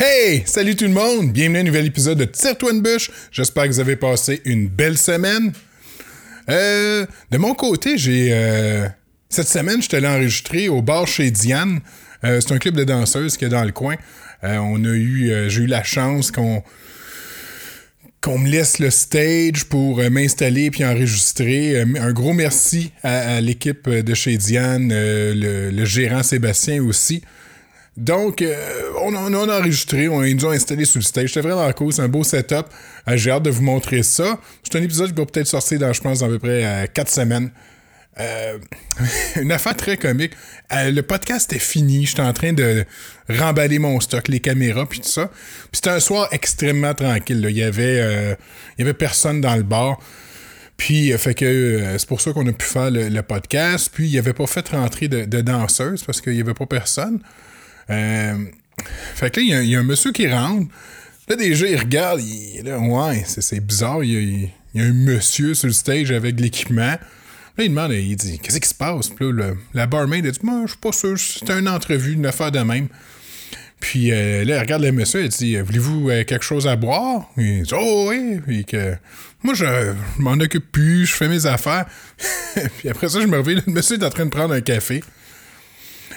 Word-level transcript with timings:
Hey, 0.00 0.44
salut 0.46 0.76
tout 0.76 0.84
le 0.84 0.92
monde, 0.92 1.32
bienvenue 1.32 1.58
à 1.58 1.60
un 1.62 1.64
nouvel 1.64 1.86
épisode 1.86 2.18
de 2.18 2.24
Tire-toi 2.24 2.72
une. 2.72 3.10
J'espère 3.32 3.64
que 3.64 3.70
vous 3.70 3.80
avez 3.80 3.96
passé 3.96 4.40
une 4.44 4.68
belle 4.68 4.96
semaine. 4.96 5.52
Euh, 6.48 7.04
de 7.32 7.36
mon 7.36 7.52
côté, 7.52 7.98
j'ai 7.98 8.28
euh, 8.30 8.86
cette 9.28 9.48
semaine, 9.48 9.82
je 9.82 9.88
suis 9.88 9.96
allé 9.96 10.06
enregistrer 10.06 10.68
au 10.68 10.82
bar 10.82 11.08
chez 11.08 11.32
Diane. 11.32 11.80
Euh, 12.22 12.40
c'est 12.40 12.54
un 12.54 12.58
club 12.58 12.76
de 12.76 12.84
danseuses 12.84 13.36
qui 13.36 13.46
est 13.46 13.48
dans 13.48 13.64
le 13.64 13.72
coin. 13.72 13.96
On 14.44 14.84
a 14.84 14.94
eu, 14.94 15.32
j'ai 15.48 15.62
eu 15.62 15.66
la 15.66 15.82
chance 15.82 16.30
qu'on 16.30 16.62
me 18.38 18.48
laisse 18.48 18.78
le 18.78 18.90
stage 18.90 19.64
pour 19.64 19.96
m'installer 20.12 20.70
puis 20.70 20.84
enregistrer. 20.84 21.80
Un 21.80 22.12
gros 22.12 22.34
merci 22.34 22.92
à, 23.02 23.40
l'équipe 23.40 23.90
de 23.90 24.14
chez 24.14 24.36
Diane, 24.36 24.90
le 24.92 25.84
gérant 25.84 26.22
Sébastien 26.22 26.84
aussi. 26.84 27.24
Donc, 27.98 28.42
euh, 28.42 28.54
on, 29.02 29.12
on 29.12 29.48
a 29.48 29.58
enregistré, 29.58 30.08
on, 30.08 30.22
ils 30.22 30.36
nous 30.36 30.44
ont 30.44 30.52
installé 30.52 30.84
sur 30.84 31.00
le 31.00 31.04
stage. 31.04 31.30
C'était 31.30 31.40
vraiment 31.40 31.70
cool, 31.72 31.92
c'est 31.92 32.02
un 32.02 32.08
beau 32.08 32.22
setup. 32.22 32.66
Euh, 33.08 33.16
J'ai 33.16 33.32
hâte 33.32 33.42
de 33.42 33.50
vous 33.50 33.62
montrer 33.62 34.04
ça. 34.04 34.38
C'est 34.62 34.78
un 34.78 34.82
épisode 34.82 35.12
qui 35.12 35.20
va 35.20 35.26
peut-être 35.26 35.48
sortir 35.48 35.80
dans, 35.80 35.92
je 35.92 36.00
pense, 36.00 36.22
à 36.22 36.28
peu 36.28 36.38
près 36.38 36.88
4 36.94 37.10
semaines. 37.10 37.50
Euh, 38.20 38.56
une 39.40 39.50
affaire 39.50 39.76
très 39.76 39.96
comique. 39.96 40.30
Le 40.70 41.00
podcast 41.00 41.52
est 41.52 41.58
fini. 41.58 42.06
J'étais 42.06 42.22
en 42.22 42.32
train 42.32 42.52
de 42.52 42.84
remballer 43.28 43.80
mon 43.80 43.98
stock, 43.98 44.28
les 44.28 44.38
caméras, 44.38 44.86
puis 44.86 45.00
tout 45.00 45.08
ça. 45.08 45.26
Puis 45.26 45.68
c'était 45.72 45.90
un 45.90 46.00
soir 46.00 46.28
extrêmement 46.30 46.94
tranquille. 46.94 47.44
Il 47.50 47.56
y 47.56 47.64
avait, 47.64 48.36
il 48.76 48.80
y 48.80 48.82
avait 48.82 48.94
personne 48.94 49.40
dans 49.40 49.56
le 49.56 49.64
bar. 49.64 49.98
Puis, 50.76 51.10
fait 51.18 51.34
que 51.34 51.96
c'est 51.98 52.06
pour 52.06 52.20
ça 52.20 52.32
qu'on 52.32 52.46
a 52.46 52.52
pu 52.52 52.64
faire 52.64 52.92
le, 52.92 53.08
le 53.08 53.22
podcast. 53.22 53.90
Puis, 53.92 54.06
il 54.06 54.12
n'y 54.12 54.18
avait 54.18 54.34
pas 54.34 54.46
fait 54.46 54.68
rentrer 54.68 55.08
de, 55.08 55.24
de 55.24 55.40
danseuse 55.40 56.04
parce 56.04 56.20
qu'il 56.20 56.34
n'y 56.34 56.40
avait 56.40 56.54
pas 56.54 56.66
personne. 56.66 57.18
Euh, 57.90 58.44
fait 59.14 59.30
que 59.30 59.40
là, 59.40 59.62
il 59.62 59.68
y 59.68 59.76
a- 59.76 59.80
un 59.80 59.82
monsieur 59.82 60.12
qui 60.12 60.28
rentre. 60.28 60.66
Là, 61.28 61.36
déjà, 61.36 61.66
il 61.66 61.76
regarde. 61.76 62.20
Il, 62.22 62.62
là, 62.64 62.78
ouais, 62.78 63.24
c'est, 63.26 63.60
bizarre. 63.60 64.02
Il 64.04 64.10
y, 64.12 64.16
a, 64.76 64.80
y 64.80 64.84
a 64.84 64.88
un 64.88 64.92
monsieur 64.92 65.54
sur 65.54 65.66
le 65.66 65.72
stage 65.72 66.10
avec 66.10 66.38
l'équipement. 66.40 66.96
Là, 67.56 67.64
il 67.64 67.70
demande, 67.70 67.92
il 67.92 68.14
dit, 68.16 68.38
qu'est-ce 68.38 68.60
qui 68.60 68.68
se 68.68 68.74
passe? 68.74 69.08
Puis 69.08 69.32
là, 69.32 69.50
la 69.74 69.86
barmaid, 69.86 70.24
elle 70.24 70.32
dit, 70.32 70.38
moi, 70.42 70.62
je 70.64 70.70
suis 70.70 70.78
pas 70.78 70.92
sûr. 70.92 71.18
C'était 71.18 71.58
une 71.58 71.68
entrevue, 71.68 72.12
une 72.12 72.26
affaire 72.26 72.52
de 72.52 72.60
même. 72.60 72.88
Puis 73.80 74.10
euh, 74.10 74.44
là, 74.44 74.54
elle 74.56 74.60
regarde 74.60 74.82
le 74.82 74.90
monsieur, 74.90 75.22
elle 75.22 75.28
dit 75.28 75.56
Voulez-vous 75.56 76.10
euh, 76.10 76.24
quelque 76.24 76.44
chose 76.44 76.66
à 76.66 76.74
boire? 76.74 77.30
Il 77.36 77.62
dit 77.62 77.72
Oh 77.74 78.06
oui. 78.08 78.40
Puis 78.44 78.64
que 78.64 78.94
moi, 79.44 79.54
je, 79.54 79.64
je 79.64 80.20
m'en 80.22 80.32
occupe 80.32 80.72
plus, 80.72 81.06
je 81.06 81.12
fais 81.12 81.28
mes 81.28 81.46
affaires. 81.46 81.86
puis 82.78 82.88
après 82.88 83.08
ça, 83.08 83.20
je 83.20 83.26
me 83.26 83.36
réveille, 83.36 83.62
le 83.64 83.72
monsieur 83.72 83.96
est 83.96 84.04
en 84.04 84.10
train 84.10 84.24
de 84.24 84.30
prendre 84.30 84.52
un 84.52 84.60
café, 84.60 85.02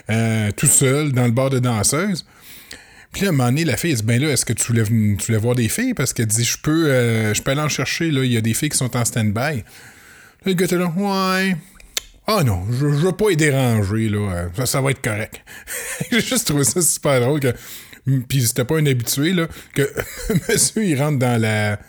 euh, 0.10 0.52
tout 0.56 0.68
seul, 0.68 1.12
dans 1.12 1.26
le 1.26 1.32
bar 1.32 1.50
de 1.50 1.60
danseuse. 1.60 2.26
Puis 3.12 3.24
là, 3.24 3.28
à 3.28 3.30
un 3.32 3.34
moment 3.34 3.50
donné, 3.50 3.66
la 3.66 3.78
fille, 3.78 3.92
elle 3.92 3.98
dit 3.98 4.04
Ben 4.04 4.22
là, 4.22 4.30
est-ce 4.30 4.46
que 4.46 4.54
tu 4.54 4.66
voulais, 4.68 4.84
tu 4.84 5.26
voulais 5.26 5.38
voir 5.38 5.56
des 5.56 5.68
filles? 5.70 5.94
Parce 5.94 6.14
qu'elle 6.14 6.28
dit 6.28 6.44
Je 6.44 6.58
peux, 6.58 6.88
euh, 6.88 7.34
je 7.34 7.42
peux 7.42 7.52
aller 7.52 7.62
en 7.62 7.70
chercher, 7.70 8.10
là, 8.10 8.24
il 8.24 8.32
y 8.32 8.38
a 8.38 8.42
des 8.42 8.54
filles 8.54 8.70
qui 8.70 8.78
sont 8.78 8.96
en 8.96 9.04
stand-by. 9.04 9.58
Là, 9.58 9.64
le 10.46 10.54
gars 10.54 10.66
était 10.66 10.78
là 10.78 10.92
Ouais. 10.96 11.56
Ah 12.28 12.44
non, 12.44 12.64
je, 12.72 12.78
je 12.78 12.86
veux 12.86 13.12
pas 13.12 13.30
les 13.30 13.36
déranger, 13.36 14.08
là. 14.08 14.50
Ça, 14.56 14.66
ça 14.66 14.82
va 14.82 14.92
être 14.92 15.02
correct. 15.02 15.42
J'ai 16.12 16.22
juste 16.22 16.48
trouvé 16.48 16.64
ça 16.64 16.82
super 16.82 17.20
drôle 17.20 17.40
que. 17.40 17.54
Puis 18.28 18.48
c'était 18.48 18.66
pas 18.66 18.78
un 18.78 18.86
habitué, 18.86 19.34
là, 19.34 19.48
que 19.74 19.88
monsieur, 20.50 20.86
il 20.86 21.00
rentre 21.00 21.20
dans 21.20 21.40
la. 21.40 21.80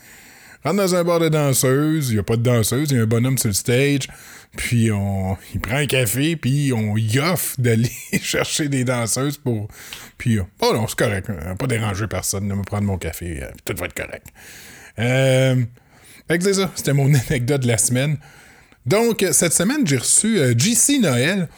rentre 0.65 0.77
dans 0.77 0.95
un 0.95 1.05
bar 1.05 1.21
de 1.21 1.29
danseuse, 1.29 2.11
il 2.11 2.17
y 2.17 2.19
a 2.19 2.23
pas 2.23 2.37
de 2.37 2.43
danseuse, 2.43 2.91
il 2.91 2.97
y 2.97 3.01
a 3.01 3.03
un 3.03 3.07
bonhomme 3.07 3.39
sur 3.39 3.49
le 3.49 3.55
stage, 3.55 4.09
puis 4.57 4.91
on, 4.93 5.37
il 5.55 5.61
prend 5.61 5.77
un 5.77 5.87
café, 5.87 6.37
puis 6.37 6.73
on 6.73 6.97
y 6.97 7.19
offre 7.19 7.55
d'aller 7.59 7.91
chercher 8.23 8.69
des 8.69 8.85
danseuses 8.85 9.39
pour. 9.39 9.69
Puis, 10.19 10.39
oh 10.39 10.73
non, 10.75 10.87
c'est 10.87 10.99
correct, 10.99 11.31
pas 11.59 11.67
déranger 11.67 12.07
personne, 12.07 12.49
de 12.49 12.55
me 12.55 12.63
prendre 12.63 12.85
mon 12.85 12.99
café, 12.99 13.43
euh, 13.43 13.51
tout 13.65 13.75
va 13.79 13.87
être 13.87 13.95
correct. 13.95 14.27
Euh. 14.99 15.63
Fait 16.29 16.39
que 16.39 16.45
c'est 16.45 16.55
ça, 16.55 16.71
c'était 16.75 16.93
mon 16.93 17.13
anecdote 17.29 17.63
de 17.63 17.69
la 17.69 17.79
semaine. 17.79 18.19
Donc, 18.87 19.25
cette 19.33 19.53
semaine, 19.53 19.87
j'ai 19.87 19.99
reçu 19.99 20.39
euh, 20.39 20.55
JC 20.57 21.01
Noël. 21.01 21.49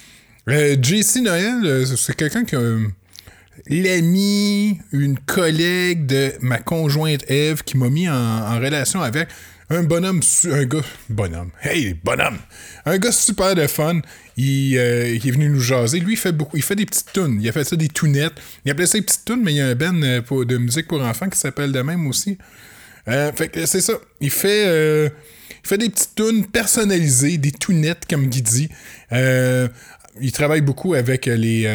Euh, 0.48 0.76
JC 0.80 1.20
Noël, 1.20 1.86
c'est 1.96 2.14
quelqu'un 2.14 2.44
qui 2.44 2.54
a 2.54 2.78
l'ami, 3.68 4.78
une 4.92 5.18
collègue 5.18 6.06
de 6.06 6.32
ma 6.40 6.58
conjointe 6.58 7.24
Eve 7.30 7.62
qui 7.62 7.78
m'a 7.78 7.88
mis 7.88 8.08
en 8.08 8.58
relation 8.58 9.00
avec 9.00 9.28
un 9.74 9.82
bonhomme, 9.82 10.20
un 10.50 10.64
gars, 10.64 10.84
bonhomme, 11.08 11.50
hey, 11.62 11.94
bonhomme, 12.04 12.38
un 12.84 12.98
gars 12.98 13.12
super 13.12 13.54
de 13.54 13.66
fun. 13.66 14.00
Il, 14.36 14.76
euh, 14.78 15.08
il 15.08 15.26
est 15.26 15.30
venu 15.30 15.48
nous 15.48 15.60
jaser. 15.60 16.00
Lui, 16.00 16.14
il 16.14 16.16
fait 16.16 16.32
beaucoup, 16.32 16.56
il 16.56 16.62
fait 16.62 16.76
des 16.76 16.86
petites 16.86 17.12
tunes. 17.12 17.38
Il 17.40 17.48
a 17.48 17.52
fait 17.52 17.64
ça 17.64 17.76
des 17.76 17.88
tounettes. 17.88 18.34
Il 18.64 18.70
appelait 18.70 18.86
ça 18.86 18.98
des 18.98 19.04
petites 19.04 19.24
tunes, 19.24 19.42
mais 19.42 19.52
il 19.52 19.56
y 19.56 19.60
a 19.60 19.68
un 19.68 20.22
pour- 20.22 20.44
de 20.46 20.56
musique 20.56 20.88
pour 20.88 21.00
enfants 21.02 21.28
qui 21.28 21.38
s'appelle 21.38 21.72
de 21.72 21.80
même 21.82 22.06
aussi. 22.06 22.38
Euh, 23.08 23.32
fait 23.32 23.48
que 23.48 23.66
c'est 23.66 23.80
ça. 23.80 23.94
Il 24.20 24.30
fait, 24.30 24.64
il 25.06 25.68
fait 25.68 25.78
des 25.78 25.88
petites 25.88 26.14
tunes 26.14 26.46
personnalisées, 26.46 27.38
des 27.38 27.52
tounettes, 27.52 28.06
comme 28.08 28.26
Guy 28.26 28.42
dit. 28.42 28.68
Il 29.10 30.32
travaille 30.32 30.62
beaucoup 30.62 30.94
avec 30.94 31.26
les. 31.26 31.66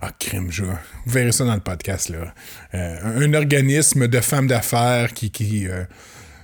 ah, 0.00 0.10
crime, 0.18 0.50
je, 0.50 0.64
vous 0.64 0.72
verrez 1.06 1.32
ça 1.32 1.44
dans 1.44 1.54
le 1.54 1.60
podcast, 1.60 2.08
là. 2.10 2.34
Un, 2.72 3.32
organisme 3.34 4.06
de 4.08 4.20
femmes 4.20 4.46
d'affaires 4.46 5.12
qui. 5.14 5.66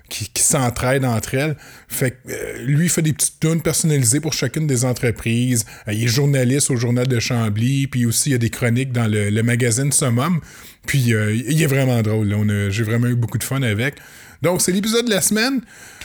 Qui, 0.09 0.29
qui 0.29 0.43
s'entraident 0.43 1.05
entre 1.05 1.35
elles. 1.35 1.57
Fait 1.89 2.19
euh, 2.29 2.59
lui, 2.65 2.87
il 2.87 2.91
fait 2.91 3.03
des 3.03 3.13
petites 3.13 3.41
tunes 3.41 3.61
personnalisées 3.61 4.21
pour 4.21 4.33
chacune 4.33 4.67
des 4.67 4.85
entreprises. 4.85 5.65
Euh, 5.89 5.93
il 5.93 6.05
est 6.05 6.09
journaliste 6.09 6.71
au 6.71 6.77
journal 6.77 7.07
de 7.07 7.19
Chambly, 7.19 7.87
puis 7.87 8.07
aussi 8.07 8.31
il 8.31 8.33
y 8.33 8.35
a 8.37 8.39
des 8.39 8.51
chroniques 8.51 8.93
dans 8.93 9.11
le, 9.11 9.43
magazine 9.43 9.93
Summum. 9.93 10.41
Puis 10.87 11.13
euh, 11.13 11.35
il 11.35 11.61
est 11.61 11.67
vraiment 11.67 12.03
drôle. 12.03 12.71
J'ai 12.71 12.83
vraiment 12.83 13.09
eu 13.09 13.15
beaucoup 13.15 13.39
de 13.39 13.45
fun 13.45 13.63
avec. 13.63 13.95
Donc, 14.43 14.61
c'est 14.61 14.73
l'épisode 14.73 15.07
de 15.07 15.11
la 15.11 15.21
semaine. 15.21 15.61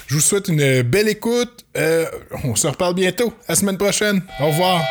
Je 0.07 0.16
vous 0.16 0.22
souhaite 0.22 0.47
une 0.47 0.81
belle 0.83 1.07
écoute. 1.07 1.66
On 2.44 2.56
se 2.56 2.68
reparle 2.68 2.95
bientôt. 2.95 3.33
À 3.47 3.53
la 3.53 3.56
semaine 3.56 3.78
prochaine. 3.78 4.22
Au 4.39 4.47
revoir. 4.47 4.83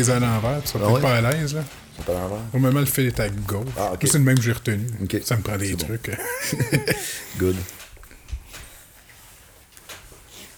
Que 0.00 0.06
c'est 0.06 0.12
à 0.12 0.20
l'envers. 0.20 0.62
Tu 0.62 0.68
seras 0.68 0.78
Ah 0.84 0.86
peut-être 0.86 0.94
ouais? 0.94 1.00
pas 1.02 1.16
à 1.16 1.32
l'aise. 1.32 1.54
Là. 1.54 1.64
Pas 2.06 2.12
l'envers. 2.12 2.38
Au 2.52 2.58
moment, 2.58 2.80
le 2.80 2.86
fil 2.86 3.06
est 3.06 3.20
à 3.20 3.28
gauche. 3.28 3.66
Ah, 3.76 3.92
ok. 3.94 4.02
Moi, 4.02 4.12
C'est 4.12 4.18
le 4.18 4.24
même 4.24 4.36
que 4.36 4.42
j'ai 4.44 4.52
retenu. 4.52 4.86
Ok. 5.02 5.16
Ça 5.24 5.36
me 5.36 5.42
prend 5.42 5.56
des 5.56 5.68
C'est 5.68 5.76
bon. 5.76 5.84
trucs. 5.86 6.10
Good. 7.38 7.56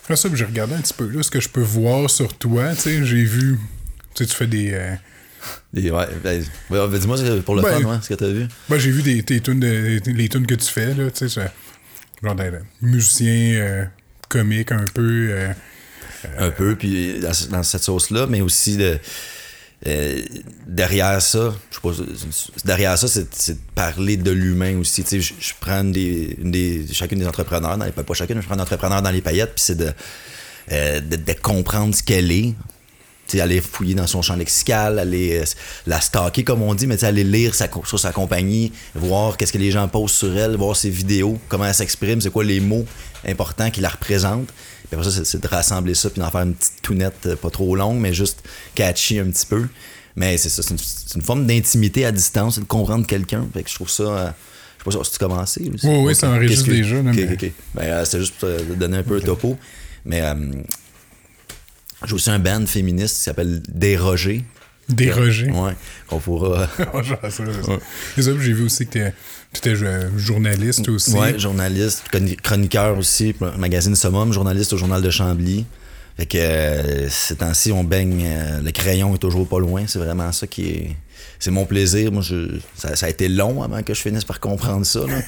Après 0.04 0.16
ça, 0.16 0.28
j'ai 0.32 0.44
regardé 0.44 0.74
un 0.74 0.80
petit 0.80 0.94
peu 0.94 1.06
là, 1.08 1.22
ce 1.22 1.30
que 1.30 1.40
je 1.40 1.48
peux 1.48 1.60
voir 1.60 2.08
sur 2.08 2.32
toi. 2.38 2.74
Tu 2.74 2.80
sais, 2.80 3.04
j'ai 3.04 3.24
vu. 3.24 3.58
Tu 4.14 4.24
sais, 4.24 4.30
tu 4.30 4.34
fais 4.36 4.46
des. 4.46 4.70
euh, 4.72 4.94
Et 5.76 5.90
ouais, 5.90 6.06
ben, 6.24 6.42
ben, 6.70 6.88
dis-moi 6.98 7.16
c'est 7.18 7.42
pour 7.42 7.54
le 7.56 7.62
Ben, 7.62 7.82
fun, 7.82 7.88
ouais, 7.90 7.98
ce 8.02 8.08
que 8.08 8.14
t'as 8.14 8.28
vu. 8.28 8.46
Ben, 8.70 8.78
j'ai 8.78 8.90
vu 8.90 9.02
des, 9.02 9.22
tes 9.22 9.40
tunes 9.40 9.60
de- 9.60 10.00
les 10.06 10.28
tunes 10.30 10.46
que 10.46 10.54
tu 10.54 10.66
fais, 10.66 10.94
là, 10.94 11.10
tu 11.10 11.28
sais, 11.28 11.42
genre 12.22 12.34
des 12.34 12.50
musiciens 12.80 13.54
euh, 13.60 13.84
comiques 14.30 14.72
un 14.72 14.84
peu. 14.94 15.28
euh, 15.30 15.52
Un 16.38 16.50
peu, 16.50 16.76
puis 16.76 17.20
dans, 17.20 17.62
cette 17.62 17.82
sauce-là, 17.82 18.26
mais 18.26 18.40
aussi 18.40 18.76
de, 18.76 18.98
euh, 19.86 20.22
derrière 20.66 21.22
ça, 21.22 21.54
je 21.70 21.92
sais 21.92 22.50
derrière 22.64 22.98
ça, 22.98 23.06
c'est 23.06 23.52
de 23.52 23.58
parler 23.74 24.16
de 24.16 24.32
l'humain 24.32 24.76
aussi. 24.78 25.04
Tu 25.04 25.22
sais, 25.22 25.34
je, 25.38 25.52
prends 25.60 25.84
des, 25.84 26.36
des, 26.42 26.86
chacune 26.92 27.20
des 27.20 27.26
entrepreneurs, 27.26 27.78
dans 27.78 27.84
les, 27.84 27.92
pas 27.92 28.14
chacune, 28.14 28.40
je 28.40 28.46
prends 28.46 28.58
un 28.58 29.02
dans 29.02 29.10
les 29.10 29.22
paillettes, 29.22 29.54
puis 29.54 29.64
c'est 29.64 29.76
de, 29.76 29.92
euh, 30.72 31.00
de, 31.00 31.16
de 31.16 31.32
comprendre 31.34 31.94
ce 31.94 32.02
qu'elle 32.02 32.32
est. 32.32 32.54
Tu 33.28 33.36
sais, 33.36 33.40
aller 33.42 33.60
fouiller 33.60 33.94
dans 33.94 34.06
son 34.06 34.22
champ 34.22 34.34
lexical, 34.34 34.98
aller 34.98 35.38
euh, 35.38 35.44
la 35.86 36.00
stalker, 36.00 36.42
comme 36.42 36.62
on 36.62 36.74
dit, 36.74 36.86
mais 36.86 36.96
tu 36.96 37.00
sais, 37.02 37.06
aller 37.06 37.24
lire 37.24 37.54
sa, 37.54 37.68
sur 37.84 38.00
sa 38.00 38.10
compagnie, 38.10 38.72
voir 38.94 39.36
qu'est-ce 39.36 39.52
que 39.52 39.58
les 39.58 39.70
gens 39.70 39.86
posent 39.86 40.12
sur 40.12 40.36
elle, 40.36 40.56
voir 40.56 40.74
ses 40.74 40.90
vidéos, 40.90 41.38
comment 41.48 41.66
elle 41.66 41.74
s'exprime, 41.74 42.20
c'est 42.20 42.30
quoi 42.30 42.42
les 42.42 42.58
mots 42.58 42.86
importants 43.26 43.70
qui 43.70 43.80
la 43.80 43.90
représentent. 43.90 44.48
Puis 44.88 44.98
après 44.98 45.04
ça, 45.10 45.16
c'est- 45.16 45.24
c'est 45.24 45.42
de 45.42 45.46
rassembler 45.48 45.94
ça, 45.94 46.10
puis 46.10 46.20
d'en 46.20 46.30
faire 46.30 46.42
une 46.42 46.54
petite 46.54 46.80
tounette 46.82 47.26
euh, 47.26 47.36
pas 47.36 47.50
trop 47.50 47.76
longue, 47.76 47.98
mais 47.98 48.12
juste 48.14 48.42
catchy 48.74 49.18
un 49.18 49.26
petit 49.30 49.46
peu. 49.46 49.66
Mais 50.16 50.36
c'est 50.38 50.48
ça, 50.48 50.62
c'est 50.62 50.74
une, 51.14 51.22
forme 51.22 51.46
d'intimité 51.46 52.04
à 52.04 52.10
distance, 52.12 52.56
c'est 52.56 52.60
de 52.62 52.66
comprendre 52.66 53.06
quelqu'un. 53.06 53.46
Fait 53.52 53.62
que 53.62 53.70
je 53.70 53.74
trouve 53.74 53.90
ça. 53.90 54.02
euh, 54.02 54.30
je 54.86 54.90
sais 54.90 54.98
pas 54.98 55.04
si 55.04 55.12
tu 55.12 55.18
commencé. 55.18 55.60
Oui, 55.64 55.78
oui, 55.84 56.12
Ok. 56.12 56.14
ça 56.14 56.30
enregistre 56.30 56.66
que- 56.66 56.70
déjà, 56.72 56.94
là, 57.02 57.10
ok, 57.10 57.16
mais- 57.16 57.24
ok, 57.32 57.42
ok. 57.42 57.52
Ben, 57.74 57.82
euh, 57.84 58.04
c'était 58.04 58.20
juste 58.20 58.34
pour 58.38 58.48
te 58.48 58.72
donner 58.74 58.96
un 58.98 59.02
peu 59.02 59.14
le 59.16 59.20
topo. 59.22 59.58
Mais 60.04 60.22
euh, 60.22 60.34
j'ai 62.06 62.14
aussi 62.14 62.30
un 62.30 62.38
band 62.38 62.64
féministe 62.66 63.16
qui 63.16 63.22
s'appelle 63.22 63.60
Déroger. 63.68 64.44
Déroger. 64.88 65.50
Ouais, 65.50 65.74
qu'on 66.06 66.18
pourra. 66.18 66.66
Ça, 67.30 67.44
J'ai 68.16 68.32
vu 68.52 68.64
aussi 68.64 68.86
que 68.86 69.10
tu 69.52 69.58
étais 69.58 69.76
journaliste 70.16 70.88
aussi. 70.88 71.12
Ouais, 71.12 71.38
journaliste, 71.38 72.04
chroni- 72.12 72.36
chroniqueur 72.36 72.98
aussi, 72.98 73.34
magazine 73.56 73.94
Summum, 73.96 74.32
journaliste 74.32 74.72
au 74.72 74.76
Journal 74.76 75.02
de 75.02 75.10
Chambly. 75.10 75.64
Fait 76.16 76.26
que 76.26 76.38
euh, 76.38 77.08
ces 77.08 77.36
temps-ci, 77.36 77.70
on 77.70 77.84
baigne, 77.84 78.22
euh, 78.26 78.60
le 78.60 78.72
crayon 78.72 79.14
est 79.14 79.18
toujours 79.18 79.48
pas 79.48 79.60
loin. 79.60 79.84
C'est 79.86 80.00
vraiment 80.00 80.32
ça 80.32 80.46
qui 80.48 80.68
est. 80.68 80.96
C'est 81.38 81.52
mon 81.52 81.64
plaisir. 81.64 82.10
Moi, 82.10 82.22
je, 82.22 82.58
ça, 82.74 82.96
ça 82.96 83.06
a 83.06 83.08
été 83.08 83.28
long 83.28 83.62
avant 83.62 83.82
que 83.84 83.94
je 83.94 84.00
finisse 84.00 84.24
par 84.24 84.40
comprendre 84.40 84.84
ça. 84.84 85.00
là. 85.06 85.20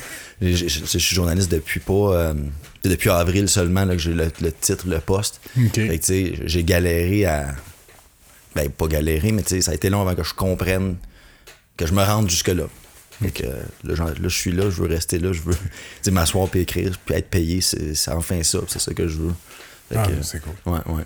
Je, 0.42 0.48
je- 0.52 0.68
je- 0.68 0.80
je 0.84 0.98
suis 0.98 1.14
journaliste 1.14 1.50
depuis 1.50 1.78
pas. 1.78 1.92
euh, 1.92 2.34
depuis 2.82 3.08
avril 3.10 3.48
seulement 3.48 3.84
là, 3.84 3.94
que 3.94 4.00
j'ai 4.02 4.12
le, 4.14 4.30
le 4.40 4.50
titre, 4.52 4.88
le 4.88 4.98
poste. 4.98 5.40
Fait 5.88 5.98
que, 5.98 6.04
tu 6.04 6.06
sais, 6.06 6.32
j'ai 6.46 6.64
galéré 6.64 7.24
à. 7.26 7.54
Ben, 8.56 8.68
pas 8.68 8.88
galéré, 8.88 9.30
mais 9.30 9.42
tu 9.42 9.50
sais, 9.50 9.60
ça 9.60 9.70
a 9.70 9.74
été 9.74 9.90
long 9.90 10.00
avant 10.00 10.16
que 10.16 10.24
je 10.24 10.34
comprenne, 10.34 10.96
que 11.76 11.86
je 11.86 11.92
me 11.92 12.02
rende 12.02 12.28
jusque-là. 12.28 12.64
Fait 13.22 13.30
que 13.30 13.42
là, 13.44 13.94
j'en- 13.94 14.06
là, 14.06 14.14
je 14.22 14.28
suis 14.28 14.52
là, 14.52 14.64
je 14.70 14.82
veux 14.82 14.88
rester 14.88 15.18
là, 15.18 15.32
je 15.32 15.40
veux 15.42 15.54
m'asseoir 16.12 16.48
puis 16.48 16.60
écrire, 16.60 16.92
puis 17.04 17.14
être 17.14 17.28
payé, 17.28 17.60
c'est 17.60 17.94
enfin 18.08 18.42
ça, 18.42 18.60
c'est 18.68 18.80
ça 18.80 18.94
que 18.94 19.06
je 19.08 19.18
veux. 19.18 19.34
Fait 19.90 19.96
Ah, 19.98 20.08
c'est 20.22 20.40
cool. 20.40 20.72
Ouais, 20.72 20.78
ouais. 20.86 21.02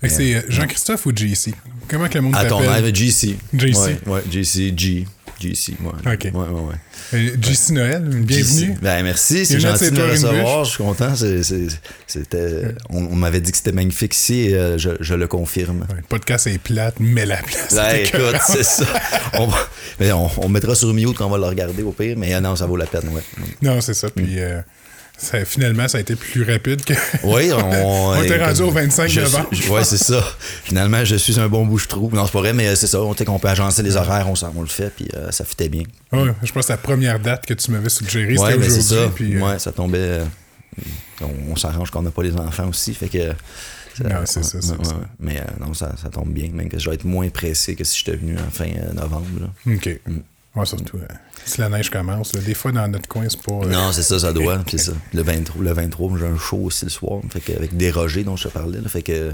Fait 0.00 0.08
que 0.08 0.14
c'est 0.14 0.34
euh, 0.34 0.40
Jean-Christophe 0.48 1.06
ou 1.06 1.12
JC? 1.14 1.54
Comment 1.88 2.08
que 2.08 2.14
le 2.14 2.22
monde 2.22 2.34
À 2.36 2.44
ton 2.44 2.60
t'appelle? 2.60 2.84
rêve, 2.84 2.94
JC. 2.94 3.36
JC. 3.52 3.76
Ouais, 3.76 3.98
ouais, 4.06 4.22
JC, 4.30 4.72
G. 4.76 5.06
JC, 5.40 5.70
ouais. 5.80 6.12
Ok. 6.12 6.24
Ouais, 6.24 6.30
ouais, 6.32 6.60
ouais. 6.60 6.74
Euh, 7.14 7.36
JC 7.40 7.70
Noël, 7.70 8.02
bienvenue. 8.02 8.74
JC. 8.74 8.80
Ben, 8.82 9.02
merci, 9.02 9.46
c'est 9.46 9.58
gentil 9.58 9.90
de 9.90 9.96
me 9.96 10.10
recevoir, 10.10 10.64
je 10.64 10.70
suis 10.70 10.78
content. 10.84 11.14
C'était, 12.06 12.74
on 12.90 13.06
on 13.06 13.14
m'avait 13.16 13.40
dit 13.40 13.50
que 13.50 13.56
c'était 13.56 13.72
magnifique 13.72 14.14
ici 14.14 14.40
et 14.50 14.54
euh, 14.54 14.76
je, 14.78 14.90
je 15.00 15.14
le 15.14 15.26
confirme. 15.26 15.80
Ouais, 15.88 15.96
le 15.96 16.02
podcast 16.02 16.46
est 16.46 16.58
plate, 16.58 16.96
mais 17.00 17.24
la 17.26 17.38
place. 17.38 17.74
Ben, 17.74 17.94
est 17.96 18.04
écœurante. 18.06 18.34
écoute, 18.34 18.42
c'est 18.46 18.62
ça. 18.64 18.84
On, 19.38 19.46
va- 19.46 19.68
mais 19.98 20.12
on, 20.12 20.30
on 20.42 20.48
mettra 20.48 20.74
sur 20.74 20.92
mute 20.92 21.16
quand 21.16 21.26
on 21.26 21.30
va 21.30 21.38
le 21.38 21.44
regarder 21.46 21.82
au 21.82 21.92
pire, 21.92 22.16
mais 22.18 22.34
euh, 22.34 22.40
non, 22.40 22.54
ça 22.56 22.66
vaut 22.66 22.76
la 22.76 22.86
peine, 22.86 23.08
ouais. 23.08 23.22
Non, 23.62 23.80
c'est 23.80 23.94
ça. 23.94 24.10
Puis 24.10 24.38
euh, 24.38 24.60
ça- 25.20 25.44
finalement, 25.44 25.86
ça 25.88 25.98
a 25.98 26.00
été 26.00 26.16
plus 26.16 26.42
rapide 26.42 26.82
que. 26.84 26.94
Oui, 27.22 27.50
on, 27.52 28.08
On 28.18 28.22
était 28.22 28.44
rendu 28.44 28.62
au 28.62 28.70
25 28.70 29.08
je 29.08 29.20
novembre. 29.20 29.48
Ouais, 29.70 29.84
c'est 29.84 29.96
ça. 29.98 30.22
Finalement, 30.64 31.04
je 31.04 31.16
suis 31.16 31.38
un 31.38 31.48
bon 31.48 31.64
bouche-trou. 31.66 32.10
Non, 32.12 32.26
c'est 32.26 32.32
pas 32.32 32.40
vrai, 32.40 32.52
mais 32.52 32.74
c'est 32.76 32.86
ça. 32.86 33.00
On 33.02 33.14
sait 33.14 33.24
qu'on 33.24 33.38
peut 33.38 33.48
agencer 33.48 33.82
les 33.82 33.96
horaires, 33.96 34.26
on, 34.28 34.60
le 34.60 34.66
fait, 34.66 34.90
puis 34.94 35.08
euh, 35.14 35.30
ça 35.30 35.44
fitait 35.44 35.68
bien. 35.68 35.82
Ouais, 36.12 36.32
je 36.42 36.52
pense 36.52 36.66
que 36.66 36.72
la 36.72 36.78
première 36.78 37.20
date 37.20 37.46
que 37.46 37.54
tu 37.54 37.70
m'avais 37.70 37.88
suggérée, 37.88 38.36
Ouais, 38.38 38.52
c'était 38.52 38.70
c'est 38.70 38.78
aujourd'hui. 38.94 38.96
ça. 38.96 39.12
Puis, 39.14 39.36
euh, 39.36 39.46
Ouais, 39.46 39.58
ça 39.58 39.72
tombait. 39.72 39.98
euh, 39.98 40.24
on 41.20 41.52
on 41.52 41.56
s'arrange 41.56 41.90
qu'on 41.90 42.02
n'a 42.02 42.10
pas 42.10 42.22
les 42.22 42.34
enfants 42.36 42.68
aussi, 42.68 42.94
fait 42.94 43.08
que. 43.08 43.28
Non, 44.02 44.20
c'est 44.24 44.42
ça, 44.44 44.58
c'est 44.62 44.70
ouais, 44.72 44.84
ça. 44.84 44.94
ouais. 44.94 45.00
Mais 45.18 45.38
euh, 45.40 45.64
non, 45.66 45.74
ça, 45.74 45.92
ça 46.02 46.08
tombe 46.08 46.30
bien, 46.32 46.48
même 46.54 46.68
que 46.70 46.78
je 46.78 46.88
vais 46.88 46.94
être 46.94 47.04
moins 47.04 47.28
pressé 47.28 47.74
que 47.74 47.84
si 47.84 47.98
j'étais 47.98 48.16
venu 48.16 48.36
en 48.38 48.50
fin 48.50 48.64
euh, 48.66 48.92
novembre. 48.94 49.26
là. 49.40 49.74
OK. 49.74 50.00
Ouais, 50.56 50.66
surtout, 50.66 50.96
euh, 50.96 51.06
si 51.44 51.60
la 51.60 51.68
neige 51.68 51.90
commence, 51.90 52.34
là, 52.34 52.40
des 52.40 52.54
fois 52.54 52.72
dans 52.72 52.86
notre 52.88 53.08
coin, 53.08 53.26
c'est 53.28 53.40
pas. 53.42 53.52
euh, 53.52 53.66
Non, 53.70 53.92
c'est 53.92 54.02
ça, 54.02 54.18
ça 54.18 54.32
doit. 54.32 54.58
puis 54.58 54.78
c'est 54.78 54.90
ça. 54.90 54.96
Le 55.12 55.22
23, 55.22 55.64
le 55.64 55.72
23 55.72 56.18
j'ai 56.18 56.26
un 56.26 56.38
show 56.38 56.58
aussi 56.58 56.84
le 56.84 56.90
soir. 56.90 57.20
Fait 57.30 57.40
que, 57.40 57.52
avec 57.52 57.76
des 57.76 57.90
Roger 57.90 58.24
dont 58.24 58.36
je 58.36 58.44
te 58.48 58.52
parlais. 58.52 58.80
Là, 58.80 58.88
fait 58.88 59.02
que 59.02 59.32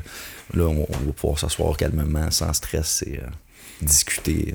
là, 0.55 0.65
on, 0.65 0.87
on 0.89 1.07
va 1.07 1.13
pouvoir 1.13 1.39
s'asseoir 1.39 1.77
calmement, 1.77 2.31
sans 2.31 2.53
stress 2.53 3.05
et 3.07 3.19
euh, 3.23 3.27
discuter. 3.83 4.55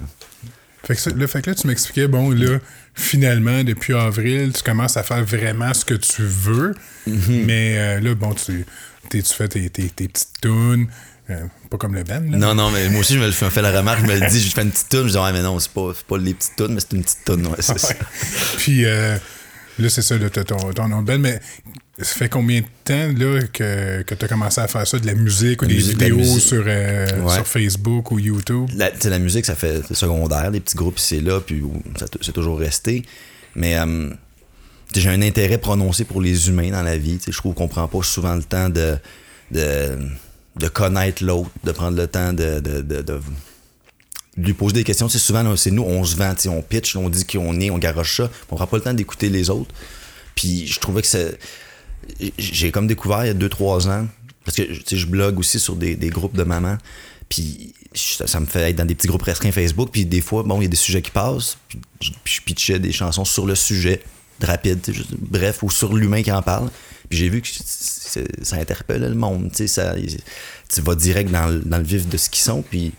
Fait 0.84 0.96
que, 0.96 1.02
ça- 1.02 1.12
là, 1.12 1.28
fait 1.28 1.42
que 1.44 1.50
là, 1.52 1.56
tu 1.56 1.68
m'expliquais, 1.68 2.08
bon, 2.08 2.32
là, 2.32 2.58
finalement, 2.96 3.64
depuis 3.64 3.94
avril, 3.94 4.52
tu 4.54 4.64
commences 4.64 4.98
à 4.98 5.04
faire 5.04 5.24
vraiment 5.24 5.74
ce 5.74 5.86
que 5.86 5.94
tu 5.94 6.24
veux. 6.24 6.74
Mm-hmm. 7.08 7.46
Mais 7.46 7.78
euh, 7.78 8.00
là, 8.00 8.16
bon, 8.16 8.34
tu, 8.34 8.66
tu 9.10 9.22
fais 9.22 9.48
tes, 9.48 9.70
tes- 9.70 9.90
tes 9.90 10.08
petites 10.08 10.42
tunes? 10.42 10.88
Euh, 11.30 11.46
pas 11.70 11.78
comme 11.78 11.96
le 11.96 12.04
band, 12.04 12.22
là. 12.30 12.38
Non, 12.38 12.56
non, 12.56 12.72
mais 12.72 12.90
moi 12.90 13.02
aussi, 13.02 13.14
je 13.14 13.20
me 13.20 13.32
fais, 13.32 13.50
fais 13.50 13.62
la 13.62 13.72
remarque, 13.78 14.02
je 14.02 14.06
me 14.12 14.20
le 14.20 14.28
dis, 14.30 14.42
je 14.42 14.50
fais 14.54 14.64
une 14.64 14.72
petite 14.72 14.90
toune, 14.90 15.08
je 15.08 15.12
dis, 15.14 15.18
ouais, 15.18 15.32
mais 15.32 15.42
non, 15.42 15.60
c'est 15.60 15.72
pas, 15.72 15.92
c'est 15.96 16.06
pas 16.06 16.18
les 16.18 16.34
petites 16.34 16.56
tounes, 16.58 16.74
mais 16.74 16.82
c'est 16.82 16.94
une 16.96 17.04
petite 17.04 17.24
toune, 17.26 17.46
ouais, 17.48 17.56
c'est 17.60 17.78
ça. 17.80 17.94
Puis 18.58 18.86
euh, 18.86 19.18
là, 19.80 19.90
c'est 19.90 20.02
ça, 20.02 20.18
là, 20.18 20.30
ton, 20.30 20.74
ton 20.74 20.88
nom 20.88 21.02
de 21.02 21.08
band, 21.08 21.20
mais 21.20 21.40
ça 22.00 22.16
fait 22.16 22.30
combien 22.30 22.62
de 22.62 22.66
temps 22.84 23.14
là, 23.18 23.42
que, 23.54 24.02
que 24.02 24.16
tu 24.16 24.26
as 24.26 24.28
commencé 24.28 24.60
à 24.60 24.68
faire 24.68 24.88
ça, 24.88 24.98
de 24.98 25.06
la 25.06 25.14
musique 25.14 25.62
ou 25.62 25.66
La 25.66 25.70
des 25.70 25.76
musique, 25.76 26.00
vidéos 26.02 26.40
sur, 26.40 26.64
euh, 26.66 27.22
Ouais. 27.22 27.36
sur 27.36 27.48
Facebook 27.48 28.12
ou 28.12 28.20
YouTube? 28.20 28.70
La, 28.76 28.90
la 29.04 29.20
musique, 29.20 29.46
ça 29.46 29.56
fait 29.56 29.82
c'est 29.88 29.96
secondaire, 29.96 30.50
les 30.52 30.60
petits 30.60 30.76
groupes 30.76 30.98
ici 30.98 31.18
et 31.18 31.22
là, 31.22 31.40
puis 31.40 31.62
c'est 32.22 32.34
toujours 32.34 32.58
resté. 32.60 33.06
Mais 33.56 33.78
euh, 33.78 34.10
j'ai 34.96 35.10
un 35.10 35.22
intérêt 35.22 35.58
prononcé 35.60 36.04
pour 36.06 36.22
les 36.22 36.50
humains 36.50 36.72
dans 36.72 36.82
la 36.84 36.98
vie. 36.98 37.20
Je 37.26 37.38
trouve 37.38 37.54
qu'on 37.54 37.68
prend 37.68 37.88
pas 37.88 38.02
souvent 38.02 38.34
le 38.36 38.44
temps 38.44 38.70
de, 38.70 38.98
de, 39.52 39.98
de 40.56 40.68
connaître 40.68 41.24
l'autre, 41.24 41.50
de 41.64 41.72
prendre 41.72 41.98
le 41.98 42.08
temps 42.08 42.34
de, 42.34 42.60
de, 42.60 42.82
de- 42.82 43.22
lui 44.38 44.54
poser 44.54 44.76
des 44.76 44.84
questions. 44.84 45.10
C'est 45.10 45.20
souvent, 45.20 45.56
c'est 45.56 45.72
nous, 45.72 45.84
on 45.84 46.04
se 46.04 46.16
vend, 46.16 46.34
on 46.48 46.62
pitch, 46.62 46.96
on 46.96 47.10
dit 47.10 47.26
qui 47.26 47.38
on 47.38 47.60
est, 47.60 47.70
on 47.70 47.78
garoche 47.78 48.18
ça, 48.18 48.30
on 48.50 48.56
prend 48.56 48.68
pas 48.68 48.78
le 48.78 48.84
temps 48.84 48.94
d'écouter 48.94 49.30
les 49.30 49.50
autres. 49.50 49.74
Puis 50.36 50.68
je 50.68 50.80
trouvais 50.80 51.02
que 51.02 51.08
c'est. 51.08 51.38
J'ai 52.38 52.72
comme 52.72 52.88
découvert 52.88 53.26
il 53.26 53.28
y 53.28 53.32
a 53.32 53.34
2-3 53.34 53.90
ans, 53.90 54.08
parce 54.46 54.58
que 54.58 54.64
je 54.74 55.06
blogue 55.06 55.38
aussi 55.40 55.60
sur 55.60 55.76
des, 55.76 55.96
des 55.96 56.10
groupes 56.10 56.36
de 56.36 56.44
mamans, 56.44 56.78
puis 57.30 57.74
ça, 57.94 58.40
me 58.40 58.46
fait 58.46 58.70
être 58.70 58.76
dans 58.76 58.86
des 58.86 58.96
petits 58.96 59.08
groupes 59.08 59.22
restreints 59.22 59.52
Facebook, 59.52 59.90
puis 59.92 60.06
des 60.06 60.22
fois, 60.22 60.44
bon, 60.44 60.60
il 60.60 60.64
y 60.64 60.66
a 60.66 60.70
des 60.70 60.78
sujets 60.78 61.02
qui 61.02 61.12
passent, 61.12 61.58
puis 61.70 61.80
je, 62.26 62.42
pitchais 62.42 62.80
des 62.80 62.92
chansons 62.92 63.26
sur 63.26 63.46
le 63.46 63.56
sujet, 63.56 64.02
rapide, 64.42 64.80
bref, 65.18 65.62
ou 65.64 65.70
sur 65.70 65.94
l'humain 65.94 66.24
qui 66.24 66.32
en 66.32 66.42
parle. 66.42 66.70
Puis 67.12 67.20
j'ai 67.20 67.30
vu 67.30 67.42
que 67.42 67.50
ça 68.42 68.56
interpelle 68.56 69.02
le 69.02 69.14
monde, 69.14 69.52
tu 69.54 69.66
tu 69.66 70.82
vas 70.82 70.96
direct 70.96 71.30
dans, 71.30 71.48
le- 71.48 71.60
dans 71.60 71.78
le 71.78 71.84
vif 71.84 72.08
de 72.08 72.16
ce 72.16 72.30
qu'ils 72.30 72.42
sont, 72.44 72.62
puis 72.62 72.94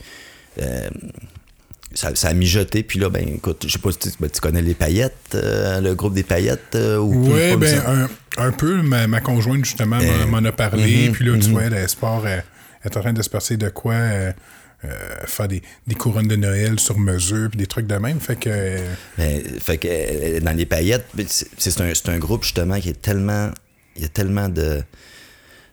euh, 0.61 0.91
ça, 1.94 2.14
ça 2.14 2.29
a 2.29 2.35
mijoté, 2.35 2.82
puis 2.82 2.99
là, 2.99 3.09
ben 3.09 3.26
écoute, 3.37 3.64
je 3.67 3.73
sais 3.73 3.79
pas 3.79 3.91
si 3.93 3.99
tu, 3.99 4.09
ben, 4.20 4.29
tu 4.29 4.41
connais 4.43 4.61
les 4.61 4.75
paillettes, 4.75 5.17
euh, 5.35 5.81
le 5.81 5.94
groupe 5.94 6.12
des 6.12 6.23
paillettes, 6.23 6.75
euh, 6.75 6.99
ou 6.99 7.32
Oui, 7.32 7.56
ben, 7.56 7.82
un, 7.87 8.09
un 8.47 8.53
peu. 8.53 8.82
Ma, 8.82 9.06
ma 9.06 9.20
conjointe, 9.23 9.64
justement, 9.64 9.97
m'en- 9.97 10.03
Euh, 10.03 10.26
m'en 10.26 10.44
a 10.44 10.53
parlé. 10.53 11.06
mhm, 11.08 11.12
puis 11.15 11.25
là, 11.25 11.38
tu 11.38 11.47
mhm. 11.49 11.53
vois, 11.53 11.62
elle, 11.65 11.88
sport, 11.88 12.26
elle, 12.29 12.44
elle 12.85 12.91
est 12.93 12.97
en 12.99 13.00
train 13.00 13.12
de 13.15 13.23
se 13.23 13.31
passer 13.31 13.56
de 13.56 13.70
quoi 13.70 13.94
faire 15.26 15.47
des, 15.49 15.62
des 15.87 15.94
couronnes 15.94 16.26
de 16.29 16.37
Noël 16.37 16.79
sur 16.81 16.99
mesure, 16.99 17.49
puis 17.50 17.56
des 17.58 17.67
trucs 17.69 17.87
de 17.87 17.94
même. 17.94 18.20
Fait 18.20 18.37
que. 18.37 18.76
Ben, 19.17 19.43
fait 19.61 19.79
que 19.79 20.41
dans 20.41 20.56
les 20.56 20.67
paillettes, 20.67 21.06
ben, 21.15 21.25
c'est 21.29 21.49
c'est 21.56 21.81
un, 21.81 21.93
c'est 21.94 22.08
un 22.11 22.19
groupe 22.19 22.43
justement 22.44 22.79
qui 22.81 22.88
est 22.91 23.00
tellement. 23.00 23.50
Il 23.97 24.03
y 24.03 24.05
a 24.05 24.09
tellement 24.09 24.49
de. 24.49 24.83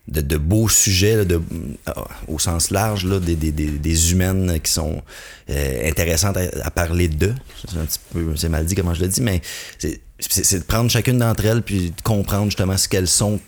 De, 0.07 0.38
beaux 0.38 0.68
sujets, 0.68 1.24
de, 1.24 1.36
euh, 1.36 1.92
au 2.27 2.39
sens 2.39 2.71
large, 2.71 3.06
là, 3.06 3.19
des, 3.19 3.36
des, 3.36 3.51
des, 3.51 4.12
humaines 4.12 4.60
qui 4.60 4.71
sont 4.71 5.04
euh, 5.51 5.88
intéressantes 5.88 6.36
à, 6.36 6.71
parler 6.71 7.07
d'eux. 7.10 7.36
C'est 7.69 7.77
un 7.77 7.86
petit 7.86 8.00
peu, 8.12 8.36
c'est 8.36 8.50
mal 8.50 8.66
dit 8.66 8.74
comment 8.74 8.95
je 8.95 9.01
le 9.01 9.07
dis, 9.07 9.21
mais 9.21 9.39
c'est 9.77 10.57
de 10.57 10.63
prendre 10.63 10.89
chacune 10.89 11.19
d'entre 11.19 11.45
elles 11.45 11.62
puis 11.62 11.92
de 11.92 12.01
comprendre 12.01 12.45
justement 12.45 12.75
ce 12.75 12.89
qu'elles 12.89 13.07
sont 13.07 13.39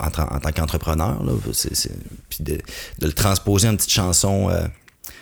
en, 0.00 0.06
en 0.06 0.40
tant 0.40 0.50
qu'entrepreneur, 0.50 1.22
puis 2.28 2.38
de, 2.42 2.54
de 2.98 3.06
le 3.06 3.12
transposer 3.12 3.68
en 3.68 3.76
petite 3.76 3.92
chanson, 3.92 4.50
euh, 4.50 4.66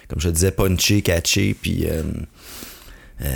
comme 0.09 0.19
je 0.21 0.31
disais, 0.31 0.51
punché, 0.51 1.03
catché, 1.03 1.53
puis 1.61 1.87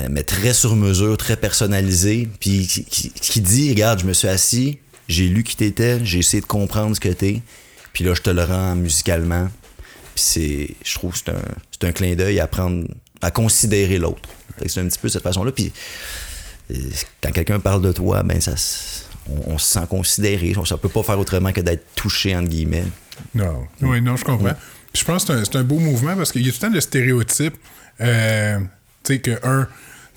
mais 0.08 0.23
très 0.23 0.54
sur 0.54 0.76
mesure, 0.76 1.18
très 1.18 1.37
personnalisé, 1.37 2.26
puis 2.40 2.66
qui, 2.66 2.84
qui- 2.87 3.11
qui 3.11 3.40
dit, 3.42 3.68
regarde, 3.68 4.00
je 4.00 4.06
me 4.06 4.14
suis 4.14 4.28
assis, 4.28 4.78
j'ai 5.08 5.28
lu 5.28 5.42
qui 5.42 5.56
t'étais, 5.56 6.04
j'ai 6.04 6.18
essayé 6.18 6.40
de 6.40 6.46
comprendre 6.46 6.94
ce 6.94 7.00
que 7.00 7.08
t'es, 7.08 7.42
puis 7.92 8.04
là, 8.04 8.14
je 8.14 8.23
te 8.23 8.30
le 8.30 8.42
rends 8.42 8.75
musicalement. 8.75 9.49
Puis 10.14 10.25
c'est, 10.25 10.70
je 10.84 10.94
trouve 10.94 11.12
que 11.12 11.18
c'est 11.18 11.30
un, 11.30 11.42
c'est 11.70 11.84
un 11.84 11.92
clin 11.92 12.14
d'œil 12.14 12.40
à 12.40 12.46
prendre, 12.46 12.87
à 13.23 13.30
considérer 13.30 13.99
l'autre. 13.99 14.28
C'est 14.66 14.80
un 14.80 14.87
petit 14.87 14.99
peu 14.99 15.08
cette 15.08 15.23
façon-là. 15.23 15.52
Puis 15.52 15.73
euh, 16.70 16.76
quand 17.23 17.32
quelqu'un 17.32 17.61
parle 17.61 17.82
de 17.82 17.92
toi, 17.92 18.23
ben 18.23 18.40
ça, 18.40 18.54
on, 19.28 19.54
on 19.54 19.58
se 19.58 19.66
sent 19.66 19.87
considéré. 19.88 20.54
Ça 20.64 20.76
peut 20.76 20.88
pas 20.88 21.02
faire 21.02 21.18
autrement 21.18 21.52
que 21.52 21.61
d'être 21.61 21.84
touché, 21.96 22.37
entre 22.37 22.49
guillemets. 22.49 22.84
Non. 23.34 23.66
Oui, 23.80 24.00
non, 24.00 24.16
je 24.16 24.25
comprends. 24.25 24.54
Puis 24.92 25.00
je 25.00 25.04
pense 25.04 25.25
que 25.25 25.32
c'est 25.32 25.40
un, 25.40 25.44
c'est 25.44 25.56
un 25.56 25.64
beau 25.64 25.78
mouvement 25.78 26.16
parce 26.16 26.30
qu'il 26.30 26.46
y 26.46 26.49
a 26.49 26.52
tout 26.52 26.58
le 26.62 26.68
temps 26.68 26.75
de 26.75 26.80
stéréotypes. 26.80 27.56
Euh, 28.00 28.58
tu 29.02 29.14
sais, 29.14 29.20
que 29.20 29.46
un, 29.46 29.68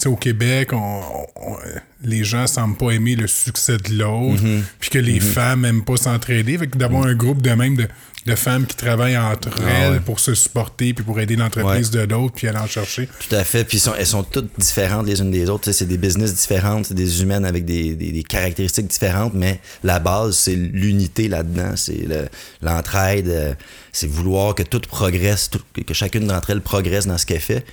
sais, 0.03 0.09
au 0.09 0.15
Québec, 0.15 0.73
on, 0.73 1.01
on- 1.35 1.57
les 2.03 2.23
gens 2.23 2.45
semblent 2.47 2.77
pas 2.77 2.91
aimer 2.91 3.15
le 3.15 3.27
succès 3.27 3.77
de 3.77 3.93
l'autre, 3.97 4.41
Mm-hmm. 4.43 4.61
puis 4.79 4.89
que 4.91 4.99
les 4.99 5.19
femmes 5.19 5.65
aiment 5.65 5.83
pas 5.83 5.97
s'entraider. 5.97 6.57
Fait 6.57 6.67
que 6.67 6.77
d'avoir 6.77 7.03
un 7.07 7.15
groupe 7.15 7.41
de 7.41 7.49
même 7.51 7.75
de, 7.75 7.87
de 8.27 8.35
femmes 8.35 8.65
qui 8.67 8.75
travaillent 8.75 9.17
entre 9.17 9.49
Ah 9.65 9.69
elles 9.69 9.91
ouais. 9.93 9.99
pour 10.01 10.19
se 10.19 10.35
supporter, 10.35 10.93
puis 10.93 11.03
pour 11.03 11.19
aider 11.19 11.35
l'entreprise 11.35 11.89
de 11.89 12.05
d'autres, 12.05 12.35
puis 12.35 12.47
aller 12.47 12.59
en 12.59 12.67
chercher. 12.67 13.07
Tout 13.27 13.35
à 13.35 13.43
fait. 13.43 13.63
Puis 13.63 13.79
sont- 13.79 13.93
elles 13.97 14.05
sont 14.05 14.21
toutes 14.23 14.51
différentes 14.59 15.07
les 15.07 15.19
unes 15.21 15.31
des 15.31 15.49
autres. 15.49 15.71
C'est 15.71 15.85
des 15.87 15.97
business 15.97 16.35
différentes, 16.35 16.85
c'est 16.85 16.93
des 16.93 17.23
humaines 17.23 17.45
avec 17.45 17.65
des, 17.65 17.95
des- 17.95 18.11
des 18.11 18.23
caractéristiques 18.23 18.87
différentes, 18.87 19.33
mais 19.33 19.59
la 19.83 19.99
base, 19.99 20.37
c'est 20.37 20.55
l'unité 20.55 21.27
là-dedans. 21.29 21.75
C'est 21.75 22.05
le- 22.07 22.27
l'entraide. 22.61 23.27
euh, 23.29 23.53
c'est 23.91 24.07
vouloir 24.07 24.53
que 24.53 24.61
tout 24.61 24.81
progresse, 24.87 25.49
tout- 25.49 25.61
que 25.87 25.93
chacune 25.95 26.27
d'entre 26.27 26.51
elles 26.51 26.61
progresse 26.61 27.07
dans 27.07 27.17
ce 27.17 27.25
qu'elle 27.25 27.39
fait. 27.39 27.65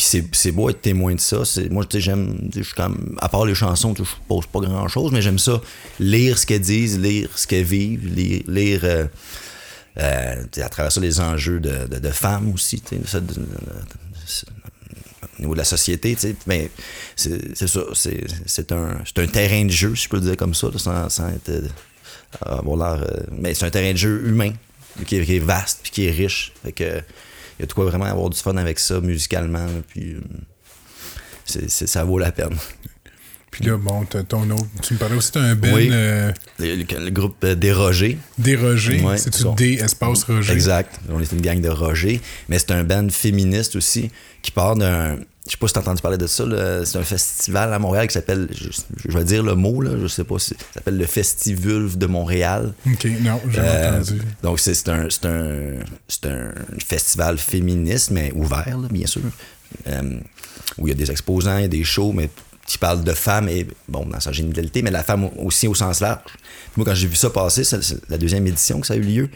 Puis 0.00 0.24
c'est, 0.32 0.50
beau 0.52 0.70
être 0.70 0.80
témoin 0.80 1.14
de 1.14 1.20
ça. 1.20 1.42
Moi, 1.70 1.84
tu 1.84 1.98
sais, 1.98 2.00
j'aime, 2.00 2.48
je 2.54 2.62
suis 2.62 2.72
comme, 2.72 3.18
à 3.20 3.28
part 3.28 3.44
les 3.44 3.54
chansons, 3.54 3.94
je 3.94 4.02
pose 4.26 4.46
pas 4.46 4.60
grand 4.60 4.88
chose, 4.88 5.12
mais 5.12 5.20
j'aime 5.20 5.38
ça. 5.38 5.60
Lire 5.98 6.38
ce 6.38 6.46
qu'elles 6.46 6.62
disent, 6.62 6.98
lire 6.98 7.28
ce 7.36 7.46
qu'elles 7.46 7.64
vivent, 7.64 8.06
lire, 8.06 8.42
lire, 8.48 8.80
euh, 8.84 9.04
euh, 9.98 10.44
à 10.56 10.68
travers 10.70 10.90
ça 10.90 11.02
les 11.02 11.20
enjeux 11.20 11.60
de, 11.60 11.86
de, 11.86 12.08
femmes 12.08 12.50
aussi. 12.54 12.82
au 15.38 15.40
niveau 15.40 15.52
de 15.52 15.58
la 15.58 15.64
société, 15.64 16.16
mais 16.46 16.70
c'est 17.14 17.68
ça, 17.68 17.82
c'est 18.46 18.72
un, 18.72 19.02
un 19.16 19.26
terrain 19.26 19.66
de 19.66 19.70
jeu, 19.70 19.94
si 19.96 20.04
je 20.04 20.08
peux 20.08 20.16
le 20.16 20.22
dire 20.22 20.36
comme 20.38 20.54
ça, 20.54 20.68
sans, 20.78 21.10
sans 21.10 21.28
être, 21.28 21.50
euh, 22.46 23.16
mais 23.32 23.52
c'est 23.52 23.66
un 23.66 23.70
terrain 23.70 23.92
de 23.92 23.98
jeu 23.98 24.22
humain, 24.24 24.52
qui 25.06 25.16
est, 25.16 25.26
qui 25.26 25.36
est 25.36 25.40
vaste, 25.40 25.80
puis 25.82 25.92
qui 25.92 26.06
est 26.06 26.10
riche, 26.10 26.54
fait 26.62 26.72
que 26.72 27.02
y 27.60 27.62
a 27.64 27.66
de 27.66 27.72
quoi 27.72 27.84
vraiment 27.86 28.04
avoir 28.06 28.30
du 28.30 28.38
fun 28.38 28.56
avec 28.56 28.78
ça, 28.78 29.00
musicalement, 29.00 29.66
puis 29.88 30.14
euh, 30.14 31.60
ça 31.68 32.04
vaut 32.04 32.18
la 32.18 32.32
peine. 32.32 32.56
Puis 33.50 33.64
là, 33.64 33.76
bon, 33.76 34.04
ton 34.04 34.48
autre. 34.50 34.66
Tu 34.82 34.94
me 34.94 34.98
parlais 35.00 35.16
aussi 35.16 35.32
d'un 35.32 35.58
Oui. 35.72 35.88
euh, 35.90 36.30
Le, 36.60 36.76
le- 36.76 37.04
le 37.04 37.10
groupe 37.10 37.36
euh, 37.42 37.56
des 37.56 37.72
Rogers, 37.72 38.16
dérogé. 38.38 39.00
Ouais, 39.02 39.18
C'est-tu. 39.18 39.42
D 39.56 39.72
espace 39.82 40.22
Roger? 40.22 40.52
Exact. 40.52 41.00
On 41.08 41.20
est 41.20 41.32
une 41.32 41.40
gang 41.40 41.60
de 41.60 41.68
Roger. 41.68 42.20
Mais 42.48 42.60
c'est 42.60 42.70
un 42.70 42.84
band 42.84 43.08
féministe 43.10 43.74
aussi 43.74 44.10
qui 44.42 44.52
part 44.52 44.76
d'un. 44.76 45.18
Je 45.50 45.56
sais 45.56 45.58
pas 45.58 45.66
si 45.66 45.74
t'as 45.74 45.80
entendu 45.80 46.00
parler 46.00 46.16
de 46.16 46.28
ça. 46.28 46.44
C'est 46.84 46.96
un 46.98 47.02
festival 47.02 47.72
à 47.74 47.80
Montréal 47.80 48.06
qui 48.06 48.14
s'appelle. 48.14 48.46
Je, 48.52 48.68
je 49.08 49.18
vais 49.18 49.24
dire 49.24 49.42
le 49.42 49.56
mot, 49.56 49.80
là. 49.80 49.90
Je 50.00 50.06
sais 50.06 50.22
pas 50.22 50.38
si. 50.38 50.50
Ça 50.54 50.74
s'appelle 50.74 50.96
le 50.96 51.06
Festivulve 51.06 51.98
de 51.98 52.06
Montréal. 52.06 52.72
Ok, 52.86 53.04
non, 53.20 53.40
j'ai 53.50 53.58
Euh, 53.58 53.96
entendu. 54.00 54.22
donc, 54.44 54.60
c'est 54.60 54.88
un, 54.88 55.08
c'est 55.10 55.26
un, 55.26 56.30
un 56.30 56.52
festival 56.86 57.36
féministe, 57.36 58.12
mais 58.12 58.30
ouvert, 58.36 58.78
là, 58.78 58.86
bien 58.92 59.08
sûr. 59.08 59.22
Euh, 59.88 60.20
où 60.78 60.86
il 60.86 60.90
y 60.90 60.92
a 60.92 60.96
des 60.96 61.10
exposants, 61.10 61.56
il 61.58 61.62
y 61.62 61.64
a 61.64 61.68
des 61.68 61.82
shows, 61.82 62.12
mais 62.12 62.30
qui 62.64 62.78
parlent 62.78 63.02
de 63.02 63.12
femmes 63.12 63.48
et, 63.48 63.66
bon, 63.88 64.06
dans 64.06 64.20
sa 64.20 64.30
génitalité, 64.30 64.82
mais 64.82 64.92
la 64.92 65.02
femme 65.02 65.30
aussi 65.36 65.66
au 65.66 65.74
sens 65.74 65.98
large. 65.98 66.20
Moi, 66.76 66.86
quand 66.86 66.94
j'ai 66.94 67.08
vu 67.08 67.16
ça 67.16 67.28
passer, 67.28 67.64
c'est 67.64 67.82
c'est 67.82 67.98
la 68.08 68.18
deuxième 68.18 68.46
édition 68.46 68.80
que 68.80 68.86
ça 68.86 68.94
a 68.94 68.96
eu 68.96 69.00
lieu. 69.02 69.28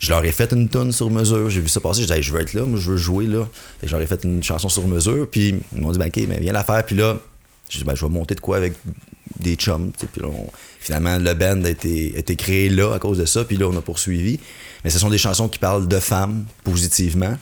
Je 0.00 0.10
leur 0.10 0.24
ai 0.24 0.32
fait 0.32 0.50
une 0.52 0.68
tonne 0.68 0.90
sur 0.92 1.10
mesure. 1.10 1.48
J'ai 1.50 1.60
vu 1.60 1.68
ça 1.68 1.78
passer. 1.80 2.02
J'ai 2.04 2.14
dit, 2.14 2.22
je 2.22 2.32
veux 2.32 2.40
être 2.40 2.54
là, 2.54 2.64
moi, 2.64 2.78
je 2.80 2.90
veux 2.90 2.96
jouer 2.96 3.26
là. 3.26 3.46
Fait 3.80 3.86
que 3.86 3.90
je 3.90 3.92
leur 3.96 4.02
ai 4.02 4.06
fait 4.06 4.24
une 4.24 4.42
chanson 4.42 4.68
sur 4.68 4.88
mesure. 4.88 5.28
Puis 5.30 5.54
ils 5.74 5.80
m'ont 5.80 5.92
dit, 5.92 5.98
ben, 5.98 6.06
OK, 6.08 6.26
ben, 6.26 6.40
viens 6.40 6.52
la 6.54 6.64
faire. 6.64 6.84
Puis 6.84 6.96
là, 6.96 7.18
j'ai 7.68 7.78
dit, 7.80 7.84
ben, 7.84 7.94
je 7.94 8.04
vais 8.04 8.10
monter 8.10 8.34
de 8.34 8.40
quoi 8.40 8.56
avec 8.56 8.72
des 9.38 9.54
chums. 9.56 9.92
Puis 9.92 10.08
on- 10.24 10.50
finalement, 10.80 11.18
le 11.18 11.34
band 11.34 11.62
a 11.64 11.70
été, 11.70 12.14
a 12.16 12.18
été 12.18 12.34
créé 12.34 12.70
là 12.70 12.94
à 12.94 12.98
cause 12.98 13.18
de 13.18 13.26
ça. 13.26 13.44
Puis 13.44 13.56
là, 13.58 13.68
on 13.68 13.76
a 13.76 13.82
poursuivi. 13.82 14.40
Mais 14.84 14.90
ce 14.90 14.98
sont 14.98 15.10
des 15.10 15.18
chansons 15.18 15.48
qui 15.48 15.58
parlent 15.58 15.86
de 15.86 16.00
femmes 16.00 16.46
positivement. 16.64 17.36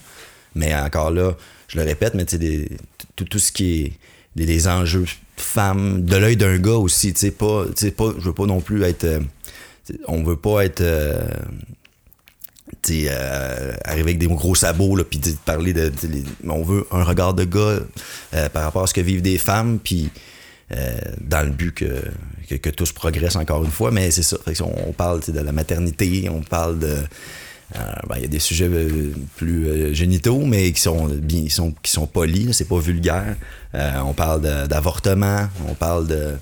Mais 0.57 0.75
encore 0.75 1.13
là, 1.13 1.37
je 1.69 1.79
le 1.79 1.85
répète, 1.85 2.15
mais 2.15 2.25
des- 2.25 2.69
tout, 3.15 3.25
tout 3.25 3.39
ce 3.39 3.53
qui 3.53 3.83
est 3.83 3.93
des, 4.35 4.47
des 4.47 4.67
enjeux 4.67 5.05
femmes, 5.37 6.05
de 6.05 6.17
l'œil 6.17 6.37
d'un 6.37 6.59
gars 6.59 6.73
aussi, 6.73 7.13
tu 7.13 7.21
sais, 7.21 7.31
pas, 7.31 7.67
tu 7.67 7.73
sais, 7.87 7.91
pas, 7.93 8.11
je 8.19 8.25
veux 8.25 8.33
pas 8.35 8.47
non 8.47 8.61
plus 8.61 8.83
être, 8.83 9.05
euh, 9.05 9.21
on 10.09 10.25
veut 10.25 10.37
pas 10.37 10.65
être, 10.65 10.81
euh, 10.81 11.21
tu 12.83 13.07
euh, 13.09 13.73
arriver 13.85 14.11
avec 14.11 14.19
des 14.19 14.27
gros 14.27 14.55
sabots, 14.55 14.97
là, 14.97 15.05
puis 15.05 15.21
parler 15.45 15.73
de, 15.73 15.93
on 16.47 16.63
veut 16.63 16.87
un 16.91 17.05
regard 17.05 17.35
de 17.35 17.45
gars 17.45 17.81
euh, 18.35 18.49
par 18.51 18.65
rapport 18.65 18.83
à 18.83 18.87
ce 18.87 18.95
que 18.95 19.01
vivent 19.01 19.23
des 19.23 19.39
femmes, 19.39 19.79
puis 19.83 20.11
euh, 20.73 20.99
dans 21.21 21.45
le 21.45 21.51
but 21.51 21.73
que, 21.73 22.03
que, 22.49 22.55
que 22.57 22.71
tous 22.71 22.93
progressent 22.93 23.37
encore 23.37 23.65
une 23.65 23.71
fois, 23.71 23.91
mais 23.91 24.11
c'est 24.11 24.23
ça, 24.23 24.37
on, 24.61 24.93
parle 24.93 25.21
de 25.21 25.41
la 25.41 25.53
maternité, 25.53 26.29
on 26.31 26.41
parle 26.43 26.79
de, 26.79 26.87
euh, 26.87 27.79
ben, 28.09 28.17
il 28.17 28.23
y 28.23 28.27
a 28.27 28.29
des 28.29 28.39
sujets 28.39 28.71
plus 29.37 29.95
génitaux, 29.95 30.45
mais 30.45 30.73
qui 30.73 30.81
sont 30.81 31.07
bien, 31.09 31.45
qui 31.83 31.91
sont, 31.91 32.07
polis, 32.07 32.53
c'est 32.53 32.69
pas 32.69 32.79
vulgaire. 32.79 33.37
On 33.75 34.15
parle 34.15 34.43
d'avortement, 34.69 35.49
on 35.69 35.75
parle 35.75 36.07
de, 36.07 36.35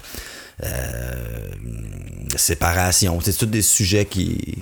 de 0.62 2.38
séparation. 2.38 3.21
C'est 3.21 3.37
tous 3.37 3.47
des 3.47 3.62
sujets 3.62 4.07
qui, 4.07 4.59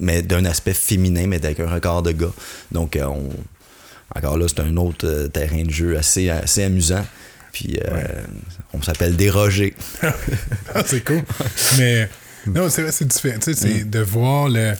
mais 0.00 0.22
d'un 0.22 0.44
aspect 0.44 0.74
féminin, 0.74 1.26
mais 1.26 1.44
avec 1.44 1.60
un 1.60 1.68
regard 1.68 2.02
de 2.02 2.12
gars. 2.12 2.32
Donc, 2.72 2.96
euh, 2.96 3.04
on, 3.06 3.30
encore 4.14 4.36
là, 4.38 4.46
c'est 4.48 4.60
un 4.60 4.76
autre 4.76 5.06
euh, 5.06 5.28
terrain 5.28 5.62
de 5.62 5.70
jeu 5.70 5.96
assez, 5.96 6.28
assez 6.30 6.62
amusant. 6.64 7.04
Puis, 7.52 7.78
euh, 7.84 8.22
on 8.72 8.82
s'appelle 8.82 9.16
Déroger. 9.16 9.74
Ah, 10.74 10.82
c'est 10.84 11.04
cool. 11.04 11.22
Mais 11.78 12.08
non, 12.46 12.68
c'est 12.68 12.82
vrai, 12.82 12.92
c'est 12.92 13.06
différent. 13.06 13.38
Tu 13.38 13.54
sais, 13.54 13.60
c'est 13.60 13.84
de 13.88 14.00
voir 14.00 14.48
le. 14.48 14.72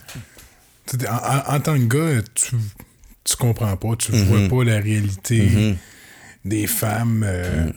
En, 1.09 1.15
en- 1.15 1.55
en 1.57 1.61
tant 1.61 1.75
que 1.79 1.85
gars, 2.17 2.23
tu, 2.35 2.57
tu 3.25 3.37
comprends 3.37 3.77
pas, 3.77 3.97
tu 3.97 4.13
vois 4.13 4.49
pas 4.49 4.65
la 4.65 4.81
réalité 4.81 5.77
des 6.45 6.67
femmes. 6.67 7.25
euh, 7.27 7.71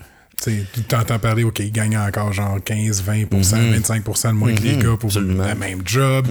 Tu 0.44 0.64
t'entends 0.88 1.20
parler, 1.20 1.44
OK, 1.44 1.60
ils 1.60 1.72
gagnent 1.72 1.98
encore 1.98 2.32
genre 2.32 2.58
15, 2.64 3.04
20% 3.04 3.72
25 3.72 4.04
de 4.04 4.32
moins 4.34 4.54
que 4.54 4.62
les 4.62 4.78
gars 4.78 4.96
pour 5.00 5.12
le 5.20 5.26
même 5.56 5.82
job. 5.84 6.28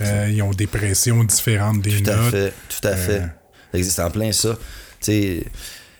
Euh, 0.00 0.28
ils 0.30 0.42
ont 0.42 0.50
des 0.52 0.66
pressions 0.66 1.22
différentes 1.24 1.80
des 1.82 2.02
Tout 2.02 2.10
à 2.10 2.30
fait, 2.30 2.52
tout 2.68 2.88
à 2.88 2.96
fait. 2.96 3.20
Euh. 3.20 3.26
Ça 3.72 3.78
existe 3.78 4.00
en 4.00 4.10
plein 4.10 4.32
ça. 4.32 4.56
Sais, 5.00 5.44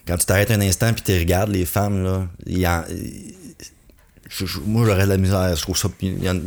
quand 0.06 0.16
tu 0.16 0.26
t'arrêtes 0.26 0.50
un 0.50 0.60
instant 0.60 0.92
puis 0.92 1.02
tu 1.02 1.12
regardes 1.18 1.50
les 1.50 1.64
femmes, 1.66 2.02
là, 2.02 2.26
il 2.46 2.58
y 2.58 2.66
en- 2.66 2.84
moi 4.66 4.86
j'aurais 4.86 5.04
de 5.04 5.10
la 5.10 5.16
misère. 5.18 5.54
Je 5.56 5.62
trouve 5.62 5.76
ça. 5.76 5.88
il 6.00 6.42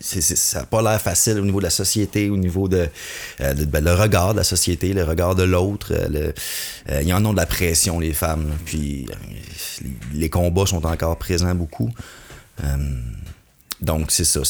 ça 0.00 0.60
n'a 0.60 0.66
pas 0.66 0.82
l'air 0.82 1.00
facile 1.00 1.38
au 1.38 1.44
niveau 1.44 1.58
de 1.58 1.64
la 1.64 1.70
société, 1.70 2.30
au 2.30 2.36
niveau 2.36 2.68
de, 2.68 2.88
euh, 3.40 3.54
ben, 3.66 3.84
le 3.84 3.94
regard 3.94 4.32
de 4.32 4.38
la 4.38 4.44
société, 4.44 4.92
le 4.92 5.04
regard 5.04 5.34
de 5.34 5.44
l'autre. 5.44 5.92
euh, 5.92 6.08
le- 6.08 6.34
euh, 6.90 7.02
ils 7.02 7.12
en 7.14 7.24
ont 7.24 7.32
de 7.32 7.36
la 7.38 7.46
pression, 7.46 8.00
les 8.00 8.12
femmes. 8.12 8.50
Puis 8.64 9.06
euh, 9.10 9.86
les, 10.14 10.30
combats 10.30 10.66
sont 10.66 10.84
encore 10.86 11.16
présents 11.18 11.54
beaucoup. 11.54 11.90
Euh, 12.64 12.76
donc, 13.80 14.10
c'est 14.10 14.24
ça. 14.24 14.40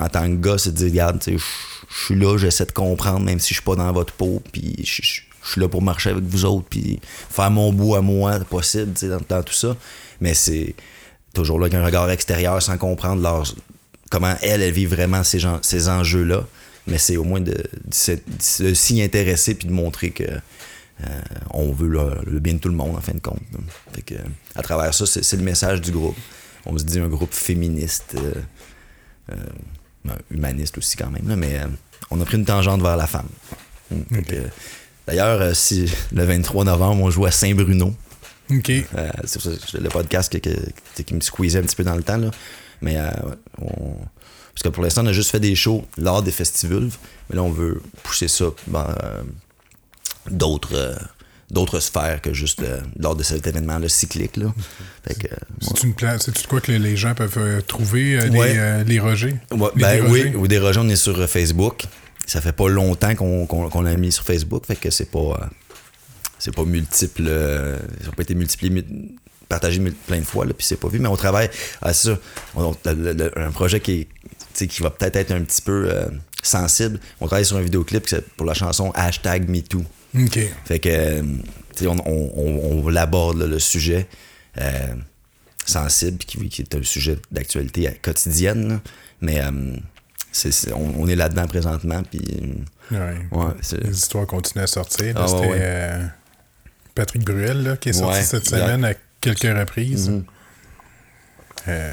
En 0.00 0.08
tant 0.08 0.28
que 0.28 0.36
gars, 0.36 0.58
c'est 0.58 0.70
de 0.72 0.76
dire, 0.76 0.90
regarde, 0.90 1.22
je 1.26 2.04
suis 2.04 2.14
là, 2.14 2.36
j'essaie 2.38 2.66
de 2.66 2.72
comprendre, 2.72 3.20
même 3.20 3.40
si 3.40 3.48
je 3.48 3.54
suis 3.54 3.64
pas 3.64 3.74
dans 3.76 3.92
votre 3.92 4.12
peau, 4.12 4.42
puis 4.52 4.76
je 4.84 5.02
suis 5.02 5.60
là 5.60 5.68
pour 5.68 5.82
marcher 5.82 6.10
avec 6.10 6.22
vous 6.24 6.44
autres, 6.44 6.66
puis 6.70 7.00
faire 7.30 7.50
mon 7.50 7.72
bout 7.72 7.96
à 7.96 8.00
moi, 8.00 8.38
possible, 8.40 8.92
dans 9.28 9.42
tout 9.42 9.52
ça. 9.54 9.76
Mais 10.20 10.34
c'est 10.34 10.74
toujours 11.38 11.58
là 11.58 11.66
avec 11.66 11.74
un 11.74 11.84
regard 11.84 12.10
extérieur 12.10 12.60
sans 12.62 12.76
comprendre 12.78 13.22
leur, 13.22 13.44
comment 14.10 14.34
elle, 14.42 14.62
elle 14.62 14.72
vit 14.72 14.86
vraiment 14.86 15.22
ces, 15.24 15.38
gens- 15.38 15.60
ces 15.62 15.88
enjeux-là. 15.88 16.44
Mais 16.86 16.98
c'est 16.98 17.16
au 17.16 17.24
moins 17.24 17.40
de, 17.40 17.52
de 17.52 17.94
se- 17.94 18.62
de 18.62 18.74
s'y 18.74 19.02
intéresser, 19.02 19.54
puis 19.54 19.68
de 19.68 19.72
montrer 19.72 20.10
que 20.10 20.24
euh, 20.24 21.20
on 21.50 21.70
veut 21.72 21.88
le, 21.88 22.10
le 22.26 22.40
bien 22.40 22.54
de 22.54 22.58
tout 22.58 22.68
le 22.70 22.74
monde, 22.74 22.96
en 22.96 23.00
fin 23.00 23.12
de 23.12 23.20
compte. 23.20 23.40
Fait 23.94 24.02
que, 24.02 24.14
à 24.56 24.62
travers 24.62 24.92
ça, 24.94 25.04
c'est 25.06 25.36
le 25.36 25.42
message 25.42 25.80
du 25.80 25.92
groupe. 25.92 26.16
On 26.66 26.76
se 26.76 26.84
dit 26.84 26.98
un 26.98 27.08
groupe 27.08 27.32
féministe, 27.32 28.14
euh, 28.16 28.32
euh, 29.32 30.10
humaniste 30.30 30.78
aussi 30.78 30.96
quand 30.96 31.10
même, 31.10 31.28
là, 31.28 31.36
mais 31.36 31.60
on 32.10 32.20
a 32.20 32.24
pris 32.24 32.36
une 32.36 32.44
tangente 32.44 32.82
vers 32.82 32.96
la 32.96 33.06
femme. 33.06 33.28
Mm. 33.90 34.22
Que, 34.22 34.34
D'ailleurs, 35.06 35.54
si 35.56 35.90
le 36.12 36.24
23 36.24 36.64
novembre, 36.64 37.02
on 37.04 37.10
joue 37.10 37.24
à 37.26 37.30
Saint-Bruno. 37.30 37.94
OK. 38.50 38.70
Euh, 38.70 39.10
c'est 39.24 39.40
pour 39.42 39.52
ça 39.52 39.58
que 39.78 39.82
le 39.82 39.88
podcast 39.90 40.38
qui 41.04 41.14
me 41.14 41.20
squeezait 41.20 41.58
un 41.58 41.62
petit 41.62 41.76
peu 41.76 41.84
dans 41.84 41.96
le 41.96 42.02
temps. 42.02 42.16
Là. 42.18 42.30
Mais 42.82 42.96
euh, 42.96 43.08
ouais, 43.08 43.34
on- 43.60 43.96
parce 44.54 44.62
que 44.64 44.68
pour 44.70 44.82
l'instant, 44.82 45.02
on 45.04 45.06
a 45.08 45.12
juste 45.12 45.30
fait 45.30 45.40
des 45.40 45.54
shows 45.54 45.84
lors 45.98 46.22
des 46.22 46.32
festivals. 46.32 46.88
Mais 47.30 47.36
là, 47.36 47.42
on 47.42 47.50
veut 47.50 47.80
pousser 48.02 48.26
ça 48.28 48.46
dans 48.66 48.86
euh, 48.88 49.22
d'autres 50.30 50.74
euh, 50.74 50.94
d'autres 51.50 51.80
sphères 51.80 52.20
que 52.20 52.34
juste 52.34 52.62
euh, 52.62 52.80
lors 52.98 53.16
de 53.16 53.22
cet 53.22 53.46
événement 53.46 53.78
là, 53.78 53.88
cyclique. 53.88 54.36
Là. 54.36 54.52
Fait 55.06 55.14
que, 55.14 55.32
euh, 55.32 55.36
C'est 55.62 55.82
une 55.84 55.94
place, 55.94 56.24
c'est 56.34 56.46
quoi 56.46 56.60
que 56.60 56.72
les 56.72 56.96
gens 56.96 57.14
peuvent 57.14 57.38
euh, 57.38 57.60
trouver 57.62 58.18
Ouais. 58.18 58.84
les, 58.84 58.84
les? 58.84 59.00
Ouais, 59.00 59.14
Les 59.74 59.82
ben 59.82 60.06
oui, 60.10 60.34
au 60.34 60.46
Dérogé, 60.46 60.78
on 60.82 60.88
est 60.88 60.96
sur 60.96 61.26
Facebook. 61.28 61.84
Ça 62.26 62.42
fait 62.42 62.52
pas 62.52 62.68
longtemps 62.68 63.14
qu'on 63.14 63.46
qu'on- 63.46 63.70
qu'on 63.70 63.80
l'a 63.80 63.96
mis 63.96 64.12
sur 64.12 64.24
Facebook, 64.24 64.66
fait 64.66 64.76
que 64.76 64.90
c'est 64.90 65.10
pas 65.10 65.48
c'est 66.38 66.54
pas 66.54 66.64
multiple. 66.64 67.24
euh, 67.26 67.78
ça 68.00 68.06
n'a 68.06 68.12
pas 68.12 68.22
été 68.22 68.34
multiplié, 68.34 68.70
mu- 68.72 68.84
partagé 69.48 69.78
mul- 69.80 69.94
plein 69.94 70.18
de 70.18 70.24
fois, 70.24 70.44
là, 70.44 70.52
puis 70.52 70.66
c'est 70.66 70.76
pas 70.78 70.88
vu, 70.88 70.98
mais 70.98 71.08
on 71.08 71.16
travaille 71.16 71.48
à 71.82 71.92
ça. 71.92 72.18
On- 72.54 72.74
le- 72.84 72.92
le- 72.94 73.12
le- 73.12 73.38
un 73.38 73.50
projet 73.50 73.80
qui, 73.80 74.06
est, 74.58 74.66
qui 74.66 74.82
va 74.82 74.90
peut-être 74.90 75.16
être 75.16 75.32
un 75.32 75.42
petit 75.42 75.62
peu 75.62 75.88
euh, 75.90 76.06
sensible. 76.42 77.00
On 77.20 77.26
travaille 77.26 77.44
sur 77.46 77.56
un 77.56 77.62
vidéoclip 77.62 78.04
pour 78.36 78.46
la 78.46 78.54
chanson 78.54 78.90
hashtag 78.94 79.48
MeToo. 79.48 79.84
OK. 80.18 80.38
Fait 80.64 80.78
que, 80.78 80.88
euh, 80.90 81.22
tu 81.76 81.84
sais, 81.84 81.86
on, 81.86 81.96
on, 82.06 82.82
on, 82.84 82.88
là, 82.88 83.46
le 83.46 83.58
sujet 83.58 84.06
euh, 84.60 84.70
sensible, 85.64 86.18
qui, 86.18 86.48
qui 86.48 86.62
est 86.62 86.74
un 86.74 86.82
sujet 86.82 87.18
d'actualité 87.30 87.90
quotidienne, 88.02 88.68
là. 88.68 88.80
mais 89.20 89.40
on, 90.74 91.02
on 91.02 91.08
est 91.08 91.16
là-dedans 91.16 91.46
présentement, 91.46 92.02
puis 92.02 92.20
Ouais. 92.90 93.18
Les 93.82 93.90
histoires 93.96 94.26
continuent 94.26 94.62
à 94.62 94.66
sortir. 94.66 95.14
Ah, 95.16 95.26
C'était 95.28 95.40
ouais. 95.46 95.58
euh, 95.60 96.06
Patrick 96.98 97.24
Bruel 97.24 97.62
là, 97.62 97.76
qui 97.76 97.90
est 97.90 97.92
sorti 97.92 98.18
Ouais, 98.18 98.24
cette 98.24 98.42
exact. 98.44 98.58
semaine 98.58 98.84
à 98.84 98.94
quelques 99.20 99.42
reprises. 99.58 100.08
Mhm. 100.10 100.24
Euh, 101.68 101.92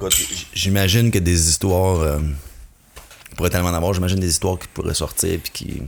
Ouais, 0.00 0.08
j'imagine 0.54 1.10
que 1.10 1.18
des 1.18 1.48
histoires, 1.48 2.00
euh, 2.00 2.18
il 3.30 3.36
pourrait 3.36 3.50
tellement 3.50 3.68
en 3.68 3.74
avoir, 3.74 3.94
j'imagine 3.94 4.18
des 4.18 4.28
histoires 4.28 4.58
qui 4.58 4.66
pourraient 4.68 4.94
sortir 4.94 5.38
puis 5.42 5.52
qui 5.52 5.82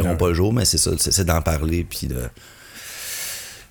Ouais. 0.00 0.16
pas 0.16 0.28
le 0.28 0.34
jour, 0.34 0.52
mais 0.52 0.64
c'est 0.64 0.78
ça, 0.78 0.92
c'est, 0.96 1.24
d'en 1.24 1.42
parler 1.42 1.84
puis 1.84 2.06
de 2.06 2.22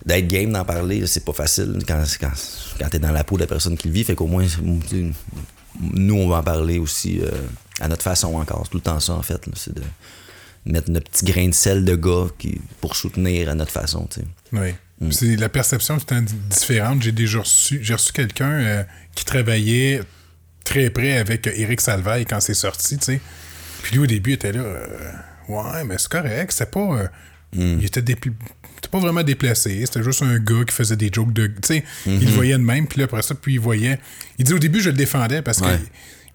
d'être 0.04 0.26
game 0.28 0.52
d'en 0.52 0.64
parler, 0.64 1.06
c'est 1.06 1.24
pas 1.24 1.32
facile 1.32 1.78
quand, 1.86 2.02
quand, 2.20 2.30
quand 2.78 2.88
t'es 2.90 2.98
dans 2.98 3.12
la 3.12 3.24
peau 3.24 3.36
de 3.36 3.40
la 3.42 3.46
personne 3.46 3.76
qui 3.76 3.88
le 3.88 3.94
vit, 3.94 4.04
fait 4.04 4.14
qu'au 4.14 4.26
moins, 4.26 4.44
nous, 5.80 6.14
on 6.14 6.28
va 6.28 6.36
en 6.38 6.42
parler 6.42 6.78
aussi 6.78 7.20
euh, 7.20 7.30
à 7.80 7.88
notre 7.88 8.02
façon 8.02 8.34
encore, 8.34 8.62
c'est 8.64 8.70
tout 8.70 8.76
le 8.78 8.82
temps 8.82 9.00
ça 9.00 9.14
en 9.14 9.22
fait, 9.22 9.46
là, 9.46 9.52
c'est 9.56 9.74
de, 9.74 9.82
mettre 10.64 10.90
notre 10.90 11.10
petit 11.10 11.24
grain 11.24 11.48
de 11.48 11.54
sel 11.54 11.84
de 11.84 11.94
gars 11.96 12.26
qui, 12.38 12.60
pour 12.80 12.94
soutenir 12.96 13.48
à 13.48 13.54
notre 13.54 13.72
façon. 13.72 14.06
tu 14.10 14.20
sais. 14.20 14.26
Oui. 14.52 14.74
Mm. 15.00 15.12
C'est 15.12 15.36
la 15.36 15.48
perception 15.48 15.98
qui 15.98 16.14
est 16.14 16.22
différente. 16.48 17.02
J'ai 17.02 17.12
déjà 17.12 17.40
reçu, 17.40 17.80
j'ai 17.82 17.94
reçu 17.94 18.12
quelqu'un 18.12 18.50
euh, 18.52 18.82
qui 19.14 19.24
travaillait 19.24 20.02
très 20.64 20.90
près 20.90 21.18
avec 21.18 21.46
euh, 21.48 21.52
Éric 21.56 21.80
Salvaille 21.80 22.24
quand 22.26 22.40
c'est 22.40 22.54
sorti, 22.54 22.98
tu 22.98 23.04
sais. 23.06 23.20
Puis 23.82 23.94
lui, 23.96 24.02
au 24.04 24.06
début, 24.06 24.30
il 24.30 24.34
était 24.34 24.52
là, 24.52 24.60
euh, 24.60 24.86
ouais, 25.48 25.84
mais 25.84 25.96
c'est 25.98 26.08
correct, 26.08 26.52
c'est 26.52 26.70
pas. 26.70 26.80
euh, 26.80 27.06
Mm. 27.54 27.80
Il 27.80 27.84
était 27.84 28.00
dépl- 28.00 28.32
pas 28.90 28.98
vraiment 28.98 29.22
déplacé, 29.22 29.84
c'était 29.84 30.02
juste 30.02 30.22
un 30.22 30.38
gars 30.38 30.64
qui 30.66 30.74
faisait 30.74 30.96
des 30.96 31.10
jokes 31.12 31.34
de. 31.34 31.48
Tu 31.48 31.52
sais, 31.64 31.84
il 32.06 32.12
Mm-hmm. 32.12 32.20
le 32.24 32.30
voyait 32.30 32.52
de 32.54 32.62
même, 32.62 32.86
puis 32.86 32.98
là, 32.98 33.04
après 33.04 33.20
ça, 33.20 33.34
puis 33.34 33.52
il 33.54 33.60
voyait. 33.60 33.98
Il 34.38 34.46
dit 34.46 34.54
au 34.54 34.58
début, 34.58 34.80
je 34.80 34.88
le 34.88 34.96
défendais 34.96 35.42
parce 35.42 35.60
Ouais. 35.60 35.76
que. 35.76 35.82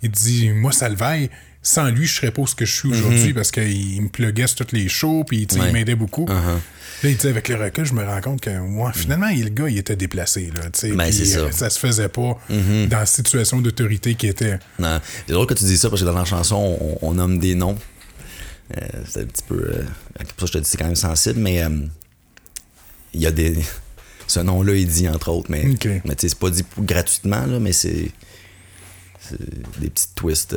Il 0.03 0.11
dit, 0.11 0.49
moi, 0.51 0.71
Salvaille, 0.71 1.31
sans 1.67 1.89
lui, 1.89 2.07
je 2.07 2.13
serais 2.15 2.31
pas 2.31 2.45
ce 2.45 2.55
que 2.55 2.63
je 2.65 2.73
suis 2.73 2.87
aujourd'hui 2.89 3.33
parce 3.33 3.51
qu'il 3.51 4.01
me 4.01 4.07
pluguait 4.07 4.47
sur 4.47 4.55
toutes 4.57 4.71
les 4.71 4.87
shows, 4.87 5.23
puis. 5.27 5.45
Ouais. 5.51 5.67
il 5.67 5.73
m'aidait 5.73 5.95
beaucoup. 5.95 6.23
Uh-huh. 6.25 6.59
Là, 7.03 7.09
il 7.09 7.17
dit, 7.17 7.27
avec 7.27 7.49
le 7.49 7.55
recul, 7.55 7.83
je 7.85 7.93
me 7.93 8.03
rends 8.05 8.21
compte 8.21 8.39
que, 8.41 8.57
moi, 8.59 8.93
finalement, 8.93 9.27
il- 9.27 9.43
le 9.43 9.49
gars, 9.49 9.67
il 9.67 9.77
était 9.77 9.95
déplacé, 9.97 10.49
là. 10.55 10.61
Ben, 10.95 11.11
ça. 11.11 11.39
Euh, 11.39 11.51
ça 11.51 11.69
se 11.69 11.77
faisait 11.77 12.07
pas 12.09 12.39
dans 12.49 12.87
la 12.91 13.05
situation 13.05 13.59
d'autorité 13.61 14.15
qui 14.15 14.27
était. 14.27 14.59
C'est 14.79 15.33
drôle 15.33 15.45
que 15.47 15.53
tu 15.55 15.65
dis 15.65 15.77
ça 15.77 15.89
parce 15.89 16.01
que 16.01 16.05
dans 16.07 16.13
la 16.13 16.25
chanson, 16.25 16.77
on, 16.79 16.97
on 17.09 17.13
nomme 17.15 17.37
des 17.39 17.53
noms. 17.55 17.77
Euh, 18.77 18.85
c'est 19.09 19.21
un 19.21 19.25
petit 19.25 19.43
peu. 19.47 19.55
euh, 19.61 19.83
pour 20.37 20.47
ça, 20.47 20.53
je 20.53 20.59
te 20.59 20.63
dis 20.63 20.69
c'est 20.69 20.77
quand 20.77 20.85
même 20.85 20.95
sensible, 20.95 21.39
mais 21.39 21.63
euh, 21.63 21.69
il 23.13 23.21
y 23.21 23.25
a 23.27 23.31
des. 23.31 23.55
Ce 24.27 24.39
nom-là 24.41 24.73
est 24.73 24.83
dit, 24.85 25.07
entre 25.07 25.29
autres, 25.31 25.49
mais, 25.49 25.65
Ok. 25.69 25.87
mais 26.03 26.15
c'est 26.17 26.35
pas 26.35 26.49
dit 26.49 26.63
gratuitement, 26.79 27.45
là, 27.45 27.59
mais 27.59 27.71
c'est. 27.73 28.11
c'est 29.21 29.39
des 29.79 29.89
petits 29.89 30.07
twists. 30.15 30.55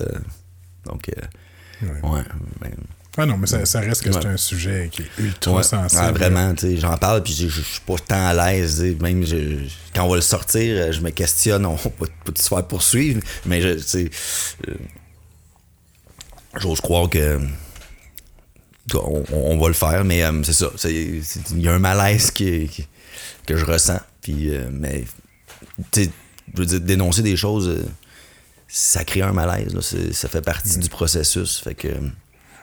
Donc, 0.86 1.08
euh, 1.10 1.86
Ouais. 1.86 2.10
ouais. 2.10 2.22
ben, 2.60 2.70
Ah 3.16 3.26
non, 3.26 3.36
mais 3.38 3.46
ça, 3.48 3.64
ça 3.66 3.80
reste 3.80 4.02
que 4.04 4.12
c'est 4.12 4.18
Ouais. 4.24 4.26
un 4.32 4.36
sujet 4.36 4.88
qui 4.92 5.02
est 5.02 5.10
ultra 5.18 5.52
Ouais. 5.56 5.62
sensible. 5.64 6.02
Ah, 6.04 6.12
vraiment, 6.12 6.54
tu 6.54 6.68
sais, 6.68 6.76
j'en 6.76 6.96
parle, 6.96 7.22
puis 7.24 7.32
je 7.34 7.48
suis 7.48 7.80
pas 7.84 7.96
tant 7.98 8.26
à 8.28 8.32
l'aise. 8.34 8.80
Même 9.00 9.26
je- 9.26 9.66
quand 9.94 10.04
on 10.04 10.08
va 10.10 10.14
le 10.16 10.20
sortir, 10.22 10.76
euh, 10.76 10.92
je 10.92 11.00
me 11.00 11.10
questionne, 11.10 11.66
on 11.66 11.74
va 11.74 11.90
pas 11.90 12.06
se 12.40 12.48
faire 12.48 12.66
poursuivre, 12.68 13.20
mais 13.46 13.60
je, 13.60 13.70
tu 13.74 13.82
sais, 13.82 14.10
euh, 14.68 14.74
j'ose 16.58 16.80
croire 16.80 17.08
que 17.10 17.40
on, 18.94 19.24
on 19.32 19.58
va 19.58 19.68
le 19.68 19.74
faire, 19.74 20.04
mais 20.04 20.22
euh, 20.24 20.42
c'est 20.42 20.52
ça. 20.52 20.68
Il 20.88 21.22
y 21.60 21.68
a 21.68 21.74
un 21.74 21.78
malaise 21.78 22.30
qui, 22.30 22.68
qui- 22.68 22.86
que 23.46 23.56
je 23.56 23.64
ressens, 23.64 24.00
puis 24.22 24.50
euh, 24.54 24.68
mais 24.72 25.04
tu 25.92 26.04
sais, 26.04 26.10
je 26.54 26.58
veux 26.60 26.66
dire, 26.66 26.80
dénoncer 26.80 27.22
des 27.22 27.36
choses, 27.36 27.84
ça 28.70 29.04
crée 29.04 29.22
un 29.22 29.32
malaise. 29.32 29.74
là, 29.74 29.80
ça 30.12 30.28
fait 30.28 30.42
partie 30.42 30.78
du 30.78 30.88
processus, 30.88 31.60
fait 31.60 31.74
que. 31.74 31.88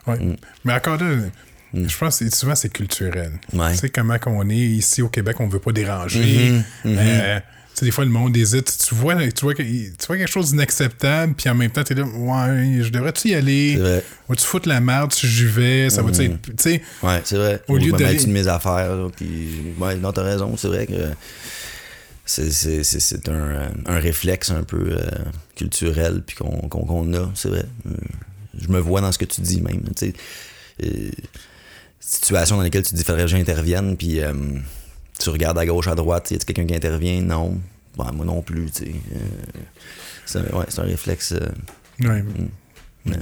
Ouais. 0.08 0.18
Mm. 0.18 0.38
Mais 0.64 0.74
encore 0.74 0.98
là, 0.98 1.16
je 1.74 1.98
pense 1.98 2.20
que 2.20 2.34
souvent 2.34 2.56
c'est 2.56 2.70
culturel. 2.70 3.34
Ouais. 3.54 3.74
Tu 3.74 3.80
sais 3.80 3.90
comment 3.90 4.18
qu'on 4.18 4.50
est 4.50 4.56
ici 4.56 5.02
au 5.02 5.10
Québec, 5.10 5.38
on 5.40 5.48
veut 5.48 5.60
pas 5.60 5.74
déranger. 5.74 6.52
Mm-hmm. 6.52 6.64
Euh, 6.86 7.40
tu 7.40 7.82
sais, 7.82 7.86
des 7.86 7.92
fois, 7.92 8.06
le 8.06 8.10
monde 8.10 8.36
hésite. 8.36 8.76
Tu 8.88 8.96
vois, 8.96 9.16
tu 9.16 9.44
vois, 9.44 9.54
tu 9.54 9.92
vois 10.08 10.18
quelque 10.18 10.32
chose 10.32 10.52
d'inacceptable, 10.52 11.34
puis 11.36 11.50
en 11.50 11.56
même 11.56 11.70
temps, 11.70 11.84
tu 11.84 11.94
es 11.94 11.96
là, 11.96 12.06
ouais, 12.06 12.80
je 12.82 12.90
devrais-tu 12.90 13.28
y 13.30 13.36
aller? 13.36 13.76
Mm-hmm. 13.76 14.02
Vas-tu 14.30 14.46
foutre 14.46 14.70
la 14.70 14.80
merde 14.80 15.14
si 15.14 15.28
j'y 15.28 15.46
vais? 15.46 15.90
Ça 15.90 16.02
va, 16.02 16.10
tu 16.10 16.18
sais, 16.18 16.30
tu 16.30 16.54
sais, 16.58 16.82
Ouais, 17.04 17.22
c'est 17.26 17.36
vrai. 17.36 17.62
Au 17.68 17.78
lieu 17.78 17.92
de 17.92 17.98
de 17.98 18.04
mettre 18.04 18.24
une 18.24 18.30
de 18.30 18.34
mes 18.34 18.48
affaires, 18.48 19.10
puis 19.16 19.76
ouais, 19.78 19.96
non, 19.98 20.14
t'as 20.14 20.24
raison, 20.24 20.56
c'est 20.56 20.70
vrai 20.70 20.88
que 20.88 20.94
c'est, 22.28 22.84
c'est, 22.84 22.84
c'est 23.00 23.30
un, 23.30 23.72
un 23.86 24.00
réflexe 24.00 24.52
un 24.52 24.64
peu 24.64 24.92
euh, 24.92 25.00
culturel 25.56 26.22
puis 26.26 26.36
qu'on, 26.36 26.68
a, 27.14 27.32
c'est 27.34 27.50
vrai. 27.50 27.66
Euh, 27.88 27.92
je 28.60 28.68
me 28.70 28.80
vois 28.80 29.02
dans 29.02 29.12
ce 29.12 29.18
que 29.18 29.26
tu 29.26 29.42
dis 29.42 29.62
même, 29.62 29.82
tu 29.96 30.08
sais. 30.08 30.14
Euh, 30.84 31.10
situations 32.00 32.58
dans 32.58 32.64
lesquelles 32.64 32.84
tu 32.84 32.96
dis 32.96 33.04
faudrait 33.04 33.24
que 33.24 33.28
j'intervienne 33.30 33.98
puis 33.98 34.22
euh, 34.22 34.34
tu 35.20 35.30
regardes 35.30 35.58
à 35.58 35.66
gauche, 35.66 35.88
à 35.88 35.96
droite, 35.96 36.30
y 36.32 36.36
a 36.36 36.38
quelqu'un 36.40 36.66
qui 36.66 36.76
intervient? 36.76 37.22
Non. 37.22 37.60
Ouais, 37.98 38.12
moi 38.14 38.26
non 38.26 38.42
plus, 38.44 38.70
tu 38.72 38.86
sais. 38.86 38.92
Euh, 39.16 39.60
c'est, 40.26 40.40
un- 40.40 40.58
ouais, 40.58 40.66
c'est 40.70 40.80
un 40.80 40.84
réflexe. 40.84 41.32
euh, 41.34 41.50
ouais. 42.08 42.24
Ok. 43.08 43.16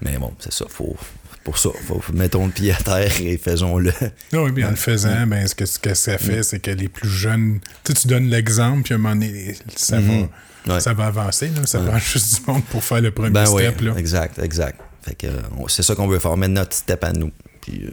mais 0.00 0.18
bon, 0.18 0.32
c'est 0.40 0.52
ça, 0.52 0.64
faut. 0.68 0.96
Pour 1.44 1.58
ça, 1.58 1.70
faut, 1.86 2.00
mettons 2.12 2.46
le 2.46 2.52
pied 2.52 2.72
à 2.72 2.76
terre 2.76 3.20
et 3.20 3.36
faisons-le. 3.36 3.92
Non, 4.32 4.44
oui, 4.44 4.52
puis 4.52 4.64
en 4.64 4.70
le 4.70 4.76
faisant, 4.76 5.26
ben, 5.26 5.46
ce, 5.46 5.54
que, 5.56 5.66
ce 5.66 5.78
que 5.78 5.92
ça 5.94 6.14
Mm. 6.14 6.18
fait, 6.18 6.42
c'est 6.44 6.60
que 6.60 6.70
les 6.70 6.88
plus 6.88 7.08
jeunes, 7.08 7.58
tu 7.84 7.92
sais, 7.92 8.00
tu 8.02 8.08
donnes 8.08 8.28
l'exemple, 8.28 8.82
puis 8.84 8.94
à 8.94 8.96
un 8.96 9.00
moment 9.00 9.14
donné, 9.16 9.56
ça, 9.76 9.98
va, 10.00 10.02
Mm-hmm. 10.12 10.28
Ouais. 10.68 10.80
ça 10.80 10.94
va 10.94 11.06
avancer. 11.06 11.48
Là, 11.48 11.66
ça 11.66 11.80
prend 11.80 11.98
juste 11.98 12.40
du 12.44 12.50
monde 12.50 12.64
pour 12.66 12.84
faire 12.84 13.00
le 13.00 13.10
premier 13.10 13.30
Ben 13.30 13.46
step. 13.46 13.80
Là. 13.80 13.94
exact, 13.96 14.38
exact. 14.38 14.80
Fait 15.02 15.16
que 15.16 15.26
on- 15.58 15.66
c'est 15.66 15.82
ça 15.82 15.96
qu'on 15.96 16.06
veut 16.06 16.20
faire, 16.20 16.36
mettre 16.36 16.54
notre 16.54 16.74
step 16.76 17.02
à 17.02 17.12
nous. 17.12 17.32
Puis, 17.60 17.86
euh, 17.86 17.90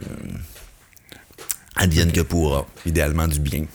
advienne 1.76 2.12
que 2.12 2.22
pourra, 2.22 2.68
idéalement 2.86 3.28
du 3.28 3.40
bien. 3.40 3.66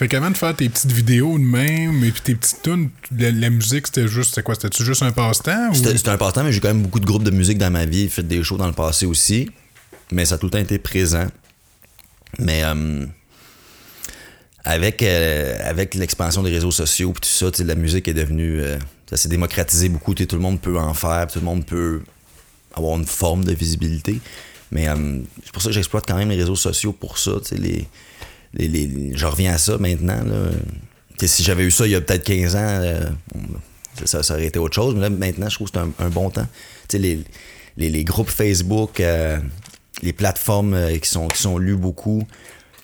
Fait 0.00 0.08
qu'avant 0.08 0.30
de 0.30 0.36
faire 0.38 0.56
tes 0.56 0.66
petites 0.66 0.92
vidéos 0.92 1.36
de 1.36 1.44
même, 1.44 2.02
et 2.02 2.10
puis 2.10 2.22
tes 2.22 2.34
petites 2.34 2.62
tunes, 2.62 2.88
la, 3.18 3.50
musique, 3.50 3.86
c'était 3.86 4.08
juste, 4.08 4.30
c'était 4.30 4.42
quoi? 4.42 4.54
C'était-tu 4.54 4.82
juste 4.82 5.02
un 5.02 5.12
passe-temps? 5.12 5.72
Ou... 5.72 5.74
C'était 5.74 5.94
c'était 5.94 6.08
important, 6.08 6.42
mais 6.42 6.52
j'ai 6.52 6.60
quand 6.60 6.68
même 6.68 6.80
beaucoup 6.80 7.00
de 7.00 7.04
groupes 7.04 7.22
de 7.22 7.30
musique 7.30 7.58
dans 7.58 7.70
ma 7.70 7.84
vie, 7.84 8.08
fait 8.08 8.22
des 8.22 8.42
shows 8.42 8.56
dans 8.56 8.66
le 8.66 8.72
passé 8.72 9.04
aussi, 9.04 9.50
mais 10.10 10.24
ça 10.24 10.36
a 10.36 10.38
tout 10.38 10.46
le 10.46 10.52
temps 10.52 10.58
été 10.58 10.78
présent. 10.78 11.26
Mais 12.38 12.64
euh, 12.64 13.04
avec, 14.64 15.02
euh, 15.02 15.58
avec 15.68 15.94
l'expansion 15.94 16.42
des 16.42 16.50
réseaux 16.50 16.70
sociaux 16.70 17.12
puis 17.12 17.20
tout 17.20 17.50
ça, 17.52 17.62
la 17.62 17.74
musique 17.74 18.08
est 18.08 18.14
devenue. 18.14 18.58
euh, 18.58 18.78
ça 19.10 19.18
s'est 19.18 19.28
démocratisé 19.28 19.90
beaucoup. 19.90 20.14
Tout 20.14 20.26
le 20.34 20.40
monde 20.40 20.62
peut 20.62 20.78
en 20.78 20.94
faire, 20.94 21.26
tout 21.26 21.40
le 21.40 21.44
monde 21.44 21.66
peut 21.66 22.00
avoir 22.74 22.96
une 22.96 23.04
forme 23.04 23.44
de 23.44 23.52
visibilité. 23.52 24.18
Mais 24.70 24.86
c'est 25.44 25.52
pour 25.52 25.60
ça 25.60 25.68
que 25.68 25.74
j'exploite 25.74 26.04
quand 26.08 26.16
même 26.16 26.30
les 26.30 26.36
réseaux 26.36 26.56
sociaux 26.56 26.92
pour 26.94 27.18
ça. 27.18 27.32
Les, 27.52 27.86
je 28.58 29.26
reviens 29.26 29.54
à 29.54 29.58
ça 29.58 29.78
maintenant. 29.78 30.22
Là. 30.24 30.50
Si 31.26 31.42
j'avais 31.42 31.64
eu 31.64 31.70
ça 31.70 31.86
il 31.86 31.92
y 31.92 31.94
a 31.94 32.00
peut-être 32.00 32.24
15 32.24 32.56
ans, 32.56 32.58
euh, 32.60 33.10
ça, 34.04 34.20
aurait 34.30 34.46
été 34.46 34.58
autre 34.58 34.74
chose. 34.74 34.94
Mais 34.94 35.02
là, 35.02 35.10
maintenant, 35.10 35.48
je 35.48 35.54
trouve 35.54 35.70
que 35.70 35.78
c'est 35.78 36.04
un, 36.04 36.08
bon 36.08 36.30
temps. 36.30 36.46
Les, 37.76 38.04
groupes 38.04 38.30
Facebook, 38.30 39.00
euh, 39.00 39.38
les 40.02 40.12
plateformes 40.12 40.74
euh, 40.74 40.96
qui, 40.98 41.08
sont, 41.08 41.28
qui 41.28 41.40
sont 41.40 41.58
lues 41.58 41.76
beaucoup, 41.76 42.26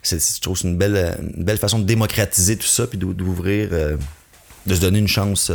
je 0.03 0.41
trouve 0.41 0.55
que 0.55 0.61
c'est 0.61 0.69
une 0.69 0.77
belle, 0.77 1.19
belle 1.37 1.59
façon 1.59 1.79
de 1.79 1.85
démocratiser 1.85 2.57
tout 2.57 2.67
ça 2.67 2.87
puis 2.87 2.97
d'ou- 2.97 3.15
d'ouvrir, 3.15 3.71
de 3.71 4.75
se 4.75 4.81
donner 4.81 5.01
une 5.01 5.09
chance 5.09 5.51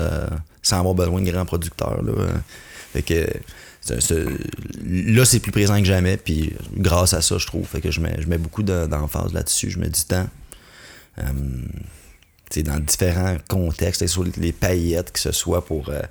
sans 0.62 0.80
avoir 0.80 0.94
besoin 0.94 1.22
de 1.22 1.32
grands 1.32 1.46
producteurs. 1.46 2.02
Là. 2.04 2.12
Fait 2.92 3.02
que 3.02 3.28
là, 3.90 5.26
c'est 5.26 5.40
plus 5.40 5.52
présent 5.52 5.80
que 5.80 5.86
jamais, 5.86 6.18
puis 6.18 6.54
grâce 6.78 7.14
à 7.14 7.22
ça, 7.22 7.38
je 7.38 7.48
trouve. 7.48 7.66
Fait 7.66 7.82
que 7.82 7.92
je 7.92 8.00
mets, 8.00 8.16
je 8.22 8.28
mets 8.28 8.38
beaucoup 8.38 8.64
de- 8.64 8.86
d'emphase 8.88 9.34
là-dessus, 9.34 9.70
je 9.72 9.80
mets 9.80 9.90
du 9.90 10.02
temps. 10.04 10.28
Euh, 11.20 11.24
dans 12.66 12.80
différents 12.80 13.38
contextes, 13.48 14.06
sur 14.08 14.26
les 14.38 14.52
paillettes, 14.52 15.12
que 15.14 15.20
ce 15.20 15.32
soit 15.32 15.64
pour. 15.66 15.88
euh, 15.90 16.02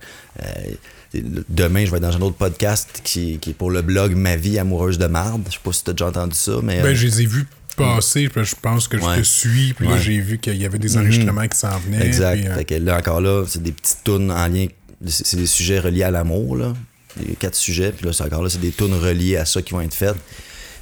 euh, 0.42 1.20
demain, 1.50 1.85
je 1.85 1.90
vais 1.90 1.98
être 1.98 2.02
dans 2.02 2.16
un 2.16 2.20
autre 2.22 2.37
podcast 2.37 3.00
qui, 3.04 3.38
qui 3.38 3.50
est 3.50 3.54
pour 3.54 3.70
le 3.70 3.83
blog 3.83 4.14
Ma 4.14 4.37
vie 4.37 4.59
amoureuse 4.59 4.96
de 4.96 5.06
marde. 5.06 5.42
Je 5.48 5.52
sais 5.54 5.59
pas 5.62 5.72
si 5.72 5.85
tu 5.85 5.90
as 5.90 5.92
déjà 5.92 6.06
entendu 6.09 6.35
ça, 6.37 6.52
mais. 6.62 6.80
Ben, 6.80 6.88
euh, 6.88 6.94
je 6.94 7.06
les 7.06 7.22
ai 7.22 7.26
vus 7.26 7.46
passer, 7.76 8.28
je 8.35 8.54
pense 8.61 8.88
que 8.88 8.98
je 8.98 9.04
Ouais. 9.04 9.18
te 9.18 9.22
suis, 9.22 9.74
puis 9.74 9.85
là, 9.87 9.92
Ouais. 9.92 9.96
Mhm. 9.98 10.02
j'ai 10.02 10.20
vu 10.20 10.38
qu'il 10.38 10.56
y 10.56 10.64
avait 10.64 10.78
des 10.78 10.96
enregistrements 10.96 11.46
qui 11.46 11.59
s'en 11.59 11.78
venaient. 11.78 12.06
Exact. 12.06 12.40
puis, 12.42 12.54
Fait 12.54 12.64
que 12.64 12.74
là, 12.76 12.96
encore 12.98 13.20
là, 13.20 13.44
c'est 13.46 13.62
des 13.62 13.72
petites 13.72 13.98
tunes 14.04 14.30
en 14.30 14.46
lien. 14.48 14.66
C'est 15.06 15.37
des 15.37 15.46
sujets 15.46 15.78
reliés 15.78 16.04
à 16.04 16.11
l'amour, 16.11 16.56
là. 16.56 16.72
Les 17.18 17.35
quatre 17.35 17.55
sujets. 17.57 17.92
Puis 17.92 18.07
là, 18.07 18.12
c'est 18.12 18.23
encore 18.25 18.42
là, 18.42 18.49
c'est 18.51 18.61
des 18.61 18.70
tunes 18.73 18.94
reliées 18.94 19.37
à 19.37 19.44
ça 19.44 19.62
qui 19.62 19.73
vont 19.73 19.81
être 19.81 19.94
faites. 19.94 20.16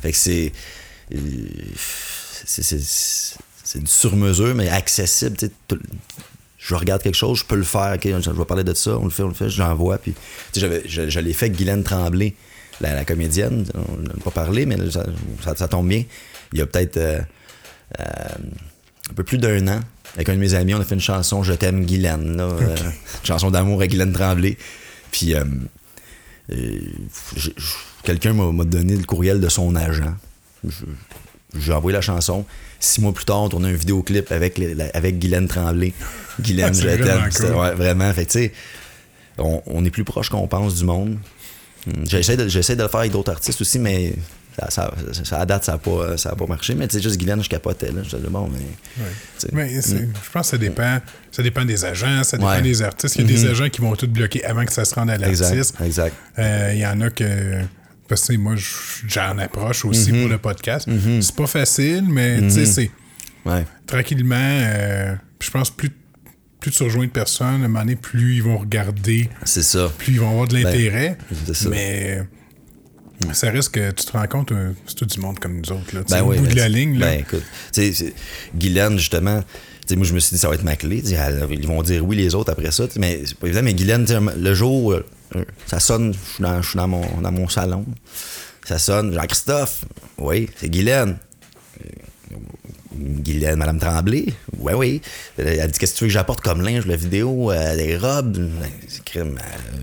Fait 0.02 0.12
que 0.12 0.16
c'est. 0.18 0.52
c'est- 2.44 3.78
du 3.78 3.86
sur-mesure, 3.86 4.54
mais 4.54 4.68
accessible. 4.68 5.36
tout- 5.66 5.78
Je 6.58 6.74
regarde 6.74 7.02
quelque 7.02 7.14
chose, 7.14 7.38
je 7.38 7.44
peux 7.44 7.56
le 7.56 7.62
faire. 7.62 7.96
je 8.02 8.30
vais 8.30 8.44
parler 8.44 8.64
de 8.64 8.74
ça, 8.74 8.98
on 8.98 9.04
le 9.04 9.10
fait, 9.10 9.22
on 9.22 9.28
le 9.28 9.34
fait, 9.34 9.48
je 9.48 9.60
l'envoie. 9.62 9.96
Puis, 9.98 10.14
je, 10.56 10.66
je 10.86 11.20
l'ai 11.20 11.32
fait 11.32 11.46
avec 11.46 11.56
Guylaine 11.56 11.82
Tremblay, 11.84 12.34
la, 12.80 12.94
la 12.94 13.04
comédienne. 13.04 13.64
On 13.74 13.96
n'a 14.02 14.14
pas 14.24 14.30
parlé, 14.30 14.66
mais 14.66 14.76
ça, 14.90 15.06
ça- 15.44 15.56
ça 15.56 15.68
tombe 15.68 15.88
bien. 15.88 16.04
Il 16.52 16.58
y 16.58 16.62
a 16.62 16.66
peut-être. 16.66 16.96
euh, 16.96 17.20
euh, 18.00 18.04
un 19.10 19.14
peu 19.14 19.24
plus 19.24 19.38
d'un 19.38 19.66
an. 19.68 19.80
Avec 20.14 20.28
un 20.30 20.34
de 20.34 20.38
mes 20.40 20.52
amis, 20.54 20.74
on 20.74 20.80
a 20.80 20.84
fait 20.84 20.94
une 20.94 21.00
chanson 21.00 21.42
Je 21.42 21.52
t'aime 21.54 21.86
Guylaine, 21.86 22.36
là, 22.36 22.44
euh, 22.44 22.76
une 22.76 23.26
chanson 23.26 23.50
d'amour 23.50 23.78
avec 23.78 23.90
Guylaine 23.90 24.12
Tremblay. 24.12 24.56
Puis 25.10 25.34
euh, 25.34 25.44
euh, 25.44 25.44
j'ai- 25.44 25.44
j'- 25.44 26.37
quelqu'un 28.02 28.32
m'a 28.32 28.64
donné 28.64 28.96
le 28.96 29.04
courriel 29.04 29.40
de 29.40 29.48
son 29.48 29.74
agent. 29.76 30.14
J'ai 31.58 31.72
envoyé 31.72 31.94
la 31.94 32.00
chanson. 32.02 32.44
Six 32.80 33.00
mois 33.00 33.12
plus 33.12 33.24
tard, 33.24 33.40
on 33.42 33.48
tournait 33.48 33.70
un 33.70 33.72
vidéoclip 33.72 34.30
avec, 34.32 34.58
la- 34.58 34.88
avec 34.94 35.18
Guylaine 35.18 35.48
Tremblay. 35.48 35.92
Guylaine, 36.40 36.74
je 36.74 36.86
vraiment 36.86 37.28
cool. 37.34 37.54
ouais, 37.56 37.74
vraiment. 37.74 38.12
Fait 38.12 38.26
que, 38.26 38.30
tu 38.32 38.38
sais, 38.38 38.52
on, 39.38 39.62
on 39.66 39.84
est 39.84 39.90
plus 39.90 40.04
proche 40.04 40.28
qu'on 40.28 40.46
pense 40.46 40.74
du 40.76 40.84
monde. 40.84 41.18
J'essaie 42.04 42.36
de, 42.36 42.48
j'essaie 42.48 42.76
de 42.76 42.82
le 42.82 42.88
faire 42.88 43.00
avec 43.00 43.12
d'autres 43.12 43.32
artistes 43.32 43.60
aussi, 43.60 43.78
mais 43.78 44.12
ça, 44.58 44.70
ça, 44.70 45.24
ça- 45.24 45.40
à 45.40 45.46
date, 45.46 45.64
ça 45.64 45.72
n'a 45.72 45.78
pas, 45.78 46.16
ça 46.16 46.30
a 46.30 46.36
pas 46.36 46.46
marché. 46.46 46.74
Mais 46.74 46.88
tu 46.88 46.96
sais, 46.96 47.02
juste 47.02 47.16
Guylaine, 47.18 47.42
je 47.42 47.48
capotais. 47.48 47.92
Là. 47.92 48.02
Je 48.02 48.16
disais, 48.16 48.28
bon, 48.30 48.48
mais. 48.52 48.58
Mais 49.52 49.80
c'est- 49.80 49.98
je 49.98 50.30
pense 50.32 50.46
que 50.46 50.50
ça 50.52 50.58
dépend, 50.58 50.98
ça 51.30 51.42
dépend 51.42 51.64
des 51.64 51.84
agents, 51.84 52.22
ça 52.24 52.36
dépend 52.36 52.50
Ouais. 52.50 52.62
des 52.62 52.82
artistes. 52.82 53.16
Il 53.16 53.22
y 53.22 53.24
a 53.24 53.26
des 53.26 53.46
agents 53.46 53.68
qui 53.68 53.80
vont 53.80 53.94
tout 53.96 54.08
bloquer 54.08 54.44
avant 54.44 54.64
que 54.64 54.72
ça 54.72 54.84
se 54.84 54.94
rende 54.94 55.10
à 55.10 55.18
l'artiste. 55.18 55.74
exact. 55.84 56.14
Euh, 56.38 56.72
Il 56.74 56.80
y 56.80 56.86
en 56.86 57.00
a 57.00 57.10
que 57.10 57.62
parce 58.08 58.26
que 58.26 58.36
moi, 58.36 58.54
j'en 59.06 59.36
approche 59.38 59.84
aussi 59.84 60.10
Mm-hmm. 60.12 60.20
pour 60.22 60.28
le 60.30 60.38
podcast. 60.38 60.88
C'est 61.20 61.34
pas 61.36 61.46
facile, 61.46 62.04
mais 62.08 62.40
tu 62.40 62.50
sais, 62.50 62.66
c'est 62.66 62.90
Ouais. 63.44 63.64
tranquillement, 63.86 64.34
euh, 64.38 65.14
je 65.40 65.50
pense 65.50 65.70
plus, 65.70 65.90
plus 66.60 66.70
tu 66.72 66.82
rejoins 66.82 67.06
de 67.06 67.10
personnes, 67.10 67.46
à 67.46 67.50
un 67.50 67.58
moment 67.68 67.80
donné, 67.80 67.96
plus 67.96 68.34
ils 68.36 68.42
vont 68.42 68.58
regarder, 68.58 69.28
C'est 69.44 69.62
ça. 69.62 69.90
plus 69.98 70.14
ils 70.14 70.20
vont 70.20 70.30
avoir 70.30 70.48
de 70.48 70.54
l'intérêt. 70.54 71.16
Ben, 71.30 71.36
c'est 71.46 71.54
ça. 71.54 71.68
mais 71.68 72.22
ça 73.32 73.50
risque 73.50 73.72
que 73.72 73.90
tu 73.90 74.04
te 74.06 74.12
rends 74.12 74.26
compte, 74.26 74.52
euh, 74.52 74.72
c'est 74.86 74.94
tout 74.94 75.04
du 75.06 75.18
monde 75.20 75.38
comme 75.38 75.60
nous 75.60 75.72
autres. 75.72 75.94
Là, 75.94 76.02
Ben 76.08 76.22
au 76.22 76.30
oui. 76.30 76.38
bout 76.38 76.44
ben, 76.44 76.50
de 76.50 76.56
la 76.56 76.62
c'est- 76.64 76.68
ligne, 76.68 76.98
là. 76.98 77.06
Ben 77.06 77.20
écoute, 77.20 77.42
Guylaine, 78.56 78.98
justement, 78.98 79.42
moi, 79.96 80.04
je 80.06 80.12
me 80.12 80.18
suis 80.20 80.34
dit, 80.34 80.38
ça 80.40 80.48
va 80.48 80.54
être 80.54 80.64
ma 80.64 80.76
clé. 80.76 81.02
Ils 81.50 81.66
vont 81.66 81.82
dire 81.82 82.04
oui, 82.04 82.16
les 82.16 82.34
autres 82.34 82.52
après 82.52 82.70
ça. 82.70 82.84
Mais 82.98 83.22
c'est 83.24 83.36
pas 83.36 83.46
évident. 83.46 83.62
Mais 83.62 83.74
Guylaine, 83.74 84.06
le 84.36 84.54
jour, 84.54 84.92
euh, 84.92 85.04
euh, 85.36 85.44
ça 85.66 85.80
sonne, 85.80 86.12
je 86.14 86.68
suis 86.68 86.76
dans, 86.76 86.88
mon, 86.88 87.20
dans 87.22 87.32
mon 87.32 87.48
salon. 87.48 87.84
Ça 88.66 88.78
sonne, 88.78 89.14
Jean-Christophe. 89.14 89.84
Oui, 90.18 90.48
c'est 90.56 90.68
Guylaine. 90.68 91.16
Guylaine, 92.94 93.56
Madame 93.56 93.78
Tremblay. 93.78 94.26
Oui, 94.58 94.72
oui. 94.74 95.02
Elle 95.38 95.60
a 95.60 95.66
dit 95.68 95.78
Qu'est-ce 95.78 95.92
que 95.94 95.98
tu 95.98 96.04
veux 96.04 96.08
que 96.08 96.12
j'apporte 96.14 96.40
comme 96.40 96.60
linge, 96.62 96.84
la 96.86 96.96
vidéo, 96.96 97.50
euh, 97.52 97.76
des 97.76 97.96
robes? 97.96 98.32
Ben, 98.36 98.70
C'est 98.88 99.04
crime. 99.04 99.38
euh, 99.38 99.78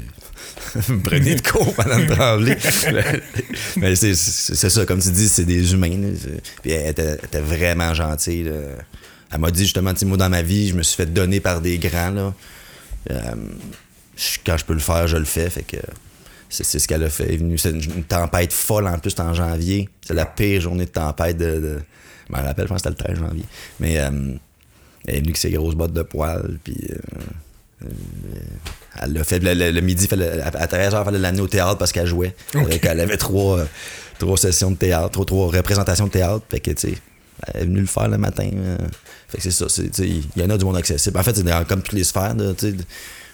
Prenez 1.03 1.35
de 1.35 1.41
cours, 1.41 1.73
Madame 1.77 2.07
Tremblay. 2.07 2.57
Mais 3.77 3.95
c'est 3.95 4.15
ça, 4.15 4.85
comme 4.85 5.01
tu 5.01 5.11
dis, 5.11 5.29
c'est 5.29 5.45
des 5.45 5.73
humains. 5.73 5.97
là. 5.97 6.09
Puis 6.61 6.71
elle 6.71 6.89
était, 6.91 7.03
elle 7.03 7.19
était 7.25 7.39
vraiment 7.39 7.93
gentille. 7.93 8.43
là. 8.43 8.51
Elle 9.31 9.39
m'a 9.39 9.51
dit 9.51 9.63
justement, 9.63 9.91
moi, 10.05 10.17
dans 10.17 10.29
ma 10.29 10.41
vie, 10.41 10.69
je 10.69 10.75
me 10.75 10.83
suis 10.83 10.95
fait 10.95 11.05
donner 11.11 11.39
par 11.39 11.61
des 11.61 11.77
grands. 11.77 12.11
Là. 12.11 12.33
Euh, 13.11 13.35
quand 14.45 14.57
je 14.57 14.65
peux 14.65 14.73
le 14.73 14.79
faire, 14.79 15.07
je 15.07 15.17
le 15.17 15.25
fais. 15.25 15.49
Fait 15.49 15.63
que 15.63 15.77
c'est 16.49 16.63
ce 16.79 16.87
qu'elle 16.87 17.03
a 17.03 17.09
fait. 17.09 17.39
C'est 17.57 17.71
une, 17.71 18.03
tempête 18.03 18.53
folle 18.53 18.87
en 18.87 18.97
plus, 18.99 19.15
en 19.19 19.33
janvier. 19.33 19.89
C'est 20.05 20.13
la 20.13 20.25
pire 20.25 20.61
journée 20.61 20.85
de 20.85 20.91
tempête 20.91 21.37
de. 21.37 21.59
de- 21.59 21.79
je 22.27 22.35
m'en 22.35 22.41
rappelle, 22.41 22.65
je 22.65 22.69
pense 22.73 22.81
que 22.81 22.89
c'était 22.89 23.11
le 23.11 23.15
13 23.15 23.27
janvier. 23.27 23.43
Mais 23.79 23.99
euh, 23.99 24.09
elle 25.07 25.15
est 25.15 25.17
venue 25.19 25.27
avec 25.29 25.37
ses 25.37 25.51
grosses 25.51 25.75
bottes 25.75 25.93
de 25.93 26.01
poils. 26.03 26.57
Puis. 26.63 26.77
euh, 27.83 27.87
elle 29.01 29.13
l'a 29.13 29.23
fait 29.23 29.39
le, 29.39 29.53
le- 29.53 29.71
le 29.71 29.81
midi, 29.81 30.07
à 30.11 30.67
13h, 30.67 30.99
il 31.01 31.05
fallait 31.05 31.19
l'amener 31.19 31.41
au 31.41 31.47
théâtre 31.47 31.77
parce 31.77 31.91
qu'elle 31.91 32.07
jouait. 32.07 32.35
Euh, 32.55 32.63
qu'elle 32.79 32.99
avait 32.99 33.17
trois, 33.17 33.59
euh, 33.59 33.65
trois 34.19 34.37
sessions 34.37 34.71
de 34.71 34.77
théâtre, 34.77 35.09
trois, 35.11 35.25
trois 35.25 35.47
représentations 35.47 36.07
de 36.07 36.11
théâtre. 36.11 36.45
Fait 36.49 36.59
que, 36.59 36.71
tu 36.71 36.89
sais, 36.91 36.97
elle 37.53 37.61
est 37.61 37.65
venue 37.65 37.81
le 37.81 37.85
faire 37.87 38.07
le 38.07 38.17
matin. 38.17 38.49
euh, 38.53 38.77
fait 39.27 39.37
que 39.37 39.43
c'est 39.43 39.51
ça. 39.51 39.65
Il 40.03 40.23
y 40.37 40.43
en 40.43 40.49
a 40.49 40.57
du 40.57 40.65
monde 40.65 40.77
accessible. 40.77 41.17
En 41.17 41.23
fait, 41.23 41.35
c'est 41.35 41.43
dans- 41.43 41.65
comme 41.65 41.81
toutes 41.81 41.93
les 41.93 42.03
sphères, 42.03 42.35
de, 42.35 42.55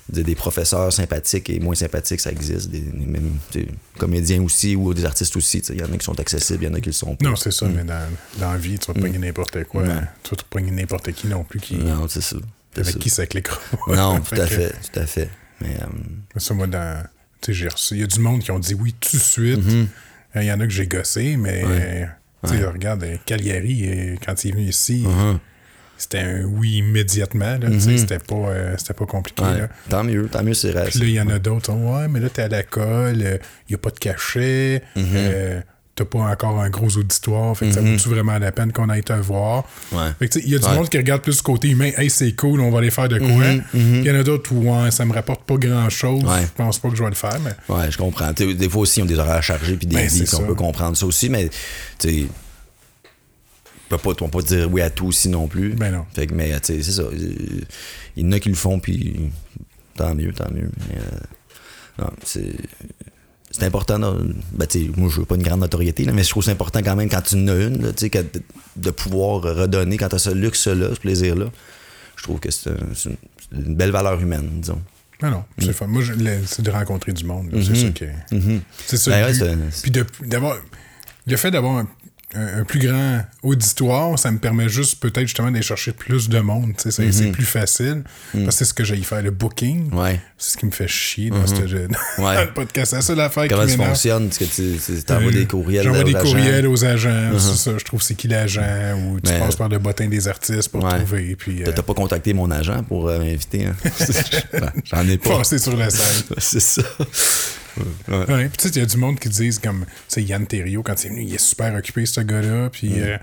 des, 0.10 0.24
des 0.24 0.36
professeurs 0.36 0.92
sympathiques 0.92 1.50
et 1.52 1.60
moins 1.60 1.76
sympathiques, 1.76 2.20
ça 2.20 2.32
existe. 2.32 2.70
Des, 2.70 2.80
des- 2.80 3.06
même 3.06 3.34
sais, 3.54 3.68
comédiens 4.00 4.42
aussi 4.42 4.76
ou 4.76 4.94
des 4.94 5.06
artistes 5.06 5.36
aussi. 5.38 5.60
Il 5.70 5.80
y 5.80 5.84
en 5.84 5.94
a 5.94 5.98
qui 5.98 6.04
sont 6.06 6.20
accessibles, 6.20 6.64
il 6.64 6.68
y 6.68 6.70
en 6.72 6.74
a 6.74 6.80
qui 6.80 6.88
le 6.88 6.94
sont 6.94 7.16
pas. 7.16 7.30
Non, 7.30 7.36
c'est 7.36 7.52
ça, 7.52 7.68
mais 7.68 7.84
dans, 7.84 8.02
dans 8.40 8.52
la 8.52 8.58
vie, 8.58 8.80
tu 8.80 8.88
vas 8.88 8.94
te 8.96 9.00
pogner 9.00 9.20
n'importe 9.20 9.64
quoi. 9.66 9.84
Mm. 9.84 10.08
Tu 10.24 10.32
vas 10.32 10.38
te 10.38 10.44
pogner 10.50 10.72
n'importe 10.72 11.12
qui 11.12 11.28
non 11.28 11.44
plus 11.44 11.60
qui, 11.60 11.76
Non, 11.76 12.08
c'est 12.10 12.22
ça. 12.22 12.38
Avec 12.76 12.94
ça. 12.94 13.00
qui 13.00 13.10
ça 13.10 13.26
cliquera. 13.28 13.60
Non, 13.88 14.20
tout 14.28 14.36
à 14.42 14.48
fait, 14.48 14.74
tout 14.92 15.00
à 15.00 15.06
fait. 15.06 15.30
Mais, 15.62 15.76
euh, 15.82 16.40
Ça, 16.40 16.54
moi, 16.54 16.68
dans. 16.68 17.04
Tu 17.42 17.48
sais, 17.48 17.54
j'ai 17.54 17.68
reçu. 17.70 17.96
Il 17.96 18.02
y 18.02 18.04
a 18.04 18.08
du 18.08 18.20
monde 18.20 18.42
qui 18.42 18.52
ont 18.52 18.60
dit 18.60 18.74
oui 18.74 18.94
tout 19.00 19.18
de 19.18 19.22
suite. 19.22 19.60
Euh, 20.36 20.42
Il 20.42 20.46
y 20.46 20.52
en 20.52 20.60
a 20.60 20.66
que 20.66 20.74
j'ai 20.74 20.88
gossé, 20.88 21.38
mais. 21.38 21.64
Ouais. 21.66 22.08
Tu 22.48 22.56
sais, 22.58 22.66
regarde, 22.66 23.04
euh, 23.04 23.14
euh, 23.14 24.16
quand 24.26 24.44
il 24.44 24.50
est 24.50 24.54
venu 24.54 24.64
ici, 24.64 25.04
uh-huh. 25.06 25.38
c'était 25.98 26.20
un 26.20 26.44
oui 26.44 26.78
immédiatement. 26.78 27.60
Tu 27.60 27.80
sais, 27.80 27.98
C'était 28.00 28.18
pas, 28.18 28.36
euh, 28.36 28.76
pas 28.98 29.06
compliqué. 29.06 29.44
ouais. 29.44 29.60
Là. 29.60 29.70
Tant 29.90 30.04
mieux, 30.04 30.28
tant 30.28 30.44
mieux, 30.44 30.56
c'est 30.56 30.72
Puis 30.86 31.00
là, 31.00 31.06
il 31.06 31.12
y 31.12 31.22
en 31.22 31.30
a 31.30 31.38
d'autres 31.38 31.72
Ouais, 31.74 32.08
mais 32.08 32.20
là, 32.20 32.30
t'es 32.30 32.42
à 32.42 32.48
la 32.48 32.64
colle, 32.64 33.18
il 33.18 33.70
n'y 33.70 33.76
a 33.76 33.78
pas 33.78 33.92
de 33.92 34.00
cachet, 34.00 34.82
Mm-hmm. 34.96 35.06
euh, 35.16 35.62
t'as 35.96 36.06
pas 36.06 36.20
encore 36.20 36.60
un 36.62 36.70
gros 36.70 36.88
auditoire, 36.98 37.56
fait 37.58 37.68
que 37.68 37.74
ça 37.74 37.82
vaut-tu 37.82 38.08
vraiment 38.10 38.38
la 38.40 38.52
peine 38.52 38.72
qu'on 38.72 38.88
aille 38.90 39.04
te 39.04 39.12
voir? 39.14 39.66
Ouais. 39.92 40.10
Fait 40.20 40.30
que 40.30 40.40
il 40.40 40.50
y 40.50 40.56
a 40.56 40.60
du 40.60 40.66
Ouais. 40.66 40.76
monde 40.76 40.90
qui 40.90 40.98
regarde 40.98 41.22
plus 41.22 41.34
ce 41.34 41.44
côté 41.44 41.70
humain, 41.70 41.92
hey, 41.98 42.10
c'est 42.10 42.34
cool, 42.34 42.62
on 42.62 42.72
va 42.72 42.78
aller 42.80 42.92
faire 42.92 43.10
de 43.10 43.20
quoi? 43.20 43.44
Puis 43.72 43.80
il 43.82 44.04
y 44.06 44.12
en 44.12 44.16
a 44.16 44.24
d'autres 44.24 44.52
où 44.54 44.72
ouais, 44.74 44.90
ça 44.92 45.04
me 45.06 45.14
rapporte 45.14 45.44
pas 45.44 45.58
grand-chose, 45.58 46.22
je 46.24 46.48
pense 46.56 46.80
pas 46.80 46.90
que 46.90 46.96
je 46.96 47.04
vais 47.04 47.10
le 47.10 47.16
faire, 47.16 47.38
mais. 47.44 47.52
Ouais, 47.76 47.92
je 47.92 47.98
comprends. 47.98 48.32
Des 48.32 48.70
fois 48.70 48.82
aussi, 48.82 49.00
ils 49.00 49.04
ont 49.04 49.06
des 49.06 49.20
horaires 49.20 49.44
chargés 49.44 49.76
puis 49.76 49.86
des 49.88 49.96
Ben, 49.98 50.08
vies, 50.08 50.26
on 50.40 50.44
peut 50.48 50.56
comprendre 50.56 50.96
ça 50.96 51.06
aussi, 51.06 51.30
mais 51.30 51.50
tu 52.00 52.28
on 53.94 53.98
peut 53.98 54.14
pas, 54.16 54.24
on 54.26 54.30
peut 54.30 54.40
pas 54.40 54.48
dire 54.48 54.72
oui 54.72 54.80
à 54.82 54.90
tout 54.90 55.08
aussi 55.08 55.28
non 55.28 55.48
plus. 55.48 55.74
Ben 55.74 55.92
non. 55.92 56.06
Fait 56.16 56.26
que, 56.26 56.34
mais 56.34 56.54
c'est 56.64 56.82
ça. 56.82 57.04
Il 58.16 58.26
y 58.26 58.26
en 58.26 58.32
a 58.32 58.40
qui 58.40 58.48
le 58.48 58.56
font, 58.56 58.80
puis 58.80 59.30
tant 59.98 60.16
mieux, 60.16 60.32
tant 60.32 60.50
mieux. 60.50 60.70
Mais, 60.90 60.96
euh, 60.98 62.04
non, 62.04 62.10
c'est. 62.24 62.54
C'est 63.52 63.64
important, 63.66 64.00
ben, 64.00 64.68
moi 64.98 65.10
je 65.10 65.20
veux 65.20 65.26
pas 65.26 65.36
une 65.36 65.44
grande 65.44 65.60
notoriété, 65.60 66.04
là, 66.06 66.12
mais 66.14 66.24
je 66.24 66.30
trouve 66.30 66.42
que 66.42 66.46
c'est 66.46 66.52
important 66.54 66.80
quand 66.84 66.96
même 66.96 67.10
quand 67.10 67.22
tu 67.22 67.36
en 67.36 67.48
as 67.50 67.56
une, 67.56 67.82
là, 67.84 67.90
tu 67.92 68.00
sais, 68.00 68.10
que 68.10 68.20
de, 68.20 68.42
de 68.78 68.92
pouvoir 68.92 69.42
redonner 69.42 69.98
quand 69.98 70.10
tu 70.10 70.16
as 70.16 70.20
ce 70.20 70.30
luxe-là, 70.30 70.90
ce 70.96 71.00
plaisir-là. 71.00 71.46
Je 72.16 72.24
trouve 72.24 72.40
que 72.40 72.50
c'est 72.52 72.70
un- 72.70 72.76
c'est 72.96 73.10
une, 73.54 73.76
belle 73.76 73.92
valeur 73.92 74.20
humaine, 74.22 74.50
disons. 74.62 74.82
Non, 75.22 75.32
non, 75.32 75.44
c'est 75.60 75.74
fun. 75.74 75.88
Moi, 75.88 76.02
c'est 76.46 76.62
de 76.62 76.72
rencontrer 76.72 77.12
du 77.14 77.26
monde. 77.26 77.50
C'est 77.62 77.76
ça 77.76 77.90
que. 77.90 78.06
C'est 78.88 78.98
ça. 78.98 79.12
Ben 79.12 79.26
ouais, 79.42 79.56
Puis 79.82 79.92
de- 79.92 80.06
d'avoir. 80.26 80.58
Le 81.28 81.38
fait 81.38 81.52
d'avoir 81.52 81.78
un, 81.78 81.88
un- 82.36 82.60
un 82.62 82.64
plus 82.64 82.80
grand 82.80 83.22
auditoire, 83.44 84.18
ça 84.18 84.32
me 84.32 84.38
permet 84.38 84.70
juste 84.70 85.00
peut-être 85.00 85.22
justement 85.28 85.52
d'aller 85.52 85.64
chercher 85.64 85.92
plus 85.92 86.30
de 86.30 86.40
monde. 86.40 86.74
C'est 86.78 86.92
c'est 86.92 87.32
plus 87.32 87.46
facile. 87.46 88.04
Parce 88.34 88.46
que 88.46 88.52
c'est 88.52 88.66
ce 88.66 88.74
que 88.74 88.84
j'ai 88.84 88.98
fait, 89.04 89.22
le 89.22 89.32
booking. 89.32 89.94
Ouais. 89.94 90.20
C'est 90.38 90.54
ce 90.54 90.58
qui 90.58 90.66
me 90.66 90.72
fait 90.72 90.88
chier 90.88 91.30
dans, 91.30 91.46
ce 91.46 91.68
jeu- 91.68 91.88
dans 92.18 92.24
Ouais. 92.26 92.46
le 92.46 92.54
podcast. 92.54 92.92
C'est 92.92 92.96
la 92.98 93.02
seule 93.02 93.20
affaire 93.20 93.48
Comment 93.50 93.68
ça 93.68 93.76
fonctionne? 93.78 94.28
Est-ce 94.28 94.40
que 94.40 95.02
tu 95.06 95.14
envoies 95.14 95.28
Euh, 95.30 95.32
des 95.32 95.46
courriels 95.46 95.84
J'envoie 95.84 96.02
aux 96.02 96.04
des 96.04 96.16
agents? 96.16 96.26
Courriels 96.32 96.68
aux 96.68 96.86
agents. 96.86 97.40
Ça, 97.40 97.72
je 97.78 97.84
trouve 97.86 98.02
c'est 98.02 98.16
qui 98.16 98.28
l'agent. 98.28 98.62
Ou 98.98 99.20
tu 99.20 99.32
Mais- 99.32 99.40
passes 99.40 99.56
par 99.56 99.70
le 99.70 99.80
bottin 99.80 100.08
des 100.08 100.28
artistes 100.28 100.70
pour 100.70 100.84
Ouais. 100.84 100.98
trouver. 100.98 101.36
Puis, 101.36 101.64
euh, 101.64 101.72
t'as 101.76 101.82
pas 101.84 101.94
contacté 101.94 102.34
mon 102.34 102.50
agent 102.52 102.84
pour 102.84 103.08
euh, 103.10 103.20
m'inviter, 103.20 103.66
hein? 103.66 103.76
J'en 104.86 105.08
ai 105.08 105.18
pas. 105.18 105.38
passer 105.38 105.58
sur 105.58 105.76
la 105.78 105.90
scène. 105.90 106.24
C'est 106.38 106.60
ça. 106.60 106.82
Ouais. 108.08 108.18
Ouais, 108.28 108.48
puis 108.50 108.58
tu 108.58 108.64
sais, 108.68 108.70
il 108.70 108.78
y 108.80 108.82
a 108.82 108.86
du 108.86 108.98
monde 108.98 109.20
qui 109.20 109.30
disent 109.30 109.60
comme, 109.60 109.86
tu 109.86 109.92
sais, 110.08 110.24
Yann 110.24 110.46
Terriot, 110.46 110.84
quand 110.84 111.04
il 111.04 111.08
est 111.08 111.10
venu, 111.10 111.24
il 111.24 111.34
est 111.34 111.40
super 111.42 111.74
occupé, 111.76 112.06
ce 112.06 112.22
gars-là, 112.22 112.70
puis 112.70 112.90
Mm. 112.90 113.04
euh, 113.04 113.18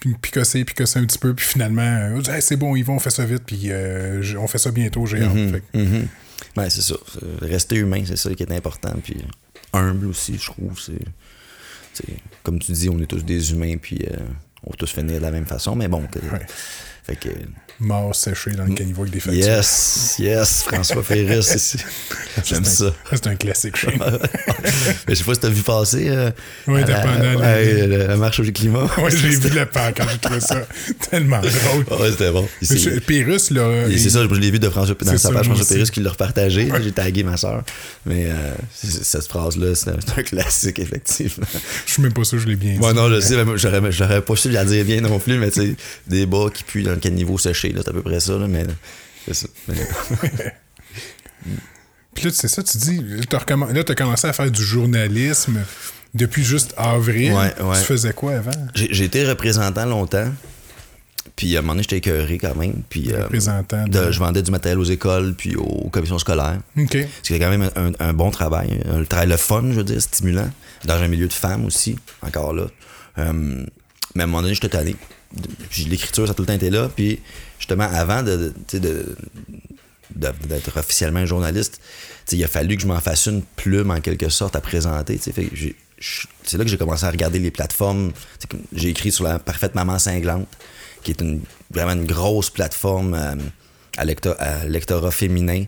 puis 0.00 0.14
picosser, 0.20 0.64
picosser 0.64 0.98
un 0.98 1.04
petit 1.04 1.18
peu, 1.18 1.34
puis 1.34 1.44
finalement, 1.46 1.82
euh, 1.82 2.22
Hey, 2.32 2.40
c'est 2.40 2.56
bon, 2.56 2.74
ils 2.74 2.82
vont, 2.84 2.94
on 2.96 2.98
fait 2.98 3.10
ça 3.10 3.24
vite, 3.26 3.42
puis 3.46 3.64
euh, 3.66 4.22
on 4.38 4.46
fait 4.46 4.56
ça 4.58 4.70
bientôt, 4.70 5.04
j'ai 5.04 5.22
hâte. 5.22 5.34
Mm-hmm. 5.34 5.60
Mhm. 5.74 6.08
Ouais, 6.56 6.70
c'est 6.70 6.80
ça. 6.80 6.94
Rester 7.42 7.76
humain, 7.76 8.02
c'est 8.06 8.16
ça 8.16 8.34
qui 8.34 8.42
est 8.42 8.52
important. 8.52 8.94
Puis 9.04 9.16
humble 9.74 10.06
aussi, 10.06 10.38
je 10.38 10.46
trouve. 10.46 10.80
C'est- 10.80 10.94
comme 12.42 12.58
tu 12.60 12.72
dis, 12.72 12.88
on 12.88 12.98
est 12.98 13.06
tous 13.06 13.22
des 13.24 13.52
humains, 13.52 13.76
puis 13.76 13.98
euh, 14.10 14.16
on 14.64 14.70
va 14.70 14.76
tous 14.78 14.90
finir 14.90 15.16
de 15.18 15.22
la 15.22 15.30
même 15.30 15.44
façon. 15.44 15.76
Mais 15.76 15.86
bon, 15.88 16.06
que- 16.06 16.18
Ouais. 16.18 16.46
Fait 17.06 17.16
que. 17.16 17.28
Mort 17.82 18.14
séché 18.14 18.50
dans 18.50 18.66
le 18.66 18.74
caniveau 18.74 19.02
avec 19.04 19.14
des 19.14 19.20
factures. 19.20 19.42
Yes, 19.42 20.16
yes, 20.18 20.64
François 20.64 21.02
Ferris 21.02 21.38
ici. 21.56 21.78
J'aime 22.44 22.62
ça. 22.66 22.92
C'est 23.10 23.26
un 23.26 23.36
classique 23.36 23.74
chez 23.74 23.88
je 25.08 25.14
sais 25.14 25.24
pas 25.24 25.32
si 25.32 25.40
t'as 25.40 25.48
vu 25.48 25.62
passer. 25.62 26.08
Euh, 26.10 26.30
Ouais, 26.66 26.82
à 26.82 26.86
la, 26.86 27.00
dépendant, 27.00 27.40
ouais, 27.40 27.86
le- 27.86 27.96
la- 27.96 28.06
la 28.08 28.16
marche 28.18 28.40
au 28.40 28.42
climat. 28.44 28.84
Ouais, 28.98 29.10
j'ai 29.10 29.28
vu 29.30 29.48
le 29.48 29.64
pan 29.64 29.92
quand 29.96 30.04
j'ai 30.12 30.18
trouvé 30.18 30.40
ça 30.40 30.60
tellement 31.10 31.40
drôle. 31.40 32.00
Ouais, 32.02 32.10
c'était 32.10 32.30
bon. 32.30 32.46
Je- 32.60 32.98
Pérus, 33.00 33.50
là. 33.50 33.86
Il- 33.88 33.98
c'est 33.98 34.10
ça, 34.10 34.24
je 34.28 34.34
l'ai 34.34 34.50
vu 34.50 34.58
de 34.58 34.68
François, 34.68 34.94
dans 35.00 35.16
sa 35.16 35.30
page 35.32 35.46
François. 35.46 35.66
Pérus 35.66 35.90
qui 35.90 36.00
l'a 36.00 36.10
repartagé. 36.10 36.70
J'ai 36.82 36.92
tagué 36.92 37.22
ma 37.22 37.38
soeur. 37.38 37.62
Mais 38.04 38.26
euh, 38.28 38.34
cette 38.82 39.26
phrase-là, 39.26 39.74
c'est 39.74 39.88
un, 39.88 39.96
un 40.18 40.22
classique, 40.22 40.78
effectivement. 40.80 41.46
Je 41.86 41.92
suis 41.92 42.02
même 42.02 42.12
pas 42.12 42.24
sûr 42.24 42.36
que 42.36 42.44
je 42.44 42.48
l'ai 42.48 42.56
bien 42.56 42.74
dit. 42.74 42.78
Moi, 42.78 42.92
non, 42.92 43.08
je 43.08 43.20
sais, 43.20 43.36
j'aurais, 43.56 43.90
j'aurais 43.90 44.20
pas 44.20 44.36
su 44.36 44.50
la 44.50 44.66
dire 44.66 44.84
bien 44.84 45.00
non 45.00 45.18
plus, 45.18 45.38
mais 45.38 45.50
tu 45.50 45.60
sais, 45.62 45.76
des 46.06 46.26
bas 46.26 46.48
qui 46.52 46.62
puent 46.62 46.82
dans 46.90 46.94
le 46.96 47.00
caniveau 47.00 47.38
séché, 47.38 47.70
là, 47.72 47.80
c'est 47.84 47.90
à 47.90 47.92
peu 47.92 48.02
près 48.02 48.20
ça, 48.20 48.36
là, 48.36 48.46
mais 48.48 48.64
c'est 49.26 49.34
ça. 49.34 49.46
Puis 52.14 52.24
là, 52.24 52.30
c'est 52.34 52.48
ça, 52.48 52.62
tu 52.62 52.76
dis, 52.78 53.00
là, 53.00 53.84
t'as 53.84 53.94
commencé 53.94 54.26
à 54.26 54.32
faire 54.32 54.50
du 54.50 54.62
journalisme 54.62 55.60
depuis 56.12 56.44
juste 56.44 56.74
avril. 56.76 57.32
Ouais, 57.32 57.54
ouais. 57.62 57.78
Tu 57.78 57.84
faisais 57.84 58.12
quoi 58.12 58.32
avant? 58.34 58.50
j'ai, 58.74 59.04
été 59.04 59.24
représentant 59.24 59.86
longtemps, 59.86 60.28
puis 61.36 61.54
à 61.56 61.60
un 61.60 61.62
moment 61.62 61.74
donné, 61.74 61.84
j'étais 61.84 61.98
écœuré 61.98 62.36
quand 62.38 62.56
même. 62.56 62.82
Puis, 62.88 63.12
euh, 63.12 63.24
Représentant 63.24 63.84
de- 63.84 64.06
de- 64.06 64.10
je 64.10 64.18
vendais 64.18 64.42
du 64.42 64.50
matériel 64.50 64.78
aux 64.80 64.84
écoles, 64.84 65.34
puis 65.36 65.54
aux 65.56 65.88
commissions 65.90 66.18
scolaires. 66.18 66.58
OK. 66.76 66.98
C'était 67.22 67.38
quand 67.38 67.50
même 67.50 67.70
un, 67.76 67.92
un 68.00 68.12
bon 68.12 68.30
travail, 68.30 68.80
un 68.90 69.04
travail 69.04 69.28
le 69.28 69.36
fun, 69.36 69.62
je 69.70 69.76
veux 69.76 69.84
dire, 69.84 70.02
stimulant, 70.02 70.50
dans 70.84 70.94
un 71.00 71.08
milieu 71.08 71.28
de 71.28 71.32
femmes 71.32 71.64
aussi, 71.64 71.96
encore 72.22 72.52
là. 72.52 72.66
Euh, 73.18 73.64
mais 74.14 74.22
à 74.22 74.24
un 74.24 74.26
moment 74.26 74.42
donné, 74.42 74.54
j'étais 74.54 74.68
tanné. 74.70 74.96
L'écriture, 75.88 76.26
ça 76.26 76.32
a 76.32 76.34
tout 76.34 76.42
le 76.42 76.46
temps 76.46 76.54
été 76.54 76.70
là. 76.70 76.88
Puis 76.94 77.20
justement, 77.58 77.84
avant 77.84 78.22
de, 78.22 78.52
d'être 80.14 80.76
officiellement 80.78 81.24
journaliste, 81.26 81.80
il 82.32 82.42
a 82.44 82.48
fallu 82.48 82.76
que 82.76 82.82
je 82.82 82.86
m'en 82.86 83.00
fasse 83.00 83.26
une 83.26 83.42
plume 83.42 83.90
en 83.90 84.00
quelque 84.00 84.28
sorte 84.28 84.56
à 84.56 84.60
présenter. 84.60 85.18
C'est 85.22 85.36
là 86.58 86.64
que 86.64 86.70
j'ai 86.70 86.78
commencé 86.78 87.04
à 87.04 87.10
regarder 87.10 87.38
les 87.38 87.50
plateformes. 87.50 88.12
J'ai 88.72 88.88
écrit 88.88 89.12
sur 89.12 89.24
la 89.24 89.38
Parfaite 89.38 89.74
Maman 89.74 89.98
Cinglante, 89.98 90.48
qui 91.02 91.10
est 91.12 91.20
une, 91.20 91.40
vraiment 91.70 91.92
une 91.92 92.06
grosse 92.06 92.50
plateforme 92.50 93.14
euh, 93.14 93.34
à, 93.96 94.04
lecto- 94.04 94.36
à 94.38 94.66
lectorat 94.66 95.10
féminin 95.10 95.64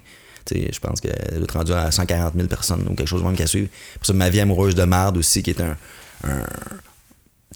je 0.51 0.79
pense 0.81 1.01
qu'elle 1.01 1.13
doit 1.35 1.45
être 1.45 1.53
rendue 1.53 1.73
à 1.73 1.91
140 1.91 2.35
000 2.35 2.49
personnes 2.49 2.85
ou 2.91 2.95
quelque 2.95 3.09
chose 3.09 3.23
même 3.23 3.37
qui 3.37 3.43
a. 3.43 3.47
Pour 3.47 4.07
ça, 4.07 4.13
Ma 4.13 4.29
vie 4.29 4.41
amoureuse 4.41 4.75
de 4.75 4.83
marde 4.85 5.17
aussi, 5.17 5.43
qui 5.43 5.51
est 5.51 5.61
un 5.61 5.77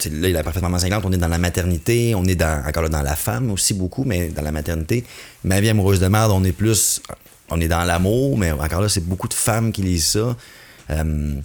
là, 0.05 0.29
il 0.29 0.37
a 0.37 0.43
parfaitement 0.43 0.77
50, 0.77 1.05
on 1.05 1.11
est 1.11 1.17
dans 1.17 1.27
la 1.27 1.37
maternité, 1.37 2.15
on 2.15 2.25
est 2.25 2.41
encore 2.41 2.83
là, 2.83 2.89
dans 2.89 3.01
la 3.01 3.15
femme 3.15 3.51
aussi 3.51 3.73
beaucoup, 3.73 4.03
mais 4.03 4.29
dans 4.29 4.41
la 4.41 4.51
maternité. 4.51 5.03
Ma 5.43 5.59
vie 5.59 5.69
amoureuse 5.69 5.99
de 5.99 6.07
merde, 6.07 6.31
on 6.31 6.43
est 6.43 6.51
plus, 6.51 7.01
on 7.49 7.59
est 7.59 7.67
dans 7.67 7.83
l'amour, 7.83 8.37
mais 8.37 8.51
encore 8.51 8.81
là, 8.81 8.89
c'est 8.89 9.05
beaucoup 9.05 9.27
de 9.27 9.33
femmes 9.33 9.71
qui 9.71 9.81
lisent 9.81 10.07
ça. 10.07 10.35
Euh, 10.89 11.41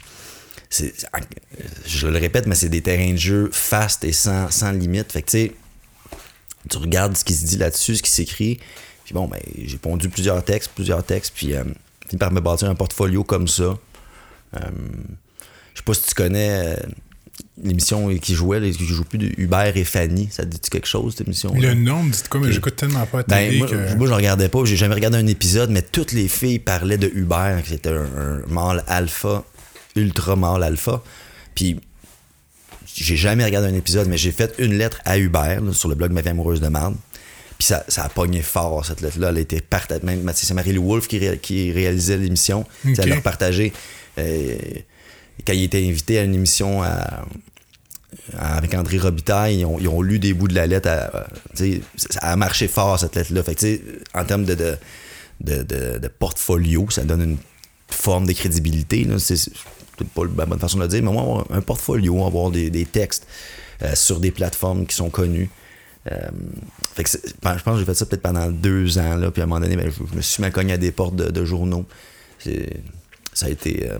je 1.86 2.06
le 2.06 2.18
répète, 2.18 2.46
mais 2.46 2.54
c'est 2.54 2.68
des 2.68 2.80
terrains 2.80 3.12
de 3.12 3.18
jeu 3.18 3.50
fast 3.52 4.04
et 4.04 4.12
sans, 4.12 4.50
sans 4.50 4.72
limite. 4.72 5.12
Fait 5.12 5.22
que 5.22 5.30
tu 5.30 5.38
sais, 5.38 5.52
tu 6.68 6.78
regardes 6.78 7.16
ce 7.16 7.24
qui 7.24 7.34
se 7.34 7.44
dit 7.44 7.56
là-dessus, 7.58 7.96
ce 7.96 8.02
qui 8.02 8.10
s'écrit. 8.10 8.60
Puis 9.04 9.14
bon, 9.14 9.28
ben, 9.28 9.40
j'ai 9.64 9.78
pondu 9.78 10.08
plusieurs 10.08 10.42
textes, 10.44 10.70
plusieurs 10.74 11.04
textes, 11.04 11.32
puis 11.34 11.54
euh, 11.54 11.64
fini 12.08 12.18
par 12.18 12.32
me 12.32 12.40
bâtir 12.40 12.70
un 12.70 12.74
portfolio 12.74 13.24
comme 13.24 13.48
ça. 13.48 13.78
Euh, 14.54 14.58
je 15.74 15.78
sais 15.78 15.84
pas 15.84 15.94
si 15.94 16.02
tu 16.02 16.14
connais 16.14 16.50
euh, 16.50 16.76
l'émission 17.62 18.14
qui 18.16 18.35
jouait, 18.35 18.61
là, 18.61 18.70
qui 18.70 18.85
joue 18.87 19.05
plus 19.05 19.18
de 19.18 19.31
Hubert 19.37 19.76
et 19.76 19.85
Fanny. 19.85 20.28
Ça 20.31 20.44
te 20.44 20.48
dit 20.48 20.70
quelque 20.70 20.87
chose, 20.87 21.14
cette 21.16 21.26
émission? 21.26 21.55
Le 21.55 21.74
nom, 21.74 22.05
dites 22.05 22.28
quoi, 22.28 22.40
mais 22.40 22.52
j'écoute 22.52 22.76
tellement 22.76 23.07
pas 23.07 23.20
à 23.20 23.22
Ben, 23.22 23.48
télé 23.48 23.59
moi, 23.59 23.68
que... 23.68 23.94
moi, 23.94 24.07
je 24.07 24.12
regardais 24.12 24.48
pas, 24.48 24.64
j'ai 24.64 24.76
jamais 24.76 24.94
regardé 24.94 25.18
un 25.18 25.26
épisode, 25.26 25.70
mais 25.70 25.83
toutes 25.83 26.12
les 26.12 26.28
filles 26.28 26.59
parlaient 26.59 26.98
de 26.98 27.11
Hubert, 27.14 27.62
qui 27.64 27.74
était 27.74 27.90
un, 27.90 28.05
un 28.05 28.46
mâle 28.48 28.85
alpha, 28.87 29.44
ultra 29.96 30.37
mâle 30.37 30.62
alpha. 30.62 31.02
Puis, 31.55 31.78
j'ai 32.94 33.16
jamais 33.16 33.44
regardé 33.44 33.68
un 33.68 33.74
épisode, 33.74 34.09
mais 34.09 34.16
j'ai 34.18 34.33
fait 34.33 34.55
une 34.59 34.74
lettre 34.78 35.00
à 35.05 35.18
Hubert 35.18 35.61
là, 35.61 35.72
sur 35.72 35.88
le 35.88 35.94
blog 35.94 36.12
Ma 36.12 36.20
vie 36.20 36.28
amoureuse 36.28 36.61
de 36.61 36.68
marde. 36.68 36.96
Puis 37.59 37.68
ça, 37.68 37.85
ça 37.88 38.02
a 38.05 38.09
pogné 38.09 38.42
fort, 38.42 38.85
cette 38.85 39.02
lettre-là. 39.02 39.28
Elle 39.28 39.37
a 39.37 39.40
été 39.40 39.61
partagée. 39.61 40.00
Même, 40.02 40.28
c'est 40.35 40.52
Marie-Lou 40.52 40.85
Wolfe 40.85 41.07
qui, 41.07 41.18
ré- 41.18 41.38
qui 41.38 41.70
réalisait 41.70 42.16
l'émission. 42.16 42.66
Ok. 42.85 42.98
Elle 42.98 43.09
l'a 43.11 43.20
partagée. 43.20 43.72
Euh, 44.18 44.57
quand 45.46 45.52
il 45.52 45.64
était 45.64 45.87
invité 45.87 46.18
à 46.18 46.24
une 46.24 46.35
émission 46.35 46.83
à, 46.83 47.24
à- 48.37 48.57
avec 48.57 48.74
André 48.74 48.98
Robitaille, 48.98 49.61
ils 49.61 49.88
ont, 49.88 50.02
lu 50.02 50.18
des 50.18 50.35
bouts 50.35 50.48
de 50.48 50.55
la 50.55 50.66
lettre. 50.66 50.88
à- 50.88 51.16
à- 51.16 51.26
sais, 51.55 51.81
ça 51.96 52.20
a 52.20 52.37
marché 52.37 52.68
fort, 52.68 52.98
cette 52.98 53.16
lettre-là. 53.16 53.42
Fait 53.42 53.55
que, 53.55 53.81
en 54.14 54.24
termes 54.24 54.44
de, 54.44 54.55
de, 55.40 56.09
portfolio, 56.18 56.88
ça 56.90 57.05
donne 57.05 57.22
une 57.22 57.38
forme 57.88 58.26
de 58.26 58.33
crédibilité. 58.33 59.07
C'est 59.18 59.50
pas 60.14 60.22
la 60.37 60.46
bonne 60.46 60.59
façon 60.59 60.78
de 60.78 60.83
le 60.83 60.88
dire, 60.88 61.02
mais 61.02 61.11
avoir 61.11 61.44
un 61.50 61.61
portfolio, 61.61 62.24
avoir 62.24 62.50
des, 62.50 62.87
textes 62.87 63.26
euh, 63.83 63.94
sur 63.94 64.20
des 64.20 64.31
plateformes 64.31 64.87
qui 64.87 64.94
sont 64.94 65.11
connues. 65.11 65.50
Euh, 66.11 66.16
fait 66.94 67.05
que 67.05 67.11
c'est- 67.11 67.28
je 67.28 67.62
pense 67.62 67.74
que 67.74 67.78
j'ai 67.78 67.85
fait 67.85 67.94
ça 67.94 68.07
peut-être 68.07 68.22
pendant 68.22 68.50
deux 68.50 68.98
ans, 68.98 69.16
là, 69.16 69.31
puis 69.31 69.40
à 69.40 69.44
un 69.44 69.46
moment 69.48 69.61
donné, 69.61 69.76
ben, 69.76 69.90
je, 69.90 70.16
me 70.16 70.20
suis 70.20 70.40
mal 70.40 70.50
cogné 70.50 70.72
à 70.72 70.76
des 70.76 70.90
portes 70.92 71.14
de, 71.14 71.44
journaux. 71.44 71.85
Ça 73.35 73.46
a 73.46 73.48
été 73.48 73.88
euh, 73.88 73.98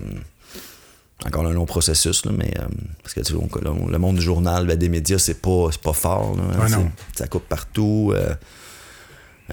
encore 1.25 1.45
un 1.45 1.53
long 1.53 1.65
processus, 1.65 2.25
là, 2.25 2.31
mais 2.37 2.53
euh, 2.59 2.65
parce 3.01 3.13
que 3.13 3.21
tu 3.21 3.33
sais, 3.33 3.39
on- 3.39 3.87
le, 3.87 3.97
monde 3.97 4.17
du 4.17 4.21
journal, 4.21 4.65
ben, 4.67 4.77
des 4.77 4.89
médias, 4.89 5.19
c'est 5.19 5.41
pas, 5.41 5.67
c'est 5.71 5.81
pas 5.81 5.93
fort. 5.93 6.35
là, 6.35 6.43
Ouais, 6.59 6.67
C'est- 6.69 6.75
non. 6.75 6.91
Ça 7.15 7.27
coupe 7.27 7.47
partout. 7.47 8.11
euh, 8.15 8.33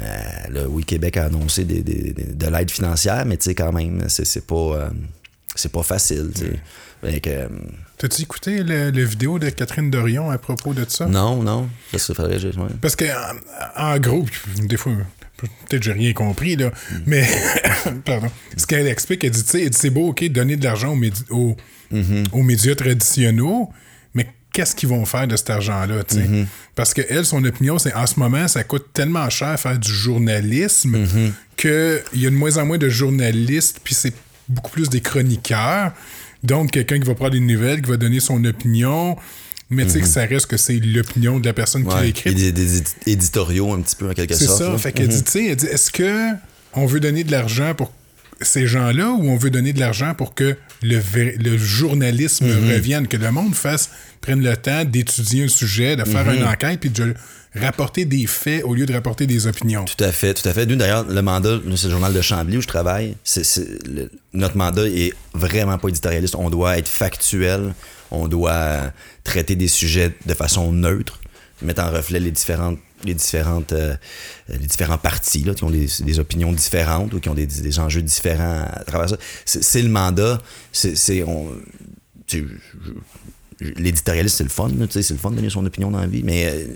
euh, 0.01 0.03
le 0.51 0.67
Oui 0.67 0.85
Québec 0.85 1.17
a 1.17 1.27
annoncé 1.27 1.65
des- 1.65 1.83
des- 1.83 2.13
des- 2.13 2.33
de 2.35 2.47
l'aide 2.47 2.71
financière, 2.71 3.25
mais 3.27 3.37
tu 3.37 3.45
sais, 3.45 3.55
quand 3.55 3.73
même, 3.73 4.05
c'est 4.09 4.47
pas, 4.47 4.91
c'est 5.55 5.73
pas 5.73 5.83
facile. 5.83 6.31
que, 7.21 7.31
euh, 7.31 7.49
T'as-tu 7.99 8.23
écouté 8.23 8.63
le, 8.63 8.91
le 8.91 9.05
vidéo 9.05 9.39
de 9.39 9.49
Catherine 9.51 9.91
Dorion 9.91 10.31
à 10.31 10.39
propos 10.39 10.75
de 10.75 10.85
ça? 10.89 11.07
non, 11.07 11.43
non, 11.43 11.69
faudrait. 12.15 12.39
je- 12.39 12.49
ouais. 12.49 12.69
Parce 12.81 12.97
que, 12.97 13.05
en, 13.05 13.93
en 13.95 13.99
gros, 13.99 14.25
des 14.57 14.77
fois, 14.77 14.93
peut-être 15.49 15.81
que 15.81 15.85
j'ai 15.87 15.93
rien 15.93 16.13
compris, 16.13 16.57
là, 16.57 16.69
Mm. 16.91 16.95
mais, 17.07 17.27
pardon, 18.05 18.29
ce 18.57 18.67
qu'elle 18.67 18.87
explique, 18.87 19.25
elle 19.25 19.31
dit, 19.31 19.43
tu 19.45 19.51
sais, 19.51 19.69
c'est 19.73 19.91
beau, 19.91 20.09
OK, 20.11 20.25
donner 20.31 20.57
de 20.57 20.65
l'argent 20.65 20.93
aux, 20.93 20.97
médi- 20.97 21.25
aux, 21.31 21.57
Mm-hmm. 21.93 22.27
aux 22.33 22.43
médias 22.45 22.75
traditionnels, 22.77 23.67
mais 24.15 24.29
qu'est-ce 24.53 24.77
qu'ils 24.77 24.89
vont 24.89 25.05
faire 25.05 25.27
de 25.27 25.35
cet 25.35 25.51
argent-là, 25.51 26.05
tu 26.05 26.15
sais? 26.15 26.21
Mm-hmm. 26.23 26.47
Parce 26.77 26.95
que 26.95 27.03
elle, 27.11 27.25
son 27.27 27.43
opinion, 27.45 27.81
c'est 27.81 27.93
en 27.95 28.07
ce 28.07 28.21
moment, 28.21 28.47
ça 28.47 28.63
coûte 28.63 28.87
tellement 28.93 29.29
cher 29.29 29.59
faire 29.59 29.77
du 29.77 29.93
journalisme 29.93 30.97
Mm-hmm. 31.05 31.33
qu'il 31.57 32.21
y 32.23 32.27
a 32.27 32.31
de 32.31 32.35
moins 32.37 32.57
en 32.59 32.67
moins 32.67 32.79
de 32.79 32.89
journalistes, 32.89 33.81
puis 33.83 33.95
c'est 33.95 34.15
beaucoup 34.49 34.71
plus 34.71 34.89
des 34.89 35.01
chroniqueurs. 35.01 35.93
Donc, 36.45 36.71
quelqu'un 36.71 37.01
qui 37.01 37.07
va 37.09 37.15
prendre 37.17 37.33
des 37.33 37.41
nouvelles, 37.41 37.83
qui 37.83 37.91
va 37.91 37.97
donner 37.97 38.21
son 38.21 38.43
opinion, 38.45 39.17
mais 39.71 39.85
tu 39.85 39.91
sais 39.93 40.01
que 40.01 40.07
ça 40.09 40.25
reste 40.27 40.47
que 40.47 40.57
c'est 40.57 40.79
l'opinion 40.79 41.39
de 41.41 41.47
la 41.47 41.53
personne 41.53 41.85
qui 41.87 41.95
l'a 41.95 42.05
écrite. 42.07 42.37
des, 42.37 42.53
des 42.53 42.81
édi- 42.81 42.95
éditoriaux 43.07 43.73
un 43.73 43.81
petit 43.81 43.97
peu 43.97 44.11
en 44.11 44.15
quelque 44.15 44.35
C'est 44.35 44.47
sorte. 44.47 44.59
ça. 44.63 44.69
là. 44.71 44.79
Fait 44.79 44.93
qu'elle 44.93 45.09
dit, 45.09 45.23
tu 45.23 45.31
sais, 45.31 45.47
elle 45.47 45.57
dit, 45.57 45.67
est-ce 45.67 45.91
que 45.91 46.31
on 46.75 46.87
veut 46.87 47.01
donner 47.01 47.25
de 47.25 47.31
l'argent 47.33 47.75
pour 47.75 47.93
ces 48.41 48.67
gens-là 48.67 49.11
ou 49.11 49.29
on 49.29 49.37
veut 49.37 49.51
donner 49.51 49.73
de 49.73 49.81
l'argent 49.81 50.15
pour 50.15 50.35
que 50.35 50.57
le, 50.83 51.57
journalisme 51.59 52.47
Mm-hmm. 52.47 52.73
revienne, 52.75 53.07
que 53.09 53.17
le 53.17 53.31
monde 53.31 53.55
fasse, 53.55 53.91
prenne 54.21 54.43
le 54.43 54.57
temps 54.57 54.85
d'étudier 54.85 55.45
un 55.45 55.49
sujet, 55.49 55.97
de 55.97 56.05
faire 56.05 56.31
une 56.31 56.45
enquête, 56.45 56.81
puis 56.81 56.91
de 56.91 57.15
rapporter 57.55 58.05
des 58.05 58.27
faits 58.27 58.63
au 58.65 58.75
lieu 58.75 58.87
de 58.87 58.93
rapporter 58.93 59.27
des 59.27 59.47
opinions? 59.47 59.85
Tout 59.85 60.03
à 60.03 60.13
fait, 60.13 60.33
tout 60.35 60.49
à 60.49 60.53
fait. 60.53 60.65
Nous, 60.67 60.77
d'ailleurs, 60.77 61.05
le 61.09 61.21
mandat, 61.23 61.59
c'est 61.77 61.85
le 61.87 61.91
journal 61.91 62.13
de 62.15 62.21
Chambly 62.23 62.57
où 62.59 62.61
je 62.63 62.67
travaille. 62.69 63.17
C'est, 63.25 63.45
c'est- 63.45 63.87
le- 63.89 64.11
notre 64.33 64.57
mandat 64.57 64.87
est 64.89 65.13
vraiment 65.35 65.77
pas 65.79 65.89
éditorialiste. 65.89 66.35
On 66.39 66.49
doit 66.51 66.79
être 66.79 66.89
factuel. 66.89 67.75
On 68.11 68.29
doit 68.29 68.93
traiter 69.25 69.57
des 69.57 69.69
sujets 69.69 70.13
de 70.27 70.35
façon 70.35 70.73
neutre, 70.73 71.21
mettre 71.63 71.83
en 71.83 71.91
reflet 71.91 72.21
les 72.21 72.31
différentes 72.31 72.79
les 73.05 73.15
différentes 73.15 73.73
euh, 73.73 73.95
les 74.49 74.67
différents 74.67 74.99
partis 74.99 75.43
là, 75.45 75.55
qui 75.55 75.65
ont 75.65 75.71
des, 75.71 76.19
opinions 76.19 76.53
différentes 76.53 77.15
ou 77.15 77.21
qui 77.21 77.29
ont 77.29 77.35
des, 77.35 77.47
des 77.47 77.79
enjeux 77.79 78.03
différents 78.03 78.65
à 78.71 78.85
travers 78.85 79.09
ça. 79.09 79.17
C'est, 79.45 79.83
le 79.83 79.89
mandat. 79.89 80.39
C'est, 80.73 81.25
l'éditorialiste, 83.61 84.37
c'est 84.37 84.45
le 84.45 84.51
fun, 84.51 84.71
c'est 84.91 85.11
le 85.11 85.17
fun 85.17 85.31
de 85.31 85.37
donner 85.37 85.51
son 85.51 85.65
opinion 85.67 85.91
dans 85.91 86.01
la 86.01 86.07
vie, 86.07 86.23
mais 86.23 86.47
euh, 86.47 86.67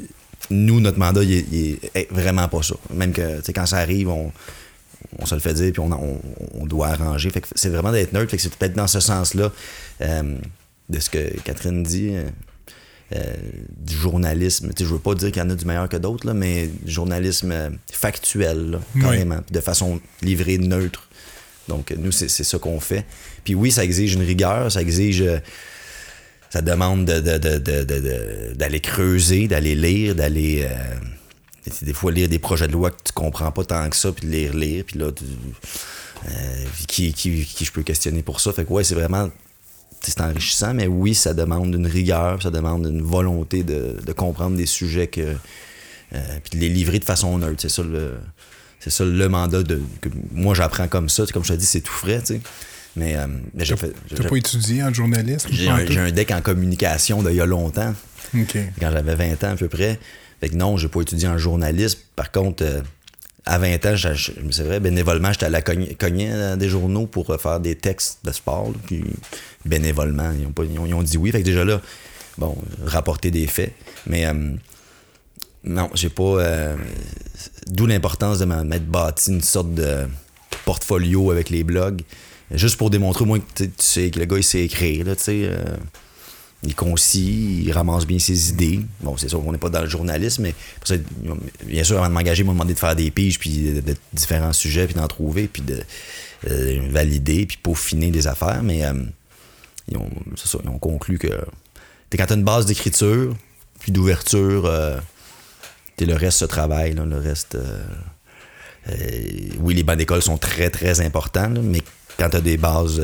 nous, 0.51 0.81
notre 0.81 0.99
mandat, 0.99 1.23
il 1.23 1.79
est, 1.94 2.12
vraiment 2.12 2.49
pas 2.49 2.62
ça. 2.62 2.75
Même 2.92 3.12
que, 3.12 3.40
quand 3.53 3.66
ça 3.66 3.79
arrive, 3.79 4.09
on, 4.09 4.33
on 5.18 5.27
se 5.27 5.35
le 5.35 5.40
fait 5.40 5.55
dire, 5.55 5.73
puis 5.73 5.81
on, 5.81 5.92
on, 5.92 6.20
on 6.55 6.66
doit 6.66 6.88
arranger. 6.88 7.31
C'est 7.55 7.70
vraiment 7.70 7.92
d'être 7.92 8.12
neutre. 8.12 8.31
Fait 8.31 8.37
que 8.37 8.42
c'est 8.42 8.55
peut-être 8.55 8.75
dans 8.75 8.87
ce 8.87 9.01
sens-là 9.01 9.53
euh, 10.03 10.37
de 10.88 11.01
ce 11.01 11.11
que 11.11 11.40
Catherine 11.40 11.83
dit, 11.83 12.11
euh, 12.12 12.25
euh, 13.14 13.35
du 13.79 13.94
journalisme. 13.94 14.70
Sais, 14.77 14.85
je 14.85 14.90
veux 14.92 14.99
pas 14.99 15.14
dire 15.14 15.31
qu'il 15.31 15.42
y 15.42 15.47
en 15.47 15.51
a 15.51 15.55
du 15.55 15.64
meilleur 15.64 15.88
que 15.88 15.97
d'autres, 15.97 16.33
mais 16.33 16.66
du 16.66 16.90
journalisme 16.92 17.53
euh, 17.53 17.70
factuel, 17.92 18.70
là, 18.73 18.81
carrément, 19.01 19.40
de 19.51 19.61
façon 19.61 20.01
livrée, 20.23 20.59
neutre. 20.59 21.09
Donc, 21.68 21.94
nous, 21.99 22.12
c'est 22.12 22.29
ça 22.29 22.59
qu'on 22.59 22.81
fait. 22.81 23.07
Puis 23.44 23.55
oui, 23.55 23.70
ça 23.73 23.85
exige 23.85 24.14
une 24.14 24.23
rigueur, 24.23 24.70
ça 24.70 24.83
exige... 24.83 25.25
ça 26.51 26.61
demande 26.62 27.07
de- 27.07 27.20
de- 27.20 27.59
de- 27.59 28.53
d'aller 28.55 28.81
creuser, 28.81 29.49
d'aller 29.49 29.75
lire, 29.75 30.14
d'aller... 30.14 30.66
euh, 30.68 30.94
des- 31.64 31.87
des 31.87 31.92
fois 31.94 32.12
lire 32.12 32.29
des 32.29 32.38
projets 32.38 32.66
de 32.68 32.73
loi 32.73 32.90
que 32.90 33.01
tu 33.05 33.12
comprends 33.12 33.51
pas 33.51 33.64
tant 33.64 33.88
que 33.88 33.97
ça, 33.97 34.12
puis 34.12 34.27
de 34.27 34.33
les 34.33 34.51
relire, 34.51 34.85
puis 34.85 34.99
là, 34.99 35.11
tu- 35.12 35.25
euh, 36.29 36.64
qui, 36.87 37.12
qui, 37.14 37.44
qui 37.44 37.64
je 37.64 37.73
peux 37.73 37.83
questionner 37.83 38.23
pour 38.23 38.40
ça. 38.40 38.53
Fait 38.53 38.64
que 38.64 38.70
ouais, 38.73 38.85
c'est 38.85 38.94
vraiment... 38.94 39.31
C'est 40.11 40.21
enrichissant, 40.21 40.75
mais 40.75 40.87
oui, 40.87 41.14
ça 41.14 41.35
demande 41.35 41.75
une 41.75 41.87
rigueur, 41.87 42.43
ça 42.43 42.51
demande 42.51 42.87
une 42.87 43.03
volonté 43.03 43.62
de, 43.62 43.97
de 44.05 44.12
comprendre 44.12 44.57
des 44.57 44.67
sujets 44.67 45.07
que... 45.07 45.21
euh, 46.14 46.38
puis 46.43 46.59
de 46.59 46.64
les 46.64 46.69
livrer 46.69 46.99
de 46.99 47.05
façon 47.05 47.38
neutre. 47.38 47.61
C'est 47.62 47.71
ça 47.71 47.83
le... 47.83 48.14
C'est 48.81 48.90
ça 48.90 49.05
le 49.05 49.29
mandat 49.31 49.62
de, 49.62 49.81
que 50.03 50.11
moi 50.33 50.55
j'apprends 50.55 50.88
comme 50.88 51.09
ça. 51.09 51.25
Comme 51.33 51.43
je 51.43 51.55
te 51.55 51.59
dis, 51.59 51.64
c'est 51.64 51.81
tout 51.81 51.93
frais, 51.93 52.21
tu 52.21 52.35
sais. 52.35 52.40
Mais, 52.97 53.17
euh, 53.17 53.27
mais 53.55 53.64
j'ai 53.64 53.77
fait- 53.77 53.93
t'as 54.14 54.29
pas 54.29 54.37
étudié 54.37 54.83
en 54.85 54.93
journalisme? 54.93 55.49
j'ai 55.51 55.69
un, 55.71 56.11
deck 56.12 56.31
en 56.31 56.43
communication 56.43 57.23
d'il 57.23 57.35
y 57.35 57.40
a 57.40 57.47
longtemps, 57.47 57.95
quand 58.33 58.90
j'avais 58.93 59.14
20 59.14 59.43
ans 59.45 59.53
à 59.53 59.57
peu 59.57 59.69
près. 59.69 59.99
Fait 60.40 60.49
que 60.51 60.55
non, 60.57 60.77
j'ai 60.77 60.88
pas 60.88 61.01
étudié 61.01 61.27
en 61.29 61.38
journalisme. 61.38 61.99
Par 62.14 62.31
contre, 62.31 62.62
euh, 62.62 62.83
à 63.46 63.59
20 63.59 63.87
ans, 63.87 63.94
c'est 64.50 64.62
vrai, 64.62 64.80
bénévolement, 64.80 65.30
j'étais 65.33 65.46
allé 65.46 65.61
cogner, 65.62 65.94
cogner 65.94 66.30
dans 66.30 66.59
des 66.59 66.68
journaux 66.68 67.07
pour 67.07 67.28
euh, 67.30 67.37
faire 67.38 67.61
des 67.61 67.74
textes 67.76 68.20
de 68.24 68.33
sport. 68.33 68.72
puis 68.87 69.04
bénévolement, 69.66 70.33
ils 70.38 70.46
ont, 70.46 70.52
pas- 70.52 70.64
ils 70.64 70.78
ont- 70.78 71.02
dit 71.02 71.16
oui. 71.18 71.30
Fait 71.30 71.40
que 71.40 71.44
déjà 71.44 71.64
là, 71.64 71.80
bon, 72.38 72.57
rapporter 72.85 73.30
des 73.30 73.46
faits. 73.46 73.72
Mais 74.07 74.26
euh, 74.26 74.33
non, 75.64 75.90
j'ai 75.94 76.09
pas. 76.11 76.22
euh, 76.22 76.76
D'où 77.66 77.87
l'importance 77.87 78.38
de 78.38 78.44
m'être 78.44 78.87
bâti 78.87 79.30
une 79.30 79.40
sorte 79.42 79.74
de 79.74 80.07
portfolio 80.64 81.30
avec 81.30 81.50
les 81.50 81.64
blogs. 81.64 82.02
Juste 82.50 82.76
pour 82.76 82.90
démontrer 82.90 83.24
moins 83.24 83.40
que 83.40 83.44
tu 83.64 83.70
sais- 83.78 84.11
que 84.11 84.18
le 84.20 84.26
gars 84.26 84.37
il 84.38 84.44
sait 84.44 84.61
écrire, 84.64 85.04
là, 85.07 85.16
tu 85.16 85.22
sais. 85.24 85.40
euh, 85.44 85.76
il 86.64 86.70
est 86.70 86.74
concis, 86.74 87.62
il 87.62 87.72
ramasse 87.72 88.07
bien 88.07 88.18
ses 88.18 88.50
idées. 88.50 88.81
Bon, 89.00 89.16
c'est 89.16 89.29
sûr 89.29 89.42
qu'on 89.42 89.53
n'est 89.53 89.59
pas 89.59 89.68
dans 89.68 89.83
le 89.83 89.88
journalisme, 89.88 90.42
mais 90.42 90.55
ça, 90.83 90.94
bien 91.64 91.85
sûr, 91.85 91.98
avant 91.98 92.09
de 92.09 92.14
m'engager, 92.14 92.42
ils 92.42 92.46
m'ont 92.46 92.53
demandé 92.53 92.74
de 92.74 92.79
faire 92.79 92.96
des 92.96 93.11
piges, 93.11 93.38
puis 93.38 93.72
de, 93.72 93.94
différents 94.12 94.53
sujets, 94.53 94.87
puis 94.87 94.94
d'en 94.94 95.07
trouver, 95.07 95.46
puis 95.46 95.62
de 95.62 95.83
euh, 96.50 96.81
valider, 96.90 97.46
puis 97.46 97.59
peaufiner 97.62 98.11
des 98.11 98.27
affaires. 98.27 98.62
Mais 98.62 98.85
euh, 98.85 98.94
ils, 99.90 99.98
ont, 99.98 100.79
conclu 100.79 101.18
que 101.18 101.29
t'es 102.09 102.16
quand 102.16 102.27
t'as 102.27 102.35
une 102.35 102.44
base 102.44 102.66
d'écriture, 102.66 103.37
puis 103.81 103.92
d'ouverture, 103.92 104.64
euh, 104.64 104.98
le 106.00 106.14
reste 106.14 106.38
se 106.38 106.44
travaille, 106.46 106.94
le 106.94 107.18
reste. 107.18 107.57
euh, 107.57 107.85
oui, 109.61 109.74
les 109.74 109.83
bancs 109.83 109.98
d'école 109.98 110.22
sont 110.22 110.38
très, 110.38 110.70
très 110.70 111.03
importants, 111.03 111.50
mais 111.62 111.83
quand 112.18 112.31
tu 112.31 112.37
as 112.37 112.40
des 112.40 112.57
bases. 112.57 113.03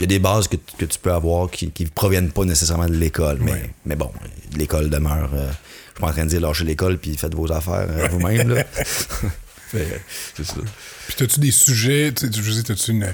Il 0.00 0.04
y 0.04 0.04
a 0.04 0.06
des 0.06 0.18
bases 0.18 0.48
que, 0.48 0.56
que, 0.78 0.86
tu 0.86 0.98
peux 0.98 1.12
avoir 1.12 1.50
qui 1.50 1.70
ne 1.78 1.86
proviennent 1.88 2.32
pas 2.32 2.44
nécessairement 2.44 2.86
de 2.88 2.94
l'école. 2.94 3.38
Mais, 3.42 3.52
Ouais. 3.52 3.70
mais 3.84 3.96
bon, 3.96 4.10
l'école 4.56 4.88
demeure. 4.88 5.30
euh, 5.34 5.46
je 5.50 5.92
suis 5.92 6.00
pas 6.00 6.08
en 6.08 6.12
train 6.12 6.24
de 6.24 6.30
dire 6.30 6.40
lâchez 6.40 6.64
l'école 6.64 6.96
puis 6.96 7.14
faites 7.18 7.34
vos 7.34 7.52
affaires 7.52 7.86
euh, 7.90 8.08
vous-même. 8.08 8.64
c'est 9.70 10.44
ça. 10.44 10.54
Puis, 11.06 11.14
t'as-tu 11.18 11.40
des 11.40 11.50
sujets, 11.50 12.12
tu 12.12 12.32
sais, 12.32 12.62
t'as-tu 12.62 12.92
une. 12.92 13.12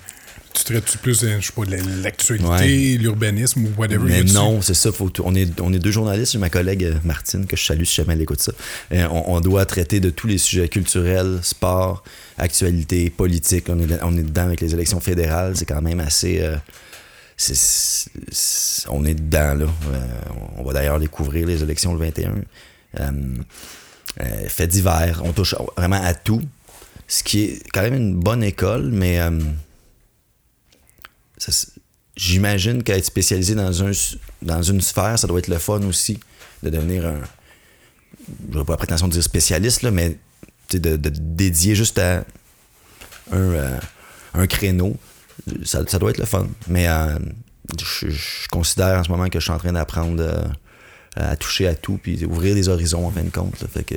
Tu 0.57 0.65
traites-tu 0.65 0.99
plus, 0.99 1.23
euh, 1.25 1.37
je 1.41 1.47
sais 1.47 1.53
pas, 1.53 1.65
de 1.67 1.73
la- 1.73 1.83
l'actualité, 2.03 2.47
Ouais. 2.49 2.99
l'urbanisme 2.99 3.65
ou 3.67 3.71
whatever? 3.81 4.05
Mais 4.05 4.23
non, 4.25 4.63
c'est 4.63 4.75
ça. 4.75 4.91
Faut, 4.91 5.11
on, 5.23 5.35
est, 5.35 5.61
on 5.61 5.73
est 5.73 5.79
deux 5.79 5.91
journalistes. 5.91 6.33
J'ai 6.33 6.39
ma 6.39 6.49
collègue 6.51 6.85
euh, 6.85 6.95
Martine, 7.05 7.47
que 7.47 7.57
je 7.57 7.65
salue 7.65 7.85
si 7.85 7.97
jamais 7.97 8.15
elle 8.15 8.23
écoute 8.23 8.41
ça. 8.41 8.53
Euh, 8.93 9.07
on, 9.11 9.37
on 9.37 9.41
doit 9.41 9.67
traiter 9.67 10.01
de 10.01 10.09
tous 10.11 10.27
les 10.27 10.39
sujets 10.39 10.69
culturels, 10.69 11.41
sport, 11.43 12.03
actualité, 12.39 13.11
politique. 13.11 13.67
On 13.69 13.79
est, 13.81 14.03
on 14.03 14.17
est 14.17 14.23
dedans 14.23 14.43
avec 14.45 14.61
les 14.63 14.73
élections 14.75 15.01
fédérales. 15.01 15.57
C'est 15.57 15.67
quand 15.67 15.83
même 15.83 16.01
assez. 16.01 16.41
euh, 16.41 16.57
on 18.89 19.05
est 19.05 19.15
dedans, 19.15 19.55
là. 19.55 19.67
Euh, 19.93 20.07
on 20.57 20.65
va 20.65 20.73
d'ailleurs 20.73 20.99
découvrir 20.99 21.47
les 21.47 21.63
élections 21.63 21.93
le 21.95 22.01
21. 22.01 22.35
Euh, 23.01 23.11
euh, 24.21 24.49
fait 24.49 24.67
divers. 24.67 25.21
On 25.25 25.33
touche 25.33 25.55
vraiment 25.77 26.03
à 26.03 26.15
tout. 26.15 26.41
Ce 27.09 27.23
qui 27.23 27.43
est 27.45 27.63
quand 27.73 27.83
même 27.83 27.95
une 27.95 28.15
bonne 28.17 28.43
école, 28.43 28.91
mais. 28.91 29.21
J'imagine 32.17 32.83
qu'être 32.83 33.05
spécialisé 33.05 33.55
dans, 33.55 33.85
un, 33.85 33.91
dans 34.43 34.63
une 34.63 34.81
sphère, 34.81 35.19
ça 35.19 35.27
doit 35.27 35.39
être 35.39 35.49
le 35.49 35.59
fun 35.59 35.83
aussi 35.83 36.19
de 36.63 36.71
devenir 36.71 37.07
un. 37.07 37.21
J'aurais 38.51 38.65
pas 38.65 38.73
la 38.73 38.79
prétention 38.79 39.09
de 39.09 39.13
dire 39.13 39.23
spécialiste, 39.23 39.83
là, 39.83 39.91
mais 39.91 40.19
sais, 40.69 40.81
de, 40.81 40.97
de 40.97 41.11
dédier 41.11 41.75
juste 41.75 41.99
à 41.99 42.25
un, 43.31 43.37
euh, 43.37 43.79
un 44.35 44.47
créneau. 44.47 44.97
Ça, 45.65 45.83
ça 45.87 45.99
doit 45.99 46.11
être 46.11 46.19
le 46.19 46.25
fun. 46.25 46.49
Mais 46.69 46.89
euh, 46.89 47.19
je, 47.79 48.09
je 48.09 48.49
considère 48.49 48.99
en 48.99 49.05
ce 49.05 49.11
moment 49.11 49.29
que 49.29 49.39
je 49.39 49.45
suis 49.45 49.53
en 49.53 49.59
train 49.59 49.73
d'apprendre 49.73 50.23
euh, 50.23 50.45
à 51.17 51.37
toucher 51.37 51.67
à 51.67 51.75
tout 51.75 51.99
puis 52.03 52.25
ouvrir 52.25 52.55
des 52.55 52.69
horizons 52.69 53.07
en 53.07 53.11
fin 53.11 53.23
de 53.23 53.31
compte. 53.31 53.61
là. 53.61 53.69
Fait 53.73 53.85
que 53.85 53.95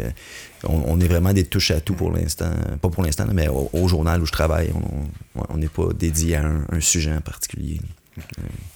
on, 0.63 0.81
on 0.87 0.99
est 0.99 1.07
vraiment 1.07 1.33
des 1.33 1.43
touches 1.45 1.71
à 1.71 1.79
tout 1.81 1.93
pour 1.93 2.11
l'instant. 2.11 2.51
Pas 2.81 2.89
pour 2.89 3.03
l'instant, 3.03 3.25
mais 3.33 3.47
au, 3.47 3.69
au 3.73 3.87
journal 3.87 4.21
où 4.21 4.25
je 4.25 4.31
travaille, 4.31 4.71
on- 4.73 5.57
n'est 5.57 5.67
pas 5.67 5.87
dédié 5.97 6.37
à 6.37 6.45
un, 6.45 6.61
un 6.71 6.79
sujet 6.79 7.11
en 7.13 7.21
particulier. 7.21 7.79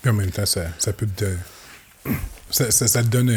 Puis 0.02 0.10
en 0.10 0.14
même 0.14 0.32
temps, 0.32 0.46
ça, 0.46 0.66
ça 0.80 0.92
peut 0.94 1.08
te. 1.16 1.26
Ça, 2.50 2.70
ça, 2.70 2.88
ça 2.88 3.02
te 3.02 3.08
donne 3.08 3.36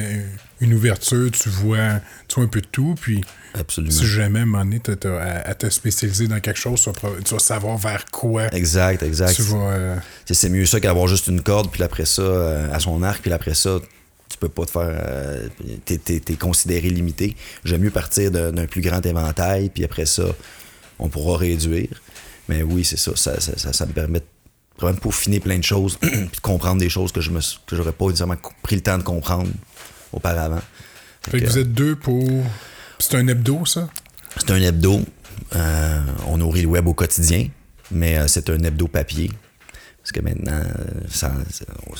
une 0.60 0.74
ouverture, 0.74 1.30
tu 1.30 1.48
vois, 1.48 2.00
tu 2.28 2.34
vois 2.34 2.44
un 2.44 2.48
peu 2.48 2.60
de 2.60 2.66
tout, 2.66 2.94
puis 3.00 3.22
Absolument. 3.54 3.92
si 3.94 4.04
jamais 4.06 4.40
à 4.40 4.42
un 4.42 4.46
moment 4.46 4.64
donné, 4.64 4.80
à, 5.04 5.48
à 5.48 5.54
te 5.54 5.70
spécialiser 5.70 6.26
dans 6.28 6.40
quelque 6.40 6.58
chose, 6.58 6.82
tu 6.82 6.90
vas, 6.90 6.92
pro- 6.92 7.16
tu 7.24 7.32
vas 7.32 7.38
savoir 7.40 7.78
vers 7.78 8.04
quoi 8.12 8.48
Exact, 8.54 9.02
exact. 9.02 9.40
euh, 9.54 9.96
C'est- 10.26 10.34
C'est 10.34 10.48
mieux 10.50 10.66
ça 10.66 10.80
qu'avoir 10.80 11.06
juste 11.06 11.28
une 11.28 11.40
corde, 11.40 11.70
puis 11.70 11.82
après 11.82 12.04
ça, 12.04 12.20
euh, 12.22 12.70
à 12.74 12.78
son 12.80 13.02
arc, 13.02 13.22
puis 13.22 13.32
après 13.32 13.54
ça, 13.54 13.78
tu 14.28 14.38
peux 14.38 14.48
pas 14.48 14.64
te 14.66 14.70
faire. 14.70 14.82
euh, 14.90 15.48
t'es, 15.84 15.98
t'es- 15.98 16.20
t'es 16.20 16.34
considéré 16.34 16.88
limité. 16.90 17.36
J'aime 17.64 17.82
mieux 17.82 17.90
partir 17.90 18.30
d'un, 18.30 18.52
d'un 18.52 18.66
plus 18.66 18.80
grand 18.80 19.04
éventail, 19.04 19.70
puis 19.70 19.84
après 19.84 20.06
ça, 20.06 20.24
on 20.98 21.08
pourra 21.08 21.38
réduire. 21.38 21.88
Mais 22.48 22.62
oui, 22.62 22.84
c'est 22.84 22.98
ça. 22.98 23.12
Ça, 23.16 23.40
ça, 23.40 23.56
ça- 23.58 23.72
ça 23.72 23.86
me 23.86 23.92
permet 23.92 24.20
de 24.20 24.24
vraiment 24.78 24.94
de 24.96 25.00
peaufiner 25.00 25.40
plein 25.40 25.58
de 25.58 25.64
choses, 25.64 25.96
puis 26.00 26.10
de 26.10 26.40
comprendre 26.42 26.80
des 26.80 26.88
choses 26.90 27.10
que 27.12 27.20
je 27.20 27.30
me 27.30 27.40
que 27.66 27.76
j'aurais 27.76 27.92
pas 27.92 28.06
nécessairement 28.06 28.36
pris 28.62 28.76
le 28.76 28.82
temps 28.82 28.98
de 28.98 29.02
comprendre 29.02 29.48
auparavant. 30.12 30.60
Fait 31.30 31.40
que 31.40 31.46
vous 31.46 31.58
êtes 31.58 31.72
deux 31.72 31.96
pour. 31.96 32.28
C'est 32.98 33.14
un 33.16 33.26
hebdo, 33.26 33.64
ça? 33.64 33.88
C'est 34.36 34.50
un 34.50 34.60
hebdo. 34.60 35.00
Euh, 35.54 36.00
on 36.28 36.38
nourrit 36.38 36.62
le 36.62 36.68
web 36.68 36.86
au 36.86 36.94
quotidien, 36.94 37.48
mais 37.90 38.18
euh, 38.18 38.26
c'est 38.28 38.48
un 38.50 38.62
hebdo 38.62 38.86
papier. 38.88 39.30
Parce 40.06 40.12
que 40.12 40.20
maintenant, 40.20 40.52
euh, 40.52 41.00
ça- 41.10 41.32
on- 41.90 41.94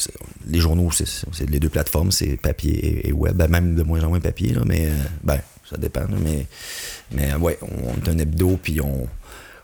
les 0.48 0.60
journaux, 0.60 0.92
c'est 0.92 1.50
les 1.50 1.58
deux 1.58 1.68
plateformes, 1.68 2.12
c'est 2.12 2.36
papier 2.36 2.72
et, 2.72 3.08
et 3.08 3.12
web. 3.12 3.36
Ben, 3.36 3.48
même 3.48 3.74
de 3.74 3.82
moins 3.82 4.00
en 4.04 4.10
moins 4.10 4.20
papier, 4.20 4.52
là, 4.52 4.60
mais 4.64 4.86
euh, 4.86 4.92
ben, 5.24 5.40
ça 5.68 5.76
dépend. 5.76 6.02
là, 6.02 6.16
mais 6.22 6.46
mais 7.10 7.32
euh, 7.32 7.38
ouais, 7.38 7.58
on 7.62 7.96
est 7.96 8.08
un 8.08 8.16
hebdo, 8.18 8.60
puis 8.62 8.80
on 8.80 9.08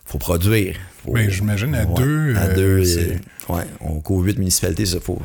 faut 0.07 0.19
produire. 0.19 0.75
Faut- 1.05 1.13
Ben, 1.13 1.31
j'imagine, 1.31 1.73
à 1.77 1.85
ouais, 1.85 1.95
deux, 2.03 2.35
À 2.37 2.49
deux, 2.49 2.83
euh, 2.99 3.17
ouais, 3.49 3.63
on 3.81 4.01
couvre 4.01 4.25
huit 4.27 4.39
municipalités, 4.41 4.83
il 4.93 5.01
faut, 5.01 5.23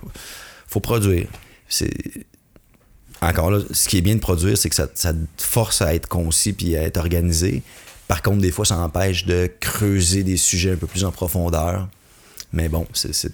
faut 0.67 0.79
produire. 0.79 1.25
C'est 1.67 1.89
encore 3.19 3.49
là, 3.49 3.61
ce 3.71 3.89
qui 3.89 3.97
est 3.97 4.01
bien 4.01 4.13
de 4.13 4.19
produire, 4.19 4.59
c'est 4.59 4.69
que 4.69 4.75
ça, 4.75 4.87
ça 4.93 5.11
te 5.13 5.41
force 5.41 5.81
à 5.81 5.95
être 5.95 6.07
concis 6.07 6.53
puis 6.53 6.75
à 6.77 6.83
être 6.83 6.97
organisé. 6.97 7.63
Par 8.07 8.21
contre, 8.21 8.41
des 8.41 8.51
fois, 8.51 8.63
ça 8.63 8.77
empêche 8.77 9.25
de 9.25 9.49
creuser 9.59 10.21
des 10.21 10.37
sujets 10.37 10.73
un 10.73 10.75
peu 10.77 10.85
plus 10.87 11.03
en 11.03 11.11
profondeur. 11.11 11.89
Mais 12.53 12.69
bon, 12.69 12.87
c'est 12.93 13.29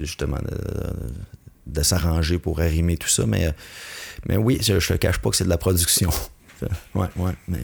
justement 0.00 0.38
de, 0.38 0.58
de 1.66 1.82
s'arranger 1.82 2.38
pour 2.38 2.60
arrimer 2.60 2.96
tout 2.96 3.08
ça. 3.08 3.24
Mais, 3.26 3.52
mais 4.28 4.36
oui, 4.36 4.58
je, 4.62 4.78
je 4.78 4.88
te 4.88 4.94
cache 4.94 5.18
pas 5.18 5.30
que 5.30 5.36
c'est 5.36 5.44
de 5.44 5.48
la 5.48 5.58
production. 5.58 6.10
ouais, 6.94 7.08
ouais, 7.16 7.32
mais 7.48 7.60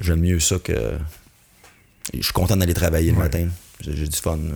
j'aime 0.00 0.20
mieux 0.20 0.40
ça 0.40 0.58
que. 0.58 0.98
Je 2.14 2.22
suis 2.22 2.32
content 2.32 2.56
d'aller 2.56 2.74
travailler 2.74 3.10
le 3.10 3.16
Ouais. 3.16 3.24
matin. 3.24 3.48
J'ai 3.80 4.06
du 4.08 4.16
fun. 4.16 4.38
euh, 4.38 4.52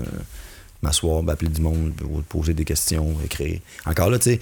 m'asseoir, 0.82 1.22
ben, 1.22 1.34
appeler 1.34 1.50
du 1.50 1.60
monde, 1.60 1.92
poser 2.28 2.54
des 2.54 2.64
questions, 2.64 3.14
écrire. 3.22 3.60
Encore 3.84 4.08
là, 4.08 4.18
tu 4.18 4.38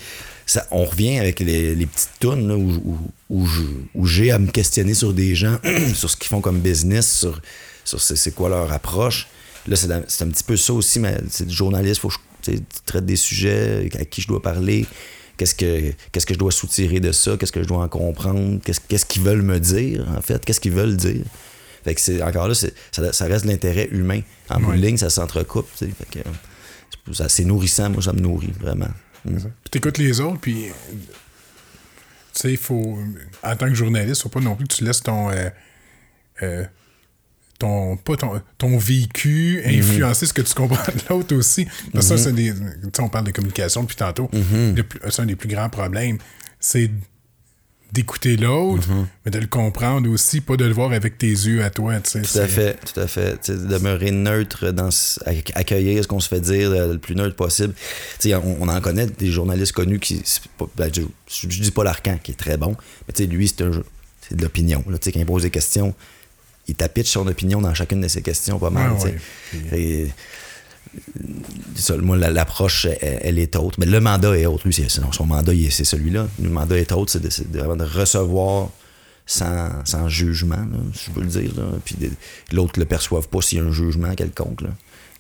sais, 0.46 0.61
on 0.70 0.85
revient 0.85 1.18
avec 1.18 1.40
les, 1.40 1.74
les 1.74 1.87
petites 1.87 2.11
tunes 2.20 2.46
là, 2.46 2.57
où, 2.57 3.11
où, 3.29 3.48
où 3.94 4.07
j'ai 4.07 4.31
à 4.31 4.38
me 4.38 4.48
questionner 4.48 4.94
sur 4.94 5.12
des 5.12 5.35
gens, 5.35 5.59
sur 5.94 6.09
ce 6.09 6.16
qu'ils 6.16 6.29
font 6.29 6.40
comme 6.40 6.61
business, 6.61 7.11
sur, 7.18 7.40
sur 7.85 8.01
c'est 8.01 8.31
quoi 8.37 8.48
leur 8.51 8.70
approche. 8.72 9.27
Là, 9.68 9.76
c'est, 9.76 9.87
la- 9.87 10.02
c'est 10.09 10.24
un 10.24 10.28
petit 10.28 10.44
peu 10.44 10.57
ça 10.57 10.72
aussi, 10.72 10.98
mais 10.98 11.16
c'est 11.31 11.46
du 11.46 11.54
journaliste, 11.54 12.00
faut 12.00 12.09
que 12.09 12.14
je 12.14 12.52
tu 12.52 12.61
tu 12.87 13.00
des 13.02 13.16
sujets, 13.16 13.88
à 13.98 14.04
qui 14.04 14.22
je 14.22 14.28
dois 14.28 14.40
parler, 14.40 14.87
qu'est-ce 15.37 15.54
que, 15.54 15.92
qu'est-ce 16.12 16.24
que 16.26 16.35
je 16.35 16.38
dois 16.38 16.52
soutirer 16.52 17.00
de 17.00 17.12
ça, 17.12 17.37
qu'est-ce 17.37 17.52
que 17.52 17.62
je 17.62 17.68
dois 17.68 17.83
en 17.83 17.88
comprendre, 17.88 18.61
qu'est-ce, 18.64 18.81
qu'est-ce 18.81 19.04
qu'ils 19.07 19.22
veulent 19.22 19.42
me 19.42 19.59
dire, 19.61 20.07
en 20.16 20.20
fait, 20.22 20.44
qu'est-ce 20.44 20.61
qu'ils 20.61 20.72
veulent 20.72 20.96
dire. 20.96 21.24
Fait 21.85 21.94
que 21.94 22.00
c'est 22.00 22.22
encore 22.22 22.48
là, 22.48 22.54
c'est, 22.54 22.72
ça, 22.92 23.12
ça 23.12 23.26
reste 23.26 23.44
l'intérêt 23.44 23.88
humain. 23.90 24.20
En 24.50 24.61
bout 24.61 24.72
de 24.72 24.78
ligne, 24.78 24.96
ça 24.96 25.11
s'entrecoupe. 25.11 25.68
tu. 25.78 25.87
Fait 25.90 26.22
que, 26.22 27.28
c'est- 27.28 27.44
nourrissant, 27.44 27.90
moi, 27.90 28.02
ça 28.02 28.12
me 28.12 28.20
nourrit 28.20 28.52
vraiment. 28.59 28.88
Mm. 29.24 29.37
Puis 29.37 29.70
t'écoutes 29.70 29.98
les 29.98 30.20
autres, 30.20 30.40
puis. 30.40 30.66
euh, 30.68 30.72
Tu 32.35 32.40
sais, 32.42 32.50
il 32.52 32.57
faut. 32.57 32.98
En 33.42 33.57
tant 33.57 33.68
que 33.68 33.74
journaliste, 33.74 34.22
faut 34.22 34.28
pas 34.28 34.40
non 34.40 34.54
plus 34.54 34.66
que 34.66 34.74
tu 34.74 34.85
laisses 34.85 35.02
ton. 35.02 35.31
euh, 35.31 35.48
euh, 36.42 36.64
ton, 37.59 37.97
pas 37.97 38.16
ton, 38.16 38.40
ton 38.57 38.79
vécu 38.79 39.62
Mhm. 39.66 39.79
influencer 39.81 40.27
ce 40.27 40.33
que 40.33 40.42
tu 40.42 40.55
comprends 40.55 40.92
de 40.92 41.01
l'autre 41.11 41.35
aussi. 41.37 41.66
Parce 41.92 42.09
que 42.09 42.16
ça, 42.16 42.25
c'est 42.25 42.33
des. 42.33 42.53
Tu 42.53 42.61
sais, 42.94 43.03
on 43.03 43.09
parle 43.09 43.25
de 43.27 43.33
communication 43.33 43.83
depuis 43.83 43.97
tantôt. 43.97 44.31
Mhm. 44.33 44.77
C'est 45.11 45.23
un 45.23 45.27
des 45.27 45.37
plus 45.37 45.49
grands 45.49 45.68
problèmes. 45.68 46.18
C'est 46.61 46.90
d'écouter 47.90 48.37
l'autre, 48.37 48.87
Mhm. 48.90 49.07
mais 49.25 49.31
de 49.31 49.38
le 49.38 49.47
comprendre 49.47 50.11
aussi, 50.11 50.42
pas 50.42 50.57
de 50.59 50.64
le 50.66 50.75
voir 50.75 50.92
avec 50.92 51.16
tes 51.16 51.27
yeux 51.31 51.64
à 51.64 51.71
toi. 51.71 51.99
Tout 52.01 52.18
à 52.18 52.47
fait, 52.47 52.77
tout 52.92 53.01
à 53.01 53.07
fait. 53.07 53.40
Tu 53.40 53.53
sais, 53.55 53.59
demeurer 53.66 54.11
neutre, 54.11 54.73
dans, 54.73 54.90
accueillir 55.55 56.03
ce 56.03 56.07
qu'on 56.09 56.21
se 56.21 56.29
fait 56.29 56.40
dire 56.42 56.71
euh, 56.71 56.92
le 56.92 56.99
plus 56.99 57.14
neutre 57.14 57.35
possible. 57.35 57.73
On, 58.27 58.57
on 58.61 58.68
en 58.68 58.81
connaît 58.83 59.07
des 59.07 59.31
journalistes 59.33 59.73
connus 59.73 60.01
qui. 60.01 60.23
pas- 60.59 60.66
ben, 60.77 60.90
je, 60.94 61.01
je 61.49 61.62
dis 61.62 61.71
pas 61.71 61.83
l'Arcan, 61.83 62.18
qui 62.23 62.33
est 62.33 62.35
très 62.35 62.59
bon, 62.59 62.77
mais 63.18 63.27
lui, 63.27 63.49
c'est 63.49 63.62
un 63.64 63.73
jeu- 63.73 63.85
c'est 64.29 64.37
de 64.37 64.42
l'opinion. 64.42 64.85
quand 64.87 64.99
il 65.14 65.25
pose 65.27 65.42
des 65.44 65.51
questions, 65.51 65.94
il 66.68 66.74
tapitche 66.74 67.09
son 67.11 67.26
opinion 67.26 67.61
dans 67.61 67.72
chacune 67.74 68.00
de 68.02 68.09
ses 68.09 68.22
questions, 68.22 68.59
pas 68.59 68.70
mal. 68.70 68.92
Ouais. 68.92 69.16
Et, 69.72 70.09
moi, 72.00 72.16
la- 72.16 72.31
l'approche, 72.31 72.87
elle, 72.87 73.18
elle 73.22 73.38
est 73.38 73.57
autre. 73.57 73.78
Mais 73.81 73.87
le 73.87 74.00
mandat 74.00 74.37
est 74.38 74.46
autre. 74.46 74.64
Lui, 74.66 74.74
c'est, 74.74 75.00
non, 75.00 75.12
son 75.12 75.26
mandat, 75.26 75.52
c'est 75.70 75.85
celui-là. 75.85 76.28
Le 76.42 76.48
mandat 76.48 76.78
est 76.78 76.92
autre, 76.92 77.12
c'est 77.12 77.20
de, 77.22 77.28
de- 77.52 77.59
vraiment 77.59 77.76
de 77.76 77.85
recevoir 77.85 78.70
sans, 79.26 79.68
sans 79.85 80.09
jugement, 80.09 80.57
là, 80.57 80.78
si 80.94 81.07
je 81.07 81.11
peux 81.11 81.20
le 81.20 81.26
dire. 81.26 81.50
là. 81.57 81.64
Puis 81.85 81.96
l'autre 82.52 82.72
ne 82.78 82.83
le 82.85 82.88
perçoive 82.88 83.28
pas 83.28 83.40
s'il 83.42 83.59
y 83.59 83.61
a 83.61 83.64
un 83.64 83.72
jugement 83.72 84.14
quelconque. 84.14 84.62
Là. 84.62 84.70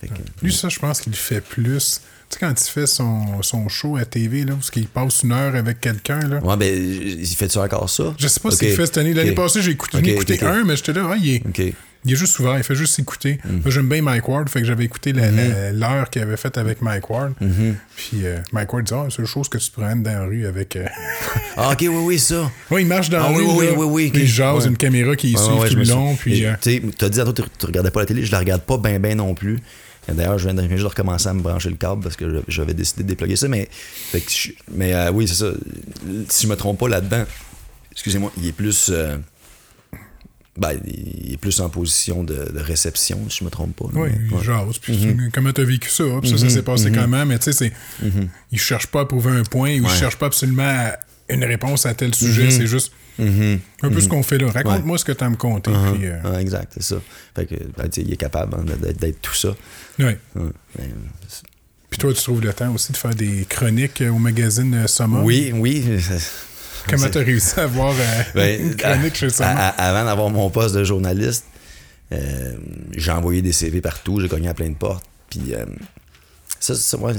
Que- 0.00 0.06
Lui, 0.42 0.52
ça, 0.52 0.68
je 0.68 0.78
pense 0.78 1.00
qu'il 1.00 1.14
fait 1.14 1.40
plus. 1.40 2.00
Tu 2.30 2.34
sais, 2.34 2.40
quand 2.40 2.52
il 2.60 2.70
fait 2.70 2.86
son, 2.86 3.42
son 3.42 3.68
show 3.68 3.96
à 3.96 4.04
TV, 4.04 4.44
là, 4.44 4.52
parce 4.54 4.70
qu'il 4.70 4.86
passe 4.86 5.22
une 5.22 5.32
heure 5.32 5.54
avec 5.56 5.80
quelqu'un, 5.80 6.20
là. 6.20 6.38
ouais, 6.44 6.56
ben, 6.56 6.72
il 6.72 7.26
fait-tu 7.26 7.58
encore 7.58 7.88
ça? 7.88 8.14
Je 8.18 8.28
sais 8.28 8.38
pas 8.38 8.50
Ok. 8.50 8.54
s'il 8.56 8.68
le 8.68 8.74
fait 8.74 8.86
cette 8.86 8.98
année. 8.98 9.14
L'année 9.14 9.32
passée, 9.32 9.62
j'ai 9.62 9.70
écouté, 9.72 9.96
Ok, 9.98 10.04
j'en 10.04 10.10
ai 10.10 10.14
écouté 10.14 10.44
un, 10.44 10.62
mais 10.64 10.76
j'étais 10.76 10.92
là, 10.92 11.08
ah, 11.10 11.16
il, 11.20 11.36
est. 11.36 11.44
Mm. 11.44 11.72
il 12.04 12.12
est 12.12 12.16
juste 12.16 12.38
ouvert, 12.38 12.56
il 12.58 12.62
fait 12.62 12.74
juste 12.74 12.98
écouter. 12.98 13.38
Moi, 13.44 13.70
j'aime 13.70 13.88
bien 13.88 14.02
Mike 14.02 14.28
Ward, 14.28 14.48
fait 14.50 14.60
que 14.60 14.66
j'avais 14.66 14.84
écouté 14.84 15.12
la- 15.14 15.30
la- 15.30 15.72
l'heure 15.72 16.10
qu'il 16.10 16.20
avait 16.20 16.36
faite 16.36 16.58
avec 16.58 16.82
Mike 16.82 17.08
Ward. 17.08 17.32
Puis 17.96 18.18
euh, 18.24 18.38
Mike 18.52 18.72
Ward 18.74 18.84
dit, 18.84 18.92
ah, 18.94 19.06
c'est 19.10 19.20
une 19.22 19.26
chose 19.26 19.48
que 19.48 19.56
tu 19.56 19.68
te 19.70 19.72
promènes 19.72 20.02
dans 20.02 20.12
la 20.12 20.24
rue 20.26 20.46
avec. 20.46 20.76
euh, 20.76 20.84
Ah, 21.56 21.70
OK, 21.72 21.78
oui, 21.80 21.88
oui, 21.88 22.18
ça. 22.18 22.50
ouais, 22.70 22.82
il 22.82 22.86
marche 22.88 23.08
dans 23.08 23.24
Ah 23.24 23.32
la 23.32 23.38
oui, 23.38 23.44
rue. 23.46 23.58
oui, 23.58 23.66
là, 23.66 23.72
oui, 23.74 23.86
oui, 23.88 24.10
puis 24.10 24.22
il 24.22 24.28
jase 24.28 24.64
Ouais. 24.64 24.68
une 24.68 24.76
caméra 24.76 25.16
qui 25.16 25.34
Ouais, 25.34 25.42
suit 25.42 25.52
ouais, 25.54 25.68
tout 25.70 25.76
le 25.76 25.84
long. 25.84 26.14
suis- 26.14 26.30
Puis, 26.30 26.40
Et, 26.42 26.46
euh, 26.46 26.52
Tu 26.60 26.70
sais, 26.74 26.82
t'as 26.96 27.08
dit 27.08 27.20
que 27.20 27.42
tu 27.58 27.66
regardais 27.66 27.90
pas 27.90 28.00
la 28.00 28.06
télé, 28.06 28.24
je 28.24 28.30
la 28.32 28.38
regarde 28.40 28.62
pas 28.62 28.76
bien, 28.76 29.00
bien 29.00 29.14
non 29.14 29.34
plus. 29.34 29.58
D'ailleurs, 30.14 30.38
je 30.38 30.44
viens 30.44 30.54
de, 30.54 30.62
je 30.62 30.66
viens 30.66 30.76
juste 30.76 30.84
de 30.84 30.88
recommencer 30.90 31.28
à 31.28 31.34
me 31.34 31.40
brancher 31.42 31.70
le 31.70 31.76
câble 31.76 32.02
parce 32.02 32.16
que 32.16 32.42
j'avais 32.48 32.74
décidé 32.74 33.02
de 33.02 33.08
déployer 33.08 33.36
ça. 33.36 33.48
Mais, 33.48 33.68
fait 33.72 34.20
que 34.20 34.30
je- 34.30 34.50
mais 34.72 34.94
euh, 34.94 35.10
oui, 35.12 35.26
c'est 35.28 35.34
ça. 35.34 35.50
Si 36.28 36.44
je 36.46 36.50
me 36.50 36.56
trompe 36.56 36.78
pas 36.78 36.88
là-dedans, 36.88 37.24
excusez-moi, 37.92 38.32
il 38.38 38.46
est 38.48 38.52
plus. 38.52 38.88
euh, 38.90 39.16
Ben, 40.56 40.72
il 40.86 41.34
est 41.34 41.36
plus 41.36 41.60
en 41.60 41.68
position 41.68 42.24
de, 42.24 42.34
de 42.52 42.58
réception, 42.58 43.20
si 43.30 43.38
je 43.38 43.44
me 43.44 43.50
trompe 43.50 43.76
pas. 43.76 43.84
là. 43.94 44.00
Oui, 44.00 44.10
Mais, 44.30 44.36
ouais. 44.38 44.42
genre, 44.44 44.68
puis 44.82 45.16
comment 45.32 45.52
t'as 45.52 45.62
vécu 45.62 45.88
ça? 45.88 46.02
Puis 46.20 46.30
ça, 46.30 46.38
ça 46.38 46.48
s'est 46.48 46.62
passé 46.62 46.90
comment? 46.90 47.24
Mais 47.24 47.38
tu 47.38 47.44
sais, 47.44 47.52
c'est. 47.52 47.72
Mm-hmm. 48.04 48.28
Il 48.50 48.58
cherche 48.58 48.88
pas 48.88 49.02
à 49.02 49.04
prouver 49.04 49.30
un 49.30 49.44
point 49.44 49.78
ou 49.78 49.84
il 49.84 49.88
cherche 49.90 50.16
pas 50.16 50.26
absolument 50.26 50.90
une 51.28 51.44
réponse 51.44 51.86
à 51.86 51.94
tel 51.94 52.12
sujet. 52.14 52.50
C'est 52.50 52.66
juste 52.66 52.90
un 53.18 53.90
peu 53.90 54.00
ce 54.00 54.08
qu'on 54.08 54.22
fait 54.22 54.38
là. 54.38 54.50
Raconte-moi 54.50 54.98
ce 54.98 55.04
que 55.04 55.12
t'as 55.12 55.26
à 55.26 55.30
me 55.30 55.36
conter. 55.36 55.70
Puis, 55.94 56.06
euh, 56.06 56.38
exact, 56.38 56.72
c'est 56.74 56.82
ça. 56.82 56.96
Fait 57.34 57.46
que, 57.46 57.54
ben, 57.76 57.88
tu 57.88 58.00
il 58.02 58.12
est 58.12 58.16
capable 58.16 58.54
hein, 58.54 58.64
d'être, 58.80 58.98
d'être 58.98 59.20
tout 59.22 59.34
ça. 59.34 59.54
Ouais. 59.98 60.18
Mais, 60.34 60.88
c'est- 61.28 61.42
Puis 61.90 61.98
toi, 61.98 62.12
tu 62.12 62.22
trouves 62.22 62.40
le 62.42 62.52
temps 62.52 62.72
aussi 62.74 62.92
de 62.92 62.96
faire 62.96 63.14
des 63.14 63.44
chroniques 63.48 64.00
euh, 64.02 64.10
au 64.10 64.18
magazine 64.18 64.72
euh, 64.74 64.86
Summer. 64.86 65.24
oui, 65.24 65.52
oui. 65.54 65.84
Comment 66.88 67.02
c'est- 67.04 67.10
t'as 67.10 67.24
réussi 67.24 67.58
à 67.58 67.64
avoir 67.64 67.92
euh, 67.98 68.22
Ben, 68.34 68.60
une 68.60 68.76
chronique 68.76 69.14
chez 69.16 69.26
à- 69.26 69.30
Summer? 69.30 69.50
à- 69.56 69.68
avant 69.68 70.04
d'avoir 70.04 70.30
mon 70.30 70.48
poste 70.50 70.74
de 70.74 70.84
journaliste, 70.84 71.44
euh, 72.12 72.56
j'ai 72.96 73.10
envoyé 73.10 73.42
des 73.42 73.52
CV 73.52 73.80
partout, 73.80 74.20
j'ai 74.20 74.28
cogné 74.28 74.48
à 74.48 74.54
plein 74.54 74.68
de 74.68 74.74
portes. 74.74 75.04
Puis 75.28 75.54
euh, 75.54 75.64
ça, 76.60 76.74
ça, 76.74 76.96
moi, 76.96 77.12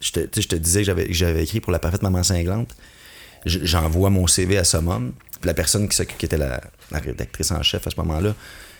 je 0.00 0.10
te, 0.12 0.20
tu 0.20 0.28
sais, 0.34 0.42
je 0.42 0.48
te 0.48 0.56
disais 0.56 0.84
que 0.84 0.92
j'avais, 1.12 1.42
écrit 1.42 1.60
pour 1.60 1.72
La 1.72 1.78
Parfaite 1.78 2.02
Maman 2.02 2.22
Cinglante. 2.22 2.74
J'envoie 3.46 4.10
mon 4.10 4.26
CV 4.26 4.58
à 4.58 4.64
Summum. 4.64 5.12
La 5.44 5.54
personne 5.54 5.88
qui, 5.88 6.02
était 6.26 6.36
la, 6.36 6.60
la 6.90 6.98
rédactrice 6.98 7.50
en 7.52 7.62
chef 7.62 7.86
à 7.86 7.90
ce 7.90 7.96
moment-là, 7.96 8.34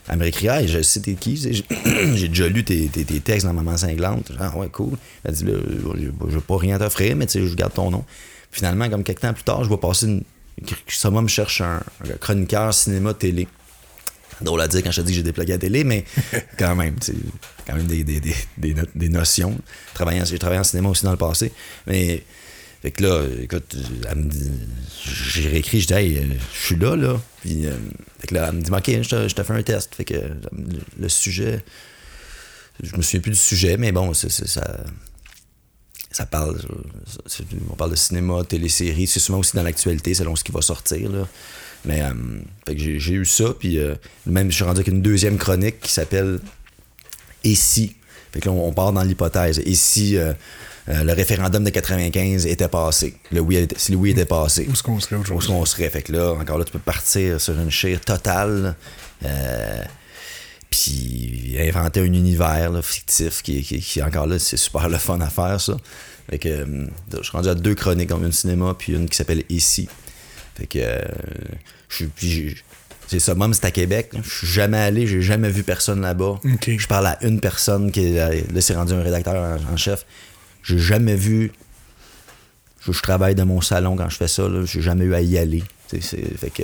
elle 0.09 0.16
me 0.16 0.22
réécrit 0.22 0.48
Hey, 0.48 0.66
je 0.68 0.82
sais 0.82 1.00
t'es 1.00 1.14
qui, 1.14 1.36
j'ai 2.14 2.28
déjà 2.28 2.48
lu 2.48 2.64
tes, 2.64 2.88
tes- 2.88 3.04
tes 3.04 3.20
textes 3.20 3.46
dans 3.46 3.52
Maman 3.52 3.76
Cinglante. 3.76 4.32
Ah 4.40 4.56
ouais, 4.56 4.68
cool. 4.70 4.96
Elle 5.24 5.34
dit 5.34 5.44
je 5.46 6.34
veux 6.34 6.40
pas 6.40 6.56
rien 6.59 6.78
t'offrir, 6.78 7.14
mais 7.16 7.26
tu 7.26 7.32
sais, 7.40 7.46
je 7.46 7.54
garde 7.54 7.74
ton 7.74 7.90
nom. 7.90 8.04
Finalement, 8.50 8.88
comme 8.88 9.04
quelques 9.04 9.20
temps 9.20 9.32
plus 9.34 9.44
tard, 9.44 9.62
je 9.62 9.68
vois 9.68 9.80
passer 9.80 10.06
une. 10.06 10.22
Summum 10.88 11.28
cherche 11.28 11.61
un, 11.61 11.80
un 12.04 12.16
chroniqueur 12.20 12.74
cinéma-télé. 12.74 13.46
Drôle 14.40 14.61
à 14.61 14.68
dire 14.68 14.82
quand 14.82 14.90
je 14.90 15.00
te 15.00 15.06
dis 15.06 15.12
que 15.12 15.16
j'ai 15.18 15.22
déplugué 15.22 15.52
à 15.52 15.54
la 15.56 15.61
télé, 15.61 15.84
mais 15.84 16.04
quand 16.59 16.74
même, 16.74 16.96
c'est 17.00 17.14
quand 17.66 17.74
même 17.76 17.86
des, 17.86 18.02
des, 18.04 18.18
des, 18.20 18.34
des, 18.56 18.74
no- 18.74 18.82
des 18.94 19.09
notions. 19.09 19.56
J'ai 20.24 20.38
travaillé 20.38 20.59
en 20.61 20.64
cinéma 20.64 20.88
aussi 20.88 21.04
dans 21.04 21.11
le 21.12 21.16
passé. 21.16 21.52
Mais, 21.86 22.22
fait 22.83 22.93
que 22.93 23.03
là, 23.03 23.24
écoute, 23.43 23.76
j'ai 25.33 25.49
réécrit, 25.49 25.81
je 25.81 25.89
dis, 25.89 25.93
hey, 25.95 26.18
euh, 26.18 26.22
je 26.55 26.66
suis 26.66 26.76
là, 26.76 26.95
là. 26.95 27.20
Puis, 27.41 27.66
euh, 27.66 27.72
fait 28.20 28.29
que 28.29 28.35
là, 28.35 28.47
elle 28.49 28.57
me 28.57 28.62
dit, 28.62 28.70
ok, 28.70 29.03
je 29.03 29.09
te, 29.09 29.29
je 29.29 29.43
fais 29.43 29.53
un 29.53 29.62
test. 29.62 29.95
Fait 29.97 30.05
que 30.05 30.14
le, 30.99 31.09
sujet, 31.09 31.64
je 32.81 32.97
me 32.97 33.03
souviens 33.03 33.20
plus 33.20 33.33
du 33.33 33.37
sujet, 33.37 33.76
mais 33.76 33.91
bon, 33.91 34.14
ça. 34.14 34.29
Ça 36.11 36.24
parle, 36.24 36.59
on 37.70 37.74
parle 37.74 37.91
de 37.91 37.97
cinéma, 37.97 38.43
télésérie, 38.43 39.07
c'est 39.07 39.20
souvent 39.20 39.41
aussi 39.41 39.55
dans 39.55 39.62
l'actualité 39.62 40.14
selon 40.14 40.35
ce 40.37 40.43
qui 40.43 40.53
va 40.53 40.62
sortir. 40.62 41.11
Là. 41.11 41.29
Mais 41.85 42.03
euh, 42.03 42.12
fait 42.66 42.74
que 42.74 42.81
j'ai 42.81 43.12
eu 43.12 43.26
ça, 43.26 43.55
puis 43.57 43.79
euh, 43.79 43.95
même 44.24 44.51
je 44.51 44.57
suis 44.57 44.64
rendu 44.64 44.79
avec 44.81 44.89
une 44.89 45.03
deuxième 45.03 45.37
chronique 45.37 45.81
qui 45.81 45.93
s'appelle 45.93 46.41
Et 47.45 47.55
si 47.55 47.95
Fait 48.33 48.41
que 48.41 48.49
là, 48.49 48.53
on, 48.53 48.72
part 48.72 48.93
dans 48.93 49.03
l'hypothèse. 49.03 49.61
Et 49.64 49.74
si 49.74 50.16
euh, 50.89 51.05
le 51.05 51.12
référendum 51.12 51.62
de 51.64 51.70
95 51.70 52.47
était 52.47 52.68
passé, 52.68 53.14
le 53.30 53.41
oui 53.41 53.57
était- 53.57 53.78
si 53.78 53.93
le 53.93 53.99
oui 53.99 54.11
était 54.11 54.24
passé, 54.24 54.66
Où 54.68 54.72
est-ce 54.72 54.82
qu'on 54.82 54.99
serait 55.01 55.16
où 55.16 55.20
est-ce 55.22 55.32
aujourd'hui? 55.32 55.49
qu'on 55.49 55.64
serait? 55.64 55.91
Fait 55.91 56.03
que 56.03 56.12
là, 56.12 56.32
encore 56.32 56.59
là, 56.59 56.64
tu 56.64 56.72
peux 56.72 56.78
partir 56.78 57.41
sur 57.41 57.59
une 57.59 57.70
chire 57.70 58.01
totale. 58.01 58.74
euh, 59.24 59.82
puis 60.70 61.57
inventer 61.59 62.01
un 62.01 62.05
univers 62.05 62.70
là, 62.70 62.82
fictif 62.82 63.43
qui, 63.43 63.62
qui, 63.62 63.80
qui, 63.80 64.03
encore 64.03 64.26
là, 64.26 64.39
c'est 64.39 64.57
super 64.57 64.89
le 64.89 64.99
fun 64.99 65.18
à 65.20 65.28
faire, 65.30 65.61
ça. 65.61 65.76
Fait 66.30 66.39
que 66.39 66.49
euh, 66.49 66.86
je 67.16 67.22
suis 67.22 67.32
rendu 67.32 67.49
à 67.49 67.55
deux 67.55 67.74
chroniques, 67.74 68.11
une 68.11 68.32
cinéma, 68.32 68.74
puis 68.78 68.93
une 68.93 69.09
qui 69.09 69.16
s'appelle 69.16 69.45
Ici. 69.49 69.89
Fait 70.57 70.66
que 70.66 70.78
euh, 70.80 71.01
je 71.89 72.05
suis. 72.18 72.57
C'est 73.07 73.18
ça, 73.20 73.34
même 73.34 73.55
c'est 73.55 73.64
à 73.64 73.70
Québec. 73.70 74.11
Je 74.22 74.28
suis 74.28 74.47
jamais 74.47 74.76
allé, 74.76 75.07
j'ai 75.07 75.22
jamais 75.22 75.49
vu 75.49 75.62
personne 75.62 76.03
là-bas. 76.03 76.39
Je 76.66 76.86
parle 76.86 77.07
à 77.07 77.18
une 77.24 77.41
personne 77.41 77.91
qui 77.91 78.05
est, 78.14 78.53
là, 78.53 78.61
c'est 78.61 78.74
rendu 78.74 78.93
un 78.93 79.03
rédacteur 79.03 79.34
en, 79.34 79.72
en 79.72 79.76
chef. 79.78 80.05
J'ai 80.62 80.78
jamais 80.78 81.16
vu. 81.16 81.52
Je, 82.80 82.92
je 82.92 83.02
travaille 83.02 83.34
dans 83.34 83.46
mon 83.46 83.61
salon 83.61 83.96
quand 83.96 84.09
je 84.09 84.16
fais 84.16 84.28
ça, 84.28 84.48
là, 84.48 84.64
j'ai 84.64 84.80
jamais 84.82 85.04
eu 85.04 85.14
à 85.14 85.20
y 85.20 85.36
aller. 85.38 85.64
C'est- 85.88 86.36
fait 86.38 86.50
que 86.50 86.62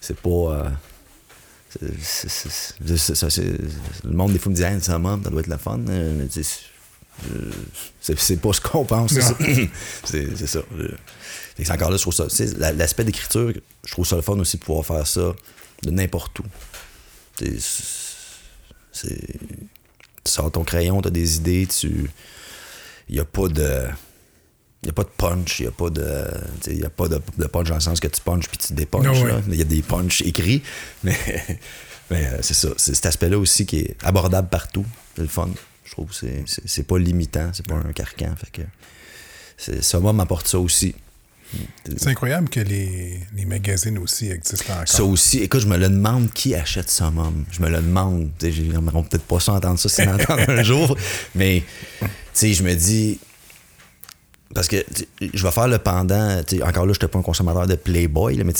c'est 0.00 0.16
pas. 0.16 0.28
euh, 0.30 0.68
le 4.04 4.12
monde, 4.12 4.32
des 4.32 4.38
fois, 4.38 4.50
me 4.50 4.56
dit, 4.56 4.62
Hey, 4.62 4.80
ça, 4.80 4.92
ça 4.92 4.98
doit 4.98 5.40
être 5.40 5.46
le 5.48 5.56
fun. 5.56 5.80
Euh, 5.88 6.26
c'est 6.30 8.18
c'est 8.18 8.36
pas 8.40 8.52
ce 8.52 8.60
qu'on 8.60 8.84
pense. 8.84 9.12
c'est 9.12 9.20
ça. 9.20 9.36
c'est 10.04 10.36
c'est 10.36 10.46
ça. 10.46 10.60
Fait 10.62 11.62
que 11.62 11.66
c'est 11.66 11.72
encore 11.72 11.90
là, 11.90 11.96
je 11.96 12.02
trouve 12.02 12.14
ça. 12.14 12.26
la- 12.58 12.72
L'aspect 12.72 13.04
d'écriture, 13.04 13.52
je 13.86 13.90
trouve 13.92 14.04
ça 14.06 14.16
le 14.16 14.22
fun 14.22 14.32
aussi 14.38 14.56
de 14.58 14.64
pouvoir 14.64 14.84
faire 14.84 15.06
ça 15.06 15.32
de 15.82 15.90
n'importe 15.90 16.38
où. 16.40 16.44
C'est- 17.38 17.60
c'est- 18.92 19.38
Tu 20.24 20.32
sors 20.32 20.50
ton 20.50 20.64
crayon, 20.64 21.02
tu 21.02 21.08
as 21.08 21.10
des 21.10 21.36
idées, 21.36 21.66
tu. 21.66 22.10
Il 23.08 23.14
n'y 23.16 23.20
a 23.20 23.24
pas 23.24 23.48
de. 23.48 23.84
Il 24.82 24.88
n'y 24.88 24.90
a 24.90 24.92
pas 24.92 25.04
de 25.04 25.10
punch, 25.16 25.60
il 25.60 25.62
n'y 25.62 25.68
a 25.68 25.72
pas 25.72 25.88
de. 25.90 26.26
y 26.72 26.84
a 26.84 26.90
pas 26.90 27.08
de, 27.08 27.20
de 27.38 27.46
punch 27.46 27.68
dans 27.68 27.74
le 27.76 27.80
sens 27.80 28.00
que 28.00 28.08
tu 28.08 28.20
punches 28.20 28.48
puis 28.48 28.58
tu 28.58 28.72
dépunches. 28.74 29.22
Ouais. 29.22 29.32
Il 29.48 29.54
y 29.56 29.60
a 29.62 29.64
des 29.64 29.80
punchs 29.82 30.20
écrits, 30.22 30.62
mais, 31.04 31.16
mais 32.10 32.26
euh, 32.26 32.38
c'est 32.42 32.54
ça. 32.54 32.68
C'est 32.76 32.94
cet 32.94 33.06
aspect-là 33.06 33.38
aussi 33.38 33.64
qui 33.66 33.78
est 33.80 33.96
abordable 34.04 34.48
partout. 34.48 34.84
C'est 35.16 35.22
le 35.22 35.28
fun. 35.28 35.48
Je 35.84 35.90
trouve 35.92 36.08
que 36.10 36.26
c'est- 36.66 36.82
pas 36.82 36.98
limitant, 36.98 37.50
c'est 37.52 37.66
pas 37.66 37.76
un 37.76 37.92
carcan. 37.92 38.34
Fait 38.36 38.50
que 38.50 38.66
c'est- 39.56 39.82
ça 39.82 40.00
m'apporte 40.00 40.48
ça 40.48 40.58
aussi. 40.58 40.94
C'est 41.84 42.08
incroyable 42.08 42.48
que 42.48 42.58
les, 42.60 43.20
les 43.36 43.44
magazines 43.44 43.96
aussi 43.98 44.28
existent 44.28 44.72
encore. 44.72 44.88
Ça 44.88 45.04
aussi, 45.04 45.38
écoute, 45.38 45.60
je 45.60 45.68
me 45.68 45.76
le 45.76 45.88
demande 45.88 46.32
qui 46.32 46.54
achète 46.54 46.90
Summum. 46.90 47.44
Je 47.52 47.62
me 47.62 47.68
le 47.68 47.76
demande. 47.76 48.30
Sais, 48.40 48.50
J'aimerais 48.50 49.02
peut-être 49.04 49.22
pas 49.24 49.38
ça 49.38 49.52
entendre 49.52 49.78
ça 49.78 49.88
si 49.88 50.04
l'entendre 50.04 50.48
un 50.50 50.62
jour. 50.64 50.96
Mais, 51.36 51.62
sais, 52.34 52.52
je 52.52 52.62
me 52.62 52.74
dis. 52.74 53.18
Parce 54.54 54.68
que 54.68 54.84
je 55.20 55.42
vais 55.42 55.50
faire 55.50 55.68
le 55.68 55.78
pendant. 55.78 56.40
Encore 56.62 56.86
là, 56.86 56.92
je 56.92 56.98
n'étais 56.98 57.08
pas 57.08 57.18
un 57.18 57.22
consommateur 57.22 57.66
de 57.66 57.74
Playboy, 57.74 58.36
là, 58.36 58.44
mais 58.44 58.52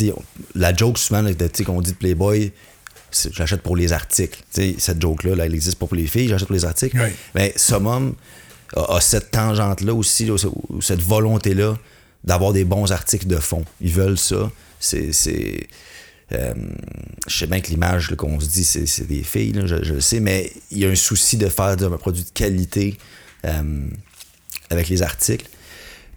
la 0.54 0.74
joke 0.74 0.98
souvent 0.98 1.24
qu'on 1.64 1.80
dit 1.80 1.92
de 1.92 1.96
Playboy, 1.96 2.52
j'achète 3.30 3.62
pour 3.62 3.76
les 3.76 3.92
articles. 3.92 4.42
Cette 4.50 5.00
joke-là, 5.00 5.36
là, 5.36 5.46
elle 5.46 5.54
existe 5.54 5.78
pas 5.78 5.86
pour 5.86 5.96
les 5.96 6.06
filles, 6.06 6.28
j'achète 6.28 6.48
pour 6.48 6.56
les 6.56 6.64
articles. 6.64 6.98
Oui. 6.98 7.10
Mais 7.34 7.52
Summum 7.56 8.14
a, 8.74 8.96
a 8.96 9.00
cette 9.00 9.30
tangente-là 9.30 9.94
aussi, 9.94 10.26
là, 10.26 10.34
ou 10.34 10.80
cette 10.80 11.02
volonté-là 11.02 11.76
d'avoir 12.24 12.52
des 12.52 12.64
bons 12.64 12.90
articles 12.90 13.26
de 13.26 13.36
fond. 13.36 13.64
Ils 13.80 13.92
veulent 13.92 14.18
ça. 14.18 14.50
C'est. 14.80 15.12
c'est 15.12 15.68
euh, 16.32 16.54
je 17.28 17.38
sais 17.38 17.46
bien 17.46 17.60
que 17.60 17.68
l'image 17.68 18.14
qu'on 18.16 18.40
se 18.40 18.48
dit, 18.48 18.64
c'est, 18.64 18.86
c'est 18.86 19.06
des 19.06 19.22
filles, 19.22 19.52
là, 19.52 19.66
je, 19.66 19.84
je 19.84 19.94
le 19.94 20.00
sais, 20.00 20.20
mais 20.20 20.50
il 20.70 20.78
y 20.78 20.86
a 20.86 20.88
un 20.88 20.94
souci 20.94 21.36
de 21.36 21.48
faire 21.48 21.76
un 21.80 21.96
produit 21.98 22.24
de 22.24 22.30
qualité 22.30 22.96
euh, 23.44 23.88
avec 24.70 24.88
les 24.88 25.02
articles. 25.02 25.46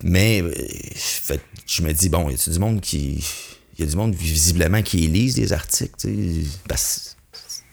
Mais 0.04 0.42
euh, 0.42 0.54
fait, 0.96 1.42
je 1.66 1.82
me 1.82 1.92
dis, 1.92 2.10
bon, 2.10 2.30
y 2.30 2.34
a 2.34 2.52
du 2.52 2.60
monde 2.60 2.82
qui. 2.82 3.26
Il 3.78 3.86
y 3.86 3.88
a 3.88 3.92
du 3.92 3.96
monde 3.96 4.16
visiblement 4.16 4.82
qui 4.82 4.98
lisent 5.08 5.38
les 5.38 5.54
articles, 5.54 5.94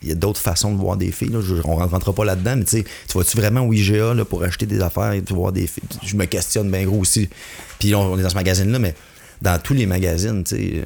il 0.04 0.08
y 0.10 0.12
a 0.12 0.14
d'autres 0.14 0.40
façons 0.40 0.70
de 0.70 0.76
voir 0.76 0.98
des 0.98 1.10
filles. 1.10 1.30
Là. 1.30 1.38
On 1.64 1.80
ne 1.80 1.86
rentrera 1.86 2.12
pas 2.12 2.26
là-dedans, 2.26 2.56
mais 2.58 2.64
tu 2.64 2.84
vas-tu 3.14 3.38
vraiment 3.38 3.62
au 3.62 3.72
IGA 3.72 4.12
là, 4.12 4.26
pour 4.26 4.42
acheter 4.42 4.66
des 4.66 4.82
affaires 4.82 5.12
et 5.12 5.22
voir 5.30 5.50
des 5.50 5.66
filles? 5.66 5.84
Je 6.04 6.16
me 6.16 6.26
questionne 6.26 6.70
bien 6.70 6.84
gros 6.84 6.98
aussi. 6.98 7.30
Puis 7.78 7.94
on, 7.94 8.12
on 8.12 8.18
est 8.18 8.22
dans 8.22 8.28
ce 8.28 8.34
magazine-là, 8.34 8.78
mais 8.78 8.94
dans 9.40 9.58
tous 9.58 9.72
les 9.72 9.86
magazines, 9.86 10.44
tu 10.44 10.56
sais. 10.56 10.72
euh, 10.74 10.84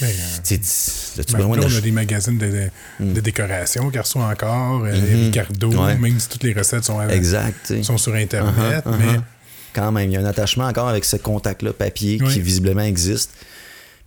Mais, 0.00 0.08
euh, 0.08 0.12
tu 0.44 0.58
sais, 0.62 1.20
as-tu 1.20 1.32
ben, 1.32 1.38
besoin 1.48 1.58
on 1.72 1.76
a 1.76 1.80
des 1.80 1.90
magazines 1.92 2.38
de, 2.38 2.46
de, 3.00 3.12
de 3.14 3.20
décoration 3.20 3.90
qui 3.90 3.98
reçoivent 3.98 4.30
encore, 4.30 4.84
euh, 4.84 4.92
Ricardo, 4.92 5.70
Mm-hmm. 5.70 5.84
Ouais. 5.86 5.96
même 5.96 6.18
si 6.20 6.28
toutes 6.28 6.42
les 6.44 6.52
recettes 6.52 6.84
sont, 6.84 7.00
euh, 7.00 7.08
Exact, 7.08 7.54
tu 7.66 7.76
sais. 7.76 7.82
sont 7.82 7.98
sur 7.98 8.14
Internet. 8.14 8.84
Uh-huh, 8.84 8.96
mais 8.98 9.14
uh-huh. 9.18 9.22
Quand 9.72 9.92
même, 9.92 10.10
il 10.10 10.14
y 10.14 10.16
a 10.16 10.20
un 10.20 10.24
attachement 10.24 10.64
encore 10.66 10.88
avec 10.88 11.04
ce 11.04 11.16
contact-là 11.16 11.72
papier 11.72 12.18
Oui. 12.22 12.32
qui 12.32 12.40
visiblement 12.40 12.82
existe, 12.82 13.30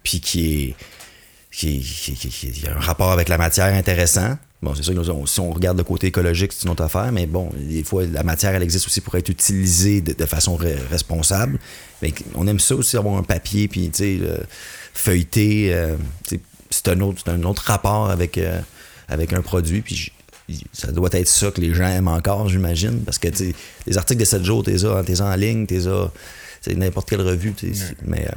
puis 0.04 0.20
qui 0.20 0.64
est. 0.64 0.76
Qui, 1.52 1.80
qui, 1.82 2.64
a 2.68 2.76
un 2.78 2.80
rapport 2.80 3.12
avec 3.12 3.28
la 3.28 3.38
matière 3.38 3.74
intéressant. 3.74 4.38
Bon, 4.62 4.76
c'est 4.76 4.84
sûr 4.84 4.94
que 4.94 5.26
si 5.28 5.40
on 5.40 5.52
regarde 5.52 5.78
le 5.78 5.84
côté 5.84 6.08
écologique, 6.08 6.52
c'est 6.54 6.64
une 6.66 6.70
autre 6.72 6.84
affaire, 6.84 7.12
mais 7.12 7.26
bon, 7.26 7.50
des 7.58 7.84
fois, 7.84 8.04
la 8.06 8.24
matière, 8.24 8.54
elle 8.54 8.62
existe 8.64 8.86
aussi 8.88 9.02
pour 9.02 9.16
être 9.16 9.30
utilisée 9.30 10.02
de, 10.02 10.14
de 10.14 10.26
façon 10.26 10.58
re- 10.58 10.76
responsable. 10.92 11.58
Mais 12.02 12.14
on 12.36 12.46
aime 12.48 12.60
ça 12.60 12.76
aussi, 12.76 12.98
avoir 12.98 13.18
un 13.18 13.24
papier, 13.24 13.68
puis, 13.68 13.90
tu 13.90 14.20
sais, 14.20 14.20
feuilleter. 14.94 15.74
euh, 15.74 15.96
c'est 16.72 16.88
un 16.90 17.00
autre, 17.02 17.24
un 17.30 17.44
autre 17.44 17.64
rapport 17.64 18.10
avec, 18.12 18.38
euh, 18.38 18.60
avec 19.08 19.34
un 19.34 19.42
produit, 19.42 19.82
puis 19.82 20.12
ça 20.72 20.92
doit 20.92 21.10
être 21.14 21.28
ça 21.28 21.52
que 21.52 21.62
les 21.62 21.74
gens 21.74 21.88
aiment 21.88 22.08
encore, 22.08 22.48
j'imagine, 22.50 23.02
parce 23.04 23.18
que, 23.18 23.28
les 23.88 23.98
articles 23.98 24.20
de 24.20 24.26
7 24.26 24.44
jours, 24.44 24.64
t'es 24.64 24.76
t'es 25.06 25.22
en 25.22 25.36
ligne, 25.36 25.66
t'es 25.66 25.80
c'est 26.62 26.76
n'importe 26.76 27.10
quelle 27.10 27.22
revue, 27.22 27.54
mais... 28.06 28.28
euh, 28.28 28.32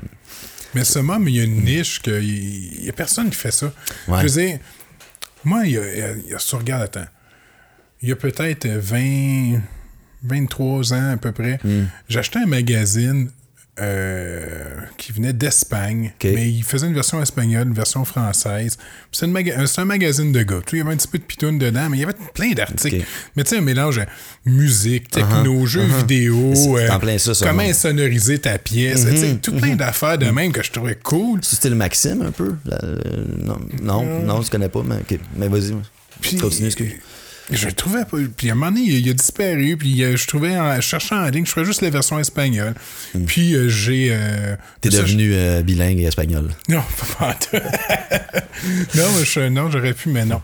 Mais 0.74 0.84
il 1.30 1.36
y 1.36 1.40
a 1.40 1.44
une 1.44 1.64
niche 1.64 2.00
que 2.00 2.22
il 2.22 2.80
n'y 2.84 2.88
a 2.88 2.92
personne 2.92 3.28
qui 3.28 3.36
fait 3.36 3.50
ça. 3.50 3.70
Ouais. 4.08 4.18
Je 4.22 4.28
veux 4.28 4.40
dire, 4.46 4.58
moi, 5.44 5.66
il 5.66 5.72
y 5.72 5.78
a, 5.78 5.92
il 5.92 5.98
y 5.98 6.02
a- 6.02 6.12
il 6.12 6.26
y 6.30 6.34
a- 6.34 6.38
si 6.38 6.48
tu 6.48 6.56
regardes, 6.56 6.82
attends, 6.84 7.06
il 8.00 8.08
y 8.08 8.12
a 8.12 8.16
peut-être 8.16 8.66
20, 8.68 9.60
23 10.22 10.92
ans 10.94 11.10
à 11.12 11.16
peu 11.18 11.32
près, 11.32 11.58
Hmm. 11.64 11.86
j'achetais 12.08 12.38
un 12.38 12.46
magazine 12.46 13.30
euh, 13.80 14.76
qui 14.98 15.12
venait 15.12 15.32
d'Espagne, 15.32 16.12
mais 16.34 16.50
il 16.50 16.62
faisait 16.62 16.86
une 16.86 16.94
version 16.94 17.22
espagnole, 17.22 17.68
une 17.68 17.74
version 17.74 18.04
française. 18.04 18.76
C'est 19.12 19.26
maga- 19.26 19.56
un 19.76 19.84
magazine 19.84 20.30
de 20.30 20.42
gars. 20.42 20.60
Il 20.72 20.78
y 20.78 20.80
avait 20.82 20.92
un 20.92 20.96
petit 20.96 21.08
peu 21.08 21.18
de 21.18 21.22
pitoune 21.24 21.58
dedans, 21.58 21.88
mais 21.88 21.96
il 21.96 22.00
y 22.00 22.04
avait 22.04 22.12
plein 22.34 22.52
d'articles. 22.52 23.04
Mais 23.34 23.44
tu 23.44 23.50
sais, 23.50 23.56
un 23.58 23.62
mélange 23.62 23.96
de 23.96 24.50
musique, 24.50 25.08
techno, 25.10 25.64
jeux 25.66 25.84
vidéo, 25.84 26.52
C'est 26.54 26.68
euh, 26.84 27.18
ça, 27.18 27.34
ça, 27.34 27.46
comment 27.46 27.62
non? 27.62 27.68
insonoriser 27.70 28.38
ta 28.38 28.58
pièce, 28.58 29.02
sais, 29.06 29.38
tout 29.42 29.54
plein 29.56 29.74
d'affaires 29.74 30.18
de 30.18 30.26
même 30.26 30.52
que 30.52 30.62
je 30.62 30.70
trouvais 30.70 30.96
cool. 31.02 31.40
C'est 31.42 31.56
style 31.56 31.74
Maxime 31.74 32.22
un 32.22 32.30
peu? 32.30 32.54
La- 32.66 32.78
euh, 32.84 32.96
non, 33.38 33.58
non, 33.82 34.04
non, 34.24 34.42
tu 34.42 34.50
connais 34.50 34.68
pas, 34.68 34.82
mais, 34.84 34.96
mais 35.36 35.48
vas-y. 35.48 35.74
Continue, 36.38 36.66
excuse. 36.66 36.92
Je 37.52 37.66
le 37.66 37.72
trouvais 37.72 38.04
pas. 38.04 38.16
Puis 38.36 38.48
à 38.48 38.52
un 38.52 38.54
moment 38.54 38.70
donné, 38.72 38.84
il, 38.86 39.06
il 39.06 39.10
a 39.10 39.12
disparu. 39.12 39.76
Puis 39.76 40.02
euh, 40.02 40.16
je 40.16 40.26
trouvais, 40.26 40.56
en, 40.58 40.76
je 40.76 40.80
cherchais 40.80 41.14
en 41.14 41.26
ligne, 41.28 41.44
je 41.46 41.50
trouvais 41.50 41.66
juste 41.66 41.80
la 41.82 41.90
version 41.90 42.18
espagnole. 42.18 42.74
Puis 43.26 43.54
euh, 43.54 43.68
j'ai. 43.68 44.08
euh, 44.10 44.54
Hmm. 44.54 44.56
T'es 44.80 44.88
devenu 44.90 45.30
euh, 45.34 45.62
bilingue 45.62 46.00
et 46.00 46.04
espagnol. 46.04 46.50
Non, 46.68 46.82
pas 47.18 47.36
non, 48.94 49.04
je- 49.24 49.48
non, 49.48 49.70
j'aurais 49.70 49.94
pu, 49.94 50.08
mais 50.08 50.24
non. 50.24 50.40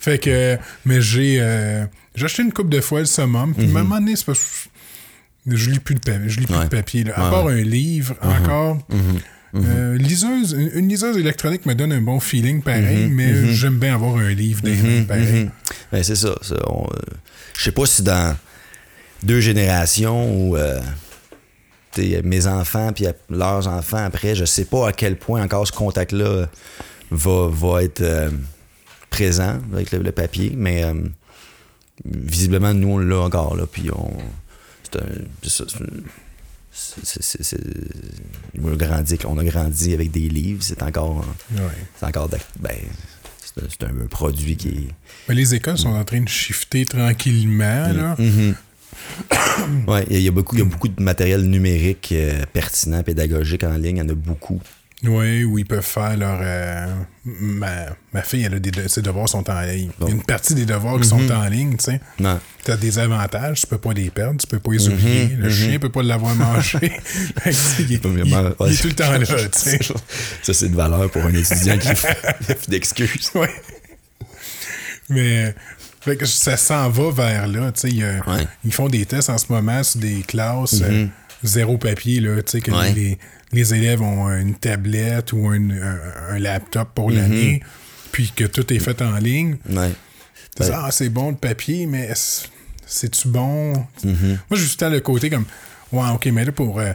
Fait 0.00 0.18
que. 0.18 0.56
Mais 0.84 1.00
j'ai. 1.00 1.36
j'ai 2.14 2.24
acheté 2.24 2.42
une 2.42 2.52
coupe 2.52 2.68
de 2.70 2.80
fois 2.80 3.00
le 3.00 3.06
summum. 3.06 3.54
Puis 3.54 3.66
à 3.66 3.68
un 3.68 3.72
moment 3.82 3.98
donné, 3.98 4.14
c'est 4.16 4.26
que 4.26 5.56
je 5.56 5.70
lis 5.70 5.78
plus 5.78 5.94
de 5.94 6.00
papier. 6.00 6.28
Je 6.28 6.40
lis 6.40 6.46
plus 6.46 6.54
Mhm. 6.54 6.58
Ouais. 6.60 6.64
de 6.66 6.70
papier. 6.70 7.04
là. 7.04 7.12
À 7.16 7.24
Ouais, 7.24 7.30
part 7.30 7.46
un 7.48 7.54
livre, 7.60 8.14
Uh-huh. 8.22 8.42
encore. 8.42 8.78
Mhm. 9.60 9.64
euh, 9.68 9.96
liseuse, 9.98 10.52
une, 10.52 10.70
une 10.80 10.88
liseuse 10.88 11.16
électronique 11.16 11.66
me 11.66 11.74
donne 11.74 11.92
un 11.92 12.00
bon 12.00 12.20
feeling 12.20 12.62
pareil, 12.62 13.06
Mhm. 13.06 13.14
mais 13.14 13.52
j'aime 13.54 13.78
bien 13.78 13.94
avoir 13.94 14.16
un 14.16 14.30
livre 14.30 14.62
dans 14.62 15.06
pareil. 15.06 15.50
Ben, 15.92 16.02
c'est 16.02 16.16
ça. 16.16 16.34
ça, 16.42 16.54
euh, 16.54 16.86
je 17.56 17.62
sais 17.64 17.72
pas 17.72 17.86
si 17.86 18.02
dans 18.02 18.36
deux 19.22 19.40
générations 19.40 20.48
ou 20.48 20.56
euh, 20.56 20.80
mes 22.24 22.46
enfants 22.46 22.92
puis 22.94 23.06
leurs 23.30 23.66
enfants 23.68 24.04
après, 24.04 24.34
je 24.34 24.44
sais 24.44 24.66
pas 24.66 24.88
à 24.88 24.92
quel 24.92 25.16
point 25.16 25.42
encore 25.42 25.66
ce 25.66 25.72
contact-là 25.72 26.46
va, 27.10 27.48
va 27.50 27.82
être 27.82 28.02
euh, 28.02 28.30
présent 29.08 29.58
avec 29.72 29.92
le, 29.92 30.00
le 30.02 30.12
papier, 30.12 30.52
mais 30.56 30.84
visiblement, 32.04 32.74
nous, 32.74 32.88
on 32.88 32.98
l'a 32.98 33.20
encore. 33.20 33.56
Là, 33.56 33.64
puis 33.66 33.88
on. 33.90 34.12
C'est 34.82 34.98
un. 35.00 35.86
C'est 36.78 37.56
on 38.62 38.72
a 38.72 38.76
grandi, 38.76 39.18
on 39.26 39.38
a 39.38 39.44
grandi 39.44 39.94
avec 39.94 40.10
des 40.10 40.28
livres, 40.28 40.62
c'est 40.62 40.82
encore, 40.82 41.24
Ouais. 41.52 41.60
c'est 41.98 42.06
encore, 42.06 42.28
ben, 42.60 42.70
c'est 43.42 43.62
un, 43.62 43.66
c'est 43.68 43.84
un- 43.86 44.06
produit 44.08 44.56
qui 44.56 44.68
est, 44.68 44.88
Mais 45.28 45.34
les 45.34 45.54
écoles 45.54 45.78
sont 45.78 45.88
en 45.94 46.04
train 46.04 46.20
de 46.20 46.28
shifter 46.28 46.84
tranquillement. 46.84 47.92
Là. 47.92 48.16
Mhm. 48.26 48.54
Il 50.10 50.20
y 50.20 50.28
a 50.28 50.30
beaucoup, 50.30 50.56
il 50.56 50.60
y 50.60 50.62
a 50.62 50.64
beaucoup 50.64 50.88
de 50.88 51.02
matériel 51.02 51.42
numérique 51.42 52.10
euh, 52.12 52.44
pertinent, 52.52 53.02
pédagogique 53.02 53.64
en 53.64 53.76
ligne. 53.76 53.96
Il 53.96 54.00
y 54.00 54.02
en 54.02 54.08
a 54.08 54.14
beaucoup. 54.14 54.60
Oui, 55.04 55.44
où 55.44 55.58
ils 55.58 55.66
peuvent 55.66 55.84
faire 55.84 56.16
leur. 56.16 56.38
euh, 56.42 56.86
ma, 57.24 57.86
ma 58.14 58.22
fille, 58.22 58.44
elle 58.44 58.54
a 58.54 58.58
des 58.58 58.70
de- 58.70 58.88
ses 58.88 59.02
devoirs 59.02 59.28
sont 59.28 59.48
en 59.50 59.60
ligne. 59.60 59.90
Il 60.00 60.06
y 60.06 60.10
a 60.10 60.14
une 60.14 60.22
partie 60.22 60.54
des 60.54 60.64
devoirs 60.64 60.98
qui 60.98 61.06
sont 61.06 61.30
en 61.30 61.44
ligne, 61.48 61.76
tu 61.76 61.84
sais. 61.84 62.00
Non. 62.18 62.40
Tu 62.64 62.70
as 62.70 62.78
des 62.78 62.98
avantages, 62.98 63.60
tu 63.60 63.66
peux 63.66 63.76
pas 63.78 63.92
les 63.92 64.08
perdre, 64.10 64.40
tu 64.40 64.46
peux 64.46 64.58
pas 64.58 64.72
les 64.72 64.88
oublier. 64.88 65.26
Le 65.38 65.50
chien 65.50 65.78
peut 65.78 65.90
pas 65.90 66.02
l'avoir 66.02 66.34
mangé. 66.34 66.78
Il, 67.46 67.52
est- 67.52 67.60
il- 67.78 67.90
il 67.90 67.92
est 67.92 68.00
tout 68.80 68.88
le 68.88 68.94
temps 68.94 69.12
là, 69.12 69.18
tu 69.26 69.48
sais. 69.52 69.78
Ça, 70.42 70.54
c'est 70.54 70.70
de 70.70 70.76
valeur 70.76 71.10
pour 71.10 71.22
un 71.26 71.34
étudiant 71.34 71.76
qui 71.78 71.94
fait 71.94 72.16
plus 72.56 72.68
d'excuses. 72.70 73.30
Ouais. 73.34 73.50
Mais 75.10 75.54
fait 76.00 76.16
que 76.16 76.24
ça 76.26 76.56
s'en 76.56 76.88
va 76.88 77.10
vers 77.10 77.46
là. 77.48 77.70
tu 77.72 77.90
sais, 77.90 78.04
Ouais. 78.26 78.46
Ils 78.64 78.72
font 78.72 78.88
des 78.88 79.04
tests 79.04 79.28
en 79.30 79.38
ce 79.38 79.46
moment 79.52 79.82
sur 79.82 80.00
des 80.00 80.22
classes 80.26 80.80
euh, 80.82 81.06
zéro 81.44 81.76
papier, 81.78 82.20
là, 82.20 82.42
tu 82.42 82.52
sais, 82.52 82.60
que 82.60 82.70
Ouais. 82.70 82.92
les, 82.92 83.18
les 83.52 83.74
élèves 83.74 84.02
ont 84.02 84.28
une 84.30 84.54
tablette 84.54 85.32
ou 85.32 85.48
un, 85.48 85.70
un- 85.70 86.00
un 86.30 86.38
laptop 86.38 86.88
pour 86.94 87.10
l'année, 87.10 87.62
puis 88.12 88.32
que 88.34 88.44
tout 88.44 88.72
est 88.72 88.78
fait 88.78 89.00
en 89.02 89.16
ligne. 89.18 89.56
Ouais. 89.70 89.92
Ah, 90.72 90.88
c'est 90.90 91.08
bon 91.10 91.30
le 91.30 91.36
papier, 91.36 91.86
mais 91.86 92.10
c'est-tu 92.86 93.28
bon? 93.28 93.72
Mm-hmm. 94.04 94.04
Moi, 94.04 94.36
j'ai 94.52 94.56
juste 94.58 94.82
le 94.82 95.00
côté 95.00 95.28
comme, 95.30 95.44
ouais, 95.92 96.08
ok, 96.14 96.26
mais 96.26 96.44
là, 96.44 96.52
pour, 96.52 96.80
euh, 96.80 96.92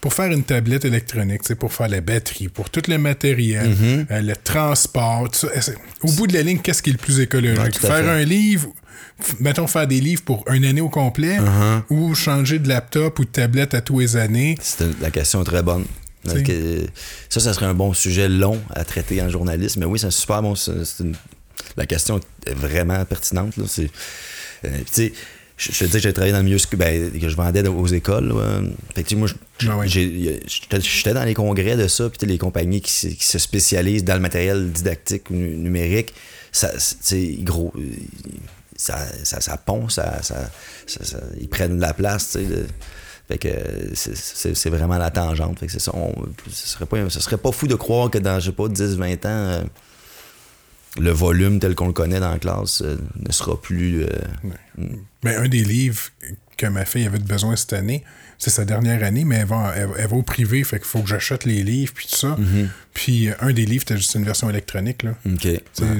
pour 0.00 0.12
faire 0.14 0.30
une 0.30 0.44
tablette 0.44 0.84
électronique, 0.84 1.40
c'est 1.44 1.54
pour 1.56 1.72
faire 1.72 1.88
la 1.88 2.00
batterie, 2.00 2.48
pour 2.48 2.70
tout 2.70 2.82
le 2.88 2.98
matériel, 2.98 3.70
Mm-hmm. 3.70 4.06
euh, 4.10 4.20
le 4.20 4.36
transport, 4.36 5.28
tout 5.30 5.38
ça, 5.48 5.60
c'est- 5.60 5.76
au 6.02 6.12
bout 6.12 6.26
de 6.26 6.34
la 6.34 6.42
ligne, 6.42 6.58
qu'est-ce 6.58 6.82
qui 6.82 6.90
est 6.90 6.92
le 6.92 6.98
plus 6.98 7.18
écologique? 7.20 7.58
À 7.84 7.86
faire 7.86 8.08
un 8.08 8.22
livre, 8.24 8.68
mettons 9.40 9.66
faire 9.66 9.86
des 9.86 10.00
livres 10.00 10.22
pour 10.22 10.44
une 10.52 10.64
année 10.64 10.80
au 10.80 10.88
complet, 10.88 11.38
Uh-huh. 11.38 11.82
ou 11.90 12.14
changer 12.14 12.58
de 12.58 12.68
laptop 12.68 13.18
ou 13.18 13.24
de 13.24 13.30
tablette 13.30 13.74
à 13.74 13.80
tous 13.80 13.98
les 14.00 14.16
années. 14.16 14.56
C'est 14.60 14.84
une- 14.84 14.94
la 15.00 15.10
question 15.10 15.42
est 15.42 15.44
très 15.44 15.62
bonne. 15.62 15.84
Ça, 17.28 17.40
ça 17.40 17.54
serait 17.54 17.66
un 17.66 17.74
bon 17.74 17.92
sujet 17.94 18.28
long 18.28 18.60
à 18.74 18.84
traiter 18.84 19.22
en 19.22 19.28
journalisme? 19.30 19.80
Mais 19.80 19.86
oui, 19.86 19.98
c'est 19.98 20.10
super 20.10 20.42
bon. 20.42 20.54
une- 21.00 21.14
la 21.76 21.86
question 21.86 22.20
est 22.46 22.54
vraiment 22.54 23.02
pertinente. 23.04 23.56
Là. 23.56 23.64
C'est, 23.66 23.90
euh, 24.64 24.68
sais, 24.92 25.12
je, 25.56 25.72
je 25.72 25.78
te 25.78 25.84
dis 25.86 25.90
que 25.92 25.98
j'ai 26.00 26.12
travaillé 26.12 26.32
dans 26.32 26.38
le 26.38 26.44
milieu 26.44 26.58
ben, 26.76 27.10
que 27.18 27.28
je 27.28 27.36
vendais 27.36 27.66
aux 27.66 27.86
écoles. 27.86 28.28
là. 28.28 28.60
Fait 28.94 29.02
que, 29.02 29.08
tu 29.08 29.14
sais, 29.14 29.16
moi, 29.16 29.28
Ah 29.68 29.86
j'étais 29.86 31.14
dans 31.14 31.24
les 31.24 31.34
congrès 31.34 31.76
de 31.76 31.88
ça, 31.88 32.08
puis 32.10 32.26
les 32.28 32.38
compagnies 32.38 32.80
qui, 32.80 32.92
se- 32.92 33.06
qui 33.08 33.24
se 33.24 33.38
spécialisent 33.38 34.04
dans 34.04 34.14
le 34.14 34.20
matériel 34.20 34.70
didactique 34.70 35.30
numérique, 35.30 36.14
ça, 36.52 36.70
gros, 37.42 37.72
ça, 38.76 38.98
ça, 39.24 39.40
ça 39.40 39.56
pond, 39.56 39.88
ça, 39.88 40.20
ils 41.40 41.48
prennent 41.48 41.76
de 41.76 41.80
la 41.80 41.94
place, 41.94 42.32
tu 42.32 42.38
sais. 42.46 42.66
fait 43.28 43.38
que 43.38 43.48
c'est- 43.94 44.70
vraiment 44.70 44.96
la 44.98 45.10
tangente. 45.10 45.58
Fait 45.58 45.66
que 45.66 45.72
c'est 45.72 45.78
ça. 45.80 45.92
on- 45.94 46.14
ce, 46.50 46.66
serait 46.68 46.86
pas, 46.86 47.08
ce 47.10 47.20
serait 47.20 47.36
pas 47.36 47.52
fou 47.52 47.66
de 47.66 47.74
croire 47.74 48.10
que 48.10 48.18
dans, 48.18 48.40
je 48.40 48.50
pas, 48.50 48.68
10-20 48.68 49.26
ans, 49.26 49.28
euh, 49.28 49.62
le 50.98 51.10
volume 51.10 51.60
tel 51.60 51.74
qu'on 51.74 51.88
le 51.88 51.92
connaît 51.92 52.20
dans 52.20 52.30
la 52.30 52.38
classe 52.38 52.80
euh, 52.82 52.96
ne 53.16 53.30
sera 53.32 53.60
plus. 53.60 54.04
euh, 54.04 54.08
Mais 55.22 55.34
un 55.36 55.48
des 55.48 55.62
livres 55.62 56.04
que 56.58 56.66
ma 56.66 56.84
fille 56.84 57.06
avait 57.06 57.18
besoin 57.18 57.56
cette 57.56 57.72
année, 57.72 58.04
c'est 58.36 58.50
sa 58.50 58.64
dernière 58.64 59.02
année, 59.02 59.24
mais 59.24 59.36
elle 59.36 59.46
va, 59.46 59.72
elle, 59.74 59.88
elle 59.98 60.06
va 60.08 60.16
au 60.16 60.22
privé, 60.22 60.62
fait 60.62 60.76
qu'il 60.78 60.86
faut 60.86 61.00
que 61.00 61.08
j'achète 61.08 61.44
les 61.44 61.62
livres, 61.64 61.92
puis 61.94 62.06
tout 62.06 62.16
ça. 62.16 62.36
Puis 62.94 63.28
euh, 63.28 63.32
un 63.40 63.52
des 63.52 63.64
livres, 63.64 63.84
c'était 63.86 63.96
juste 63.96 64.14
une 64.14 64.24
version 64.24 64.48
électronique, 64.50 65.02
là. 65.02 65.14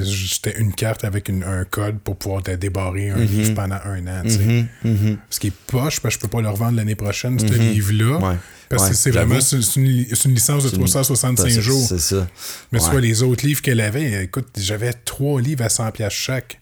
C'était 0.05 0.59
une 0.61 0.73
carte 0.75 1.05
avec 1.05 1.29
une- 1.29 1.43
un 1.45 1.65
code 1.65 1.99
pour 1.99 2.17
pouvoir 2.17 2.43
te 2.43 2.51
débarrer 2.53 3.11
un 3.11 3.17
livre 3.19 3.55
pendant 3.55 3.79
un 3.85 4.07
an. 4.07 4.23
sais. 4.29 4.67
Ce 5.31 5.41
qui 5.41 5.49
est 5.49 5.53
poche, 5.67 6.01
parce 6.01 6.15
que 6.17 6.21
je 6.23 6.27
peux 6.27 6.29
pas 6.37 6.43
le 6.43 6.49
revendre 6.51 6.77
l'année 6.77 6.95
prochaine, 6.95 7.39
ce 7.39 7.45
livre-là. 7.47 8.19
Ouais. 8.19 8.37
Parce 8.69 8.91
que 8.91 8.95
c'est 8.95 9.11
vraiment 9.11 9.41
c'est 9.41 9.57
une, 9.57 10.05
c'est 10.15 10.25
une 10.29 10.35
licence 10.35 10.63
de 10.65 10.69
365 10.77 11.49
C'est- 11.51 11.61
jours. 11.63 11.87
C'est 11.89 11.99
ça. 11.99 12.29
Mais 12.71 12.79
soit 12.81 13.01
les 13.01 13.23
autres 13.23 13.47
livres 13.47 13.63
qu'elle 13.63 13.81
avait, 13.81 14.25
écoute, 14.25 14.49
j'avais 14.59 14.93
trois 14.93 15.41
livres 15.41 15.65
à 15.65 15.69
100 15.71 15.91
pièces 15.93 16.13
chaque. 16.13 16.61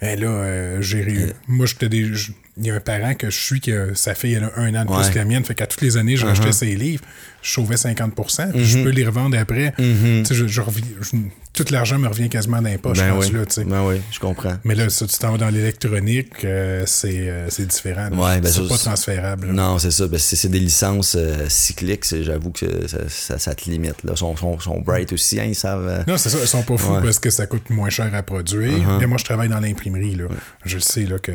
Et 0.00 0.16
là, 0.16 0.28
euh, 0.28 0.80
j'ai 0.82 1.02
ré- 1.02 1.32
Moi, 1.48 1.66
j'étais 1.66 1.88
des. 1.88 2.10
Il 2.58 2.66
y 2.66 2.70
a 2.70 2.74
un 2.74 2.80
parent 2.80 3.14
que 3.14 3.30
je 3.30 3.38
suis 3.38 3.60
que 3.60 3.92
sa 3.94 4.14
fille, 4.14 4.34
elle 4.34 4.44
a 4.44 4.52
un 4.56 4.74
an 4.74 4.84
de 4.84 4.90
Ouais. 4.90 5.02
plus 5.02 5.10
que 5.10 5.18
la 5.18 5.24
mienne. 5.24 5.44
Fait 5.44 5.54
qu'à 5.54 5.66
toutes 5.66 5.82
les 5.82 5.96
années, 5.96 6.16
je 6.16 6.26
rachetais 6.26 6.52
ses 6.52 6.74
livres. 6.74 7.04
Je 7.40 7.50
sauvais 7.52 7.76
50 7.76 8.14
puis 8.52 8.64
je 8.64 8.82
peux 8.82 8.88
les 8.90 9.04
revendre 9.06 9.38
après. 9.38 9.72
Sais, 9.78 10.34
je- 10.34 10.46
je 10.48 10.60
reviens- 10.60 10.82
je- 11.00 11.16
tout 11.52 11.64
l'argent 11.70 11.98
me 11.98 12.08
revient 12.08 12.28
quasiment 12.28 12.60
dans 12.60 12.68
les 12.68 12.78
poches, 12.78 12.98
Ben 12.98 13.08
je 13.10 13.14
pense, 13.14 13.26
oui. 13.28 13.32
là, 13.34 13.46
tu 13.46 13.52
sais. 13.54 13.64
Ben 13.64 13.84
oui, 13.86 14.00
je 14.10 14.18
comprends. 14.18 14.56
Mais 14.64 14.74
là, 14.74 14.88
ça, 14.88 15.06
tu 15.06 15.16
t'en 15.18 15.32
vas 15.32 15.38
dans 15.38 15.48
l'électronique, 15.48 16.44
euh, 16.44 16.82
c'est 16.86 17.28
euh, 17.28 17.48
différent. 17.68 18.10
Ouais, 18.10 18.40
ben 18.40 18.50
c'est 18.50 18.66
pas 18.68 18.76
transférable. 18.76 19.46
là. 19.48 19.52
Non, 19.52 19.78
c'est 19.78 19.92
ça. 19.92 20.08
Ben, 20.08 20.18
c'est 20.18 20.34
c'est 20.36 20.48
des 20.48 20.58
licences 20.60 21.14
euh, 21.16 21.46
cycliques. 21.48 22.04
J'avoue 22.22 22.50
que 22.50 22.86
ça, 22.88 22.98
ça, 23.08 23.38
ça 23.38 23.54
te 23.54 23.70
limite. 23.70 24.02
Là. 24.02 24.12
Ils 24.14 24.18
sont, 24.18 24.36
sont, 24.36 24.58
sont 24.58 24.80
bright 24.80 25.12
aussi. 25.12 25.38
Hein, 25.40 25.44
ils 25.44 25.54
savent. 25.54 25.86
euh, 25.86 26.02
Non, 26.08 26.16
c'est 26.16 26.30
ça, 26.30 26.38
ils 26.42 26.48
sont 26.48 26.62
pas 26.62 26.76
fous 26.76 26.92
Ouais. 26.94 27.02
Parce 27.02 27.20
que 27.20 27.30
ça 27.30 27.46
coûte 27.46 27.70
moins 27.70 27.90
cher 27.90 28.12
à 28.14 28.22
produire. 28.24 28.98
Mais 28.98 29.06
moi, 29.06 29.18
je 29.18 29.24
travaille 29.24 29.48
dans 29.48 29.60
l'imprimerie. 29.60 30.16
là. 30.16 30.24
Je 30.64 30.78
sais 30.78 31.02
là, 31.02 31.18
que 31.20 31.32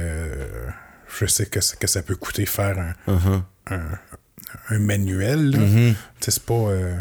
je 1.19 1.25
sais 1.25 1.45
que, 1.45 1.59
que 1.79 1.87
ça 1.87 2.01
peut 2.01 2.15
coûter 2.15 2.45
faire 2.45 2.77
un, 2.79 2.93
Uh-huh. 3.11 3.41
un, 3.71 3.81
un 4.69 4.79
manuel. 4.79 5.51
Tu 6.19 6.25
sais, 6.25 6.31
c'est 6.31 6.43
pas. 6.43 6.53
euh, 6.53 6.95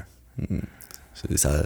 c'est- 1.15 1.37
ça- 1.37 1.63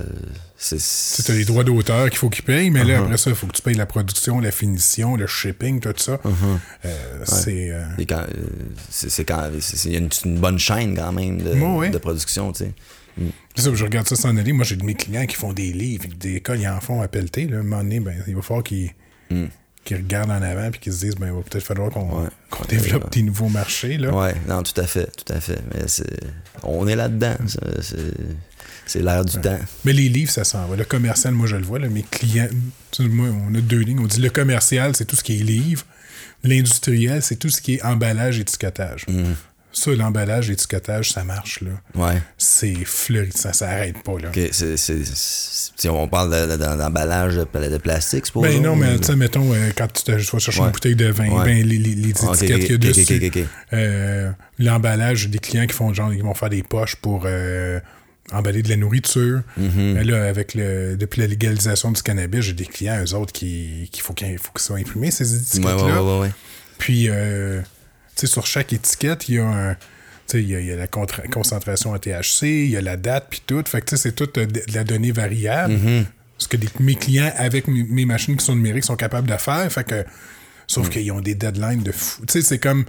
c'est- 0.56 0.76
tu 0.76 0.82
sais, 1.22 1.32
as 1.32 1.34
les 1.34 1.44
droits 1.44 1.64
d'auteur 1.64 2.08
qu'il 2.10 2.18
faut 2.18 2.28
qu'ils 2.28 2.44
payent, 2.44 2.70
mais 2.70 2.82
Uh-huh. 2.82 2.88
là, 2.88 2.98
après 3.00 3.16
ça, 3.16 3.30
il 3.30 3.36
faut 3.36 3.46
que 3.46 3.52
tu 3.52 3.62
payes 3.62 3.74
la 3.76 3.86
production, 3.86 4.40
la 4.40 4.50
finition, 4.50 5.16
le 5.16 5.26
shipping, 5.26 5.80
tout 5.80 5.94
ça. 5.96 6.14
Uh-huh. 6.24 6.58
Euh, 6.84 7.22
C'est. 7.24 7.70
euh, 7.70 7.84
euh, 8.10 8.26
c'est 8.90 9.08
c'est- 9.10 9.84
il 9.86 9.92
y 9.92 9.96
a 9.96 9.98
une, 9.98 10.10
une 10.24 10.38
bonne 10.40 10.58
chaîne 10.58 10.96
quand 10.96 11.12
même 11.12 11.38
de, 11.40 11.50
Ouais, 11.52 11.76
ouais. 11.76 11.90
de 11.90 11.98
production, 11.98 12.52
tu 12.52 12.64
sais. 12.64 12.72
C'est 13.54 13.62
ça, 13.62 13.70
je 13.74 13.82
regarde 13.84 14.06
ça 14.06 14.14
s'en 14.16 14.36
aller. 14.36 14.52
Moi, 14.52 14.66
j'ai 14.66 14.76
de 14.76 14.84
mes 14.84 14.94
clients 14.94 15.24
qui 15.24 15.36
font 15.36 15.54
des 15.54 15.72
livres, 15.72 16.04
des 16.20 16.34
écoles, 16.36 16.60
ils 16.60 16.68
en 16.68 16.80
font 16.82 17.00
à 17.00 17.08
pelleter. 17.08 17.46
Là. 17.46 17.56
À 17.56 17.60
un 17.60 17.62
moment 17.62 17.82
donné, 17.82 18.00
ben, 18.00 18.14
il 18.26 18.34
va 18.36 18.42
falloir 18.42 18.62
qu'ils 18.62 18.90
qu'ils 19.86 19.96
regardent 19.98 20.32
en 20.32 20.42
avant 20.42 20.68
et 20.68 20.78
qu'ils 20.78 20.92
se 20.92 21.00
disent 21.06 21.14
ben, 21.14 21.28
il 21.28 21.32
va 21.32 21.40
peut-être 21.40 21.64
falloir 21.64 21.90
qu'on. 21.90 22.24
Ouais. 22.24 22.28
développe 22.68 23.10
des 23.12 23.22
nouveaux 23.22 23.48
marchés. 23.48 23.98
Ouais, 23.98 24.34
non, 24.46 24.62
tout 24.62 24.78
à 24.78 24.86
fait, 24.86 25.10
tout 25.16 25.32
à 25.32 25.40
fait. 25.40 25.58
Mais 25.72 25.84
c'est, 25.86 26.20
on 26.62 26.86
est 26.86 26.96
là-dedans. 26.96 27.36
C'est, 28.86 29.02
l'air 29.02 29.24
du 29.24 29.40
temps. 29.40 29.58
Mais 29.84 29.92
les 29.92 30.08
livres, 30.08 30.30
ça 30.30 30.44
s'en 30.44 30.66
va. 30.66 30.76
Le 30.76 30.84
commercial, 30.84 31.32
moi, 31.32 31.46
je 31.46 31.56
le 31.56 31.64
vois. 31.64 31.78
Là, 31.78 31.88
mes 31.88 32.02
clients, 32.02 32.48
moi, 33.00 33.28
on 33.48 33.54
a 33.54 33.60
deux 33.60 33.80
lignes. 33.80 34.00
On 34.00 34.06
dit 34.06 34.20
le 34.20 34.30
commercial, 34.30 34.94
c'est 34.94 35.06
tout 35.06 35.16
ce 35.16 35.24
qui 35.24 35.40
est 35.40 35.42
livre. 35.42 35.84
L'industriel, 36.44 37.22
c'est 37.22 37.36
tout 37.36 37.48
ce 37.48 37.60
qui 37.60 37.74
est 37.74 37.82
emballage, 37.82 38.38
étiquetage. 38.38 39.06
Hmm. 39.08 39.32
Ça, 39.78 39.90
l'emballage, 39.90 40.48
l'étiquetage, 40.48 41.12
ça 41.12 41.22
marche, 41.22 41.60
là. 41.60 41.72
Ouais. 41.94 42.22
C'est 42.38 42.74
fleurissant, 42.86 43.52
ça 43.52 43.68
arrête 43.68 44.02
pas, 44.02 44.18
là. 44.18 44.28
Ok, 44.28 44.40
c'est, 44.50 44.78
c'est, 44.78 45.04
c'est- 45.04 45.72
si 45.76 45.88
on 45.90 46.08
parle 46.08 46.30
de- 46.32 46.52
de- 46.52 46.56
d'emballage 46.56 47.34
de, 47.36 47.44
plastique, 47.76 48.24
c'est 48.24 48.32
pour 48.32 48.40
Ben 48.42 48.62
non, 48.62 48.74
mais 48.74 48.96
tu 48.98 49.04
sais, 49.04 49.16
mettons, 49.16 49.52
euh, 49.52 49.70
quand 49.76 49.86
tu 49.92 50.10
vas 50.12 50.18
chercher 50.18 50.60
Ouais. 50.60 50.66
une 50.68 50.72
bouteille 50.72 50.96
de 50.96 51.08
vin, 51.10 51.28
Ouais. 51.28 51.44
ben, 51.44 51.66
les, 51.68 51.76
les- 51.76 51.94
les 51.94 52.12
Ok, 52.24 52.34
étiquettes 52.40 52.60
qu'il 52.60 52.70
y 52.70 52.72
a 52.72 52.76
ok, 52.76 52.96
ok, 52.96 53.04
dessus, 53.04 53.26
ok, 53.26 53.36
ok. 53.36 53.44
euh, 53.74 54.30
l'emballage, 54.58 55.18
j'ai 55.18 55.28
des 55.28 55.38
clients 55.40 55.66
qui 55.66 55.74
font 55.74 55.92
genre, 55.92 56.10
ils 56.14 56.22
vont 56.22 56.32
faire 56.32 56.48
des 56.48 56.62
poches 56.62 56.96
pour 56.96 57.24
euh, 57.26 57.78
emballer 58.32 58.62
de 58.62 58.70
la 58.70 58.76
nourriture. 58.76 59.42
Mm-hmm. 59.60 59.92
Mais 59.92 60.04
là, 60.04 60.24
avec 60.26 60.54
le, 60.54 60.96
depuis 60.96 61.20
la 61.20 61.26
légalisation 61.26 61.92
du 61.92 62.02
cannabis, 62.02 62.40
j'ai 62.40 62.54
des 62.54 62.64
clients, 62.64 62.98
eux 63.04 63.14
autres, 63.14 63.32
qui, 63.34 63.90
qu'il 63.92 64.02
faut 64.02 64.14
qu'ils 64.14 64.38
faut 64.38 64.52
qu'ils 64.52 64.62
soient 64.62 64.78
imprimés, 64.78 65.10
ces 65.10 65.36
étiquettes-là. 65.36 66.02
ouais, 66.02 66.12
ouais, 66.14 66.20
ouais. 66.22 66.30
Puis, 66.78 67.08
euh, 67.10 67.60
sais, 68.16 68.26
sur 68.26 68.46
chaque 68.46 68.72
étiquette, 68.72 69.28
il 69.28 69.34
y 69.36 69.38
a 69.38 69.44
un. 69.46 69.76
Il 70.34 70.40
y, 70.40 70.56
a- 70.56 70.60
il 70.60 70.66
y 70.66 70.72
a 70.72 70.76
la 70.76 70.88
concentration 70.88 71.92
en 71.92 71.98
THC, 71.98 72.42
il 72.64 72.70
y 72.70 72.76
a 72.76 72.80
la 72.80 72.96
date, 72.96 73.26
puis 73.30 73.42
tout. 73.46 73.62
Fait 73.64 73.80
que, 73.80 73.86
tu 73.86 73.96
sais, 73.96 74.02
c'est 74.02 74.12
toute 74.12 74.38
euh, 74.38 74.46
de 74.46 74.60
la 74.74 74.82
donnée 74.82 75.12
variable. 75.12 75.74
Mm-hmm. 75.74 76.04
Ce 76.38 76.48
que 76.48 76.56
des- 76.56 76.68
mes 76.80 76.96
clients, 76.96 77.32
avec 77.36 77.68
mes, 77.68 78.04
machines 78.04 78.36
qui 78.36 78.44
sont 78.44 78.56
numériques, 78.56 78.84
sont 78.84 78.96
capables 78.96 79.28
de 79.30 79.36
faire. 79.36 79.70
Fait 79.72 79.84
que. 79.84 80.04
Sauf 80.66 80.90
qu'ils 80.90 81.12
ont 81.12 81.20
des 81.20 81.36
deadlines 81.36 81.84
de 81.84 81.92
fou. 81.92 82.26
Tu 82.26 82.32
sais, 82.32 82.42
c'est 82.42 82.58
comme. 82.58 82.84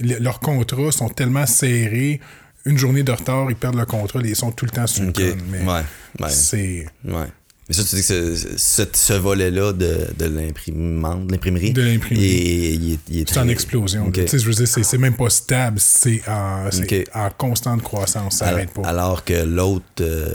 le- 0.00 0.18
leurs 0.18 0.40
contrats 0.40 0.90
sont 0.90 1.08
tellement 1.08 1.46
serrés. 1.46 2.20
Une 2.66 2.76
journée 2.76 3.04
de 3.04 3.12
retard, 3.12 3.48
ils 3.50 3.56
perdent 3.56 3.76
le 3.78 3.86
contrat. 3.86 4.20
Ils 4.24 4.34
sont 4.36 4.50
tout 4.50 4.64
le 4.64 4.72
temps 4.72 4.86
sur 4.88 5.04
le 5.04 5.10
Ok, 5.10 5.16
gun. 5.20 5.36
Mais 5.48 5.58
ouais, 5.60 5.82
ouais. 6.20 6.28
c'est. 6.30 6.86
Ouais. 7.04 7.26
Mais 7.70 7.76
ça, 7.76 7.84
tu 7.84 7.94
dis 7.94 8.02
que 8.02 8.34
ce, 8.34 8.58
ce, 8.58 8.82
ce 8.92 9.12
volet-là 9.12 9.72
de, 9.72 10.08
de 10.18 10.24
l'imprimante, 10.24 11.28
de 11.28 11.32
l'imprimerie. 11.32 11.72
De 11.72 11.82
l'imprimerie. 11.82 12.98
C'est 13.28 13.38
en 13.38 13.46
explosion. 13.48 14.08
Ok. 14.08 14.16
là. 14.16 14.24
Tu 14.24 14.28
sais, 14.30 14.38
je 14.40 14.46
veux 14.46 14.54
dire, 14.54 14.66
c'est 14.66 14.82
c'est 14.82 14.98
même 14.98 15.14
pas 15.14 15.30
stable. 15.30 15.78
C'est 15.78 16.20
en, 16.28 16.68
en 17.14 17.30
constante 17.38 17.82
croissance. 17.82 18.38
Ça 18.38 18.46
Alors, 18.46 18.58
n'arrête 18.58 18.74
pas. 18.74 18.82
alors 18.88 19.24
que 19.24 19.44
l'autre. 19.44 19.84
euh, 20.00 20.34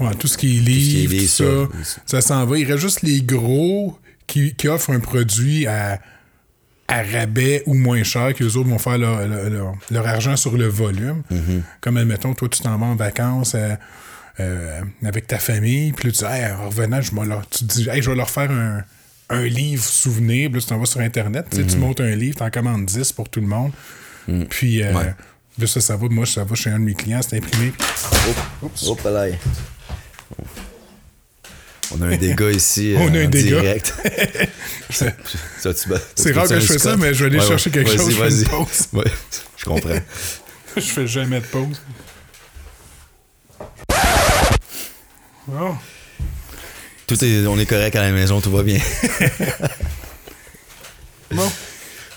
Ouais, 0.00 0.12
tout 0.18 0.26
ce 0.26 0.36
qui 0.36 0.58
est 0.58 0.60
qui 0.60 1.04
est 1.04 1.06
livre, 1.06 1.68
tout, 1.68 1.72
ça, 1.84 2.00
ça 2.06 2.20
s'en 2.20 2.44
va. 2.44 2.58
Il 2.58 2.64
reste 2.66 2.78
juste 2.82 3.02
les 3.02 3.22
gros 3.22 3.96
qui, 4.26 4.52
qui 4.54 4.66
offrent 4.66 4.90
un 4.90 4.98
produit 5.00 5.66
à, 5.68 6.00
à 6.88 7.02
rabais 7.04 7.62
ou 7.66 7.74
moins 7.74 8.02
cher, 8.02 8.34
que 8.34 8.42
les 8.42 8.56
autres 8.56 8.68
vont 8.68 8.78
faire 8.78 8.98
leur, 8.98 9.26
leur- 9.28 9.48
leur- 9.48 9.74
leur 9.92 10.06
argent 10.08 10.36
sur 10.36 10.56
le 10.56 10.66
volume. 10.66 11.22
Mm-hmm. 11.32 11.60
Comme, 11.80 11.98
admettons, 11.98 12.34
toi, 12.34 12.48
tu 12.48 12.60
t'en 12.62 12.76
vas 12.78 12.86
en 12.86 12.96
vacances 12.96 13.52
euh, 13.54 13.74
euh, 14.40 14.80
avec 15.04 15.26
ta 15.26 15.38
famille, 15.38 15.92
puis 15.92 16.08
là, 16.08 16.12
tu 16.12 16.18
dis, 16.18 16.24
hey, 16.24 16.52
en 16.52 16.68
revenant, 16.68 17.00
je 17.00 17.14
vais 17.14 17.26
leur, 17.26 17.48
tu 17.48 17.64
dis, 17.64 17.88
hey, 17.88 18.00
je 18.02 18.10
vais 18.10 18.16
leur 18.16 18.30
faire 18.30 18.50
un, 18.50 18.82
un 19.30 19.42
livre 19.44 19.84
souvenir, 19.84 20.48
puis 20.50 20.56
là, 20.56 20.60
tu 20.62 20.66
t'en 20.68 20.78
vas 20.78 20.86
sur 20.86 21.00
Internet, 21.00 21.46
tu 21.50 21.66
tu 21.66 21.76
montes 21.76 22.00
un 22.00 22.14
livre, 22.14 22.36
tu 22.36 22.42
en 22.42 22.50
commandes 22.50 22.86
10 22.86 23.12
pour 23.12 23.28
tout 23.28 23.40
le 23.40 23.46
monde. 23.46 23.72
Puis, 24.50 24.82
euh. 24.82 24.92
Ouais. 24.94 25.14
là, 25.58 25.66
ça, 25.66 25.80
ça 25.80 25.96
va, 25.96 26.06
moi, 26.08 26.26
ça 26.26 26.44
va 26.44 26.54
chez 26.54 26.70
un 26.70 26.78
de 26.78 26.84
mes 26.84 26.94
clients, 26.94 27.20
c'est 27.26 27.36
imprimé. 27.38 27.72
Là. 27.78 29.26
On 31.90 32.02
a 32.02 32.06
un 32.06 32.16
dégât 32.18 32.50
ici. 32.52 32.94
On 32.98 33.08
a 33.08 33.16
euh, 33.16 33.22
un 33.24 33.26
en 33.26 33.30
dégât. 33.30 33.60
direct. 33.60 33.94
C'est- 34.90 36.32
rare 36.32 36.46
que 36.48 36.60
je 36.60 36.66
fais 36.66 36.78
ça, 36.78 36.96
mais 36.96 37.14
je 37.14 37.24
vais 37.24 37.30
aller 37.30 37.38
Ouais, 37.38 37.46
chercher 37.48 37.70
ouais. 37.70 37.74
quelque 37.84 37.90
chose, 37.96 38.14
Vas-y, 38.14 38.14
je 38.14 38.16
fais 38.16 38.28
une 38.28 38.34
vas-y. 38.34 38.64
pause. 38.66 38.88
Ouais, 38.92 39.10
je 39.56 39.64
comprends. 39.64 40.00
je 40.76 40.80
fais 40.82 41.06
jamais 41.06 41.40
de 41.40 41.46
pause. 41.46 41.80
Oh. 45.50 45.74
Tout 47.06 47.24
est, 47.24 47.46
on 47.46 47.58
est 47.58 47.66
correct 47.66 47.96
à 47.96 48.02
la 48.02 48.10
maison, 48.12 48.40
tout 48.40 48.50
va 48.50 48.62
bien. 48.62 48.80
Bon. 51.30 51.50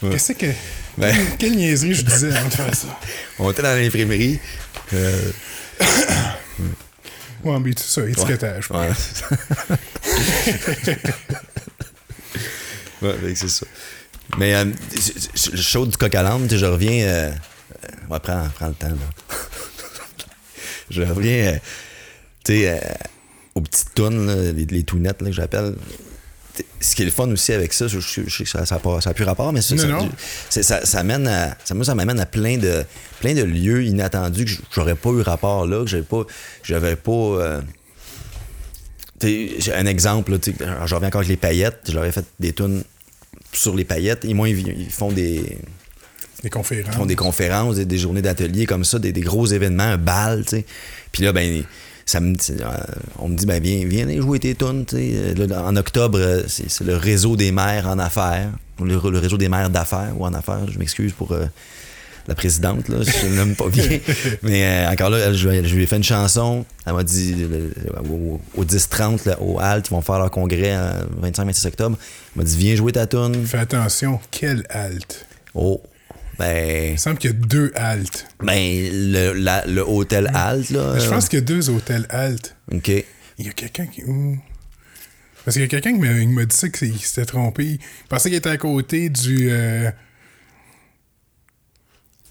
Qu'est-ce 0.09 0.31
que. 0.31 0.45
Ben. 0.97 1.13
Quelle, 1.13 1.37
quelle 1.37 1.55
niaiserie 1.57 1.93
je 1.93 2.01
disais 2.03 2.33
avant 2.33 2.47
de 2.47 2.53
faire 2.53 2.73
ça? 2.73 2.87
On 3.39 3.51
était 3.51 3.61
dans 3.61 3.75
l'imprimerie. 3.77 4.39
Euh, 4.93 5.31
Ouais, 7.43 7.59
mais 7.59 7.73
tout 7.73 7.83
ça, 7.83 8.07
étiquetage. 8.07 8.69
Ouais. 8.71 8.87
que 13.01 13.17
c'est 13.35 13.49
ça. 13.49 13.65
Mais 14.37 14.53
euh, 14.55 14.65
c'est- 14.91 15.29
c'est- 15.35 15.51
le 15.51 15.57
show 15.61 15.85
du 15.85 15.97
coq 15.97 16.13
à 16.15 16.21
sais, 16.23 16.57
je 16.57 16.65
reviens. 16.65 17.03
Euh, 17.05 17.31
euh, 17.31 17.87
ouais, 18.13 18.19
prends, 18.19 18.47
prends 18.55 18.67
le 18.67 18.75
temps, 18.75 18.89
là. 18.89 18.95
je 20.91 21.01
reviens, 21.01 21.53
euh, 21.53 21.57
tu 22.45 22.53
sais, 22.53 22.69
euh, 22.69 22.79
aux 23.55 23.61
petites 23.61 23.93
tunes, 23.95 24.25
là, 24.27 24.51
les, 24.51 24.65
les 24.65 24.83
tounettes, 24.83 25.21
là, 25.21 25.27
que 25.29 25.35
j'appelle. 25.35 25.75
Ce 26.81 26.95
qui 26.95 27.01
est 27.03 27.05
le 27.05 27.11
fun 27.11 27.29
aussi 27.31 27.53
avec 27.53 27.71
ça, 27.73 27.87
je, 27.87 27.99
je- 27.99 28.21
je 28.27 28.29
sais 28.37 28.43
que 28.43 28.49
ça 28.49 28.59
n'a 28.59 28.65
ça, 28.65 28.79
ça 29.01 29.13
plus 29.13 29.23
rapport, 29.23 29.53
mais 29.53 29.61
ça, 29.61 29.73
Non, 29.75 30.09
ça, 30.49 30.61
ça, 30.63 30.85
ça 30.85 31.03
mène 31.03 31.25
à, 31.27 31.55
ça, 31.63 31.73
moi, 31.73 31.85
ça 31.85 31.95
m'amène 31.95 32.19
à 32.19 32.25
plein 32.25 32.57
de, 32.57 32.83
plein 33.21 33.33
de 33.33 33.41
lieux 33.43 33.83
inattendus 33.85 34.45
que 34.45 34.51
j'aurais 34.75 34.95
pas 34.95 35.09
eu 35.11 35.21
rapport 35.21 35.65
là, 35.65 35.83
que 35.83 35.89
j'avais 35.89 36.03
pas, 36.03 36.23
j'avais 36.63 36.95
pas. 36.97 37.11
euh, 37.11 37.61
un 39.23 39.85
exemple, 39.85 40.37
je 40.43 40.95
reviens 40.95 41.07
encore 41.09 41.19
avec 41.19 41.29
les 41.29 41.37
paillettes. 41.37 41.81
Je 41.87 41.93
leur 41.93 42.05
ai 42.05 42.11
fait 42.11 42.25
des 42.39 42.53
tunes 42.53 42.83
sur 43.53 43.75
les 43.75 43.85
paillettes. 43.85 44.25
Et 44.25 44.33
moi, 44.33 44.49
ils, 44.49 44.67
ils 44.67 44.89
font 44.89 45.11
des, 45.11 45.57
Des 46.43 46.49
conférences. 46.49 46.89
ils 46.93 46.97
font 46.97 47.05
des 47.05 47.15
conférences, 47.15 47.75
des, 47.75 47.85
des 47.85 47.97
journées 47.99 48.21
d'atelier 48.23 48.65
comme 48.65 48.83
ça, 48.83 48.97
des, 48.99 49.11
des 49.11 49.21
gros 49.21 49.45
événements, 49.45 49.83
un 49.83 49.97
bal, 49.97 50.43
tu 50.43 50.49
sais. 50.57 50.65
Puis 51.11 51.23
là, 51.23 51.33
ben, 51.33 51.63
ça 52.05 52.19
me, 52.19 52.35
c'est, 52.39 52.61
euh, 52.61 52.65
on 53.19 53.29
me 53.29 53.35
dit, 53.35 53.45
ben, 53.45 53.61
viens, 53.61 53.85
viens 53.85 54.21
jouer 54.21 54.39
tes 54.39 54.55
tunes. 54.55 54.85
Là, 54.91 55.63
En 55.65 55.75
octobre, 55.75 56.17
euh, 56.19 56.43
c'est, 56.47 56.81
le 56.83 56.95
réseau 56.95 57.35
des 57.35 57.51
maires 57.51 57.87
en 57.87 57.99
affaires, 57.99 58.49
le, 58.83 58.99
le 59.09 59.19
réseau 59.19 59.37
des 59.37 59.49
maires 59.49 59.69
d'affaires 59.69 60.13
ou 60.17 60.25
en 60.25 60.33
affaires. 60.33 60.69
Je 60.71 60.77
m'excuse 60.79 61.13
pour 61.13 61.31
euh, 61.31 61.45
la 62.27 62.35
présidente, 62.35 62.87
là, 62.89 62.97
je 63.01 63.27
ne 63.27 63.35
l'aime 63.35 63.55
pas 63.55 63.67
bien. 63.69 63.99
Mais 64.43 64.63
euh, 64.63 64.91
encore 64.91 65.09
là, 65.09 65.33
je, 65.33 65.37
je 65.63 65.75
lui 65.75 65.83
ai 65.83 65.87
fait 65.87 65.97
une 65.97 66.03
chanson. 66.03 66.65
Elle 66.85 66.93
m'a 66.93 67.03
dit, 67.03 67.33
le- 67.35 67.73
au, 68.11 68.39
au 68.55 68.63
10-30, 68.63 69.27
là, 69.27 69.41
au 69.41 69.59
HALT, 69.59 69.83
ils 69.87 69.91
vont 69.91 70.01
faire 70.01 70.19
leur 70.19 70.29
congrès 70.31 70.77
le 71.21 71.29
25-26 71.29 71.67
octobre. 71.67 71.97
Elle 72.35 72.41
m'a 72.41 72.47
dit, 72.47 72.57
viens 72.57 72.75
jouer 72.75 72.91
ta 72.91 73.07
tune. 73.07 73.45
Fais 73.45 73.57
attention, 73.59 74.19
quelle 74.29 74.63
halte. 74.69 75.25
Oh, 75.55 75.81
ben... 76.41 76.93
Il 76.93 76.99
semble 76.99 77.17
qu'il 77.17 77.31
y 77.31 77.33
a 77.33 77.37
deux 77.37 77.71
haltes. 77.75 78.27
Ben, 78.43 78.89
le, 78.91 79.33
la- 79.33 79.65
le 79.67 79.81
hôtel 79.87 80.29
Halt, 80.33 80.69
là. 80.71 80.97
Je 80.99 81.05
euh, 81.05 81.09
pense 81.09 81.29
qu'il 81.29 81.39
y 81.39 81.41
a 81.41 81.45
deux 81.45 81.69
hôtels 81.69 82.05
haltes. 82.09 82.55
OK. 82.73 82.87
Il 83.37 83.45
y 83.45 83.49
a 83.49 83.53
quelqu'un 83.53 83.85
qui. 83.87 84.03
ouh. 84.03 84.37
Parce 85.45 85.55
qu'il 85.55 85.61
y 85.63 85.65
a 85.65 85.67
quelqu'un 85.67 85.93
qui 85.93 85.99
m'a 86.27 86.45
dit 86.45 86.55
ça 86.55 86.69
qu'il 86.69 86.97
s'était 86.99 87.25
trompé. 87.25 87.63
Il 87.65 87.79
pensait 88.09 88.29
qu'il 88.29 88.37
était 88.37 88.49
à 88.49 88.57
côté 88.57 89.09
du. 89.09 89.49
euh, 89.51 89.89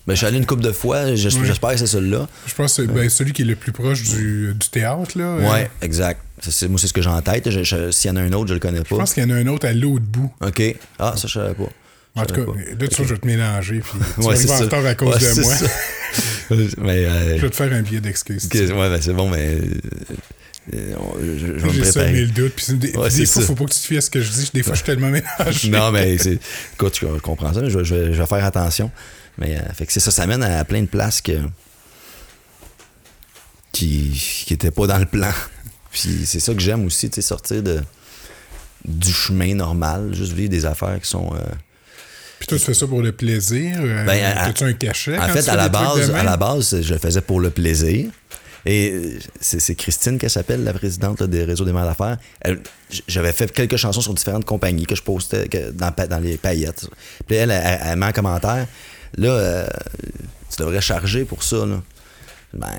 Ben, 0.07 0.15
je 0.15 0.19
suis 0.19 0.27
allé 0.27 0.39
une 0.39 0.47
couple 0.47 0.63
de 0.63 0.73
fois. 0.73 1.05
Oui. 1.05 1.17
J'espère 1.17 1.71
que 1.73 1.77
c'est 1.79 1.87
celui-là. 1.87 2.29
je 2.47 2.55
pense 2.55 2.77
que 2.77 2.83
c'est 2.87 2.93
ben, 2.93 3.09
celui 3.09 3.33
qui 3.33 3.43
est 3.43 3.47
le 3.47 3.57
plus 3.57 3.73
proche 3.73 4.03
du, 4.03 4.55
du 4.55 4.69
théâtre, 4.71 5.17
là. 5.19 5.25
Euh, 5.25 5.51
Ouais, 5.51 5.71
exact. 5.83 6.21
Moi, 6.69 6.79
c'est 6.79 6.87
ce 6.87 6.93
que 6.93 7.03
j'ai 7.03 7.09
en 7.11 7.21
tête. 7.21 7.51
Je- 7.51 7.63
je- 7.65 7.91
S'il 7.91 8.09
y 8.09 8.13
en 8.13 8.17
a 8.17 8.23
un 8.23 8.33
autre, 8.33 8.49
je 8.49 8.55
le 8.55 8.61
connais 8.61 8.79
Je 8.79 8.83
pas. 8.85 8.97
pense 8.97 9.13
qu'il 9.13 9.23
y 9.23 9.27
en 9.27 9.31
a 9.31 9.35
un 9.35 9.47
autre 9.49 9.67
à 9.69 9.73
l'autre 9.73 10.05
bout. 10.07 10.33
OK. 10.41 10.63
Ah, 10.99 11.15
ça, 11.17 11.29
je 11.29 11.33
savais 11.35 11.55
pas. 11.55 11.69
En 12.17 12.25
tout 12.27 12.35
cas, 12.35 12.45
pas. 12.45 12.53
là, 12.53 12.89
tu 12.89 12.97
vois, 12.97 13.07
je 13.07 13.15
vais 13.15 13.19
te 13.21 13.27
mélanger. 13.27 13.81
Puis 13.81 13.93
tu 14.15 14.21
Ouais, 14.27 14.35
vas 14.35 14.55
en 14.55 14.59
retard 14.61 14.85
à 14.87 14.95
cause 14.95 15.15
Ouais, 15.15 15.35
de 15.35 15.41
moi. 15.43 15.55
mais, 16.79 17.05
euh, 17.07 17.37
Je 17.37 17.43
vais 17.43 17.51
te 17.51 17.57
faire 17.57 17.73
un 17.73 17.83
billet 17.83 18.01
d'excuse. 18.01 18.47
ok, 18.47 18.55
ouais, 18.55 18.69
ben, 18.69 19.01
c'est 19.01 19.13
bon, 19.13 19.31
mais. 19.31 19.59
euh, 20.75 21.69
J'ai 21.73 21.85
semé 21.85 22.23
le 22.23 22.27
doute. 22.29 22.53
Puis 22.57 22.75
des, 22.75 22.97
Ouais, 22.97 23.11
fois, 23.11 23.27
ça. 23.27 23.41
faut 23.43 23.55
pas 23.55 23.65
que 23.67 23.71
tu 23.73 23.81
te 23.81 23.87
fies 23.87 23.97
à 23.97 24.01
ce 24.01 24.11
que 24.11 24.21
je 24.21 24.31
dis. 24.31 24.51
Des 24.53 24.63
fois, 24.63 24.73
je 24.75 24.79
suis 24.79 24.87
tellement 24.87 25.09
mélangé. 25.11 25.71
Non, 25.71 25.93
mais. 25.93 26.15
Écoute, 26.75 26.99
je 27.01 27.07
comprends 27.21 27.53
ça, 27.55 27.61
mais 27.63 27.71
je, 27.71 27.85
je- 27.85 28.13
je 28.13 28.21
vais 28.21 28.27
faire 28.27 28.45
attention. 28.45 28.91
Mais 29.39 29.57
euh, 29.57 29.73
fait 29.73 29.87
que 29.87 29.93
c'est 29.93 30.01
ça, 30.01 30.11
ça 30.11 30.27
mène 30.27 30.43
à 30.43 30.65
plein 30.65 30.83
de 30.83 30.89
places 30.89 31.21
que. 31.23 31.33
qui 33.73 34.11
qui 34.47 34.55
étaient 34.55 34.71
pas 34.73 34.87
dans 34.87 34.99
le 34.99 35.07
plan. 35.07 35.31
Puis 35.93 36.25
c'est 36.27 36.41
ça 36.41 36.55
que 36.55 36.61
j'aime 36.61 36.85
aussi, 36.87 37.09
tu 37.11 37.17
sais, 37.17 37.23
sortir 37.27 37.63
de 37.63 37.81
du 38.85 39.13
chemin 39.13 39.55
normal, 39.55 40.15
juste 40.15 40.33
vivre 40.33 40.51
des 40.51 40.67
affaires 40.67 40.99
qui 41.01 41.09
sont. 41.09 41.33
euh, 41.35 41.39
Puis 42.41 42.47
toi, 42.49 42.59
tu 42.59 42.65
fais 42.65 42.75
ça 42.75 42.87
pour 42.89 43.03
le 43.03 43.13
plaisir. 43.13 43.77
euh, 43.81 44.05
Ben, 44.05 44.25
As-tu 44.37 44.65
un 44.65 44.73
cachet? 44.73 45.17
En 45.17 45.29
fait, 45.29 45.47
à 45.49 45.55
la, 45.57 45.69
base, 45.69 46.11
à 46.11 46.23
la 46.25 46.37
base, 46.37 46.81
je 46.81 46.93
le 46.95 46.99
faisais 46.99 47.21
pour 47.21 47.39
le 47.39 47.51
plaisir. 47.51 48.11
Et 48.67 48.91
euh, 48.93 49.19
c'est 49.41 49.75
Christine 49.75 50.19
qu'elle 50.19 50.29
s'appelle, 50.31 50.65
la 50.65 50.73
présidente 50.75 51.23
des 51.23 51.45
réseaux 51.45 51.65
des 51.65 51.73
mères 51.73 51.85
d'affaires. 51.87 52.17
J'avais 53.09 53.33
fait 53.33 53.53
quelques 53.53 53.77
chansons 53.77 54.01
sur 54.01 54.13
différentes 54.15 54.45
compagnies 54.45 54.85
que 54.87 54.95
je 54.97 55.03
postais 55.03 55.49
que- 55.49 55.71
dans, 55.71 55.93
dans 56.09 56.19
les 56.19 56.37
paillettes. 56.39 56.87
Puis 57.27 57.37
elle, 57.37 57.51
elle, 57.53 57.79
elle 57.85 57.97
met 57.99 58.07
en 58.07 58.13
commentaire, 58.13 58.67
là, 59.17 59.29
euh, 59.29 59.67
tu 60.51 60.57
devrais 60.63 60.81
charger 60.83 61.25
pour 61.25 61.43
ça. 61.43 61.65
Là. 61.65 61.81
Ben, 62.53 62.79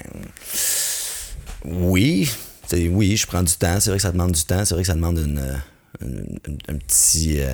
oui, 1.65 2.29
oui, 2.73 3.17
je 3.17 3.27
prends 3.27 3.43
du 3.43 3.53
temps. 3.53 3.79
C'est 3.79 3.89
vrai 3.89 3.97
que 3.97 4.03
ça 4.03 4.11
demande 4.11 4.31
du 4.33 4.43
temps. 4.43 4.65
C'est 4.65 4.73
vrai 4.73 4.83
que 4.83 4.87
ça 4.87 4.95
demande 4.95 5.17
une, 5.19 5.39
euh, 5.39 5.55
une- 6.01 6.39
une- 6.47 6.57
un 6.69 6.75
petit, 6.77 7.37
euh, 7.41 7.49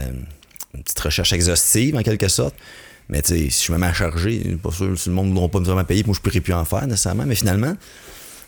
une 0.74 0.84
petite 0.84 1.00
recherche 1.00 1.34
exhaustive, 1.34 1.96
en 1.96 2.04
quelque 2.04 2.28
sorte. 2.28 2.56
Mais 3.10 3.22
tu 3.22 3.38
sais, 3.38 3.50
si 3.50 3.66
je 3.68 3.72
me 3.72 3.78
mets 3.78 3.88
à 3.88 3.94
charger, 3.94 4.58
pas 4.62 4.72
sûr 4.72 4.98
si 4.98 5.10
le 5.10 5.16
monde 5.16 5.34
ne 5.34 5.40
va 5.40 5.48
pas 5.48 5.60
vraiment 5.60 5.84
payer, 5.84 6.04
moi 6.06 6.14
je 6.16 6.20
pourrais 6.22 6.42
plus 6.42 6.54
en 6.54 6.66
faire 6.66 6.86
nécessairement. 6.88 7.26
Mais 7.26 7.36
finalement, 7.36 7.76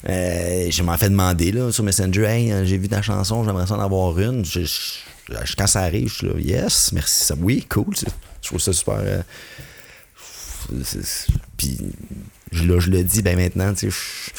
euh, 0.08 0.70
je 0.70 0.84
m'en 0.84 0.98
fais 0.98 1.10
demander 1.10 1.52
là, 1.52 1.72
sur 1.72 1.84
Messenger, 1.84 2.24
hey, 2.24 2.52
euh, 2.52 2.66
j'ai 2.66 2.78
vu 2.78 2.90
ta 2.90 3.02
chanson, 3.02 3.44
j'aimerais 3.44 3.68
ça 3.68 3.76
en 3.76 3.80
avoir 3.80 4.20
une. 4.20 4.44
Quand 5.58 5.68
ça 5.68 5.82
arrive, 5.82 6.10
je 6.10 6.16
suis 6.16 6.28
là, 6.28 6.34
yes, 6.40 6.92
merci, 6.92 7.26
ça, 7.26 7.36
oui, 7.40 7.66
cool. 7.70 7.96
Je 8.42 8.48
trouve 8.48 8.60
ça 8.60 8.74
super. 8.74 8.96
euh, 8.96 9.22
puis 11.58 11.78
là, 12.52 12.80
je 12.80 12.90
le 12.90 13.04
dis, 13.04 13.22
ben 13.22 13.38
maintenant, 13.38 13.74
tu 13.74 13.92
sais, 13.92 14.32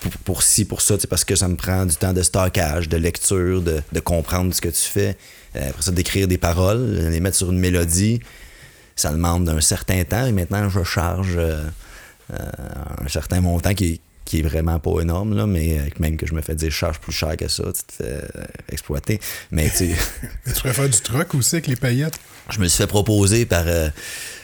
pour, 0.00 0.12
pour 0.24 0.42
ci, 0.42 0.64
pour 0.64 0.80
ça, 0.82 0.98
tu 0.98 1.06
parce 1.06 1.24
que 1.24 1.34
ça 1.36 1.48
me 1.48 1.56
prend 1.56 1.84
du 1.86 1.96
temps 1.96 2.12
de 2.12 2.22
stockage, 2.22 2.88
de 2.88 2.96
lecture, 2.96 3.62
de 3.62 4.00
comprendre 4.00 4.54
ce 4.54 4.60
que 4.60 4.68
tu 4.68 4.82
fais. 4.82 5.16
Euh, 5.58 5.70
après 5.70 5.82
ça, 5.82 5.92
d'écrire 5.92 6.28
des 6.28 6.38
paroles, 6.38 7.08
les 7.10 7.20
mettre 7.20 7.36
sur 7.36 7.50
une 7.50 7.58
mélodie, 7.58 8.20
ça 8.96 9.12
demande 9.12 9.48
un 9.48 9.60
certain 9.60 10.04
temps. 10.04 10.26
Et 10.26 10.32
maintenant, 10.32 10.68
je 10.68 10.82
charge 10.84 11.36
euh, 11.36 11.64
euh, 12.32 12.50
un 13.04 13.08
certain 13.08 13.40
montant 13.40 13.74
qui 13.74 14.00
qui 14.28 14.40
est 14.40 14.42
vraiment 14.42 14.78
pas 14.78 15.00
énorme, 15.00 15.34
là, 15.34 15.46
mais 15.46 15.78
euh, 15.78 15.88
même 16.00 16.18
que 16.18 16.26
je 16.26 16.34
me 16.34 16.42
fais 16.42 16.54
dire, 16.54 16.70
je 16.70 16.76
charge 16.76 16.98
plus 16.98 17.12
cher 17.12 17.34
que 17.34 17.48
ça, 17.48 17.62
tu 17.64 17.82
te 17.82 17.92
fais 17.94 18.20
euh, 18.36 18.44
exploiter. 18.70 19.20
Mais 19.50 19.70
tu 19.70 19.88
tu 20.44 20.52
préfères 20.60 20.88
du 20.88 21.00
truck 21.00 21.34
aussi 21.34 21.56
avec 21.56 21.66
les 21.66 21.76
paillettes? 21.76 22.20
je 22.50 22.60
me 22.60 22.68
suis 22.68 22.78
fait 22.78 22.86
proposer 22.86 23.46
par, 23.46 23.64
euh, 23.66 23.88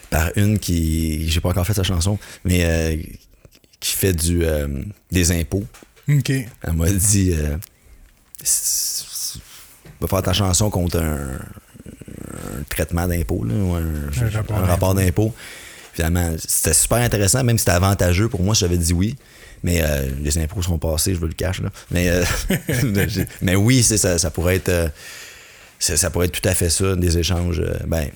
par 0.08 0.30
une 0.36 0.58
qui. 0.58 1.28
J'ai 1.30 1.40
pas 1.40 1.50
encore 1.50 1.66
fait 1.66 1.74
sa 1.74 1.82
chanson, 1.82 2.18
mais 2.44 2.64
euh, 2.64 2.96
qui 3.78 3.92
fait 3.92 4.14
du, 4.14 4.44
euh, 4.44 4.68
des 5.10 5.32
impôts. 5.32 5.64
OK. 6.08 6.30
Elle 6.30 6.72
m'a 6.72 6.90
dit 6.90 7.32
euh, 7.34 7.56
Faire 10.06 10.22
ta 10.22 10.32
chanson 10.32 10.70
contre 10.70 10.98
un, 10.98 11.18
un 11.38 12.62
traitement 12.68 13.06
d'impôt, 13.06 13.44
un, 13.48 14.28
rapport 14.36 14.56
un 14.58 14.66
rapport 14.66 14.94
d'impôt. 14.94 15.34
Finalement, 15.92 16.34
c'était 16.38 16.74
super 16.74 16.98
intéressant, 16.98 17.44
même 17.44 17.56
si 17.56 17.62
c'était 17.64 17.76
avantageux 17.76 18.28
pour 18.28 18.42
moi, 18.42 18.54
j'avais 18.54 18.76
dit 18.78 18.92
oui. 18.92 19.16
Mais 19.62 19.80
euh, 19.82 20.10
les 20.20 20.36
impôts 20.38 20.60
sont 20.60 20.78
passés, 20.78 21.14
je 21.14 21.20
veux 21.20 21.28
le 21.28 21.32
cash. 21.34 21.60
Là. 21.62 21.70
Mais, 21.90 22.08
euh, 22.10 22.24
mais 23.42 23.54
oui, 23.56 23.82
ça, 23.82 24.18
ça 24.18 24.30
pourrait 24.30 24.56
être. 24.56 24.68
euh, 24.68 24.88
ça, 25.78 25.96
ça 25.96 26.10
pourrait 26.10 26.26
être 26.26 26.38
tout 26.40 26.46
à 26.48 26.54
fait 26.54 26.68
ça, 26.68 26.96
des 26.96 27.16
échanges. 27.18 27.60
euh, 27.60 27.74
ben, 27.86 28.08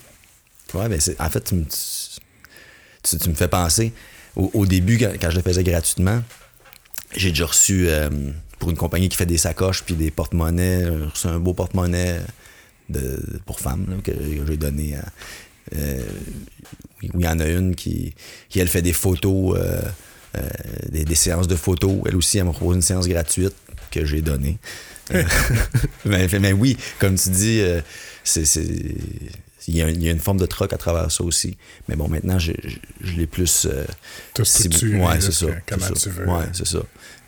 ouais, 0.74 0.88
ben 0.88 1.00
en 1.18 1.30
fait, 1.30 1.40
tu, 1.44 1.54
me- 1.54 1.64
tu- 3.02 3.16
tu 3.18 3.28
me 3.30 3.34
fais 3.34 3.48
penser. 3.48 3.92
Au, 4.36 4.50
au 4.54 4.66
début, 4.66 4.98
quand, 4.98 5.12
quand 5.20 5.30
je 5.30 5.36
le 5.36 5.42
faisais 5.42 5.64
gratuitement, 5.64 6.22
j'ai 7.16 7.30
déjà 7.30 7.46
reçu 7.46 7.88
pour 8.58 8.70
une 8.70 8.76
compagnie 8.76 9.08
qui 9.08 9.16
fait 9.16 9.26
des 9.26 9.38
sacoches 9.38 9.84
puis 9.84 9.94
des 9.94 10.10
porte-monnaies, 10.10 10.84
j'ai 10.84 11.04
reçu 11.04 11.26
un 11.28 11.38
beau 11.38 11.54
porte-monnaie 11.54 12.20
de, 12.88 13.20
pour 13.46 13.60
femmes 13.60 13.86
là, 13.88 13.96
que, 14.02 14.10
que 14.12 14.46
j'ai 14.46 14.56
donné 14.56 14.96
à. 14.96 15.04
euh, 15.76 16.02
où 17.14 17.20
il 17.20 17.24
y 17.24 17.28
en 17.28 17.38
a 17.40 17.46
une 17.48 17.74
qui, 17.74 18.14
qui 18.48 18.58
elle 18.60 18.68
fait 18.68 18.82
des 18.82 18.92
photos, 18.92 19.56
euh, 19.58 19.80
euh, 20.36 20.48
des, 20.90 21.04
des 21.04 21.14
séances 21.14 21.46
de 21.48 21.56
photos. 21.56 22.00
Elle 22.06 22.16
aussi, 22.16 22.38
elle 22.38 22.44
m'a 22.44 22.52
proposé 22.52 22.76
une 22.76 22.82
séance 22.82 23.06
gratuite 23.08 23.54
que 23.90 24.04
j'ai 24.04 24.20
donnée. 24.22 24.58
Euh, 25.14 25.22
mais, 26.04 26.26
mais 26.40 26.52
oui, 26.52 26.76
comme 26.98 27.14
tu 27.16 27.30
dis, 27.30 27.60
euh, 27.60 27.80
c'est, 28.24 28.42
il, 29.68 29.76
y 29.76 29.82
a, 29.82 29.88
il 29.90 30.02
y 30.02 30.08
a 30.08 30.12
une 30.12 30.18
forme 30.18 30.38
de 30.38 30.46
troc 30.46 30.72
à 30.72 30.76
travers 30.78 31.10
ça 31.12 31.22
aussi. 31.24 31.56
Mais 31.88 31.96
bon, 31.96 32.08
maintenant, 32.08 32.38
je, 32.38 32.52
je, 32.64 32.76
je 33.02 33.12
l'ai 33.16 33.26
plus. 33.26 33.66
euh, 33.70 33.84
T'as 34.34 34.44
ciblé. 34.44 34.76
structuré, 34.76 35.02
Ouais, 35.04 35.20
c'est 35.20 35.32
ça. 35.32 35.46
comment 35.66 35.90
tu 35.90 36.08
veux. 36.10 36.26
Ouais, 36.28 36.44
c'est 36.52 36.66
ça. 36.66 36.80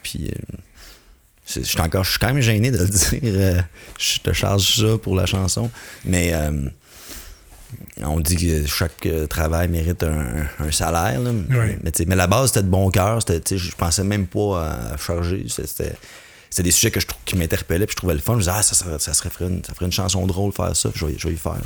Puis, 0.02 0.28
euh, 0.28 0.56
je 1.54 1.60
suis 1.62 1.80
encore, 1.80 2.04
je 2.04 2.10
suis 2.10 2.18
quand 2.18 2.32
même 2.32 2.42
gêné 2.42 2.70
de 2.70 2.78
le 2.78 2.86
dire. 2.88 3.20
euh, 3.24 3.60
je 3.98 4.18
te 4.20 4.32
charge 4.32 4.76
ça 4.80 4.98
pour 4.98 5.16
la 5.16 5.26
chanson. 5.26 5.70
Mais 6.04 6.30
euh, 6.34 6.68
on 8.02 8.20
dit 8.20 8.36
que 8.36 8.66
chaque 8.66 9.06
euh, 9.06 9.26
travail 9.26 9.68
mérite 9.68 10.02
un, 10.02 10.46
un 10.58 10.70
salaire. 10.70 11.20
là. 11.20 11.30
Mais, 11.48 11.78
mais 12.06 12.16
la 12.16 12.26
base, 12.26 12.48
c'était 12.48 12.62
de 12.62 12.68
bon 12.68 12.90
cœur. 12.90 13.20
Je 13.20 13.74
pensais 13.76 14.04
même 14.04 14.26
pas 14.26 14.64
à 14.92 14.96
charger. 14.96 15.46
C'était, 15.48 15.92
des 16.62 16.70
sujets 16.72 16.90
que 16.90 17.00
je, 17.00 17.06
trou- 17.06 17.18
qui 17.24 17.36
m'interpellaient 17.36 17.86
puis 17.86 17.92
je 17.92 17.96
trouvais 17.96 18.14
le 18.14 18.20
fun. 18.20 18.34
Je 18.34 18.38
disais, 18.40 18.50
ah, 18.54 18.62
ça, 18.62 18.74
ça, 18.98 19.14
serait, 19.14 19.30
ferait 19.30 19.46
une, 19.48 19.62
ça 19.64 19.72
ferait 19.74 19.86
une 19.86 19.92
chanson 19.92 20.26
drôle 20.26 20.52
faire 20.52 20.74
ça. 20.74 20.90
Je 20.94 21.06
vais, 21.06 21.14
je 21.16 21.28
vais 21.28 21.34
y 21.34 21.36
faire. 21.38 21.56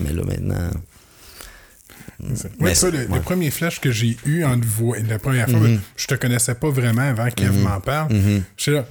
Mais 0.00 0.12
là, 0.12 0.22
maintenant. 0.24 0.70
Toi, 2.20 2.74
c'est- 2.74 2.90
le, 2.90 2.98
ouais. 2.98 3.06
le 3.16 3.20
premier 3.20 3.50
flash 3.50 3.80
que 3.80 3.90
j'ai 3.90 4.16
eu 4.26 4.44
en 4.44 4.56
te 4.56 4.66
la 5.08 5.18
première 5.18 5.48
fois, 5.48 5.58
Mhm. 5.60 5.80
je 5.96 6.06
te 6.06 6.14
connaissais 6.14 6.54
pas 6.54 6.70
vraiment 6.70 7.02
avant 7.02 7.28
qu'Eve 7.30 7.58
m'en 7.58 7.80
parle. 7.80 8.12
J'étais 8.56 8.70
là, 8.78 8.86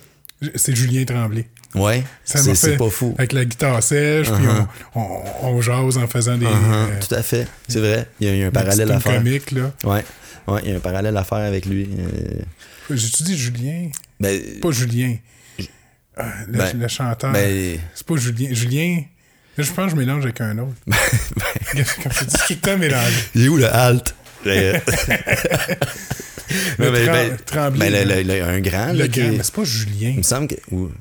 c'est 0.55 0.75
Julien 0.75 1.03
Tremblay. 1.05 1.47
Ouais, 1.75 2.03
Ça 2.25 2.39
c'est, 2.39 2.75
pas 2.77 2.89
fou. 2.89 3.15
Avec 3.17 3.31
la 3.31 3.45
guitare 3.45 3.81
sèche, 3.81 4.27
puis 4.29 4.43
Uh-huh. 4.45 4.67
on, 4.95 4.99
on, 5.43 5.47
on 5.55 5.61
jase 5.61 5.97
en 5.97 6.07
faisant 6.07 6.37
des. 6.37 6.45
Uh-huh, 6.45 6.49
euh, 6.73 6.87
tout 7.07 7.15
à 7.15 7.23
fait, 7.23 7.47
c'est 7.67 7.79
vrai. 7.79 8.07
Il 8.19 8.27
y 8.27 8.29
a, 8.29 8.33
il 8.33 8.39
y 8.39 8.43
a 8.43 8.47
un 8.47 8.51
parallèle 8.51 8.91
à 8.91 8.99
faire. 8.99 9.15
comiques, 9.15 9.51
là. 9.51 9.71
Ouais, 9.85 10.03
ouais, 10.47 10.61
il 10.65 10.69
y 10.71 10.73
a 10.73 10.77
un 10.77 10.79
parallèle 10.81 11.15
à 11.15 11.23
faire 11.23 11.37
avec 11.37 11.65
lui. 11.65 11.87
Euh, 11.97 12.41
J'ai-tu 12.89 13.23
dit 13.23 13.37
Julien? 13.37 13.89
ben, 14.19 14.41
Pas 14.61 14.71
Julien. 14.71 15.15
Le, 16.17 16.57
Ben, 16.57 16.77
le 16.77 16.87
chanteur. 16.89 17.31
ben, 17.31 17.79
C'est 17.95 18.05
pas 18.05 18.15
Julien. 18.17 18.49
Julien? 18.53 19.03
Là, 19.57 19.63
je 19.63 19.71
pense 19.71 19.85
que 19.85 19.91
je 19.91 19.95
mélange 19.95 20.23
avec 20.25 20.41
un 20.41 20.57
autre. 20.59 20.75
Comme 20.87 22.11
je 22.11 22.25
dis, 22.25 22.35
tout 22.35 22.53
le 22.53 22.55
temps 22.57 22.77
mélangé. 22.77 23.13
il 23.35 23.45
est 23.45 23.47
où 23.47 23.55
le 23.57 23.73
halt? 23.73 24.13
Le 26.79 26.91
mais, 26.91 27.05
ben, 27.05 27.37
Tremblay, 27.45 27.89
ben, 27.91 28.07
le- 28.07 28.23
le- 28.23 28.43
un 28.43 28.59
grand. 28.59 28.93
Le 28.93 29.07
grand, 29.07 29.21
est- 29.23 29.31
mais 29.37 29.43
c'est 29.43 29.53
pas 29.53 29.63
Julien. 29.63 30.09
il 30.11 30.17
me 30.17 30.23
semble 30.23 30.47
que. 30.47 30.55
ou- 30.71 30.91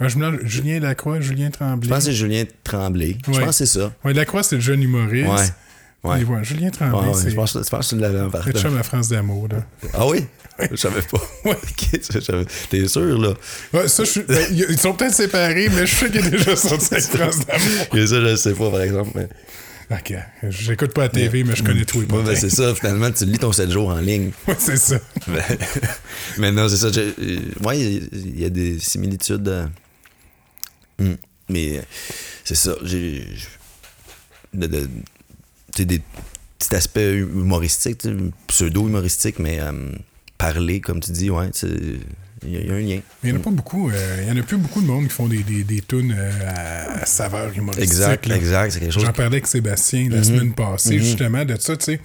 Ah, 0.00 0.06
je 0.08 0.16
Julien 0.44 0.78
Lacroix, 0.80 1.20
Julien 1.20 1.50
Tremblay. 1.50 1.88
je 1.88 1.94
pense 1.94 2.04
que 2.04 2.10
c'est 2.10 2.16
Julien 2.16 2.44
Tremblay. 2.62 3.16
Je 3.26 3.32
pense 3.32 3.46
que 3.46 3.52
c'est 3.52 3.66
ça. 3.66 3.92
Ouais, 4.04 4.12
Lacroix, 4.12 4.42
c'est 4.44 4.54
le 4.56 4.60
jeune 4.60 4.82
humoriste. 4.82 5.28
Ouais. 5.28 5.44
Ouais. 6.04 6.44
Julien 6.44 6.70
Tremblay, 6.70 7.08
Ouais, 7.08 7.14
c'est 7.14 7.30
je, 7.30 7.34
pense, 7.34 7.52
je 7.54 7.68
pense 7.68 7.90
que 7.90 7.96
tu 7.96 8.00
l'avais 8.00 8.20
en 8.20 8.30
partant. 8.30 8.52
chum 8.52 8.76
à 8.78 8.84
France 8.84 9.08
d'amour. 9.08 9.48
là. 9.50 9.64
Ah 9.94 10.06
oui? 10.06 10.24
Je 10.70 10.76
savais 10.76 11.02
pas. 11.02 11.20
T'es 12.70 12.86
sûr, 12.88 13.18
là? 13.18 13.34
Ouais, 13.72 13.88
ça, 13.88 14.04
je 14.04 14.10
suis- 14.10 14.22
ben, 14.22 14.38
ils 14.52 14.66
ils 14.70 14.78
sont 14.78 14.92
peut-être 14.94 15.14
séparés, 15.14 15.68
mais 15.74 15.86
je 15.86 15.94
sais 15.96 16.10
qu'il 16.10 16.24
est 16.24 16.30
déjà 16.30 16.54
sorti 16.54 16.94
avec 16.94 17.04
France 17.04 17.38
d'amour. 17.44 17.96
Et 17.96 18.06
ça, 18.06 18.20
je 18.20 18.36
sais 18.36 18.52
pas, 18.54 18.70
par 18.70 18.80
exemple. 18.82 19.10
Mais... 19.16 19.28
Ok, 19.90 20.12
j'écoute 20.50 20.92
pas 20.92 21.02
la 21.04 21.08
TV, 21.08 21.44
mais 21.44 21.56
je 21.56 21.62
connais 21.62 21.84
tous 21.86 22.02
les 22.02 22.06
Ouais, 22.06 22.22
ben, 22.22 22.36
c'est 22.36 22.50
ça, 22.50 22.74
finalement, 22.74 23.10
tu 23.10 23.24
lis 23.24 23.38
ton 23.38 23.52
7 23.52 23.70
jours 23.70 23.88
en 23.88 23.98
ligne. 24.00 24.32
Ouais, 24.46 24.54
c'est 24.58 24.76
ça. 24.76 24.98
Ben, 25.26 25.42
mais 26.38 26.52
non, 26.52 26.68
c'est 26.68 26.76
ça. 26.76 26.88
euh, 26.98 27.40
ouais, 27.64 27.80
il 27.80 28.38
y 28.38 28.44
a- 28.44 28.50
des 28.50 28.78
similitudes. 28.78 29.48
euh, 29.48 29.66
hmm, 30.98 31.14
Mais 31.48 31.78
euh, 31.78 31.82
c'est 32.44 32.54
ça. 32.54 32.74
J'ai. 32.82 33.26
de- 34.52 34.66
de- 34.66 34.88
Tu 35.74 35.82
sais, 35.82 35.84
des 35.86 36.02
petits 36.58 36.74
aspects 36.74 36.98
humoristiques, 36.98 38.02
pseudo-humoristiques, 38.46 39.38
mais 39.38 39.58
euh, 39.60 39.72
parler, 40.36 40.80
comme 40.82 41.00
tu 41.00 41.12
dis, 41.12 41.30
ouais, 41.30 41.50
il 42.46 42.52
y, 42.52 42.56
a- 42.56 42.60
il 42.60 42.66
y 42.66 42.70
a 42.70 42.74
un 42.74 42.78
lien. 42.80 43.00
Mais 43.22 43.30
il 43.30 43.32
n'y 43.32 43.38
en 43.38 43.40
a 43.40 43.44
pas 43.44 43.50
beaucoup. 43.50 43.90
euh, 43.90 44.18
il 44.22 44.28
y 44.28 44.30
en 44.30 44.36
a 44.40 44.42
plus 44.42 44.56
beaucoup 44.58 44.80
de 44.80 44.86
monde 44.86 45.04
qui 45.08 45.12
font 45.14 45.26
des, 45.26 45.42
des, 45.42 45.64
des 45.64 45.80
tunes 45.80 46.14
euh, 46.16 46.30
à, 47.00 47.06
saveur 47.06 47.50
humoristique. 47.56 47.84
Exact, 47.90 48.26
là. 48.26 48.36
exact. 48.36 48.70
C'est 48.72 48.80
quelque 48.80 48.92
chose. 48.92 49.04
J'en 49.04 49.12
parlais 49.12 49.26
avec 49.26 49.46
Sébastien 49.46 50.08
la 50.10 50.22
semaine 50.22 50.52
passée, 50.54 50.98
justement, 50.98 51.44
de 51.44 51.56
ça, 51.58 51.76
tu 51.76 51.84
sais. 51.86 52.00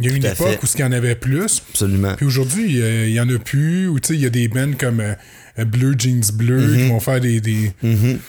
Il 0.00 0.06
y 0.06 0.08
a 0.08 0.12
eu 0.12 0.16
une 0.16 0.24
époque 0.24 0.48
fait. 0.48 0.58
où 0.60 0.66
il 0.74 0.80
y 0.80 0.84
en 0.84 0.90
avait 0.92 1.14
plus. 1.14 1.62
Absolument. 1.70 2.14
Puis 2.16 2.26
aujourd'hui, 2.26 2.64
il 2.78 3.10
y 3.12 3.20
en 3.20 3.28
a 3.28 3.38
plus. 3.38 3.86
Ou 3.86 4.00
tu 4.00 4.08
sais, 4.08 4.14
il 4.14 4.20
y 4.22 4.26
a 4.26 4.30
des 4.30 4.48
bands 4.48 4.72
comme 4.76 4.98
euh, 4.98 5.14
euh, 5.60 5.64
Bleu 5.64 5.94
Jeans 5.96 6.20
Bleu 6.34 6.74
qui 6.74 6.88
vont 6.88 6.98
faire 7.00 7.20
des. 7.20 7.40
des 7.40 7.72
Mhm. 7.82 8.18
Tu 8.18 8.20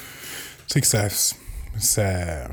sais 0.68 0.82
que 0.82 0.88
ça. 0.88 1.08
ça 1.80 2.48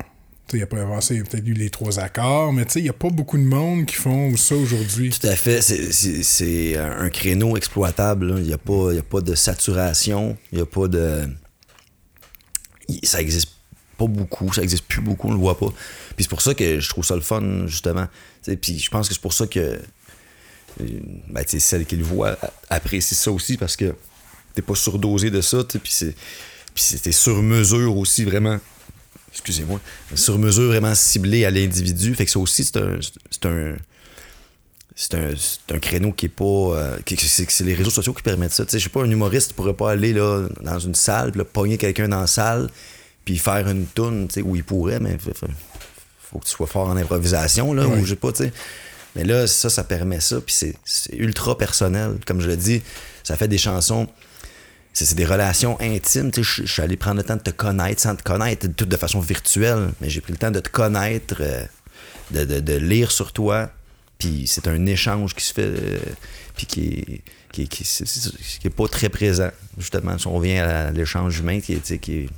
il 0.59 0.63
a 0.63 0.67
pas 0.67 0.81
avancé, 0.83 1.15
il 1.17 1.21
a 1.21 1.25
peut-être 1.25 1.47
eu 1.47 1.53
les 1.55 1.71
trois 1.71 1.99
accords, 1.99 2.53
mais 2.53 2.63
il 2.77 2.83
n'y 2.83 2.89
a 2.89 2.93
pas 2.93 3.11
beaucoup 3.11 3.37
de 3.39 3.43
monde 3.45 3.87
qui 3.87 3.95
font 3.97 4.37
ça 4.37 4.55
aujourd'hui. 4.55 5.11
Tout 5.11 5.27
à 5.27 5.37
fait. 5.37 5.61
C'est- 5.63 5.93
c'est 6.23 6.77
un 6.77 7.09
créneau 7.11 7.57
exploitable. 7.57 8.35
Il 8.39 8.45
n'y 8.45 8.53
a, 8.53 8.59
pas- 8.59 8.93
a 8.97 9.03
pas 9.03 9.21
de 9.21 9.35
saturation. 9.35 10.37
Il 10.53 10.57
n'y 10.57 10.63
a 10.63 10.67
pas 10.67 10.89
de. 10.89 11.29
Ça 13.05 13.21
existe 13.21 13.49
pas 13.97 14.07
beaucoup. 14.07 14.53
Ça 14.53 14.63
existe 14.63 14.85
plus 14.87 15.01
beaucoup. 15.01 15.29
On 15.29 15.33
le 15.33 15.39
voit 15.39 15.59
pas. 15.59 15.69
Puis 16.17 16.25
c'est 16.25 16.29
pour 16.29 16.43
ça 16.43 16.55
que 16.55 16.81
je 16.81 16.89
trouve 16.89 17.05
ça 17.05 17.15
le 17.15 17.21
fun, 17.23 17.67
justement. 17.67 18.07
Tu 18.43 18.51
sais, 18.51 18.57
Puis 18.57 18.79
je 18.79 18.91
pense 18.91 19.09
que 19.09 19.15
c'est 19.15 19.21
pour 19.23 19.33
ça 19.33 19.47
que. 19.47 19.61
euh, 19.61 19.79
Ben, 21.29 21.45
celle 21.47 21.85
qui 21.87 21.97
le 21.97 22.05
voit 22.05 22.37
apprécie 22.71 23.15
ça 23.15 23.31
aussi 23.31 23.57
parce 23.57 23.77
que 23.77 23.95
t'es 24.55 24.63
pas 24.63 24.75
surdosé 24.75 25.31
de 25.31 25.41
ça. 25.41 25.65
Puis 25.65 25.81
c'est. 25.93 26.15
Puis 26.75 26.83
c'était 26.85 27.13
sur 27.13 27.43
mesure 27.43 27.97
aussi, 27.99 28.25
vraiment. 28.25 28.59
Excusez-moi. 29.33 29.81
Sur 30.15 30.39
mesure, 30.39 30.69
vraiment 30.69 30.95
ciblé 30.95 31.45
à 31.45 31.51
l'individu. 31.51 32.15
Fait 32.15 32.25
que 32.27 32.31
ça 32.31 32.39
aussi, 32.39 32.65
c'est 32.65 32.77
un. 32.77 32.99
C'est 33.31 33.47
un 33.47 33.75
c'est 34.95 35.15
un, 35.15 35.31
c'est 35.37 35.75
un 35.75 35.79
créneau 35.79 36.13
qui 36.13 36.27
est 36.27 36.29
pas. 36.29 36.45
euh, 36.45 36.99
c'est, 37.17 37.61
les 37.65 37.75
réseaux 37.75 37.91
sociaux 37.91 38.13
qui 38.13 38.23
permettent 38.23 38.53
ça. 38.53 38.65
Je 38.71 38.79
sais 38.79 38.89
pas, 38.91 39.03
un 39.03 39.11
humoriste 39.11 39.55
pourrait 39.55 39.73
pas 39.75 39.91
aller 39.93 40.13
là, 40.13 40.47
dans 40.61 40.79
une 40.79 40.95
salle, 40.95 41.31
puis 41.33 41.39
là, 41.39 41.45
pogner 41.47 41.79
quelqu'un 41.79 42.09
dans 42.09 42.21
la 42.21 42.27
salle, 42.27 42.69
puis 43.25 43.39
faire 43.39 43.67
une 43.69 43.87
toune, 43.87 44.29
où 44.45 44.55
il 44.55 44.63
pourrait, 44.65 45.01
mais 45.01 45.17
faut, 45.19 45.33
faut- 45.35 45.47
faut 46.31 46.39
que 46.41 46.45
tu 46.45 46.51
sois 46.51 46.67
fort 46.67 46.89
en 46.89 46.97
improvisation, 46.97 47.73
là, 47.73 47.87
Ouais. 47.89 47.99
ou 48.01 48.05
je 48.05 48.11
sais 48.11 48.17
pas, 48.17 48.33
tu 48.33 48.45
sais. 48.45 48.53
Mais 49.17 49.25
là, 49.25 49.47
ça, 49.47 49.71
ça 49.71 49.83
permet 49.83 50.21
ça, 50.21 50.41
puis 50.43 50.55
c'est, 50.55 50.75
c'est 50.85 51.15
ultra 51.17 51.57
personnel. 51.57 52.19
Comme 52.27 52.41
je 52.43 52.49
le 52.49 52.57
dis, 52.59 52.83
ça 53.25 53.37
fait 53.37 53.49
des 53.49 53.59
chansons. 53.59 54.07
C'est, 54.93 55.15
des 55.15 55.25
relations 55.25 55.81
intimes. 55.81 56.31
tu 56.31 56.45
sais, 56.45 56.63
Je 56.63 56.67
je 56.67 56.73
suis 56.73 56.83
allé 56.83 56.97
prendre 56.97 57.17
le 57.17 57.23
temps 57.25 57.37
de 57.37 57.43
te 57.43 57.51
connaître 57.51 58.01
sans 58.03 58.15
te 58.15 58.23
connaître, 58.23 58.67
tout 58.69 58.85
de 58.87 58.97
façon 58.97 59.21
virtuelle, 59.21 59.91
mais 60.01 60.11
j'ai 60.11 60.21
pris 60.21 60.33
le 60.33 60.39
temps 60.39 60.51
de 60.51 60.61
te 60.61 60.69
connaître, 60.69 61.37
euh, 61.41 61.65
de, 62.31 62.45
de- 62.45 62.61
de 62.61 62.75
lire 62.75 63.11
sur 63.11 63.33
toi. 63.33 63.71
Puis 64.19 64.47
c'est 64.47 64.69
un 64.69 64.85
échange 64.87 65.35
qui 65.35 65.45
se 65.45 65.53
fait, 65.55 65.63
euh, 65.67 65.99
puis 66.57 66.67
qui 66.67 66.89
est, 66.89 67.23
qui, 67.53 67.67
qui, 67.69 68.67
est 68.67 68.71
pas 68.71 68.87
très 68.89 69.09
présent, 69.09 69.51
justement. 69.79 70.17
Si 70.19 70.27
on 70.27 70.35
revient 70.35 70.59
à 70.59 70.91
l'échange 70.93 71.39
humain, 71.41 71.61
qui 71.61 71.73
est, 71.73 71.81
tu 71.81 71.87
sais, 71.87 71.99
qui 71.99 72.13
est, 72.19 72.29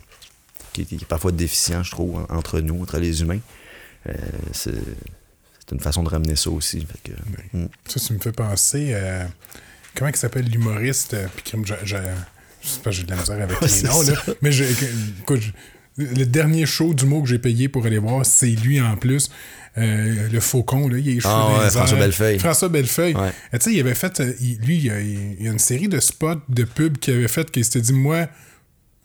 qui 0.73 0.83
est- 0.83 1.05
parfois 1.05 1.33
déficient, 1.33 1.83
je 1.83 1.91
trouve, 1.91 2.17
en- 2.29 2.37
entre 2.37 2.61
nous, 2.61 2.81
entre 2.83 2.99
les 2.99 3.21
humains. 3.21 3.41
Euh, 4.09 4.13
c'est 4.53 4.73
une 5.73 5.81
façon 5.81 6.03
de 6.03 6.09
ramener 6.09 6.37
ça 6.37 6.51
aussi. 6.51 6.87
Fait 6.87 7.11
que, 7.13 7.57
mm. 7.57 7.69
Ça, 7.89 7.99
tu 8.01 8.13
me 8.13 8.19
fais 8.19 8.33
penser 8.33 8.95
à. 8.95 9.29
Comment 9.95 10.11
il 10.11 10.17
s'appelle 10.17 10.45
l'humoriste? 10.47 11.17
Puis 11.37 11.53
je, 11.65 11.75
je 11.85 11.97
sais 12.69 12.81
pas, 12.81 12.91
j'ai 12.91 13.03
de 13.05 13.11
la 13.11 13.17
misère 13.17 13.41
avec 13.41 13.61
Ouais, 13.61 13.69
les 13.69 13.83
noms, 13.89 14.03
là. 14.03 14.35
Mais 14.43 14.53
je, 14.53 14.65
écoute, 15.21 15.41
je- 15.41 16.05
le 16.05 16.25
dernier 16.25 16.67
show 16.67 16.93
du 16.93 17.05
mot 17.07 17.23
que 17.23 17.29
j'ai 17.29 17.39
payé 17.39 17.69
pour 17.69 17.87
aller 17.87 17.99
voir, 17.99 18.27
c'est 18.27 18.49
lui 18.51 18.81
en 18.81 18.97
plus. 18.97 19.31
Euh, 19.79 20.29
le 20.31 20.41
faucon, 20.41 20.89
là, 20.89 20.99
il 20.99 21.19
est 21.19 21.21
Ah 21.25 21.49
ouais, 21.65 21.71
François 21.71 21.99
Bellefeuille. 21.99 22.39
François 22.39 22.69
Bellefeuille. 22.69 23.15
Ouais. 23.15 23.31
Tu 23.53 23.59
sais, 23.61 23.73
il 23.75 23.81
avait 23.81 23.95
fait. 23.95 24.21
euh, 24.21 24.33
il- 24.41 24.59
lui, 24.59 24.77
il 24.77 24.85
y, 24.87 24.91
a, 24.91 25.01
il 25.01 25.43
y 25.45 25.49
a 25.49 25.53
une 25.53 25.59
série 25.59 25.89
de 25.89 25.99
spots 26.01 26.41
de 26.49 26.65
pubs 26.65 26.99
qu'il 26.99 27.15
avait 27.15 27.29
fait 27.29 27.51
qu'il 27.51 27.65
s'était 27.65 27.81
dit 27.81 27.93
Moi, 27.93 28.27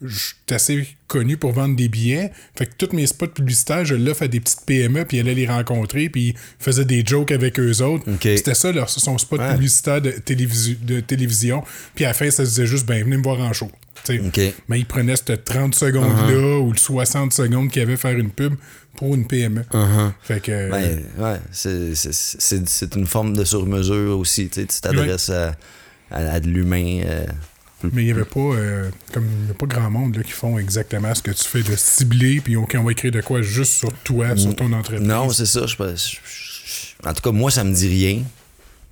je 0.02 0.18
suis 0.18 0.34
assez 0.50 0.86
connu 1.06 1.36
pour 1.36 1.52
vendre 1.52 1.76
des 1.76 1.88
billets. 1.88 2.32
Fait 2.56 2.66
que 2.66 2.72
tous 2.78 2.94
mes 2.96 3.06
spots 3.06 3.26
publicitaires, 3.28 3.84
je 3.84 3.94
l'offre 3.94 4.22
à 4.22 4.28
des 4.28 4.40
petites 4.40 4.62
PME, 4.66 5.04
puis 5.04 5.18
il 5.18 5.20
allait 5.20 5.34
les 5.34 5.46
rencontrer, 5.46 6.08
puis 6.08 6.28
il 6.28 6.34
faisait 6.58 6.84
des 6.84 7.04
jokes 7.04 7.32
avec 7.32 7.58
eux 7.60 7.82
autres. 7.82 8.04
C'était 8.36 8.54
ça, 8.54 8.72
leur, 8.72 8.88
son 8.88 9.18
spot 9.18 9.40
Ouais. 9.40 9.52
publicitaire 9.52 10.00
de, 10.00 10.10
télévisu- 10.12 10.78
de 10.82 11.00
télévision. 11.00 11.62
Puis 11.94 12.04
à 12.04 12.08
la 12.08 12.14
fin, 12.14 12.30
ça 12.30 12.44
se 12.44 12.50
disait 12.50 12.66
juste 12.66 12.86
Ben, 12.86 13.04
venez 13.04 13.16
me 13.18 13.22
voir 13.22 13.40
en 13.40 13.52
show. 13.52 13.70
Mais 14.68 14.78
il 14.78 14.86
prenait 14.86 15.14
cette 15.16 15.44
30 15.44 15.74
secondes-là 15.74 16.58
ou 16.60 16.72
le 16.72 16.78
60 16.78 17.32
secondes 17.34 17.70
qu'il 17.70 17.82
avait 17.82 17.98
faire 17.98 18.16
une 18.18 18.30
pub 18.30 18.54
pour 18.96 19.14
une 19.14 19.26
PME. 19.26 19.64
Fait 20.22 20.40
que. 20.40 20.70
Ben, 20.70 21.02
ouais, 21.18 21.36
c'est- 21.52 22.96
une 22.96 23.06
forme 23.06 23.36
de 23.36 23.44
sur-mesure 23.44 24.18
aussi. 24.18 24.48
Tu 24.48 24.66
t'adresses 24.66 25.28
à, 25.30 25.54
à- 26.10 26.32
à 26.32 26.40
de 26.40 26.48
l'humain. 26.48 27.02
euh, 27.04 27.26
Mais 27.92 28.02
il 28.02 28.06
n'y 28.06 28.10
avait 28.12 28.24
pas, 28.24 28.40
euh, 28.40 28.90
comme 29.12 29.26
il 29.42 29.48
y 29.48 29.50
a 29.50 29.54
pas 29.54 29.66
grand 29.66 29.90
monde 29.90 30.16
là, 30.16 30.22
qui 30.22 30.32
font 30.32 30.58
exactement 30.58 31.14
ce 31.14 31.22
que 31.22 31.30
tu 31.30 31.44
fais 31.44 31.62
de 31.62 31.74
cibler, 31.76 32.40
puis 32.40 32.56
OK, 32.56 32.76
on 32.78 32.84
va 32.84 32.92
écrire 32.92 33.12
de 33.12 33.20
quoi 33.22 33.40
juste 33.42 33.72
sur 33.72 33.92
toi, 34.04 34.36
sur 34.36 34.54
ton 34.54 34.72
entreprise. 34.72 35.06
Non, 35.06 35.30
c'est 35.30 35.46
ça. 35.46 35.66
Je, 35.66 35.74
en 37.04 37.14
tout 37.14 37.22
cas, 37.22 37.30
moi, 37.32 37.50
ça 37.50 37.64
me 37.64 37.72
dit 37.72 37.88
rien. 37.88 38.22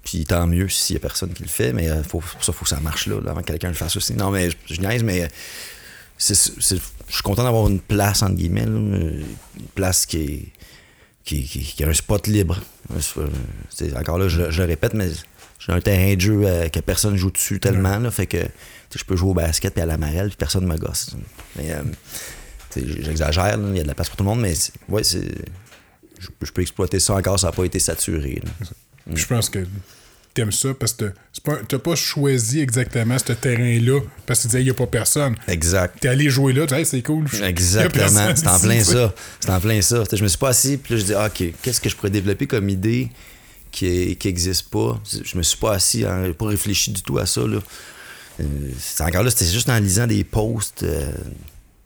Puis 0.05 0.25
tant 0.25 0.47
mieux 0.47 0.69
s'il 0.71 0.95
y 0.95 0.97
a 0.97 1.01
personne 1.01 1.35
qui 1.35 1.43
le 1.43 1.51
fait, 1.51 1.73
mais 1.75 1.89
euh, 1.91 2.03
faut, 2.03 2.21
pour 2.21 2.43
ça, 2.43 2.53
faut 2.53 2.65
que 2.65 2.71
ça 2.71 2.81
marche 2.81 3.07
là, 3.09 3.21
là, 3.23 3.33
avant 3.33 3.43
que 3.43 3.49
quelqu'un 3.49 3.69
le 3.69 3.75
fasse 3.75 3.95
aussi. 3.97 4.15
Non, 4.15 4.31
mais 4.31 4.49
je, 4.51 4.57
je 4.75 4.81
niaise, 4.81 5.03
mais 5.05 5.25
euh, 5.25 5.29
c'est- 6.17 6.51
je 6.61 6.77
suis 7.15 7.23
content 7.23 7.45
d'avoir 7.45 7.69
une 7.69 7.81
place, 7.81 8.23
entre 8.23 8.35
guillemets, 8.37 8.65
là, 8.65 8.71
euh, 8.71 9.21
une 9.59 9.67
place 9.75 10.07
qui 10.07 10.17
est. 10.19 10.49
Qui, 11.25 11.43
qui- 11.45 11.61
qui 11.61 11.85
a 11.85 11.89
un 11.89 11.93
spot 11.93 12.27
libre. 12.27 12.59
C'est- 13.71 13.95
encore 13.95 14.17
là, 14.19 14.29
je, 14.29 14.51
je 14.51 14.63
le 14.63 14.69
répète, 14.69 14.95
mais 14.95 15.11
j'ai 15.59 15.73
un 15.73 15.81
terrain 15.83 16.15
de 16.15 16.21
jeu 16.21 16.41
euh, 16.45 16.69
que 16.71 16.81
personne 16.81 17.17
joue 17.17 17.31
dessus 17.31 17.61
tellement, 17.61 17.99
là, 17.99 18.11
fait 18.11 18.27
que 18.27 18.39
je 18.95 19.05
peux 19.05 19.17
jouer 19.17 19.31
au 19.31 19.35
basket 19.35 19.75
puis 19.75 19.83
à 19.83 19.87
la 19.87 19.99
marelle, 19.99 20.29
puis 20.29 20.37
personne 20.37 20.67
me 20.67 20.77
gosse. 20.77 21.11
Mais 21.57 21.73
euh, 21.73 21.83
j'exagère, 22.77 23.59
il 23.71 23.77
y 23.77 23.81
a 23.81 23.83
de 23.83 23.89
la 23.89 23.95
place 23.95 24.09
pour 24.09 24.17
tout 24.17 24.25
le 24.25 24.31
monde, 24.31 24.41
mais 24.41 24.55
ouais, 24.89 25.05
c'est. 25.05 25.29
Je, 26.19 26.51
peux 26.51 26.63
exploiter 26.63 26.99
ça 26.99 27.15
encore, 27.15 27.39
ça 27.39 27.49
n'a 27.49 27.53
pas 27.53 27.65
été 27.65 27.79
saturé. 27.79 28.43
Je 29.15 29.25
pense 29.27 29.49
que 29.49 29.61
t'aimes 30.35 30.53
ça 30.53 30.75
parce 30.75 30.93
que 30.93 31.13
t'as 31.69 31.79
pas 31.79 31.95
choisi 31.95 32.61
exactement 32.61 33.17
ce 33.19 33.33
terrain-là 33.33 34.01
parce 34.27 34.41
que 34.41 34.43
tu 34.43 34.49
disais, 34.49 34.61
il 34.63 34.65
n'y 34.65 34.71
a 34.71 34.75
pas 34.75 34.87
personne. 34.87 35.37
Exact. 35.47 35.99
T'es 36.01 36.09
allé 36.09 36.29
jouer 36.29 36.53
là, 36.53 36.67
tu 36.67 36.75
Hey, 36.75 36.85
c'est 36.85 37.03
cool. 37.03 37.25
Exactement. 37.43 38.33
C'est 38.37 38.49
en 38.49 38.59
plein 38.61 38.83
ça. 38.85 39.15
C'est 39.41 39.51
en 39.51 39.61
plein 39.61 39.81
ça. 39.81 40.05
Je 40.13 40.23
me 40.23 40.29
suis 40.29 40.39
pas 40.39 40.51
assis, 40.51 40.77
puis 40.77 40.95
là, 40.95 41.01
je 41.01 41.05
dis, 41.07 41.15
ah, 41.15 41.27
OK, 41.27 41.53
qu'est-ce 41.63 41.81
que 41.81 41.89
je 41.89 41.97
pourrais 41.97 42.11
développer 42.11 42.47
comme 42.47 42.69
idée 42.69 43.11
qui, 43.71 43.87
est- 43.87 44.15
qui 44.17 44.29
existe 44.29 44.71
pas? 44.71 45.01
Je 45.25 45.37
me 45.37 45.43
suis 45.43 45.59
pas 45.59 45.73
assis, 45.73 46.05
hein, 46.05 46.33
pas 46.37 46.47
réfléchi 46.47 46.91
du 46.93 47.03
tout 47.03 47.19
à 47.19 47.27
ça, 47.27 47.41
là. 47.47 47.59
Euh, 48.41 48.45
c'est 48.79 49.03
encore 49.03 49.23
là, 49.23 49.31
c'était 49.31 49.47
juste 49.51 49.69
en 49.69 49.79
lisant 49.79 50.07
des 50.07 50.25
posts. 50.25 50.83
Euh, 50.85 51.11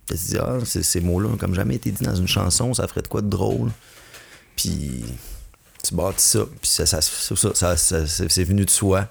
je 0.09 0.13
me 0.13 0.17
suis 0.17 0.27
dit, 0.29 0.37
ah, 0.39 0.57
ces, 0.65 1.01
mots-là 1.01 1.29
comme 1.39 1.55
jamais 1.55 1.75
été 1.75 1.91
dit 1.91 2.03
dans 2.03 2.15
une 2.15 2.27
chanson, 2.27 2.73
ça 2.73 2.87
ferait 2.87 3.01
de 3.01 3.07
quoi 3.07 3.21
de 3.21 3.29
drôle? 3.29 3.71
Puis 4.55 5.03
tu 5.83 5.95
bâtis 5.95 6.23
ça, 6.25 6.45
puis 6.61 6.69
ça, 6.69 6.85
ça, 6.85 7.01
ça- 7.01 8.05
c'est 8.07 8.43
venu 8.43 8.65
de 8.65 8.69
soi. 8.69 9.07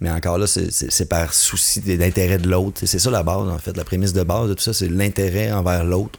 Mais 0.00 0.10
encore 0.10 0.36
là, 0.38 0.48
c'est- 0.48 1.04
par 1.08 1.32
souci 1.32 1.80
de 1.80 1.92
l'intérêt 1.94 2.38
de 2.38 2.48
l'autre. 2.48 2.80
C'est 2.84 2.98
ça 2.98 3.10
la 3.10 3.22
base, 3.22 3.48
en 3.48 3.58
fait. 3.58 3.76
La 3.76 3.84
prémisse 3.84 4.12
de 4.12 4.24
base 4.24 4.48
de 4.48 4.54
tout 4.54 4.62
ça, 4.62 4.74
c'est 4.74 4.88
l'intérêt 4.88 5.52
envers 5.52 5.84
l'autre. 5.84 6.18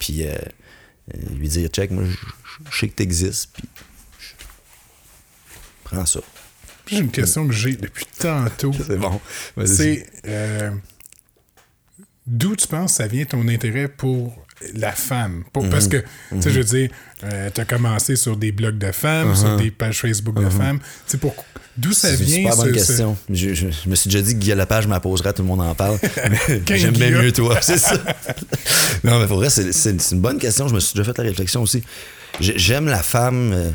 Puis 0.00 0.26
euh, 0.26 0.32
euh, 1.14 1.18
lui 1.36 1.48
dire, 1.48 1.68
check, 1.68 1.92
moi, 1.92 2.02
je- 2.04 2.76
sais 2.80 2.88
que 2.88 2.94
t'existes, 2.94 3.50
puis 3.52 3.64
prends 5.84 6.04
ça. 6.06 6.20
J'ai 6.90 6.98
une 6.98 7.10
question 7.10 7.46
que 7.46 7.54
j'ai 7.54 7.76
depuis 7.76 8.06
tantôt. 8.18 8.72
C'est 8.86 8.96
bon. 8.96 9.20
C'est 9.64 10.06
euh, 10.28 10.70
d'où 12.26 12.56
tu 12.56 12.66
penses 12.68 12.94
ça 12.94 13.06
vient 13.06 13.24
ton 13.24 13.46
intérêt 13.48 13.88
pour 13.88 14.36
la 14.74 14.92
femme? 14.92 15.44
Pour- 15.52 15.64
Mhm. 15.64 15.70
Parce 15.70 15.88
que, 15.88 15.98
tu 15.98 16.42
sais, 16.42 16.50
je 16.50 16.58
veux 16.60 16.64
dire, 16.64 16.90
tu 17.54 17.60
as 17.60 17.64
commencé 17.64 18.16
sur 18.16 18.36
des 18.36 18.52
blogs 18.52 18.78
de 18.78 18.92
femmes, 18.92 19.34
sur 19.34 19.56
des 19.56 19.70
pages 19.70 20.00
Facebook 20.00 20.38
de 20.42 20.48
femmes. 20.48 20.78
Tu 21.08 21.18
sais, 21.18 21.32
d'où 21.76 21.92
ça 21.92 22.10
Mhm. 22.10 22.16
C'est 22.16 22.22
une 22.22 22.26
vient? 22.28 22.36
super 22.52 22.56
bonne 22.56 22.66
ce- 22.66 22.72
ce- 22.72 22.86
question. 22.88 23.16
Je, 23.30 23.54
je- 23.54 23.66
je 23.70 23.88
me 23.90 23.94
suis 23.94 24.08
déjà 24.08 24.22
dit 24.22 24.32
que 24.34 24.38
Guillaume 24.38 24.58
Lepage 24.58 24.86
m'apposerait, 24.86 25.32
tout 25.34 25.42
le 25.42 25.48
monde 25.48 25.60
en 25.60 25.74
parle. 25.74 25.98
J'aime 26.68 26.94
bien 26.94 27.10
mieux 27.10 27.32
toi, 27.32 27.58
c'est 27.62 27.78
ça. 27.78 27.94
non, 29.04 29.18
mais 29.20 29.26
pour 29.26 29.36
vrai, 29.36 29.50
c'est 29.50 29.90
une 30.12 30.20
bonne 30.20 30.38
question. 30.38 30.68
Je 30.68 30.74
me 30.74 30.80
suis 30.80 30.94
déjà 30.96 31.12
fait 31.12 31.18
la 31.22 31.28
réflexion 31.28 31.62
aussi. 31.62 31.82
J'ai- 32.40 32.58
J'aime 32.58 32.86
la 32.86 33.02
femme. 33.02 33.52
euh, 33.52 33.70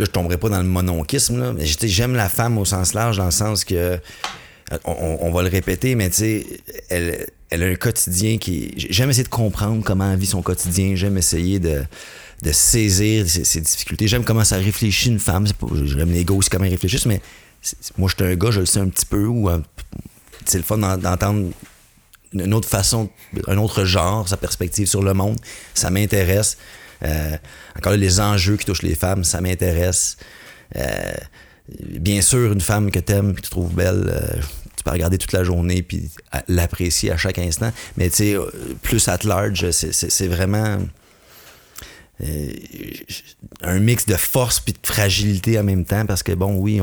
là, 0.00 0.06
je 0.06 0.10
tomberai 0.10 0.38
pas 0.38 0.48
dans 0.48 0.62
le 0.62 0.68
mononkisme, 0.68 1.38
là, 1.38 1.52
mais 1.52 1.64
j'aime 1.66 2.14
la 2.14 2.28
femme 2.28 2.58
au 2.58 2.64
sens 2.64 2.94
large, 2.94 3.18
dans 3.18 3.26
le 3.26 3.30
sens 3.30 3.64
que. 3.64 3.98
On, 4.84 5.32
va 5.32 5.42
le 5.42 5.48
répéter, 5.48 5.96
mais 5.96 6.10
tu 6.10 6.16
sais, 6.16 6.46
elle, 6.90 7.26
elle 7.50 7.64
a 7.64 7.66
un 7.66 7.74
quotidien 7.74 8.38
qui. 8.38 8.72
J'aime 8.76 9.10
essayer 9.10 9.24
de 9.24 9.28
comprendre 9.28 9.82
comment 9.84 10.12
elle 10.12 10.18
vit 10.18 10.26
son 10.26 10.42
quotidien. 10.42 10.94
J'aime 10.94 11.18
essayer 11.18 11.58
de, 11.58 11.82
saisir 12.52 13.28
ses, 13.28 13.60
difficultés. 13.60 14.06
J'aime 14.06 14.22
comment 14.22 14.44
ça 14.44 14.58
réfléchit 14.58 15.08
une 15.08 15.18
femme. 15.18 15.46
J'aime 15.82 16.12
les 16.12 16.24
aussi 16.30 16.48
comment 16.48 16.66
ils 16.66 16.70
réfléchissent, 16.70 17.06
mais 17.06 17.20
moi, 17.98 18.08
je 18.08 18.14
suis 18.14 18.32
un 18.32 18.36
gars, 18.36 18.52
je 18.52 18.60
le 18.60 18.66
sais 18.66 18.78
un 18.78 18.88
petit 18.88 19.06
peu. 19.06 19.26
Ou 19.26 19.48
un- 19.48 19.62
c'est 20.44 20.58
le 20.58 20.64
fun 20.64 20.78
d'en- 20.78 20.96
d'entendre 20.96 21.50
une 22.32 22.54
autre 22.54 22.68
façon, 22.68 23.10
un 23.48 23.58
autre 23.58 23.84
genre, 23.84 24.28
sa 24.28 24.36
perspective 24.36 24.86
sur 24.86 25.02
le 25.02 25.14
monde. 25.14 25.36
Ça 25.74 25.90
m'intéresse. 25.90 26.58
Euh, 27.02 27.36
encore 27.76 27.92
les 27.94 28.20
enjeux 28.20 28.56
qui 28.56 28.64
touchent 28.66 28.82
les 28.82 28.94
femmes, 28.94 29.24
ça 29.24 29.40
m'intéresse. 29.40 30.16
Euh, 30.76 31.12
bien 31.82 32.20
sûr, 32.20 32.52
une 32.52 32.60
femme 32.60 32.90
que 32.90 32.98
t'aimes, 32.98 33.34
que 33.34 33.40
tu 33.40 33.50
trouves 33.50 33.74
belle, 33.74 34.04
euh, 34.08 34.40
tu 34.76 34.84
peux 34.84 34.90
regarder 34.90 35.18
toute 35.18 35.32
la 35.32 35.44
journée 35.44 35.82
puis 35.82 36.10
l'apprécier 36.48 37.10
à 37.12 37.16
chaque 37.16 37.38
instant. 37.38 37.72
Mais 37.96 38.08
tu 38.10 38.16
sais, 38.16 38.36
plus 38.82 39.08
at 39.08 39.18
large, 39.24 39.70
c'est- 39.70 40.26
vraiment 40.28 40.78
un 43.62 43.78
mix 43.78 44.04
de 44.06 44.14
force 44.14 44.60
puis 44.60 44.74
de 44.74 44.78
fragilité 44.86 45.58
en 45.58 45.64
même 45.64 45.84
temps 45.86 46.04
parce 46.04 46.22
que 46.22 46.32
bon 46.32 46.54
oui 46.56 46.80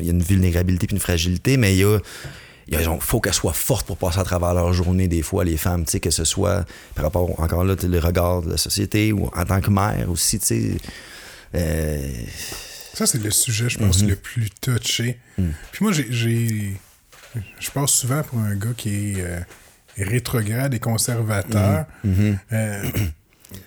il 0.00 0.06
y 0.06 0.08
a 0.08 0.12
une 0.12 0.22
vulnérabilité 0.22 0.86
puis 0.86 0.94
une 0.96 1.00
fragilité 1.00 1.56
mais 1.56 1.74
il 1.74 1.78
y 1.80 1.84
a 1.84 1.98
il 2.68 2.78
faut 3.00 3.20
qu'elles 3.20 3.34
soient 3.34 3.52
fortes 3.52 3.86
pour 3.86 3.96
passer 3.96 4.20
à 4.20 4.24
travers 4.24 4.54
leur 4.54 4.72
journée 4.72 5.08
des 5.08 5.22
fois 5.22 5.44
les 5.44 5.56
femmes 5.56 5.84
tu 5.84 5.92
sais 5.92 6.00
que 6.00 6.10
ce 6.10 6.24
soit 6.24 6.64
par 6.94 7.04
rapport 7.04 7.38
encore 7.40 7.64
là 7.64 7.74
le 7.82 7.98
regard 7.98 8.42
de 8.42 8.50
la 8.50 8.56
société 8.56 9.12
ou 9.12 9.26
en 9.34 9.44
tant 9.44 9.60
que 9.60 9.70
mère 9.70 10.10
aussi 10.10 10.38
tu 10.38 10.46
sais 10.46 10.76
euh, 11.54 12.10
Ça, 12.94 13.06
c'est 13.06 13.22
le 13.22 13.30
sujet, 13.30 13.68
je 13.68 13.78
pense, 13.78 14.02
le 14.02 14.16
plus 14.16 14.50
touché. 14.60 15.18
Puis 15.36 15.82
moi, 15.82 15.92
j'ai-. 15.92 16.76
Je 17.58 17.70
passe 17.72 17.90
souvent 17.90 18.22
pour 18.22 18.38
un 18.38 18.54
gars 18.54 18.74
qui 18.76 18.88
est 18.90 19.14
euh, 19.18 19.40
rétrograde 19.98 20.72
et 20.72 20.78
conservateur. 20.78 21.86
Euh, 22.52 22.90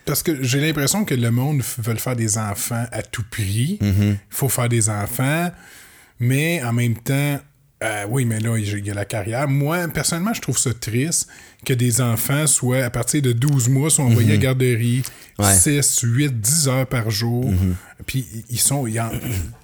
parce 0.05 0.23
que 0.23 0.41
j'ai 0.41 0.61
l'impression 0.61 1.03
que 1.03 1.15
le 1.15 1.31
monde 1.31 1.61
veut 1.79 1.95
faire 1.95 2.15
des 2.15 2.37
enfants 2.37 2.85
à 2.91 3.01
tout 3.03 3.25
prix. 3.29 3.77
Il 3.81 4.17
faut 4.29 4.49
faire 4.49 4.69
des 4.69 4.89
enfants. 4.89 5.51
Mais 6.19 6.63
en 6.63 6.73
même 6.73 6.95
temps, 6.95 7.39
euh, 7.83 8.05
oui, 8.09 8.25
mais 8.25 8.39
là, 8.39 8.57
il 8.57 8.85
y 8.85 8.91
a 8.91 8.93
la 8.93 9.05
carrière. 9.05 9.47
Moi, 9.47 9.87
personnellement, 9.89 10.33
je 10.33 10.41
trouve 10.41 10.57
ça 10.57 10.73
triste 10.73 11.27
que 11.65 11.73
des 11.73 12.01
enfants 12.01 12.47
soient, 12.47 12.83
à 12.83 12.89
partir 12.89 13.21
de 13.21 13.31
12 13.33 13.69
mois, 13.69 13.89
soient 13.89 14.05
envoyés 14.05 14.33
à 14.33 14.37
garderie 14.37 15.03
Ouais. 15.39 15.53
6, 15.53 15.99
8, 16.03 16.41
10 16.41 16.67
heures 16.67 16.87
par 16.87 17.11
jour. 17.11 17.53
Puis 18.07 18.25
ils 18.49 18.59
sont, 18.59 18.87
ils 18.87 18.99
en- 18.99 19.11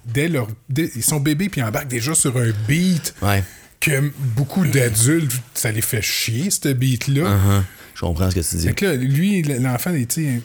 dès 0.06 0.28
leur, 0.28 0.46
dès- 0.68 0.90
ils 0.94 1.02
sont 1.02 1.18
bébés, 1.18 1.48
puis 1.48 1.60
ils 1.60 1.64
embarquent 1.64 1.88
déjà 1.88 2.14
sur 2.14 2.36
un 2.38 2.52
beat 2.68 3.14
ouais 3.22 3.42
que 3.80 4.12
beaucoup 4.36 4.64
d'adultes, 4.64 5.32
ça 5.52 5.70
les 5.70 5.82
fait 5.82 6.00
chier, 6.00 6.50
ce 6.50 6.72
beat-là. 6.72 7.22
Uh-huh. 7.22 7.62
Je 7.94 8.00
comprends 8.00 8.30
ce 8.30 8.34
que 8.34 8.40
tu 8.40 8.56
dis 8.56 8.66
Fait 8.66 8.74
que 8.74 8.86
là, 8.86 8.94
lui, 8.94 9.42
l'enfant, 9.42 9.92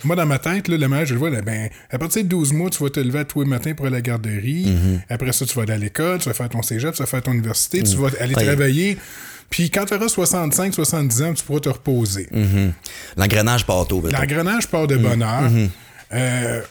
moi, 0.03 0.15
dans 0.15 0.25
ma 0.25 0.39
tête, 0.39 0.67
là, 0.67 0.77
le 0.77 0.87
mère, 0.87 1.05
je 1.05 1.13
le 1.13 1.19
vois, 1.19 1.29
là, 1.29 1.41
ben, 1.41 1.69
à 1.89 1.97
partir 1.97 2.23
de 2.23 2.27
12 2.29 2.53
mois, 2.53 2.69
tu 2.69 2.83
vas 2.83 2.89
te 2.89 2.99
lever 2.99 3.19
à 3.19 3.25
tous 3.25 3.41
les 3.41 3.49
matins 3.49 3.73
pour 3.73 3.87
aller 3.87 3.95
à 3.95 3.97
la 3.97 4.01
garderie. 4.01 4.65
Mm-hmm. 4.65 4.99
Après 5.09 5.31
ça, 5.31 5.45
tu 5.45 5.55
vas 5.55 5.63
aller 5.63 5.73
à 5.73 5.77
l'école, 5.77 6.19
tu 6.19 6.29
vas 6.29 6.35
faire 6.35 6.49
ton 6.49 6.61
cégep, 6.61 6.93
tu 6.93 7.01
vas 7.01 7.07
faire 7.07 7.23
ton 7.23 7.33
université, 7.33 7.81
tu 7.83 7.95
vas 7.95 8.09
aller 8.19 8.33
travailler. 8.33 8.97
Puis 9.49 9.71
quand 9.71 9.85
tu 9.85 9.95
auras 9.95 10.07
65, 10.07 10.73
70 10.73 11.21
ans, 11.23 11.33
tu 11.33 11.43
pourras 11.43 11.59
te 11.59 11.69
reposer. 11.69 12.27
Mhm. 12.31 12.71
l'engrenage 13.17 13.65
part 13.65 13.87
tôt 13.87 14.01
mettons. 14.01 14.17
L'engrenage 14.17 14.67
part 14.67 14.87
de 14.87 14.97
bonne 14.97 15.23
heure. 15.23 15.49
Euh, 16.13 16.61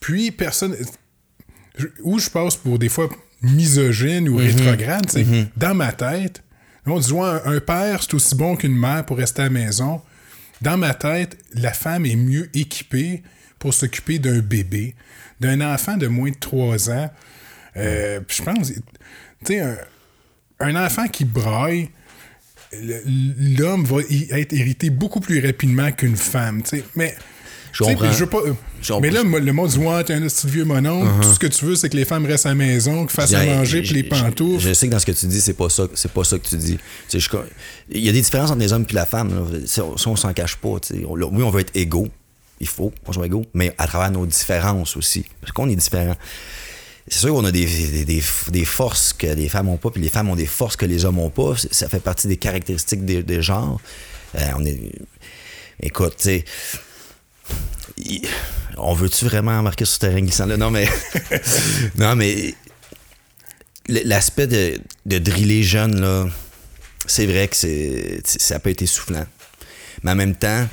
puis, 0.00 0.30
personne. 0.30 0.76
Où 2.02 2.18
je 2.18 2.30
passe 2.30 2.56
pour 2.56 2.78
des 2.78 2.88
fois 2.88 3.08
misogyne 3.42 4.28
ou 4.28 4.36
rétrograde, 4.36 5.06
c'est 5.10 5.26
dans 5.56 5.74
ma 5.74 5.92
tête. 5.92 6.42
On 6.86 6.98
dit, 6.98 7.12
un, 7.18 7.60
père, 7.60 8.02
c'est 8.02 8.14
aussi 8.14 8.34
bon 8.34 8.56
qu'une 8.56 8.76
mère 8.76 9.04
pour 9.04 9.16
rester 9.16 9.42
à 9.42 9.44
la 9.46 9.50
maison. 9.50 10.00
Dans 10.62 10.76
ma 10.76 10.94
tête, 10.94 11.36
la 11.52 11.72
femme 11.72 12.06
est 12.06 12.16
mieux 12.16 12.48
équipée 12.54 13.22
pour 13.58 13.74
s'occuper 13.74 14.18
d'un 14.18 14.38
bébé, 14.38 14.94
d'un 15.40 15.60
enfant 15.60 15.96
de 15.96 16.06
moins 16.06 16.30
de 16.30 16.36
3 16.36 16.90
ans. 16.90 17.10
Euh, 17.76 18.20
je 18.28 18.42
pense, 18.42 18.72
tu 18.72 18.80
sais, 19.46 19.62
un, 20.60 20.76
enfant 20.76 21.08
qui 21.08 21.24
braille, 21.24 21.90
le- 22.72 23.02
l'homme 23.58 23.84
va 23.84 23.98
être 24.00 24.52
hérité 24.52 24.90
beaucoup 24.90 25.20
plus 25.20 25.44
rapidement 25.44 25.90
qu'une 25.92 26.16
femme. 26.16 26.62
Mais. 26.94 27.14
Je 27.78 27.84
tu 27.84 27.90
sais, 27.90 27.94
comprends. 27.96 28.12
je 28.12 28.18
veux 28.18 28.26
pas, 28.30 28.38
euh, 28.38 28.52
Je 28.80 28.92
mais 28.94 29.10
là, 29.10 29.22
le 29.22 29.52
monde 29.52 29.68
dit 29.68 29.78
Ouais, 29.78 30.02
t'es 30.04 30.14
un 30.14 30.22
petit 30.22 30.46
vieux 30.46 30.64
mononcle. 30.64 31.08
Tout 31.20 31.34
ce 31.34 31.38
que 31.38 31.46
tu 31.46 31.64
veux, 31.66 31.76
c'est 31.76 31.88
que 31.90 31.96
les 31.96 32.04
femmes 32.06 32.24
restent 32.24 32.46
à 32.46 32.50
la 32.50 32.54
maison, 32.54 33.02
qu'ils 33.04 33.10
fassent 33.14 33.34
à 33.34 33.44
manger, 33.44 33.82
puis 33.82 33.92
les 33.94 34.02
pantoufles. 34.04 34.60
Je, 34.66 34.72
sais 34.72 34.86
que 34.86 34.92
dans 34.92 34.98
ce 34.98 35.04
que 35.06 35.12
tu 35.12 35.26
dis, 35.26 35.40
c'est 35.40 35.52
pas 35.54 35.68
ça, 35.68 35.86
c'est 35.94 36.10
pas 36.10 36.24
ça 36.24 36.38
que 36.38 36.46
tu 36.48 36.56
dis. 36.56 36.78
Tu 37.08 37.20
sais, 37.20 37.20
je- 37.20 37.36
il 37.90 38.02
y 38.04 38.08
a 38.08 38.12
des 38.12 38.22
différences 38.22 38.50
entre 38.50 38.60
les 38.60 38.72
hommes 38.72 38.86
et 38.88 38.92
la 38.94 39.04
femme. 39.06 39.28
là. 39.34 39.58
Ça, 39.66 39.84
on 39.84 40.16
s'en 40.16 40.32
cache 40.32 40.56
pas. 40.56 40.80
tu 40.80 40.94
sais. 40.94 41.04
On- 41.06 41.16
là, 41.16 41.26
oui, 41.30 41.42
on 41.42 41.50
veut 41.50 41.60
être 41.60 41.76
égaux. 41.76 42.08
Il 42.60 42.66
faut 42.68 42.92
qu'on 43.04 43.12
soit 43.12 43.26
égaux, 43.26 43.44
mais 43.52 43.74
à 43.76 43.86
travers 43.86 44.10
nos 44.10 44.24
différences 44.24 44.96
aussi. 44.96 45.26
Parce 45.42 45.52
qu'on 45.52 45.68
est 45.68 45.76
différents. 45.76 46.16
C'est 47.08 47.18
sûr 47.20 47.34
qu'on 47.34 47.44
a 47.44 47.52
des, 47.52 47.66
des, 47.66 48.04
des- 48.06 48.22
des 48.50 48.64
forces 48.64 49.12
que 49.12 49.26
les 49.26 49.48
femmes 49.50 49.66
n'ont 49.66 49.76
pas, 49.76 49.90
puis 49.90 50.00
les 50.00 50.08
femmes 50.08 50.30
ont 50.30 50.34
des 50.36 50.46
forces 50.46 50.76
que 50.76 50.86
les 50.86 51.04
hommes 51.04 51.16
n'ont 51.16 51.30
pas. 51.30 51.52
Ça 51.70 51.88
fait 51.90 52.00
partie 52.00 52.26
des 52.26 52.36
caractéristiques 52.38 53.04
des, 53.04 53.22
des 53.22 53.42
genres. 53.42 53.78
Euh, 54.36 54.40
on 54.58 54.64
est. 54.64 54.80
Écoute, 55.82 56.14
tu 56.16 56.24
sais. 56.24 56.44
On 58.76 58.92
veut-tu 58.94 59.24
vraiment 59.24 59.52
embarquer 59.58 59.84
sur 59.84 59.94
ce 59.94 59.98
terrain 60.00 60.20
glissant-là? 60.20 60.56
Non, 60.56 60.70
mais. 60.70 60.88
non, 61.96 62.14
mais. 62.16 62.54
L'aspect 63.88 64.46
de, 64.48 64.80
de 65.06 65.18
driller 65.18 65.62
jeune, 65.62 66.00
là, 66.00 66.26
c'est 67.06 67.24
vrai 67.26 67.46
que 67.46 67.54
c'est, 67.56 68.20
ça 68.24 68.58
peut 68.58 68.70
être 68.70 68.82
essoufflant. 68.82 69.26
Mais 70.02 70.10
en 70.10 70.16
même 70.16 70.34
temps, 70.34 70.66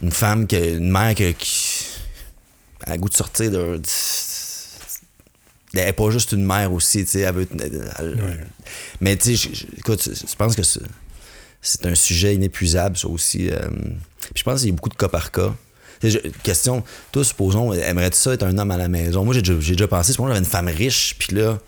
une 0.00 0.12
femme, 0.12 0.46
qui, 0.46 0.56
une 0.56 0.90
mère 0.90 1.14
qui, 1.16 1.34
qui 1.34 1.84
a 2.86 2.92
le 2.94 2.98
goût 3.00 3.08
de 3.08 3.14
sortir 3.14 3.50
de. 3.50 3.80
Elle 5.74 5.84
n'est 5.86 5.92
pas 5.92 6.10
juste 6.10 6.32
une 6.32 6.44
mère 6.44 6.72
aussi, 6.72 7.04
tu 7.04 7.10
sais, 7.10 7.20
elle 7.20 7.34
veut. 7.34 7.48
elle- 7.98 8.14
Ouais. 8.22 8.38
Mais 9.00 9.16
tu 9.16 9.36
sais, 9.36 9.48
écoute, 9.76 10.08
je 10.08 10.36
pense 10.36 10.54
que 10.56 10.62
c'est, 10.62 11.84
un 11.84 11.94
sujet 11.96 12.34
inépuisable, 12.34 12.96
ça 12.96 13.08
aussi. 13.08 13.50
euh, 13.50 13.58
puis 14.20 14.36
je 14.36 14.42
pense 14.44 14.60
qu'il 14.60 14.70
y 14.70 14.72
a 14.72 14.74
beaucoup 14.76 14.88
de 14.88 14.94
cas 14.94 15.08
par 15.08 15.32
cas. 15.32 15.54
Je- 16.02 16.18
question, 16.42 16.84
toi, 17.12 17.24
supposons, 17.24 17.72
aimerais-tu 17.72 18.18
ça 18.18 18.32
être 18.34 18.42
un 18.44 18.56
homme 18.58 18.70
à 18.70 18.76
la 18.76 18.88
maison? 18.88 19.24
Moi, 19.24 19.34
j'ai 19.34 19.42
déjà, 19.42 19.54
déjà 19.54 19.88
pensé, 19.88 20.12
supposons, 20.12 20.28
j'avais 20.28 20.40
une 20.40 20.44
femme 20.44 20.68
riche, 20.68 21.16
puis 21.18 21.34
là, 21.36 21.58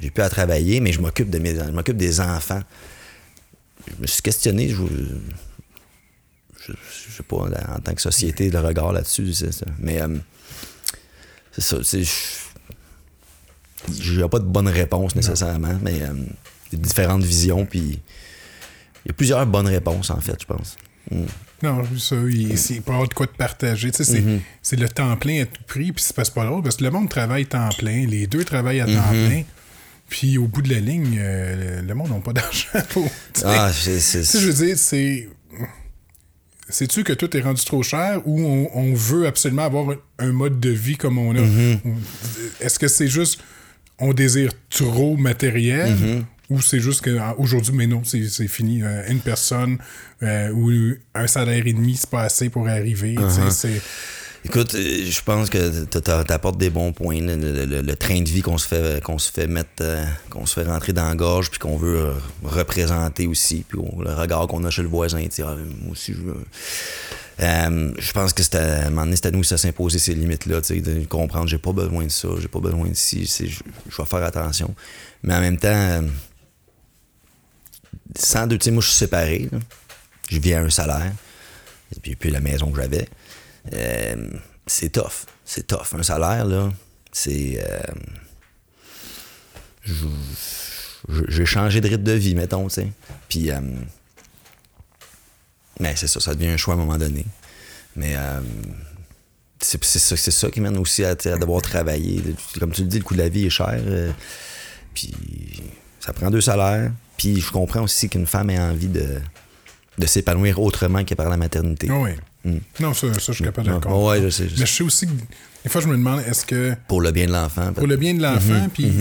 j'ai 0.00 0.10
plus 0.10 0.22
à 0.22 0.28
travailler, 0.30 0.80
mais 0.80 0.92
je 0.92 1.00
m'occupe 1.00 1.30
de 1.30 1.38
mes, 1.38 1.54
je 1.54 1.62
m'occupe 1.70 1.96
des 1.96 2.20
enfants. 2.20 2.60
Je 3.88 4.02
me 4.02 4.06
suis 4.06 4.22
questionné, 4.22 4.68
je, 4.68 4.76
je, 6.66 6.72
je 6.72 7.16
sais 7.16 7.22
pas, 7.22 7.36
en 7.36 7.78
tant 7.80 7.94
que 7.94 8.00
société, 8.02 8.50
le 8.50 8.60
regard 8.60 8.92
là-dessus, 8.92 9.32
c'est 9.32 9.52
ça. 9.52 9.66
Mais 9.78 10.00
euh, 10.02 10.08
c'est 11.52 11.60
ça, 11.62 11.78
tu 11.78 11.84
sais, 11.84 12.02
je- 12.04 12.12
j'ai 14.02 14.28
pas 14.28 14.38
de 14.40 14.44
bonne 14.44 14.68
réponse 14.68 15.14
nécessairement, 15.14 15.78
mais 15.82 16.02
euh, 16.02 16.12
il 16.72 16.78
y 16.78 16.82
a 16.82 16.84
différentes 16.84 17.22
visions, 17.22 17.64
puis 17.66 18.00
il 19.04 19.08
y 19.08 19.10
a 19.10 19.12
plusieurs 19.12 19.46
bonnes 19.46 19.68
réponses, 19.68 20.10
en 20.10 20.20
fait, 20.20 20.36
je 20.40 20.46
pense. 20.46 20.76
Mm. 21.10 21.22
Non, 21.66 21.84
ça, 21.98 22.16
il, 22.30 22.56
c'est 22.58 22.80
pas 22.80 22.92
avoir 22.94 23.08
de 23.08 23.14
quoi 23.14 23.26
te 23.26 23.36
partager. 23.36 23.90
Tu 23.90 23.98
sais, 23.98 24.04
c'est, 24.04 24.20
Mm-hmm. 24.20 24.40
c'est 24.62 24.76
le 24.78 24.88
temps 24.88 25.16
plein 25.16 25.42
à 25.42 25.46
tout 25.46 25.62
prix, 25.66 25.92
puis 25.92 26.02
c'est 26.04 26.14
pas, 26.14 26.44
drôle, 26.44 26.62
parce 26.62 26.76
que 26.76 26.84
le 26.84 26.90
monde 26.90 27.08
travaille 27.08 27.46
temps 27.46 27.68
plein, 27.78 28.06
les 28.06 28.26
deux 28.26 28.44
travaillent 28.44 28.80
à 28.80 28.86
temps 28.86 28.92
Mm-hmm. 28.92 29.26
plein, 29.28 29.42
puis 30.08 30.38
au 30.38 30.46
bout 30.46 30.62
de 30.62 30.72
la 30.72 30.80
ligne, 30.80 31.16
euh, 31.18 31.82
le 31.82 31.94
monde 31.94 32.10
n'a 32.10 32.20
pas 32.20 32.32
d'argent. 32.40 32.68
pour- 32.90 33.04
tu 33.32 33.40
sais. 33.40 33.46
Ah, 33.46 33.70
c'est. 33.72 34.00
c'est- 34.00 34.20
Tu 34.20 34.26
sais, 34.26 34.40
je 34.40 34.46
veux 34.50 34.66
dire, 34.66 34.76
c'est. 34.78 35.28
Sais-tu 36.68 37.04
que 37.04 37.12
tout 37.12 37.36
est 37.36 37.40
rendu 37.40 37.64
trop 37.64 37.82
cher 37.84 38.20
ou 38.24 38.40
on, 38.40 38.68
on 38.74 38.92
veut 38.94 39.26
absolument 39.28 39.62
avoir 39.64 39.90
un, 39.90 39.96
un 40.18 40.32
mode 40.32 40.58
de 40.58 40.70
vie 40.70 40.96
comme 40.96 41.16
on 41.16 41.34
a? 41.36 41.40
Mm-hmm. 41.40 41.78
Est-ce 42.60 42.78
que 42.80 42.88
c'est 42.88 43.06
juste 43.08 43.40
on 43.98 44.12
désire 44.12 44.50
trop 44.68 45.16
matériel. 45.16 45.96
Ou 46.50 46.60
c'est 46.60 46.80
juste 46.80 47.02
qu'aujourd'hui, 47.02 47.72
mais 47.74 47.86
non, 47.86 48.02
c'est 48.04 48.28
c'est 48.28 48.48
fini. 48.48 48.82
Euh, 48.82 49.02
une 49.08 49.20
personne 49.20 49.78
euh, 50.22 50.50
ou 50.52 50.70
un 51.14 51.26
salaire 51.26 51.66
et 51.66 51.72
demi, 51.72 51.96
c'est 51.96 52.10
pas 52.10 52.22
assez 52.22 52.48
pour 52.48 52.68
arriver. 52.68 53.14
tu 53.16 53.20
Uh-huh. 53.22 53.50
c'est- 53.50 53.80
Écoute, 54.44 54.76
euh, 54.76 55.04
je 55.10 55.22
pense 55.22 55.50
que 55.50 55.84
t'a- 55.86 56.22
t'apportes 56.22 56.56
des 56.58 56.70
bons 56.70 56.92
points. 56.92 57.20
Le, 57.20 57.64
le- 57.66 57.82
le 57.82 57.96
train 57.96 58.20
de 58.20 58.28
vie 58.28 58.42
qu'on 58.42 58.58
se 58.58 58.68
fait 58.68 59.02
qu'on 59.02 59.18
se 59.18 59.32
fait 59.32 59.48
mettre, 59.48 59.82
qu'on 60.30 60.46
se 60.46 60.54
fait 60.60 60.68
rentrer 60.68 60.92
dans 60.92 61.08
la 61.08 61.16
gorge, 61.16 61.50
puis 61.50 61.58
qu'on 61.58 61.76
veut 61.76 62.12
représenter 62.44 63.26
aussi, 63.26 63.64
puis 63.68 63.78
on- 63.80 64.00
le 64.00 64.12
regard 64.14 64.46
qu'on 64.46 64.62
a 64.64 64.70
chez 64.70 64.82
le 64.82 64.88
voisin. 64.88 65.26
tu 65.26 65.42
Ah, 65.42 65.56
moi 65.82 65.92
aussi, 65.92 66.12
je 66.14 66.20
veux. 66.22 66.36
Euh, 67.40 67.92
je 67.98 68.12
pense 68.12 68.32
que 68.32 68.42
c'était 68.42 68.58
à 68.58 68.86
un 68.86 68.90
moment 68.90 69.02
donné, 69.02 69.16
c'est 69.16 69.26
à 69.26 69.30
nous 69.30 69.40
de 69.40 69.44
s'imposer 69.44 69.98
ces 69.98 70.14
limites-là, 70.14 70.60
tu 70.62 70.80
de 70.80 71.04
comprendre 71.04 71.46
j'ai 71.48 71.58
pas 71.58 71.72
besoin 71.72 72.04
de 72.04 72.10
ça, 72.10 72.28
j'ai 72.40 72.48
pas 72.48 72.60
besoin 72.60 72.88
de 72.88 72.94
ci, 72.94 73.26
c'est- 73.26 73.46
je, 73.48 73.60
je 73.90 73.96
vais 73.96 74.08
faire 74.08 74.22
attention. 74.22 74.74
Mais 75.22 75.34
en 75.34 75.40
même 75.40 75.58
temps, 75.58 76.02
euh, 78.16 78.22
sans 78.22 78.46
deux, 78.46 78.58
tu 78.58 78.64
sais, 78.66 78.70
moi 78.70 78.82
je 78.82 78.88
suis 78.88 78.96
séparé, 78.96 79.48
je 80.30 80.38
vis 80.38 80.54
à 80.54 80.60
un 80.60 80.70
salaire, 80.70 81.12
et 81.96 82.00
puis, 82.00 82.16
puis 82.16 82.30
la 82.30 82.40
maison 82.40 82.70
que 82.70 82.80
j'avais. 82.80 83.08
Euh, 83.72 84.28
c'est 84.66 84.90
tough. 84.90 85.26
C'est 85.44 85.66
tough. 85.66 85.94
Un 85.94 86.02
salaire, 86.02 86.44
là, 86.44 86.70
c'est. 87.12 87.64
euh, 87.64 87.82
J'ai 91.28 91.46
changé 91.46 91.80
de 91.80 91.88
rythme 91.88 92.02
de 92.02 92.12
vie, 92.12 92.34
mettons, 92.34 92.66
tu 92.68 92.74
sais. 92.74 92.88
Puis. 93.28 93.50
euh, 93.50 93.60
mais 95.78 95.94
c'est 95.94 96.06
ça, 96.08 96.20
ça 96.20 96.34
devient 96.34 96.48
un 96.48 96.56
choix 96.56 96.74
à 96.74 96.76
un 96.76 96.80
moment 96.80 96.98
donné. 96.98 97.24
Mais. 97.94 98.14
euh, 98.16 98.40
c'est 99.60 99.82
ça, 99.84 100.16
ça 100.16 100.50
qui 100.50 100.60
mène 100.60 100.76
aussi 100.76 101.02
à, 101.04 101.10
à 101.10 101.14
devoir 101.14 101.62
travailler. 101.62 102.22
Comme 102.60 102.72
tu 102.72 102.82
le 102.82 102.88
dis, 102.88 102.98
le 102.98 103.04
coût 103.04 103.14
de 103.14 103.20
la 103.22 103.28
vie 103.28 103.46
est 103.46 103.50
cher. 103.50 103.80
puis 104.94 105.14
ça 106.00 106.12
prend 106.12 106.30
deux 106.30 106.40
salaires. 106.42 106.92
Puis 107.16 107.40
je 107.40 107.50
comprends 107.50 107.82
aussi 107.82 108.08
qu'une 108.08 108.26
femme 108.26 108.50
ait 108.50 108.58
envie 108.58 108.88
de, 108.88 109.20
de 109.98 110.06
s'épanouir 110.06 110.60
autrement 110.60 111.04
que 111.04 111.14
par 111.14 111.28
la 111.30 111.36
maternité. 111.36 111.90
Oui. 111.90 112.10
Non, 112.78 112.94
ça, 112.94 113.12
ça, 113.14 113.20
je 113.28 113.32
suis 113.32 113.44
capable 113.44 113.66
de 113.68 113.72
comprendre. 113.74 114.04
ouais, 114.04 114.22
je 114.22 114.28
sais, 114.30 114.44
je 114.44 114.54
sais. 114.54 114.60
Mais 114.60 114.66
je 114.66 114.72
sais 114.72 114.84
aussi 114.84 115.06
que 115.06 115.12
des 115.64 115.68
fois, 115.70 115.80
je 115.80 115.88
me 115.88 115.96
demande, 115.96 116.20
est-ce 116.20 116.44
que 116.46 116.74
Pour 116.86 117.00
le 117.00 117.10
bien 117.10 117.26
de 117.26 117.32
l'enfant. 117.32 117.72
pour 117.72 117.86
le 117.88 117.96
bien 117.96 118.14
de 118.14 118.22
l'enfant, 118.22 118.52
Mhm, 118.62 118.70
puis 118.70 118.92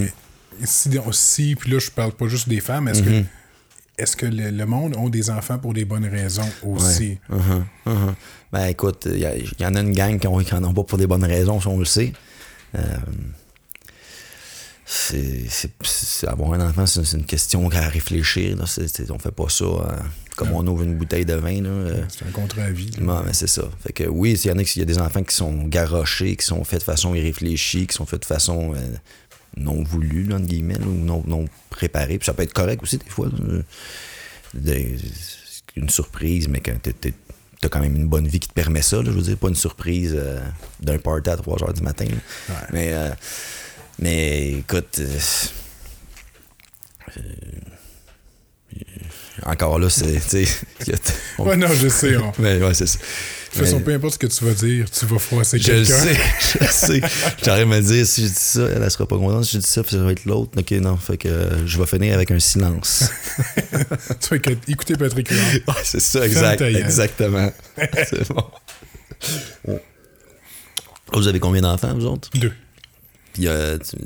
si, 0.64 0.90
si, 1.12 1.56
puis 1.56 1.72
là, 1.72 1.78
je 1.80 1.92
parle 1.92 2.14
pas 2.14 2.28
juste 2.28 2.50
des 2.50 2.60
femmes, 2.60 2.88
est-ce 2.88 3.02
Mhm. 3.04 3.24
que 3.24 3.28
est-ce 3.98 4.18
que 4.18 4.26
le, 4.26 4.50
le 4.50 4.66
monde 4.66 4.96
ont 4.98 5.08
des 5.10 5.30
enfants 5.30 5.58
pour 5.58 5.74
des 5.74 5.86
bonnes 5.86 6.06
raisons 6.08 6.50
aussi? 6.64 7.18
Uh-huh. 7.32 8.14
Ben 8.52 8.66
écoute, 8.66 9.08
il 9.10 9.20
y 9.60 9.66
en 9.66 9.76
a 9.76 9.80
une 9.80 9.94
gang 9.94 10.18
qui 10.20 10.28
n'en 10.56 10.64
ont 10.64 10.74
pas 10.74 10.84
pour 10.84 10.98
des 10.98 11.08
bonnes 11.08 11.24
raisons, 11.24 11.62
si 11.62 11.68
on 11.68 11.78
le 11.80 11.86
sait. 11.86 12.12
Euh, 12.76 12.82
c'est, 14.86 16.28
avoir 16.28 16.54
un 16.54 16.68
enfant, 16.70 16.86
c'est, 16.86 17.02
une 17.14 17.26
question 17.26 17.70
à 17.72 17.88
réfléchir. 17.90 18.56
Là. 18.58 18.66
C'est, 18.68 18.88
c'est- 18.88 19.10
on 19.12 19.18
fait 19.20 19.32
pas 19.32 19.50
ça 19.50 19.66
euh, 19.66 19.98
comme 20.36 20.52
on 20.52 20.66
ouvre 20.68 20.84
une 20.84 20.96
bouteille 20.96 21.26
de 21.26 21.34
vin. 21.34 21.62
Là. 21.62 21.70
Euh, 21.70 22.04
C'est 22.10 22.26
un 22.28 22.32
contre-avis. 22.32 22.92
là. 22.92 22.98
non, 23.02 23.24
mais 23.26 23.34
c'est 23.34 23.48
ça. 23.48 23.64
Fait 23.84 23.94
que 23.94 24.04
oui, 24.04 24.34
il 24.34 24.48
y 24.48 24.52
en 24.52 24.58
a 24.60 24.62
y 24.64 24.82
a 24.82 24.86
des 24.86 25.00
enfants 25.00 25.24
qui 25.24 25.36
sont 25.36 25.64
garochés, 25.64 26.36
qui 26.36 26.46
sont 26.46 26.64
faits 26.64 26.80
de 26.80 26.84
façon 26.86 27.16
irréfléchie, 27.16 27.88
qui 27.88 27.96
sont 27.96 28.06
faits 28.06 28.22
de 28.22 28.26
façon 28.26 28.74
euh, 28.76 28.80
non 29.58 29.84
voulue, 29.84 30.24
là, 30.26 30.36
entre 30.36 30.46
guillemets, 30.46 30.76
là, 30.76 30.86
ou 30.86 30.94
non, 30.94 31.24
non 31.26 31.46
préparée. 31.70 32.18
Puis 32.20 32.26
ça 32.26 32.34
peut 32.34 32.44
être 32.44 32.54
correct 32.54 32.84
aussi, 32.84 32.98
des 32.98 33.10
fois. 33.10 33.28
là. 33.28 33.60
De- 34.54 34.86
une 35.78 35.90
surprise, 35.90 36.48
mais 36.48 36.62
quand 36.62 36.80
t'es- 36.82 37.14
t'as 37.60 37.68
quand 37.70 37.82
même 37.82 37.96
une 37.96 38.08
bonne 38.08 38.28
vie 38.28 38.40
qui 38.40 38.48
te 38.48 38.54
permet 38.54 38.82
ça. 38.82 38.98
là. 38.98 39.04
je 39.06 39.10
veux 39.12 39.22
dire, 39.22 39.38
pas 39.38 39.50
une 39.50 39.56
surprise 39.56 40.14
euh, 40.16 40.40
d'un 40.80 40.98
party 41.00 41.30
à 41.30 41.36
3 41.38 41.64
heures 41.64 41.74
du 41.74 41.82
matin. 41.82 42.06
Ouais. 42.06 42.56
Mais, 42.72 42.94
euh, 42.94 43.10
mais 44.00 44.52
écoute. 44.54 45.00
euh, 45.00 45.20
euh, 47.18 47.22
encore 49.46 49.80
là, 49.80 49.90
c'est. 49.90 50.20
on- 51.38 51.46
Ouais, 51.48 51.56
non, 51.58 51.68
je 51.74 51.88
sais. 51.90 52.16
on- 52.18 52.30
De 52.32 52.34
mais 52.40 52.58
ouais, 52.64 52.74
c'est 52.74 52.88
ça. 52.88 52.98
toute 53.54 53.64
façon, 53.64 53.80
peu 53.80 53.94
importe 53.94 54.14
ce 54.16 54.20
que 54.20 54.28
tu 54.28 54.44
vas 54.44 54.54
dire, 54.54 54.90
tu 54.90 55.06
vas 55.06 55.20
froisser 55.20 55.58
je 55.60 55.66
quelqu'un. 55.66 55.98
sais, 55.98 56.18
je 56.62 56.66
sais. 56.72 57.02
J'arrive 57.44 57.72
à 57.72 57.76
me 57.78 57.82
dire, 57.82 58.06
si 58.06 58.24
je 58.24 58.28
dis 58.28 58.34
ça, 58.34 58.62
elle, 58.76 58.82
elle 58.84 58.92
sera 58.92 59.08
pas 59.08 59.18
contente. 59.18 59.46
Si 59.46 59.54
je 59.54 59.58
dis 59.60 59.68
ça, 59.68 59.82
puis 59.84 59.92
ça 59.96 60.04
va 60.04 60.12
être 60.12 60.26
l'autre. 60.26 60.52
Ok, 60.60 60.72
non. 60.72 60.98
Fait 60.98 61.18
que 61.18 61.28
euh, 61.30 61.66
je 61.68 61.78
vais 61.78 61.86
finir 61.86 62.14
avec 62.16 62.32
un 62.32 62.40
silence. 62.40 63.10
tu 64.20 64.30
vas 64.30 64.36
écouter 64.68 64.96
Patrick 64.96 65.30
Huard. 65.30 65.54
ouais, 65.68 65.84
c'est 65.84 66.02
ça, 66.02 66.26
exact. 66.26 66.62
Exactement. 66.62 67.52
c'est 67.78 68.28
bon. 68.30 68.44
Vous 71.14 71.28
avez 71.28 71.40
combien 71.40 71.62
d'enfants, 71.62 71.94
vous 71.94 72.06
autres? 72.08 72.30
Deux. 72.34 72.52
Puis, 73.36 73.50
euh, 73.50 73.78
tu- 73.78 73.98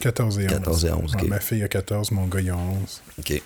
14 0.00 0.38
et 0.38 0.42
11. 0.44 0.48
14 0.50 0.84
et 0.84 0.90
11, 0.92 1.14
ok. 1.14 1.22
Ouais, 1.22 1.28
ma 1.28 1.40
fille 1.40 1.62
a 1.62 1.68
14, 1.68 2.10
mon 2.10 2.26
gars 2.26 2.40
il 2.40 2.50
a 2.50 2.56
11. 2.56 3.00
OK. 3.18 3.30
De 3.32 3.40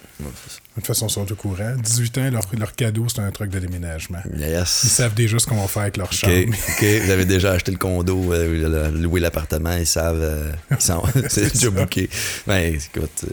toute 0.75 0.87
façon, 0.87 1.07
ils 1.07 1.11
sont 1.13 1.31
au 1.31 1.35
courant. 1.37 1.77
18 1.77 2.19
ans, 2.19 2.31
leur, 2.33 2.43
leur 2.59 2.75
cadeau, 2.75 3.07
c'est 3.09 3.21
un 3.21 3.31
truc 3.31 3.49
de 3.51 3.61
déménagement. 3.61 4.19
Ils 4.35 4.41
Yes. 4.41 4.69
savent 4.69 5.15
déjà 5.15 5.39
ce 5.39 5.47
qu'on 5.47 5.61
va 5.61 5.69
faire 5.69 5.83
avec 5.83 5.97
leur 5.99 6.13
chambre. 6.13 6.33
OK. 6.49 6.85
Vous 7.05 7.11
avez 7.13 7.25
déjà 7.27 7.53
acheté 7.53 7.71
le 7.71 7.79
condo, 7.79 8.33
euh, 8.33 8.91
loué 8.91 9.21
l'appartement, 9.21 9.77
ils 9.77 9.87
savent. 9.87 10.21
euh, 10.21 10.51
ils 10.73 10.81
sont, 10.81 11.03
c'est 11.29 11.53
déjà 11.53 11.71
booké. 11.71 12.11
Ben, 12.49 12.75
écoute. 12.75 13.25
euh, 13.25 13.29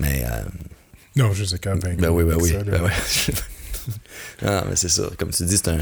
mais. 0.00 0.24
euh, 0.26 0.42
Non, 1.14 1.32
je 1.32 1.44
sais 1.44 1.58
quand 1.60 1.80
même. 1.84 1.96
Ben 1.98 2.10
oui, 2.10 2.24
ben 2.24 2.36
oui. 2.40 2.50
Ça. 2.50 2.64
Ben 2.64 2.82
ouais. 2.82 2.90
ah, 4.44 4.64
mais 4.68 4.74
c'est 4.76 4.88
ça. 4.88 5.04
Comme 5.18 5.30
tu 5.30 5.44
dis, 5.44 5.56
c'est 5.56 5.68
un. 5.68 5.78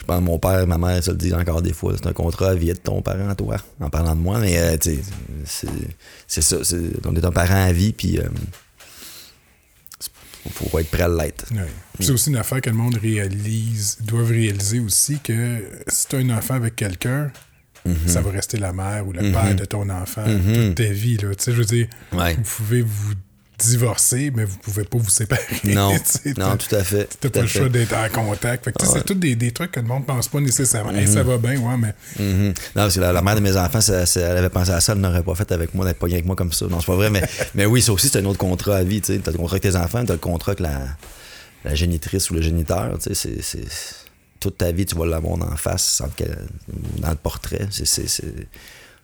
Je 0.00 0.04
pense 0.04 0.18
que 0.18 0.24
mon 0.24 0.38
père, 0.38 0.66
ma 0.66 0.78
mère, 0.78 1.04
ça 1.04 1.12
le 1.12 1.18
dit 1.18 1.32
encore 1.34 1.62
des 1.62 1.72
fois, 1.72 1.92
c'est 1.96 2.06
un 2.08 2.12
contrat 2.12 2.50
à 2.50 2.54
vie 2.54 2.68
de 2.68 2.72
ton 2.74 3.02
parent, 3.02 3.34
toi, 3.34 3.56
en 3.80 3.90
parlant 3.90 4.16
de 4.16 4.20
moi, 4.20 4.38
mais 4.40 4.58
euh, 4.58 4.76
tu 4.78 4.96
sais, 5.44 5.68
c'est- 6.26 6.40
ça, 6.42 6.56
on 7.04 7.14
est 7.14 7.24
un 7.24 7.30
parent 7.32 7.62
à 7.66 7.72
vie, 7.72 7.92
puis 7.92 8.18
euh, 8.18 8.24
faut, 10.52 10.68
faut 10.68 10.78
être 10.78 10.90
prêt 10.90 11.02
à 11.02 11.08
l'être. 11.08 11.46
Ouais. 11.52 11.66
C'est 12.00 12.10
aussi 12.12 12.30
une 12.30 12.36
affaire 12.36 12.60
que 12.60 12.70
le 12.70 12.76
monde 12.76 12.96
réalise, 12.96 13.98
doivent 14.00 14.30
réaliser 14.30 14.80
aussi 14.80 15.18
que 15.20 15.62
si 15.88 16.06
tu 16.08 16.16
as 16.16 16.18
un 16.20 16.30
enfant 16.30 16.54
avec 16.54 16.76
quelqu'un, 16.76 17.30
Mm-hmm. 17.88 18.08
ça 18.08 18.20
va 18.20 18.30
rester 18.30 18.58
la 18.58 18.74
mère 18.74 19.06
ou 19.08 19.12
le 19.14 19.32
père 19.32 19.56
de 19.56 19.64
ton 19.64 19.88
enfant 19.88 20.22
toute 20.26 20.74
ta 20.74 20.84
vie. 20.84 21.16
Là. 21.16 21.34
Tu 21.34 21.44
sais, 21.44 21.52
je 21.52 21.56
veux 21.56 21.64
dire, 21.64 21.86
Ouais. 22.12 22.34
vous 22.34 22.42
pouvez 22.42 22.82
vous 22.82 23.14
divorcer, 23.60 24.32
mais 24.34 24.44
vous 24.44 24.56
pouvez 24.58 24.84
pas 24.84 24.98
vous 24.98 25.10
séparer. 25.10 25.42
Non, 25.64 25.92
non, 26.38 26.56
tout 26.56 26.74
à 26.74 26.82
fait. 26.84 27.08
T'as 27.20 27.28
tout 27.28 27.32
pas 27.32 27.40
le 27.42 27.46
choix 27.46 27.68
d'être 27.68 27.94
en 27.94 28.08
contact. 28.24 28.64
Fait 28.64 28.72
que, 28.72 28.78
tu 28.78 28.84
sais, 28.86 28.92
Ouais. 28.92 28.98
C'est 28.98 29.04
tous 29.04 29.14
des, 29.14 29.36
des 29.36 29.52
trucs 29.52 29.72
que 29.72 29.80
le 29.80 29.86
monde 29.86 30.06
pense 30.06 30.28
pas 30.28 30.40
nécessairement. 30.40 30.92
Hey, 30.92 31.06
ça 31.06 31.22
va 31.22 31.38
bien, 31.38 31.58
ouais, 31.60 31.76
mais 31.78 31.94
Mhm. 32.18 32.46
Non, 32.48 32.52
parce 32.74 32.94
que 32.94 33.00
la, 33.00 33.12
la 33.12 33.22
mère 33.22 33.34
de 33.36 33.40
mes 33.40 33.56
enfants, 33.56 33.80
ça- 33.80 34.06
ça- 34.06 34.20
elle 34.20 34.36
avait 34.38 34.48
pensé 34.50 34.70
à 34.70 34.80
ça, 34.80 34.92
elle 34.92 34.98
n'aurait 35.00 35.22
pas 35.22 35.34
fait 35.34 35.50
avec 35.52 35.74
moi, 35.74 35.84
d'être 35.84 35.98
pas 35.98 36.06
avec 36.06 36.24
moi 36.26 36.36
comme 36.36 36.52
ça. 36.52 36.66
Non, 36.66 36.80
c'est 36.80 36.86
pas 36.86 36.96
vrai, 36.96 37.10
mais, 37.10 37.22
mais 37.54 37.66
oui, 37.66 37.82
ça 37.82 37.92
aussi, 37.92 38.08
c'est 38.08 38.18
un 38.18 38.24
autre 38.24 38.38
contrat 38.38 38.76
à 38.76 38.82
vie. 38.84 39.00
Tu 39.00 39.12
as 39.12 39.14
le 39.16 39.36
contrat 39.38 39.54
avec 39.56 39.62
tes 39.62 39.76
enfants, 39.76 40.04
tu 40.04 40.10
as 40.10 40.14
le 40.14 40.20
contrat 40.20 40.50
avec 40.52 40.60
la, 40.60 40.80
la 41.64 41.74
génitrice 41.74 42.30
ou 42.30 42.34
le 42.34 42.42
géniteur. 42.42 42.96
C'est, 43.00 43.38
toute 44.40 44.56
ta 44.56 44.72
vie, 44.72 44.86
tu 44.86 44.94
vas 44.96 45.04
l'avoir 45.06 45.34
en 45.34 45.56
face, 45.56 46.00
dans 46.98 47.10
le 47.10 47.16
portrait. 47.16 47.68
C'est, 47.70 48.08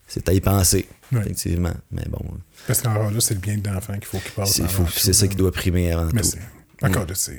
c'est, 0.07 0.28
à 0.28 0.32
y 0.32 0.40
penser, 0.40 0.86
effectivement. 1.12 1.74
Mais 1.90 2.04
bon, 2.09 2.20
parce 2.66 2.82
qu'encore 2.82 3.11
là, 3.11 3.20
c'est 3.20 3.34
le 3.34 3.40
bien 3.40 3.59
de 3.59 3.68
l'enfant 3.68 3.94
qu'il 3.94 4.04
faut 4.04 4.18
qu'il 4.18 4.32
passe. 4.32 4.61
c'est, 4.94 5.12
ça 5.12 5.28
qui 5.28 5.36
doit 5.36 5.52
primer 5.52 5.92
avant 5.92 6.09
Mais 6.12 6.22
tout. 6.22 6.28
c'est. 6.28 6.86
Encore 6.86 7.07
là, 7.07 7.14
c'est. 7.14 7.36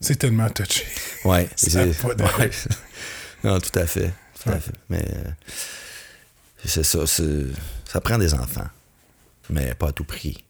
C'est 0.00 0.16
tellement 0.16 0.50
touché. 0.50 0.84
Ça 1.24 1.46
c'est, 1.56 1.76
ouais. 1.76 2.50
Non, 3.44 3.58
tout 3.58 3.78
à 3.78 3.86
fait. 3.86 4.12
Tout 4.42 4.50
à 4.50 4.60
fait. 4.60 4.72
Mais 4.90 5.02
euh, 5.02 5.30
c'est 6.64 6.82
ça. 6.82 7.06
ça 7.06 8.00
prend 8.02 8.18
des 8.18 8.34
enfants. 8.34 8.68
Mais 9.48 9.74
pas 9.74 9.88
à 9.88 9.92
tout 9.92 10.04
prix. 10.04 10.44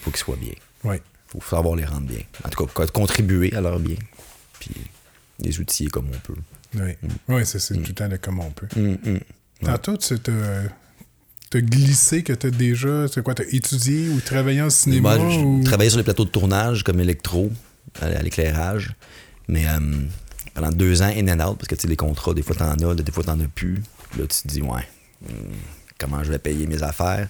faut 0.00 0.10
qu'ils 0.10 0.20
soient 0.20 0.36
bien. 0.36 0.54
Oui. 0.84 0.96
faut 1.26 1.40
savoir 1.42 1.76
les 1.76 1.84
rendre 1.84 2.06
bien. 2.06 2.22
En 2.44 2.48
tout 2.48 2.66
cas, 2.66 2.86
contribuer 2.86 3.54
à 3.54 3.60
leur 3.60 3.78
bien. 3.78 3.96
Puis 4.60 4.74
les 5.38 5.60
outiller 5.60 5.90
comme 5.90 6.08
on 6.08 6.18
peut. 6.18 6.40
Oui, 6.74 6.96
ouais, 7.28 7.44
c'est 7.44 7.58
c'est 7.58 7.74
tout 7.74 7.88
le 7.88 7.94
temps 7.94 8.08
de 8.08 8.16
comme 8.16 8.40
on 8.40 8.50
peut. 8.50 8.68
Hum. 8.76 9.20
Tantôt, 9.62 9.96
tu 9.96 10.18
t'as 10.18 10.32
t'as 11.54 11.60
glissé 11.60 12.24
que 12.24 12.32
t'as 12.32 12.50
déjà. 12.50 13.06
C'est 13.06 13.22
quoi, 13.22 13.34
t'as 13.34 13.44
étudié 13.52 14.08
ou 14.08 14.20
travaillé 14.20 14.60
en 14.60 14.70
cinéma 14.70 15.16
Moi, 15.16 15.30
je 15.30 15.64
travaillais 15.64 15.90
sur 15.90 15.98
les 15.98 16.04
plateaux 16.04 16.24
de 16.24 16.30
tournage 16.30 16.82
comme 16.82 16.98
électro, 16.98 17.50
à, 18.00 18.08
l'éclairage. 18.22 18.92
Mais 19.46 19.68
euh, 19.68 19.78
pendant 20.52 20.70
deux 20.70 21.02
ans, 21.02 21.12
in 21.16 21.28
and 21.28 21.48
out, 21.48 21.56
parce 21.56 21.68
que 21.68 21.76
tu 21.76 21.82
sais, 21.82 21.88
les 21.88 21.96
contrats, 21.96 22.34
des 22.34 22.42
fois 22.42 22.56
t'en 22.56 22.72
as, 22.72 22.94
des 22.96 23.12
fois 23.12 23.22
t'en 23.22 23.38
as 23.38 23.46
plus. 23.54 23.80
Puis 24.10 24.20
là, 24.20 24.26
tu 24.26 24.42
te 24.42 24.48
dis, 24.48 24.62
ouais, 24.62 24.88
hum, 25.28 25.52
comment 25.96 26.24
je 26.24 26.32
vais 26.32 26.40
payer 26.40 26.66
mes 26.66 26.82
affaires? 26.82 27.28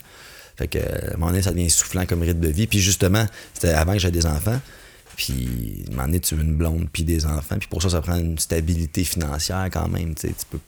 Fait 0.57 0.69
que, 0.69 0.79
à 0.79 1.15
un 1.15 1.17
moment 1.19 1.27
donné, 1.27 1.43
ça 1.43 1.51
devient 1.51 1.69
soufflant 1.69 2.07
comme 2.07 2.23
rythme 2.23 2.41
de 2.41 2.49
vie. 2.49 2.67
Puis 2.67 2.79
justement, 2.79 3.27
c'était 3.53 3.71
avant 3.71 3.93
que 3.93 3.99
j'aie 3.99 4.11
des 4.11 4.25
enfants. 4.25 4.61
Puis, 5.17 5.85
à 5.87 5.91
un 5.91 5.97
moment 5.97 6.07
donné, 6.07 6.21
tu 6.21 6.35
veux 6.35 6.45
une 6.45 6.57
blonde, 6.57 6.89
puis 6.91 7.05
des 7.05 7.27
enfants. 7.27 7.57
Puis 7.59 7.69
pour 7.69 7.83
ça, 7.83 7.91
ça 7.91 8.01
prend 8.01 8.17
une 8.17 8.39
stabilité 8.39 9.05
financière 9.05 9.69
quand 9.71 9.89
même. 9.89 10.15
Tu 10.15 10.29
sais, 10.29 10.35
tu 10.35 10.47
peux. 10.49 10.59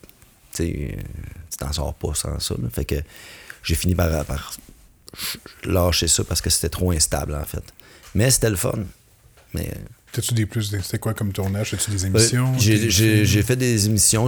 Tu 0.53 0.65
sais, 0.65 0.95
euh, 0.99 1.03
tu 1.51 1.57
t'en 1.57 1.73
sors 1.73 1.95
pas 1.95 2.15
sans 2.15 2.39
ça. 2.39 2.55
là. 2.61 2.69
Fait 2.71 2.85
que 2.85 2.97
j'ai 3.67 3.75
fini 3.75 3.95
par, 3.95 4.25
par 4.25 4.55
lâcher 5.65 6.09
ça 6.09 6.25
parce 6.25 6.41
que 6.41 6.51
c'était 6.51 6.69
trop 6.69 6.93
instable, 6.93 7.35
en 7.35 7.45
fait. 7.45 7.63
Mais 8.15 8.31
c'était 8.31 8.51
le 8.51 8.57
fun. 8.57 8.79
Mais. 9.55 9.69
euh, 9.69 9.79
T'as-tu 10.13 10.33
des 10.35 10.47
plus. 10.47 10.71
des- 10.71 10.81
C'était 10.81 10.99
quoi 10.99 11.13
comme 11.13 11.33
tournage? 11.33 11.75
As-tu 11.75 11.91
des 11.91 12.07
émissions? 12.07 12.53
euh, 12.55 12.59
j'ai- 12.59 12.79
des 12.79 13.25
J'ai 13.27 13.43
fait 13.43 13.57
des 13.57 13.87
émissions. 13.87 14.27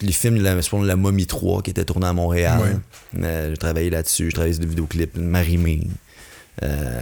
les 0.00 0.12
films, 0.12 0.36
la, 0.42 0.56
la 0.56 0.96
Momie 0.96 1.26
3 1.26 1.62
qui 1.62 1.70
était 1.70 1.84
tourné 1.84 2.06
à 2.06 2.12
Montréal. 2.12 2.60
Ouais. 3.14 3.22
Euh, 3.24 3.50
j'ai 3.50 3.56
travaillé 3.56 3.90
là-dessus. 3.90 4.26
J'ai 4.26 4.32
travaillé 4.32 4.54
sur 4.54 4.62
des 4.62 4.68
vidéoclips. 4.68 5.16
Marimé. 5.16 5.86
Euh, 6.62 7.00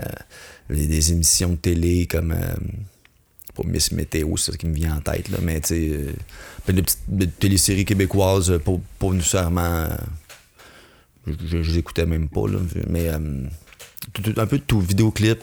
les- 0.68 0.86
des 0.86 1.12
émissions 1.12 1.50
de 1.50 1.56
télé 1.56 2.06
comme. 2.06 2.34
pas 3.54 3.62
Miss 3.64 3.92
Météo, 3.92 4.36
c'est 4.36 4.52
ça 4.52 4.56
qui 4.58 4.66
me 4.66 4.74
vient 4.74 4.96
en 4.96 5.00
tête, 5.00 5.28
là, 5.28 5.38
mais 5.42 5.60
tu 5.60 5.68
sais. 5.68 5.88
euh, 5.92 6.12
plein 6.64 6.74
de 6.74 6.82
petites 6.82 7.38
téléséries 7.38 7.84
québécoises, 7.84 8.58
pas, 8.64 8.72
pas 8.98 9.10
nécessairement. 9.12 9.88
Je, 11.26 11.62
je, 11.62 11.78
écoutais 11.78 12.06
même 12.06 12.28
pas, 12.28 12.48
là, 12.48 12.58
mais 12.88 13.08
euh, 13.08 13.18
un 13.18 14.46
peu 14.46 14.58
de 14.58 14.62
tout. 14.62 14.80
Vidéoclip, 14.80 15.40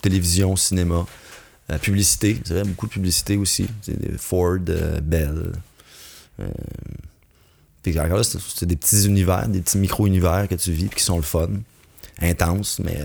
télévision, 0.00 0.56
cinéma. 0.56 1.06
Euh, 1.70 1.78
publicité, 1.78 2.40
c'est 2.44 2.54
vrai, 2.54 2.64
beaucoup 2.64 2.86
de 2.86 2.92
publicité 2.92 3.36
aussi. 3.36 3.66
Ford, 4.16 4.58
euh, 4.68 5.00
Bell. 5.00 5.52
Encore 7.86 8.18
là, 8.18 8.22
c'est 8.22 8.66
des 8.66 8.76
petits 8.76 9.06
univers, 9.06 9.48
des 9.48 9.60
petits 9.60 9.78
micro-univers 9.78 10.46
que 10.48 10.54
tu 10.54 10.72
vis, 10.72 10.88
qui 10.88 11.02
sont 11.02 11.16
le 11.16 11.22
fun, 11.22 11.48
intenses, 12.20 12.80
mais 12.80 12.98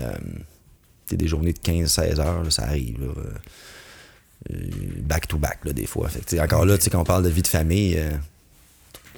c'est 1.06 1.16
des 1.16 1.26
journées 1.26 1.54
de 1.54 1.58
15-16 1.58 2.20
heures, 2.20 2.52
ça 2.52 2.64
arrive. 2.64 3.00
là, 3.00 4.58
back 5.00 5.26
to 5.26 5.38
back, 5.38 5.60
là, 5.64 5.72
des 5.72 5.86
fois. 5.86 6.10
Fait 6.10 6.38
encore 6.38 6.66
là, 6.66 6.76
quand 6.76 7.00
on 7.00 7.04
parle 7.04 7.22
de 7.22 7.30
vie 7.30 7.40
de 7.40 7.48
famille, 7.48 7.98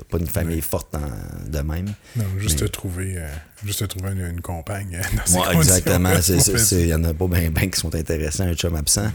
pas 0.04 0.18
une 0.18 0.26
famille 0.26 0.60
forte 0.60 0.92
dans- 0.92 1.50
de 1.50 1.58
même. 1.60 1.92
Non, 2.16 2.24
juste 2.38 2.60
Mais- 2.60 2.66
te 2.68 2.72
trouver, 2.72 3.14
euh, 3.18 3.28
juste 3.64 3.80
te 3.80 3.84
trouver 3.84 4.12
une, 4.12 4.26
une 4.26 4.40
compagne 4.40 4.96
euh, 4.96 5.16
dans 5.16 5.26
ces 5.26 5.38
conditions-là, 5.38 5.54
exactement. 5.54 6.10
Il 6.72 6.86
y 6.88 6.94
en 6.94 7.04
a 7.04 7.14
pas 7.14 7.26
bien 7.28 7.50
ben 7.50 7.70
qui 7.70 7.80
sont 7.80 7.94
intéressants, 7.94 8.44
un 8.44 8.54
chum 8.54 8.74
absent. 8.76 9.10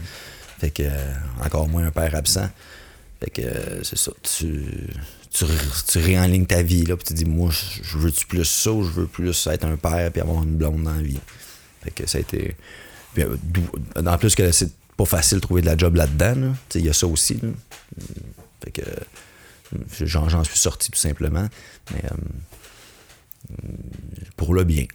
Fait 0.58 0.70
que, 0.70 0.82
euh, 0.84 1.12
encore 1.44 1.68
moins 1.68 1.86
un 1.86 1.90
père 1.90 2.14
absent. 2.14 2.48
Fait 3.20 3.30
que, 3.30 3.42
c'est 3.82 3.98
ça. 3.98 4.12
Tu, 4.22 4.64
tu, 5.30 5.44
tu 5.88 5.98
réenlignes 5.98 6.46
ta 6.46 6.62
vie, 6.62 6.84
là, 6.84 6.96
puis 6.96 7.04
tu 7.06 7.14
dis, 7.14 7.24
moi, 7.24 7.50
je 7.50 7.98
veux-tu 7.98 8.26
plus 8.26 8.44
ça 8.44 8.70
ou 8.72 8.84
je 8.84 8.90
veux 8.90 9.06
plus 9.06 9.46
être 9.46 9.64
un 9.64 9.76
père 9.76 10.10
puis 10.12 10.20
avoir 10.20 10.42
une 10.42 10.56
blonde 10.56 10.82
dans 10.84 10.94
la 10.94 11.02
vie? 11.02 11.18
Fait 11.82 11.90
que 11.90 12.08
ça 12.08 12.18
a 12.18 12.20
été. 12.20 12.56
puis, 13.14 13.24
en 13.96 14.18
plus 14.18 14.34
que 14.34 14.50
c'est 14.52 14.70
pas 14.96 15.04
facile 15.04 15.38
de 15.38 15.42
trouver 15.42 15.62
de 15.62 15.66
la 15.66 15.76
job 15.76 15.96
là-dedans, 15.96 16.34
là. 16.36 16.48
Il 16.74 16.84
y 16.84 16.88
a 16.90 16.92
ça 16.92 17.06
aussi, 17.06 17.34
là. 17.42 17.48
Fait 18.64 18.70
que, 18.70 18.82
j'en 20.04 20.44
suis 20.44 20.58
sorti 20.58 20.90
tout 20.90 20.98
simplement. 20.98 21.48
Mais, 21.92 22.02
euh, 22.04 22.16
pour 24.36 24.54
le 24.54 24.64
bien. 24.64 24.86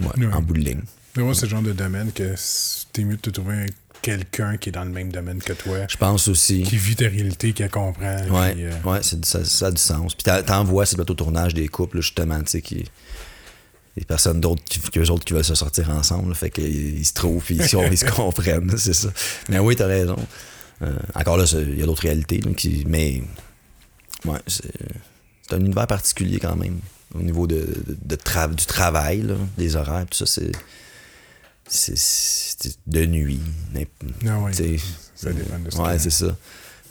Ouais, 0.00 0.06
Ouais. 0.18 0.32
en 0.32 0.42
bout 0.42 0.54
de 0.54 0.60
ligne. 0.60 0.82
Mais 1.16 1.22
moi, 1.22 1.34
c'est 1.34 1.46
le 1.46 1.50
genre 1.50 1.62
de 1.62 1.72
domaine 1.72 2.12
que 2.12 2.34
t'es 2.92 3.04
mieux 3.04 3.16
de 3.16 3.20
te 3.20 3.30
trouver 3.30 3.54
un- 3.54 3.66
quelqu'un 4.00 4.56
qui 4.56 4.68
est 4.70 4.72
dans 4.72 4.84
le 4.84 4.90
même 4.90 5.10
domaine 5.12 5.40
que 5.40 5.52
toi, 5.52 5.78
Je 5.88 5.96
pense 5.96 6.28
aussi. 6.28 6.62
qui 6.62 6.76
vit 6.76 6.96
ta 6.96 7.06
réalité, 7.08 7.52
qui 7.52 7.62
la 7.62 7.68
comprend. 7.68 8.16
Puis, 8.22 8.64
euh, 8.64 8.72
ouais 8.84 9.00
ça, 9.02 9.44
ça 9.44 9.66
a 9.66 9.70
du 9.70 9.80
sens. 9.80 10.14
Puis 10.14 10.24
t'en- 10.46 10.64
vois, 10.64 10.86
c'est 10.86 10.96
le 10.96 11.04
tournage 11.04 11.52
des 11.54 11.68
couples, 11.68 12.00
justement, 12.00 12.38
tu 12.42 12.50
sais, 12.50 12.62
qui. 12.62 12.84
Les 13.96 14.04
personnes 14.04 14.40
d'autres 14.40 14.62
qui, 14.64 14.78
qu'eux 14.80 15.08
autres 15.10 15.24
qui 15.24 15.34
veulent 15.34 15.44
se 15.44 15.56
sortir 15.56 15.90
ensemble, 15.90 16.28
là, 16.30 16.34
fait 16.36 16.48
qu'ils 16.50 16.98
ils 17.00 17.04
se 17.04 17.12
trouvent, 17.12 17.42
puis 17.44 17.56
ils, 17.56 17.68
se- 17.68 17.76
ils 17.90 17.98
se 17.98 18.04
comprennent, 18.10 18.78
c'est 18.78 18.94
ça. 18.94 19.08
Mais 19.48 19.58
oui, 19.58 19.74
t'as 19.74 19.86
raison. 19.88 20.16
Euh, 20.82 20.96
encore 21.14 21.36
là, 21.36 21.44
il 21.60 21.78
y 21.78 21.82
a 21.82 21.86
d'autres 21.86 22.02
réalités, 22.02 22.38
là, 22.40 22.52
qui, 22.54 22.84
mais. 22.88 23.22
Ouais, 24.24 24.38
c'est 24.46 24.70
c'est 25.48 25.54
un 25.54 25.60
univers 25.60 25.86
particulier 25.86 26.38
quand 26.38 26.56
même. 26.56 26.78
Au 27.14 27.22
niveau 27.22 27.46
de, 27.48 27.56
de- 27.56 27.96
de 28.00 28.16
tra- 28.16 28.54
du 28.54 28.64
travail, 28.66 29.22
là, 29.22 29.34
des 29.58 29.74
horaires, 29.76 30.06
tout 30.10 30.18
ça, 30.18 30.26
c'est. 30.26 30.52
C'est 31.66 31.96
c'est 31.96 32.76
de 32.86 33.06
nuit. 33.06 33.40
Non, 34.22 34.44
ouais. 34.44 34.50
tu 34.52 34.78
sais, 34.78 34.84
Ça 35.14 35.32
dépend 35.32 35.58
de 35.58 35.70
ce 35.70 35.76
Ouais, 35.78 35.98
c'est 35.98 36.10
ça. 36.10 36.36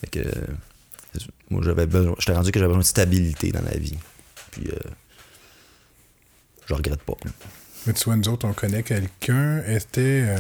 Fait 0.02 0.08
que, 0.08 0.20
euh, 0.20 1.22
moi, 1.50 1.62
j'avais 1.64 1.86
besoin. 1.86 2.16
J'étais 2.20 2.34
rendu 2.34 2.52
que 2.52 2.60
j'avais 2.60 2.68
besoin 2.70 2.82
de 2.82 2.86
stabilité 2.86 3.52
dans 3.52 3.62
la 3.62 3.78
vie. 3.78 3.98
Puis, 4.52 4.68
euh, 4.70 4.90
je 6.68 6.74
regrette 6.74 7.02
pas. 7.04 7.16
Mais 7.86 7.94
tu 7.94 8.04
vois, 8.06 8.16
nous 8.16 8.28
autres, 8.30 8.48
on 8.48 8.54
connaît 8.54 8.84
quelqu'un, 8.84 9.62
elle 9.66 9.78
était. 9.78 10.00
euh, 10.28 10.40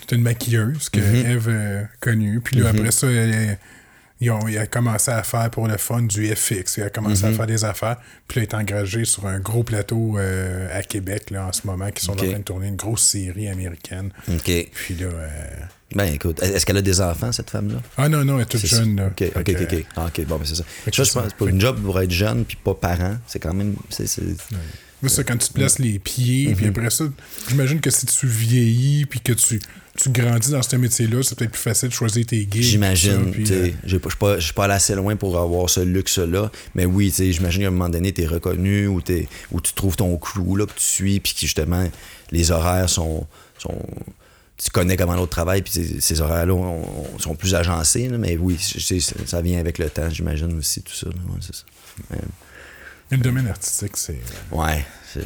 c'était 0.00 0.16
une 0.16 0.22
maquilleuse 0.22 0.88
que 0.88 0.98
Mhm. 1.00 1.14
Eve 1.30 1.48
a 1.48 1.84
connue. 2.00 2.40
Puis 2.40 2.56
là, 2.56 2.72
Mhm. 2.72 2.78
après 2.78 2.90
ça, 2.90 3.06
elle, 3.10 3.58
il 4.20 4.58
a 4.58 4.66
commencé 4.66 5.10
à 5.10 5.22
faire 5.22 5.48
pour 5.50 5.66
le 5.66 5.76
fun 5.78 6.02
du 6.02 6.26
FX. 6.34 6.76
Il 6.76 6.82
a 6.82 6.90
commencé 6.90 7.24
à 7.24 7.30
Mhm. 7.30 7.36
faire 7.36 7.46
des 7.46 7.64
affaires. 7.64 7.96
Puis 8.28 8.40
là, 8.40 8.46
il 8.46 8.48
est 8.50 8.54
engagé 8.54 9.04
sur 9.06 9.26
un 9.26 9.38
gros 9.40 9.62
plateau 9.64 10.18
euh, 10.18 10.68
à 10.78 10.82
Québec 10.82 11.30
là, 11.30 11.46
en 11.46 11.52
ce 11.52 11.66
moment, 11.66 11.90
qui 11.90 12.04
sont 12.04 12.12
en 12.12 12.16
train 12.16 12.38
de 12.38 12.42
tourner 12.42 12.68
une 12.68 12.76
grosse 12.76 13.02
série 13.02 13.48
américaine. 13.48 14.10
OK. 14.28 14.50
Puis 14.72 14.94
là. 14.96 15.06
euh, 15.06 15.28
Ben, 15.94 16.04
écoute, 16.12 16.40
est-ce 16.42 16.64
qu'elle 16.66 16.76
a 16.76 16.82
des 16.82 17.00
enfants, 17.00 17.32
cette 17.32 17.50
femme-là? 17.50 17.78
Ah 17.96 18.08
non, 18.08 18.24
non, 18.24 18.36
elle 18.36 18.42
est 18.42 18.46
toute 18.46 18.64
jeune. 18.64 18.94
Là. 18.96 19.06
OK, 19.08 19.24
OK, 19.34 19.56
OK. 19.60 19.84
Ah, 19.96 20.06
OK, 20.06 20.24
bon, 20.26 20.36
ben, 20.36 20.44
c'est 20.44 20.54
ça. 20.56 20.64
Ça, 20.92 21.02
je 21.04 21.12
pense, 21.12 21.32
pour 21.32 21.48
une 21.48 21.60
job 21.60 21.80
pour 21.82 21.98
être 22.00 22.10
jeune 22.12 22.44
puis 22.44 22.56
pas 22.62 22.74
parent, 22.74 23.16
c'est 23.26 23.40
quand 23.40 23.54
même. 23.54 23.74
C'est, 23.88 24.06
c'est- 24.06 24.22
Mais 25.02 25.08
ça, 25.08 25.24
quand 25.24 25.36
tu 25.38 25.48
te 25.48 25.54
places 25.54 25.78
les 25.78 25.98
pieds, 25.98 26.54
puis 26.54 26.66
Mhm. 26.66 26.70
après 26.76 26.90
ça, 26.90 27.04
j'imagine 27.48 27.80
que 27.80 27.90
si 27.90 28.04
tu 28.06 28.26
vieillis, 28.26 29.06
puis 29.06 29.18
que 29.20 29.32
tu, 29.32 29.58
tu 29.96 30.08
grandis 30.10 30.50
dans 30.50 30.62
ce 30.62 30.76
métier-là, 30.76 31.22
c'est 31.22 31.36
peut-être 31.36 31.50
plus 31.52 31.60
facile 31.60 31.88
de 31.88 31.94
choisir 31.94 32.24
tes 32.26 32.40
gigs. 32.40 32.62
J'imagine. 32.62 33.32
euh, 33.50 33.70
Je 33.84 33.96
je 33.98 34.40
suis 34.44 34.52
pas 34.54 34.64
allé 34.64 34.74
assez 34.74 34.94
loin 34.94 35.16
pour 35.16 35.38
avoir 35.38 35.68
ce 35.68 35.80
luxe-là. 35.80 36.50
Mais 36.74 36.86
oui, 36.86 37.12
j'imagine 37.16 37.62
qu'à 37.62 37.68
un 37.68 37.70
moment 37.72 37.88
donné, 37.88 38.12
tu 38.12 38.22
es 38.22 38.26
reconnu 38.26 38.86
ou, 38.86 39.00
ou 39.52 39.60
tu 39.60 39.72
trouves 39.74 39.96
ton 39.96 40.16
crew 40.16 40.56
là, 40.56 40.66
que 40.66 40.72
tu 40.74 40.84
suis, 40.84 41.20
puis 41.20 41.34
que 41.34 41.40
justement, 41.40 41.88
les 42.30 42.50
horaires 42.50 42.88
sont. 42.88 43.26
sont 43.58 43.78
tu 44.62 44.68
connais 44.70 44.96
comment 44.98 45.14
l'autre 45.14 45.30
travaille, 45.32 45.62
puis 45.62 45.72
ces, 46.00 46.20
horaires-là 46.20 46.52
on- 46.52 47.14
on- 47.14 47.18
sont 47.18 47.34
plus 47.34 47.54
agencés, 47.54 48.08
là, 48.08 48.18
mais 48.18 48.36
oui, 48.36 48.58
ça 48.60 49.40
vient 49.40 49.58
avec 49.58 49.78
le 49.78 49.88
temps, 49.88 50.10
j'imagine 50.10 50.52
aussi, 50.58 50.82
tout 50.82 50.92
ça. 50.92 51.06
là. 51.06 51.14
Ouais, 51.32 51.38
c'est 51.40 51.54
ça. 51.54 51.62
Mais, 52.10 52.18
Le 53.12 53.16
domaine 53.18 53.48
artistique, 53.48 53.96
c'est. 53.96 54.20
euh, 54.52 54.56
ouais, 54.56 54.84
c'est. 55.12 55.24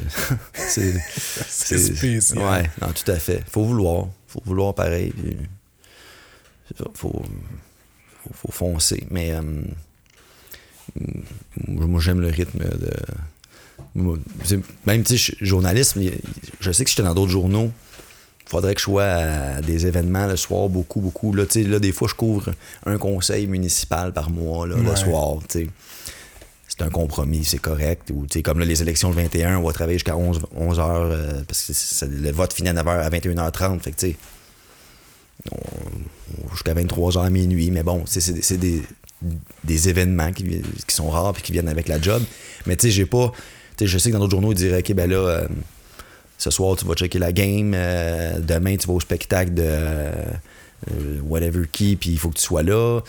c'est- 0.68 1.00
C'est 1.48 1.78
spécial. 1.96 2.38
Ouais, 2.38 2.70
non, 2.80 2.92
tout 2.92 3.10
à 3.10 3.16
fait. 3.16 3.42
Faut 3.50 3.64
vouloir. 3.64 4.06
Faut 4.34 4.42
vouloir 4.44 4.74
pareil. 4.74 5.12
puis 5.12 5.36
ça, 6.76 6.84
Faut, 6.94 7.22
faut, 8.24 8.34
faut 8.34 8.52
foncer. 8.52 9.06
Mais 9.10 9.32
euh, 9.32 9.42
moi, 11.68 12.00
j'aime 12.00 12.20
le 12.20 12.28
rythme 12.28 12.58
de. 12.58 12.92
Même, 14.86 15.06
sais, 15.06 15.16
je 15.16 15.22
suis 15.22 15.36
journaliste, 15.40 15.96
je 16.60 16.72
sais 16.72 16.84
que 16.84 16.90
si 16.90 16.96
j'étais 16.96 17.06
dans 17.06 17.14
d'autres 17.14 17.30
journaux, 17.30 17.70
il 18.42 18.48
faudrait 18.48 18.74
que 18.74 18.80
je 18.80 18.84
sois 18.84 19.04
à 19.04 19.60
des 19.60 19.86
événements 19.86 20.26
le 20.26 20.36
soir, 20.36 20.68
beaucoup, 20.68 21.00
beaucoup. 21.00 21.32
Là, 21.32 21.44
là, 21.54 21.78
des 21.78 21.92
fois, 21.92 22.08
je 22.08 22.14
couvre 22.14 22.52
un 22.86 22.98
conseil 22.98 23.46
municipal 23.46 24.12
par 24.12 24.30
mois, 24.30 24.66
là, 24.66 24.76
le 24.76 24.96
soir, 24.96 25.38
tu 25.48 25.60
sais 25.60 25.68
c'est 26.76 26.84
un 26.84 26.90
compromis, 26.90 27.44
c'est 27.44 27.58
correct. 27.58 28.10
Ou, 28.12 28.26
comme 28.42 28.58
là, 28.58 28.64
les 28.64 28.82
élections 28.82 29.10
le 29.10 29.14
21, 29.14 29.58
on 29.58 29.62
va 29.62 29.72
travailler 29.72 29.98
jusqu'à 29.98 30.16
11, 30.16 30.40
11 30.56 30.78
heures 30.80 31.08
euh, 31.12 31.42
parce 31.46 31.62
que 31.62 32.06
le 32.06 32.32
vote 32.32 32.52
finit 32.52 32.70
à 32.70 32.74
9h 32.74 32.88
à 32.88 33.10
21h30. 33.10 33.80
Fait 33.80 34.16
jusqu'à 36.50 36.74
23h 36.74 37.24
à 37.24 37.30
minuit. 37.30 37.70
Mais 37.70 37.84
bon, 37.84 38.02
c'est- 38.06 38.58
des, 39.62 39.88
événements 39.88 40.32
qui, 40.32 40.62
sont 40.88 41.10
rares 41.10 41.34
et 41.38 41.42
qui 41.42 41.52
viennent 41.52 41.68
avec 41.68 41.86
la 41.86 42.00
job. 42.00 42.22
Mais 42.66 42.76
tu 42.76 42.88
sais, 42.88 42.90
j'ai 42.90 43.06
pas. 43.06 43.32
Je 43.80 43.98
sais 43.98 44.10
que 44.10 44.14
dans 44.14 44.20
d'autres 44.20 44.32
journaux, 44.32 44.52
ils 44.52 44.56
diraient, 44.56 44.80
OK, 44.80 44.92
ben 44.94 45.08
là, 45.08 45.16
euh, 45.16 45.48
ce 46.38 46.50
soir, 46.50 46.76
tu 46.76 46.84
vas 46.86 46.94
checker 46.94 47.20
la 47.20 47.32
game. 47.32 47.72
euh, 47.74 48.40
demain, 48.40 48.76
tu 48.76 48.88
vas 48.88 48.94
au 48.94 49.00
spectacle 49.00 49.54
de 49.54 50.10
whatever 51.22 51.66
qui, 51.70 51.96
puis 51.96 52.10
il 52.10 52.18
faut 52.18 52.30
que 52.30 52.36
tu 52.36 52.44
sois 52.44 52.62
là. 52.64 53.00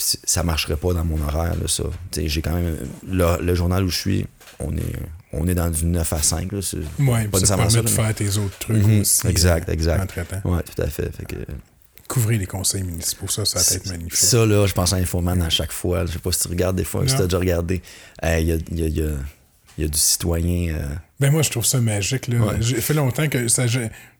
Ça 0.00 0.42
marcherait 0.42 0.76
pas 0.76 0.92
dans 0.94 1.04
mon 1.04 1.20
horaire, 1.22 1.54
là, 1.60 1.68
ça. 1.68 1.84
J'ai 2.16 2.42
quand 2.42 2.52
même. 2.54 2.76
Le, 3.06 3.42
le 3.42 3.54
journal 3.54 3.84
où 3.84 3.88
je 3.88 3.98
suis, 3.98 4.26
on 4.58 4.74
est, 4.76 4.96
on 5.32 5.46
est 5.46 5.54
dans 5.54 5.70
du 5.70 5.84
9 5.84 6.12
à 6.12 6.22
5. 6.22 6.52
Là, 6.52 6.60
c'est 6.62 6.78
Ouais, 7.02 7.28
pas 7.28 7.38
ça 7.40 7.56
permet 7.56 7.72
de 7.72 7.80
mais- 7.82 7.88
faire 7.90 8.14
tes 8.14 8.36
autres 8.38 8.58
trucs 8.58 8.84
Mhm, 8.84 9.00
aussi. 9.00 9.26
exact, 9.26 9.68
euh, 9.68 9.72
exact. 9.72 10.02
entre-temps. 10.02 10.50
Ouais, 10.50 10.62
tout 10.62 10.82
à 10.82 10.86
fait. 10.86 11.14
Fait 11.14 11.26
que, 11.26 11.36
Couvrir 12.08 12.40
les 12.40 12.46
conseils 12.46 12.82
municipaux, 12.82 13.28
ça, 13.28 13.44
ça 13.44 13.60
va 13.60 13.76
être 13.76 13.86
magnifique. 13.88 14.16
ça, 14.16 14.44
là, 14.44 14.66
je 14.66 14.72
pense 14.72 14.92
à 14.92 14.96
Infoman 14.96 15.40
à 15.42 15.50
chaque 15.50 15.70
fois. 15.70 16.06
Je 16.06 16.12
sais 16.12 16.18
pas 16.18 16.32
si 16.32 16.40
tu 16.42 16.48
regardes 16.48 16.74
des 16.76 16.82
fois, 16.84 17.06
si 17.06 17.14
tu 17.14 17.20
as 17.22 17.24
déjà 17.26 17.38
regardé. 17.38 17.82
Hey, 18.20 18.42
Il 18.44 18.48
y, 18.48 18.52
a, 18.52 18.56
y 18.56 18.82
a- 18.82 18.86
il 18.88 18.96
y 18.98 19.02
a- 19.02 19.12
il 19.78 19.84
y 19.84 19.86
a 19.86 19.88
du 19.88 19.98
citoyen. 19.98 20.74
euh, 20.74 20.86
Ben 21.20 21.30
moi, 21.30 21.42
je 21.42 21.50
trouve 21.50 21.64
ça 21.64 21.80
magique. 21.80 22.26
Là. 22.26 22.38
Ouais. 22.38 22.56
J'ai 22.60 22.80
fait 22.80 22.94
longtemps 22.94 23.28
que 23.28 23.46
ça, 23.46 23.66
je- 23.68 23.78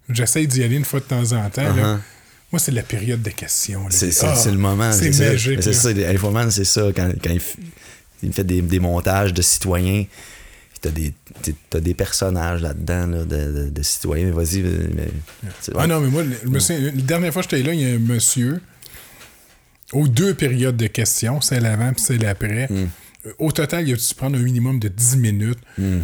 j'essaie 0.08 0.46
d'y 0.46 0.62
aller 0.62 0.76
une 0.76 0.84
fois 0.84 1.00
de 1.00 1.06
temps 1.06 1.32
en 1.32 1.50
temps. 1.50 1.74
là. 1.74 1.98
Moi, 2.52 2.58
c'est 2.58 2.72
la 2.72 2.82
période 2.82 3.22
de 3.22 3.30
questions. 3.30 3.86
C'est 3.90 4.10
Ah, 4.24 4.34
c'est 4.34 4.50
le 4.50 4.58
moment. 4.58 4.90
C'est 4.92 5.12
ça. 5.12 5.30
magique. 5.30 5.62
C'est 5.62 5.72
ça, 5.72 5.88
Infoman, 5.90 6.50
c'est 6.50 6.64
ça. 6.64 6.88
Quand, 6.94 7.10
quand 7.22 7.30
il, 8.22 8.32
fait 8.32 8.44
des, 8.44 8.60
des 8.62 8.80
montages 8.80 9.32
de 9.32 9.40
citoyens, 9.42 10.04
t'as 10.80 10.90
des, 10.90 11.12
t'as 11.68 11.78
des 11.80 11.94
personnages 11.94 12.60
là-dedans, 12.62 13.06
là, 13.06 13.24
de, 13.24 13.52
de- 13.64 13.68
de 13.70 13.82
citoyens. 13.82 14.26
Mais 14.26 14.32
Vas-y. 14.32 14.64
Ah 15.76 15.86
non, 15.86 16.00
mais 16.00 16.08
moi, 16.08 16.24
je 16.42 16.48
me 16.48 16.58
souviens, 16.58 16.80
la 16.86 16.90
dernière 17.02 17.32
fois 17.32 17.42
que 17.42 17.50
j'étais 17.56 17.66
là, 17.68 17.72
il 17.74 17.80
y 17.80 17.84
a 17.90 17.94
un 17.94 17.98
monsieur, 17.98 18.60
aux 19.92 20.08
deux 20.08 20.34
périodes 20.34 20.76
de 20.76 20.86
questions, 20.86 21.40
celle 21.40 21.66
avant 21.66 21.90
et 21.90 21.98
celle 21.98 22.24
après. 22.26 22.68
Euh, 22.72 22.86
Au 23.38 23.52
total, 23.52 23.86
il 23.88 23.92
a 23.94 23.96
dû 23.96 24.14
prendre 24.16 24.36
un 24.38 24.42
minimum 24.42 24.78
de 24.80 24.88
10 24.88 25.16
minutes 25.18 25.58
Hmm. 25.78 26.00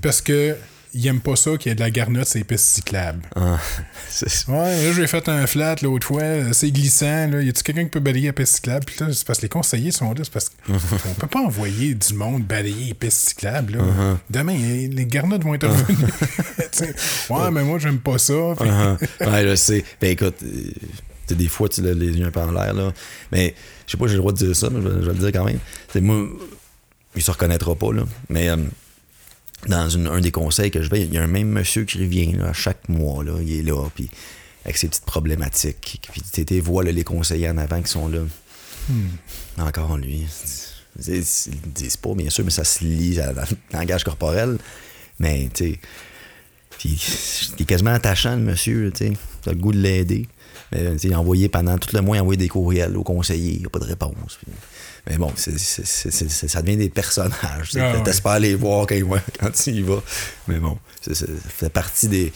parce 0.00 0.20
que 0.22 0.56
il 0.94 1.06
aime 1.06 1.20
pas 1.20 1.36
ça 1.36 1.56
qu'il 1.56 1.70
y 1.70 1.72
ait 1.72 1.74
de 1.74 1.80
la 1.80 1.90
garnotte 1.90 2.28
sur 2.28 2.38
les 2.38 2.44
pistes 2.44 2.66
cyclables. 2.66 3.22
Ah, 3.34 3.58
Ouais, 4.48 4.84
là, 4.84 4.92
j'ai 4.92 5.06
fait 5.06 5.28
un 5.28 5.46
flat 5.46 5.76
l'autre 5.82 6.06
fois, 6.06 6.52
c'est 6.52 6.70
glissant, 6.70 7.28
là. 7.28 7.42
Y 7.42 7.48
a-tu 7.48 7.62
quelqu'un 7.62 7.84
qui 7.84 7.90
peut 7.90 8.00
balayer 8.00 8.26
la 8.26 8.32
piste 8.32 8.56
cyclable? 8.56 8.84
Puis 8.84 8.96
là, 9.00 9.12
c'est 9.12 9.26
parce 9.26 9.38
que 9.38 9.42
les 9.44 9.48
conseillers 9.48 9.92
sont 9.92 10.12
là, 10.12 10.20
c'est 10.22 10.32
parce 10.32 10.50
qu'on 10.50 11.14
peut 11.20 11.26
pas 11.26 11.40
envoyer 11.40 11.94
du 11.94 12.14
monde 12.14 12.44
balayer 12.44 12.88
les 12.88 12.94
pistes 12.94 13.30
cyclables, 13.30 13.78
là. 13.78 13.82
Uh-huh. 13.82 14.16
Demain, 14.30 14.56
les 14.56 15.06
garnottes 15.06 15.44
vont 15.44 15.54
être 15.54 15.66
revenues. 15.66 15.96
Ouais, 17.30 17.50
mais 17.50 17.62
moi, 17.64 17.78
j'aime 17.78 17.98
pas 17.98 18.18
ça. 18.18 18.32
Uh-huh. 18.32 18.98
ouais, 19.20 19.48
je 19.48 19.54
sais. 19.54 19.84
Ben 20.00 20.10
écoute, 20.10 20.36
euh, 20.42 21.34
des 21.34 21.48
fois, 21.48 21.68
tu 21.68 21.82
l'as 21.82 21.94
les 21.94 22.08
yeux 22.08 22.26
un 22.26 22.30
peu 22.30 22.40
en 22.40 22.50
l'air, 22.50 22.74
là. 22.74 22.92
Mais 23.30 23.54
je 23.86 23.92
sais 23.92 23.98
pas, 23.98 24.06
j'ai 24.06 24.14
le 24.14 24.18
droit 24.20 24.32
de 24.32 24.38
dire 24.38 24.56
ça, 24.56 24.68
mais 24.70 24.80
je 24.82 24.88
vais, 24.88 25.02
je 25.02 25.06
vais 25.06 25.12
le 25.12 25.18
dire 25.18 25.32
quand 25.32 25.44
même. 25.44 25.58
C'est 25.92 26.00
moi, 26.00 26.26
il 27.14 27.22
se 27.22 27.30
reconnaîtra 27.30 27.74
pas, 27.74 27.92
là. 27.92 28.04
Mais 28.28 28.48
euh, 28.48 28.56
dans 29.68 29.88
une- 29.88 30.06
un 30.08 30.20
des 30.20 30.30
conseils 30.32 30.70
que 30.70 30.82
je 30.82 30.90
vais, 30.90 31.02
il 31.02 31.12
y 31.14 31.18
a 31.18 31.22
un 31.22 31.26
même 31.28 31.48
monsieur 31.48 31.84
qui 31.84 31.98
revient, 31.98 32.32
là, 32.32 32.52
chaque 32.52 32.88
mois, 32.88 33.22
là. 33.24 33.34
Il 33.40 33.52
est 33.58 33.62
là, 33.62 33.88
puis 33.94 34.10
avec 34.64 34.76
ses 34.76 34.88
petites 34.88 35.04
problématiques. 35.04 36.00
Puis 36.12 36.22
tu 36.46 36.60
vois, 36.60 36.84
là, 36.84 36.92
les 36.92 37.04
conseillers 37.04 37.48
en 37.50 37.58
avant 37.58 37.80
qui 37.82 37.90
sont 37.90 38.08
là. 38.08 38.20
Encore 39.58 39.96
lui. 39.96 40.26
Ils 41.06 41.14
le 41.14 41.22
disent 41.74 41.96
pas, 41.96 42.14
bien 42.14 42.28
sûr, 42.30 42.44
mais 42.44 42.50
ça 42.50 42.64
se 42.64 42.84
lit 42.84 43.14
dans 43.16 43.32
le 43.34 43.56
langage 43.78 44.04
corporel. 44.04 44.58
Mais, 45.18 45.48
tu 45.54 45.72
sais, 45.72 45.80
il 46.84 47.62
est 47.62 47.64
quasiment 47.64 47.92
attachant, 47.92 48.34
le 48.36 48.42
monsieur, 48.42 48.90
tu 48.94 49.06
sais. 49.06 49.12
T'as 49.42 49.52
le 49.52 49.58
goût 49.58 49.72
de 49.72 49.78
l'aider. 49.78 50.26
Mais, 50.72 50.92
tu 50.92 50.98
sais, 50.98 51.08
il 51.08 51.14
a 51.14 51.20
envoyé 51.20 51.48
pendant 51.48 51.78
tout 51.78 51.94
le 51.94 52.02
mois, 52.02 52.16
il 52.16 52.20
a 52.20 52.22
envoyé 52.22 52.36
des 52.38 52.48
courriels 52.48 52.96
aux 52.96 53.04
conseillers, 53.04 53.52
il 53.54 53.60
n'y 53.60 53.66
a 53.66 53.70
pas 53.70 53.78
de 53.78 53.84
réponse. 53.84 54.38
Puis- 54.42 54.52
mais 55.08 55.18
bon, 55.18 55.32
ça 55.36 56.62
devient 56.62 56.76
des 56.76 56.88
personnages. 56.90 57.70
Ah 57.76 57.92
ouais. 57.96 58.02
T'espères 58.04 58.38
les 58.38 58.54
voir 58.54 58.86
quand, 58.86 58.96
quand 59.40 59.50
tu 59.50 59.70
y 59.70 59.82
vas. 59.82 60.02
Mais 60.48 60.58
bon, 60.58 60.78
ça 61.00 61.26
fait 61.48 61.70
partie 61.70 62.08
des, 62.08 62.32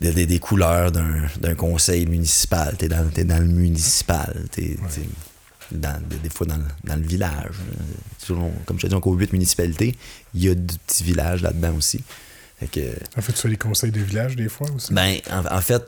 des, 0.00 0.26
des- 0.26 0.38
couleurs 0.38 0.92
d'un 0.92 1.54
conseil 1.56 2.06
municipal. 2.06 2.76
T'es 2.78 2.88
dans, 2.88 3.08
t'es 3.10 3.24
dans 3.24 3.38
le 3.38 3.46
municipal. 3.46 4.44
T'es, 4.52 4.76
dans, 5.72 6.00
des, 6.22 6.28
fois 6.30 6.46
dans, 6.46 6.56
le- 6.58 6.64
dans 6.84 6.96
le 6.96 7.02
village. 7.06 7.54
Comme 8.28 8.76
je 8.78 8.82
te 8.82 8.86
dis, 8.86 8.94
on 8.94 9.00
couvre 9.00 9.18
huit 9.20 9.32
municipalités. 9.32 9.96
Il 10.34 10.44
y 10.44 10.48
a 10.50 10.54
du 10.54 10.76
petit 10.86 11.02
village 11.02 11.42
là-dedans 11.42 11.74
aussi. 11.76 12.02
Fait 12.60 12.66
que, 12.68 12.80
En 13.18 13.22
fait, 13.22 13.32
tu 13.32 13.40
fais 13.40 13.48
les 13.48 13.56
conseils 13.56 13.90
de 13.90 14.00
village 14.00 14.36
des 14.36 14.48
fois 14.48 14.68
aussi? 14.70 14.92
ben, 14.94 15.16
en, 15.30 15.46
en 15.56 15.60
fait, 15.60 15.82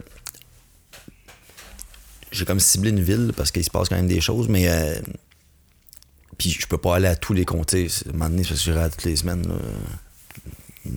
j'ai 2.33 2.45
comme 2.45 2.59
ciblé 2.61 2.91
une 2.91 3.01
ville 3.03 3.33
parce 3.37 3.51
qu'il 3.53 3.63
se 3.63 3.71
passe 3.71 3.89
quand 3.89 3.97
même 3.97 4.09
des 4.09 4.21
choses, 4.21 4.49
mais. 4.49 4.69
euh, 4.69 4.99
puis 6.39 6.51
je 6.59 6.67
peux 6.67 6.79
pas 6.79 6.97
aller 6.97 7.09
à 7.09 7.17
tous 7.17 7.33
les 7.33 7.45
comtés. 7.45 7.89
À 8.07 8.09
un 8.09 8.13
moment 8.13 8.31
donné, 8.31 8.43
parce 8.43 8.55
que 8.61 8.65
j'irai 8.65 8.91
toutes 8.91 9.05
les 9.05 9.17
semaines. 9.17 9.47
là. 9.47 9.55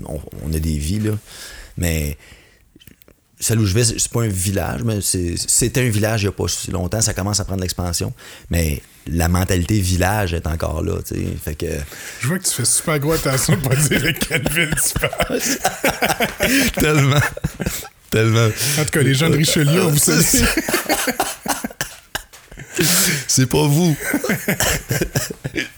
On, 0.05 0.19
on 0.43 0.53
a 0.53 0.59
des 0.59 0.77
vies, 0.77 0.99
là. 0.99 1.11
Mais. 1.77 2.17
Celle 3.39 3.59
où 3.59 3.67
je 3.67 3.73
vais, 3.75 3.83
c'est 3.83 4.09
pas 4.11 4.23
un 4.23 4.27
village, 4.29 4.81
mais 4.83 4.99
c'était 4.99 5.81
un 5.81 5.89
village 5.89 6.23
il 6.23 6.25
y 6.25 6.27
a 6.27 6.31
pas 6.31 6.47
si 6.47 6.71
longtemps. 6.71 7.01
Ça 7.01 7.13
commence 7.13 7.39
à 7.39 7.45
prendre 7.45 7.61
l'expansion. 7.61 8.11
Mais 8.49 8.81
la 9.05 9.27
mentalité 9.27 9.79
village 9.79 10.33
est 10.33 10.47
encore 10.47 10.81
là, 10.83 10.97
tu 11.05 11.13
sais. 11.13 11.27
Fait 11.43 11.53
que. 11.53 11.67
Je 12.19 12.27
vois 12.27 12.39
que 12.39 12.45
tu 12.45 12.51
fais 12.51 12.65
super 12.65 12.97
gros 12.97 13.11
attention 13.13 13.55
de 13.55 13.61
pas 13.61 13.75
dire 13.75 14.01
de 14.01 14.09
quelle 14.11 14.49
ville 14.51 14.73
tu 14.75 14.99
parles. 14.99 15.39
tellement. 16.79 17.21
tellement. 18.09 18.49
En 18.79 18.83
tout 18.83 18.89
cas, 18.91 19.01
les 19.03 19.13
gens 19.13 19.29
de 19.29 19.37
Richelieu, 19.37 19.81
vous 19.81 19.97
salue. 19.99 20.43
C'est 23.27 23.47
pas 23.47 23.67
vous. 23.67 23.95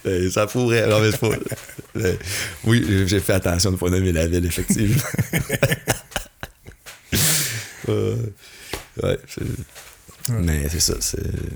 Euh, 0.06 0.30
ça 0.30 0.48
pourrait. 0.48 0.88
Non, 0.88 1.00
mais 1.02 1.12
pas. 1.12 1.30
Euh, 1.98 2.16
oui, 2.66 2.86
j'ai 3.08 3.20
fait 3.20 3.34
attention 3.34 3.72
de 3.72 3.76
ne 3.76 3.80
pas 3.80 3.90
nommer 3.90 4.12
la 4.12 4.28
ville, 4.28 4.46
effectivement. 4.46 5.02
Euh, 7.88 8.16
ouais, 9.02 9.18
c'est- 9.28 10.32
Mais 10.42 10.70
c'est 10.70 10.80
ça. 10.80 10.94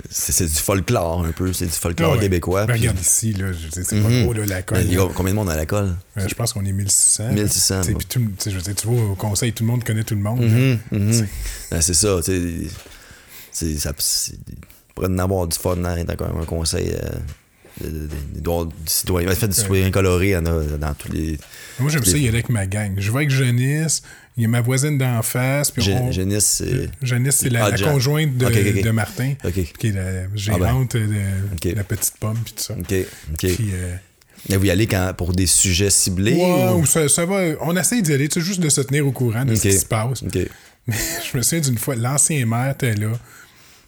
c'est- 0.10 0.46
du 0.48 0.54
folklore 0.60 1.24
un 1.26 1.32
peu. 1.32 1.54
C'est 1.54 1.66
du 1.68 1.72
folklore 1.72 2.14
Ah 2.14 2.16
ouais. 2.16 2.22
québécois. 2.22 2.66
Ben, 2.66 2.74
puis- 2.74 2.82
regarde 2.82 3.00
ici, 3.00 3.34
là, 3.34 3.48
c'est 3.72 3.88
pas 4.02 4.10
Mhm. 4.10 4.24
gros, 4.24 4.34
là, 4.34 4.46
la 4.48 4.62
colle. 4.64 4.80
A 4.80 5.08
combien 5.14 5.34
de 5.34 5.36
monde 5.36 5.52
à 5.52 5.56
la 5.56 5.68
colle? 5.68 5.96
Euh, 6.18 6.28
je 6.28 6.34
pense 6.34 6.54
qu'on 6.54 6.66
est 6.66 6.72
1600. 6.72 7.34
1600, 7.34 7.82
Tu 7.82 7.88
sais, 7.88 7.94
bon. 7.94 8.00
puis 8.00 8.08
tout 8.08 8.50
je 8.50 8.58
dire, 8.58 8.74
tu 8.76 8.88
vois, 8.88 9.04
au 9.12 9.16
conseil, 9.16 9.54
tout 9.54 9.64
le 9.64 9.68
monde 9.70 9.84
connaît 9.84 10.04
tout 10.04 10.16
le 10.16 10.22
monde. 10.22 10.42
Mhm, 10.42 10.80
mhm. 10.92 11.14
C'est- 11.14 11.30
Ben, 11.70 11.82
c'est 11.82 11.94
ça, 11.94 12.20
tu 12.26 12.32
sais. 12.32 12.68
c'est- 13.52 13.78
ça- 13.78 13.94
pourrait 14.96 15.08
en 15.10 15.20
avoir 15.20 15.48
du 15.48 15.58
fun 15.58 15.76
dans, 15.78 16.04
dans 16.04 16.16
quand 16.16 16.28
même 16.28 16.42
un 16.42 16.46
conseil. 16.46 16.92
euh, 16.94 17.10
il 17.84 19.36
fait, 19.36 19.48
du 19.48 19.54
citoyen 19.56 19.90
coloré, 19.92 20.28
il 20.28 20.32
y 20.32 20.36
en 20.38 20.46
a 20.46 20.64
dans 20.78 20.94
tous 20.94 21.12
les. 21.12 21.40
Moi, 21.80 21.90
j'aime 21.92 22.04
ça 22.06 22.18
y 22.18 22.28
aller 22.28 22.38
avec 22.38 22.50
ma 22.50 22.66
gang. 22.68 22.94
Je 22.98 23.12
vais 23.12 23.18
avec 23.18 23.32
Janice, 23.32 24.04
il 24.38 24.44
y 24.44 24.46
a 24.46 24.50
ma 24.50 24.62
voisine 24.62 24.98
d'en 24.98 25.22
face, 25.24 25.72
puis 25.72 25.82
on... 25.92 26.12
C'est. 26.12 26.90
Janice, 27.02 27.36
c'est 27.36 27.50
la, 27.50 27.66
Ah, 27.66 27.72
la 27.72 27.78
conjointe 27.92 28.38
de, 28.38 28.82
de 28.82 28.90
Martin, 28.92 29.34
qui 29.80 29.88
est 29.88 29.92
la 29.92 30.36
gérante 30.36 30.96
de 30.96 31.08
Ok. 31.56 31.74
la 31.76 31.84
petite 31.84 32.14
pomme, 32.20 32.38
puis 32.44 32.54
tout 32.54 32.64
ça. 32.64 32.76
OK. 32.80 32.96
Puis, 33.38 33.58
euh, 33.74 33.96
Mais 34.50 34.58
vous 34.58 34.66
y 34.66 34.70
allez 34.72 34.86
quand, 34.88 35.14
pour 35.18 35.34
des 35.34 35.48
sujets 35.48 35.90
ciblés? 35.90 36.34
ouais, 36.36 36.70
ou- 36.76 36.86
ça, 36.86 37.10
ça 37.10 37.26
va. 37.26 37.42
On 37.62 37.76
essaie 37.76 38.02
d'y 38.04 38.14
aller, 38.14 38.28
tu 38.30 38.40
sais, 38.40 38.46
juste 38.46 38.60
de 38.60 38.70
se 38.70 38.82
tenir 38.82 39.08
au 39.08 39.12
courant 39.12 39.46
de 39.46 39.56
ce 39.56 39.62
qui 39.68 39.74
se 39.78 39.86
passe. 39.86 40.24
Mais 40.86 40.96
je 41.32 41.38
me 41.38 41.42
souviens 41.42 41.62
d'une 41.62 41.78
fois, 41.78 41.96
l'ancien 41.96 42.46
maire 42.46 42.72
était 42.72 42.94
là. 42.94 43.14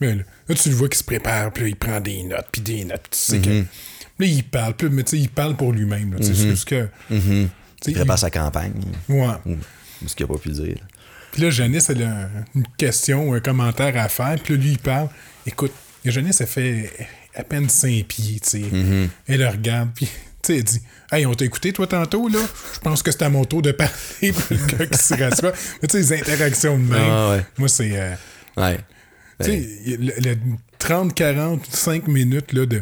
Mais 0.02 0.16
là, 0.16 0.24
là, 0.48 0.56
tu 0.56 0.70
le 0.70 0.76
vois 0.76 0.90
qui 0.90 0.98
se 0.98 1.04
prépare, 1.04 1.52
puis 1.52 1.64
là, 1.64 1.70
il 1.70 1.76
prend 1.76 2.00
des 2.00 2.24
notes, 2.24 2.48
puis 2.52 2.62
des 2.62 2.86
notes, 2.86 3.02
puis 3.10 3.12
tu 3.12 3.18
sais 3.20 3.40
que. 3.40 3.50
Là, 4.18 4.26
il 4.28 4.44
parle, 4.46 4.74
puis, 4.76 4.90
mais 4.90 5.04
tu 5.04 5.12
sais, 5.18 5.24
il 5.24 5.30
parle 5.30 5.56
pour 5.58 5.74
lui-même. 5.74 6.16
tu 6.18 6.24
sais, 6.24 6.34
C'est 6.34 6.50
juste 6.50 6.66
que. 6.68 6.88
sais, 7.10 7.48
Il 7.88 7.94
prépare 7.94 8.18
sa 8.20 8.30
campagne. 8.30 8.74
Ouais. 9.10 9.28
Ce 10.08 10.16
qu'il 10.16 10.26
n'a 10.26 10.34
pas 10.34 10.40
pu 10.40 10.50
dire. 10.50 10.78
Puis 11.34 11.42
là, 11.42 11.50
Janice, 11.50 11.90
elle 11.90 12.04
a 12.04 12.30
une 12.56 12.66
question 12.78 13.30
ou 13.30 13.34
un 13.34 13.42
commentaire 13.42 13.98
à 13.98 14.08
faire. 14.08 14.38
Puis 14.42 14.56
là, 14.56 14.62
lui, 14.64 14.72
il 14.72 14.78
parle. 14.80 15.10
Écoute, 15.46 15.74
Janice, 16.06 16.40
elle 16.40 16.48
fait 16.48 16.90
à 17.36 17.44
peine 17.44 17.68
5 17.68 18.06
pieds, 18.06 18.40
tu 18.40 18.50
sais. 18.50 18.62
Elle 19.28 19.40
le 19.42 19.48
regarde, 19.50 19.90
puis, 19.94 20.06
tu 20.06 20.12
sais, 20.44 20.58
elle 20.60 20.64
dit 20.64 20.82
Hey, 21.12 21.26
on 21.26 21.34
t'a 21.34 21.44
écouté, 21.46 21.74
toi, 21.74 21.86
tantôt, 21.86 22.30
là? 22.30 22.40
Je 22.74 22.80
pense 22.80 23.04
que 23.04 23.12
c'est 23.12 23.22
à 23.24 23.30
mon 23.30 23.44
tour 23.44 23.62
de 23.62 23.72
parler. 23.74 23.92
Puis 24.22 24.32
le 24.52 24.66
gars 24.78 24.86
qui 24.86 24.98
se 24.98 25.14
rassoit. 25.16 25.52
Mais 25.82 25.88
tu 25.90 26.02
sais, 26.02 26.16
les 26.16 26.22
interactions 26.22 26.78
de 26.78 26.84
même. 26.84 27.10
Ah, 27.10 27.32
ouais. 27.32 27.46
Moi, 27.58 27.68
c'est. 27.68 27.92
euh, 28.00 28.14
Ouais. 28.56 28.78
Tu 29.44 29.46
sais, 29.52 29.98
le, 29.98 30.14
le 30.30 30.36
30, 30.80 31.14
40, 31.14 31.66
5 31.70 32.08
minutes 32.08 32.54
là, 32.54 32.66
de. 32.66 32.82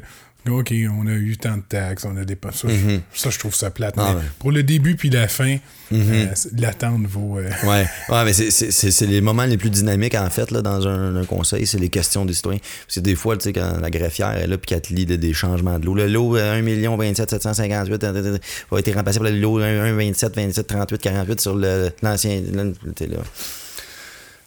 OK, 0.50 0.74
on 1.00 1.08
a 1.08 1.12
eu 1.14 1.38
tant 1.38 1.56
de 1.56 1.62
taxes, 1.62 2.04
on 2.04 2.18
a 2.18 2.26
dépassé. 2.26 2.68
Ça, 2.68 2.74
je- 2.74 3.00
ça, 3.22 3.30
je 3.30 3.40
trouve 3.40 3.56
ça 3.56 3.72
plate. 3.72 3.94
Ah 3.96 4.10
mais 4.14 4.20
ouais. 4.20 4.26
Pour 4.40 4.52
le 4.52 4.62
début 4.62 4.98
puis 4.98 5.10
la 5.10 5.30
fin, 5.30 5.56
euh, 5.94 6.26
c'est- 6.36 6.60
l'attente 6.60 7.06
vaut. 7.08 7.38
euh, 7.40 7.50
Ouais, 7.64 7.86
ouais 8.10 8.26
mais 8.26 8.34
c'est- 8.34 9.02
les 9.06 9.22
moments 9.22 9.46
les 9.46 9.56
plus 9.58 9.70
dynamiques, 9.70 10.16
en 10.16 10.30
fait, 10.30 10.52
là, 10.52 10.62
dans 10.62 10.86
un, 10.86 11.16
un 11.16 11.24
conseil, 11.24 11.66
c'est 11.66 11.78
les 11.80 11.88
questions 11.88 12.26
des 12.26 12.34
citoyens. 12.34 12.60
Parce 12.86 12.96
que 12.96 13.00
des 13.00 13.16
fois, 13.16 13.38
tu 13.38 13.44
sais, 13.44 13.54
quand 13.54 13.80
la 13.80 13.90
greffière 13.90 14.36
est 14.36 14.48
là, 14.48 14.58
puis 14.58 14.68
qu'elle 14.68 14.82
te 14.82 14.94
lit 14.94 15.06
de- 15.06 15.16
des 15.16 15.34
changements 15.34 15.80
de 15.80 15.86
l'eau, 15.86 15.96
le 15.96 16.08
lot 16.08 16.36
euh, 16.36 16.60
1 16.60 16.98
27 16.98 17.30
758 17.30 18.04
euh, 18.04 18.14
euh, 18.14 18.38
va 18.70 18.80
être 18.80 18.94
remplacé 18.94 19.20
par 19.20 19.30
le 19.32 19.40
lot 19.40 19.60
1 19.62 19.94
27 19.94 20.36
27 20.36 20.68
38 20.68 21.00
48 21.02 21.40
sur 21.40 21.56
le- 21.56 21.90
l'ancien. 22.02 22.42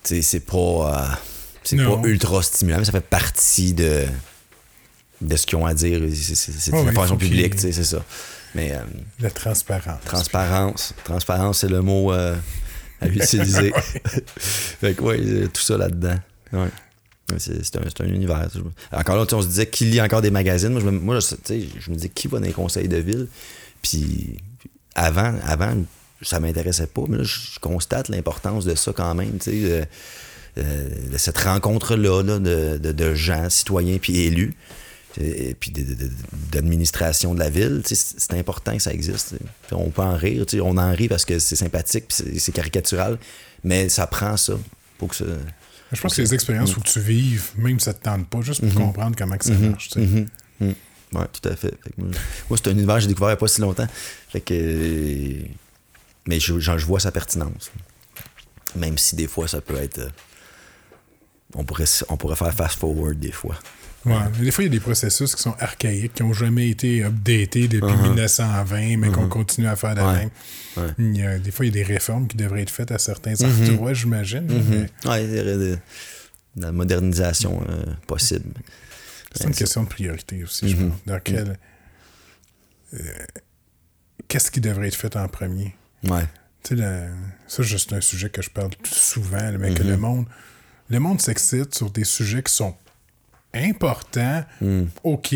c'est 0.05 0.41
pas. 0.41 0.57
euh, 0.59 1.15
c'est 1.67 1.77
pas 1.77 2.01
ultra 2.05 2.43
stimulant, 2.43 2.79
mais 2.79 2.85
ça 2.85 2.93
fait 2.93 3.01
partie 3.01 3.75
de, 3.75 4.05
de 5.21 5.37
ce 5.37 5.47
qu'ils 5.47 5.59
ont 5.59 5.67
à 5.67 5.75
dire. 5.75 6.01
C'est 6.15 6.71
une 6.71 6.77
information 6.77 7.17
publique, 7.17 7.59
c'est 7.59 7.73
ça. 7.73 8.05
Mais. 8.55 8.73
euh, 8.73 8.81
la 9.21 9.31
transparence. 9.31 10.01
Transparence. 10.05 10.95
Transparence, 11.05 11.59
c'est 11.59 11.69
le 11.69 11.83
mot 11.83 12.13
euh, 12.13 12.35
à 13.01 13.09
utiliser. 13.09 13.73
fait 14.39 14.95
que, 14.95 15.03
ouais, 15.03 15.49
tout 15.49 15.63
ça 15.63 15.77
là-dedans. 15.77 16.17
Ouais. 16.53 16.69
C'est 17.39 17.77
un, 17.77 18.05
un 18.05 18.09
univers. 18.09 18.49
Encore 18.93 19.17
là, 19.17 19.27
on 19.33 19.43
se 19.43 19.49
disait 19.49 19.67
qui 19.67 19.87
lit 19.87 20.01
encore 20.01 20.23
des 20.23 20.31
magazines. 20.31 20.71
Moi, 20.71 20.81
je 20.81 20.87
me, 20.87 20.93
moi, 20.93 21.19
je, 21.19 21.27
tu 21.31 21.37
sais, 21.45 21.69
je 21.81 21.91
me 21.91 21.97
disais 21.97 22.09
qui 22.09 22.29
va 22.29 22.39
dans 22.39 22.47
les 22.47 22.53
conseils 22.53 22.89
de 22.89 22.99
ville? 22.99 23.27
Puis 23.83 24.37
avant, 24.95 25.35
avant 25.45 25.75
ça 26.23 26.41
m'intéressait 26.41 26.87
pas, 26.87 27.03
mais 27.09 27.19
là, 27.19 27.25
je 27.25 27.37
je 27.55 27.59
constate 27.59 28.09
l'importance 28.09 28.65
de 28.65 28.75
ça 28.75 28.93
quand 28.95 29.15
même. 29.15 29.39
De, 30.57 30.63
euh, 30.63 30.89
de 31.13 31.19
cette 31.19 31.39
rencontre-là 31.39 32.23
là, 32.23 32.39
de, 32.39 32.79
de- 32.79 32.93
de 32.93 33.15
gens, 33.15 33.49
citoyens 33.51 33.99
puis 33.99 34.21
élus. 34.21 34.55
Et 35.19 35.55
puis 35.59 35.73
d'administration 36.53 37.33
de 37.35 37.39
la 37.39 37.49
ville, 37.49 37.81
c'est 37.87 38.35
important 38.35 38.77
que 38.77 38.83
ça 38.83 38.93
existe. 38.93 39.35
On 39.73 39.89
peut 39.91 40.03
en 40.03 40.15
rire, 40.17 40.45
on 40.63 40.77
en 40.77 40.93
rit 40.93 41.09
parce 41.09 41.25
que 41.25 41.39
c'est 41.39 41.57
sympathique, 41.57 42.05
puis 42.09 42.39
c'est- 42.39 42.53
caricatural, 42.53 43.19
mais 43.65 43.89
ça 43.89 44.07
prend 44.07 44.37
ça 44.37 44.55
pour 44.99 45.09
que 45.09 45.17
ça. 45.17 45.25
Je 45.93 46.01
pense 46.01 46.15
que 46.17 46.21
les 46.23 46.35
expériences 46.35 46.73
faut 46.73 46.81
que 46.83 46.89
tu 46.91 47.01
vives, 47.01 47.51
même 47.57 47.79
si 47.79 47.85
ça 47.87 47.95
te 47.95 48.03
tente 48.03 48.29
pas, 48.29 48.43
juste 48.43 48.61
pour 48.61 48.75
comprendre 48.75 49.17
comment 49.17 49.39
que 49.39 49.45
ça 49.47 49.53
marche. 49.55 49.89
tu 49.89 50.01
sais. 50.01 50.07
Mhm. 50.07 50.27
Mhm. 50.61 50.75
Ouais, 51.15 51.27
tout 51.41 51.49
à 51.49 51.57
fait. 51.57 51.73
Moi, 51.97 52.09
moi, 52.51 52.59
c'est 52.63 52.69
un 52.69 52.73
univers 52.73 52.97
que 52.97 53.03
j'ai 53.03 53.07
découvert 53.09 53.29
il 53.29 53.33
n'y 53.33 53.35
a 53.35 53.37
pas 53.39 53.49
si 53.49 53.61
longtemps. 53.61 53.87
Fait 54.31 54.41
que. 54.41 54.53
euh, 54.55 55.41
Mais 56.27 56.41
je, 56.41 56.53
vois 56.85 57.01
sa 57.01 57.13
pertinence. 57.13 57.71
Même 58.75 58.99
si 58.99 59.15
des 59.17 59.29
fois 59.29 59.47
ça 59.49 59.61
peut 59.61 59.77
être. 59.77 60.11
On 61.59 61.65
pourrait, 61.65 61.85
s- 61.85 62.05
on 62.09 62.17
pourrait 62.17 62.37
faire 62.37 62.53
fast-forward 62.55 63.19
des 63.19 63.33
fois. 63.33 63.57
Ouais. 64.05 64.15
Des 64.39 64.51
fois, 64.53 64.63
il 64.63 64.69
y 64.69 64.71
a 64.71 64.73
des 64.73 64.79
processus 64.81 65.35
qui 65.35 65.43
sont 65.43 65.57
archaïques, 65.59 66.15
qui 66.15 66.23
n'ont 66.23 66.33
jamais 66.33 66.69
été 66.69 67.03
updatés 67.03 67.67
depuis 67.67 67.97
1920, 67.97 68.99
mais 68.99 69.09
qu'on 69.11 69.27
continue 69.29 69.67
à 69.67 69.75
faire 69.75 69.95
de 69.97 70.01
Uh-huh. 70.01 70.13
Ouais. 70.13 70.19
même. 70.19 70.31
Ouais. 70.77 70.95
Il 70.99 71.17
y 71.17 71.23
a- 71.27 71.39
des 71.41 71.51
fois, 71.51 71.65
il 71.67 71.75
y 71.75 71.81
a 71.81 71.85
des 71.85 71.93
réformes 71.93 72.29
qui 72.29 72.37
devraient 72.37 72.63
être 72.63 72.71
faites 72.71 72.93
à 72.93 72.99
certains 72.99 73.35
endroits, 73.43 73.95
j'imagine. 73.95 74.47
mais 74.47 75.11
Ouais, 75.11 75.25
il 75.25 75.31
y 75.35 75.41
aurait 75.41 75.57
de, 75.57 75.79
de 76.57 76.63
la 76.63 76.71
modernisation 76.73 77.61
euh, 77.69 77.83
possible. 78.07 78.51
C'est 79.35 79.45
une 79.49 79.55
question 79.55 79.83
de 79.83 79.89
priorité 79.89 80.45
aussi, 80.45 80.69
je 80.69 80.77
Mhm. 80.77 80.91
pense. 80.91 80.99
Dans 81.07 81.21
quel. 81.21 81.59
euh, 82.95 82.99
Qu'est-ce 84.29 84.51
qui 84.51 84.61
devrait 84.61 84.89
être 84.89 84.95
fait 84.97 85.15
en 85.17 85.29
premier? 85.29 85.75
Ouais. 86.05 86.25
Tu 86.63 86.77
sais, 86.77 86.83
le- 86.83 87.09
ça, 87.47 87.63
c'est 87.65 87.93
un 87.93 88.01
sujet 88.01 88.29
que 88.31 88.43
je 88.43 88.51
parle 88.51 88.71
souvent, 88.85 89.53
mais 89.59 89.73
que 89.75 89.83
le 89.83 89.97
monde, 89.97 90.27
le 90.89 90.99
monde 91.01 91.21
s'excite 91.21 91.75
sur 91.75 91.91
des 91.91 92.05
sujets 92.05 92.43
qui 92.43 92.53
sont 92.53 92.75
importants, 93.55 94.45
Mhm. 94.61 94.89
OK. 95.05 95.35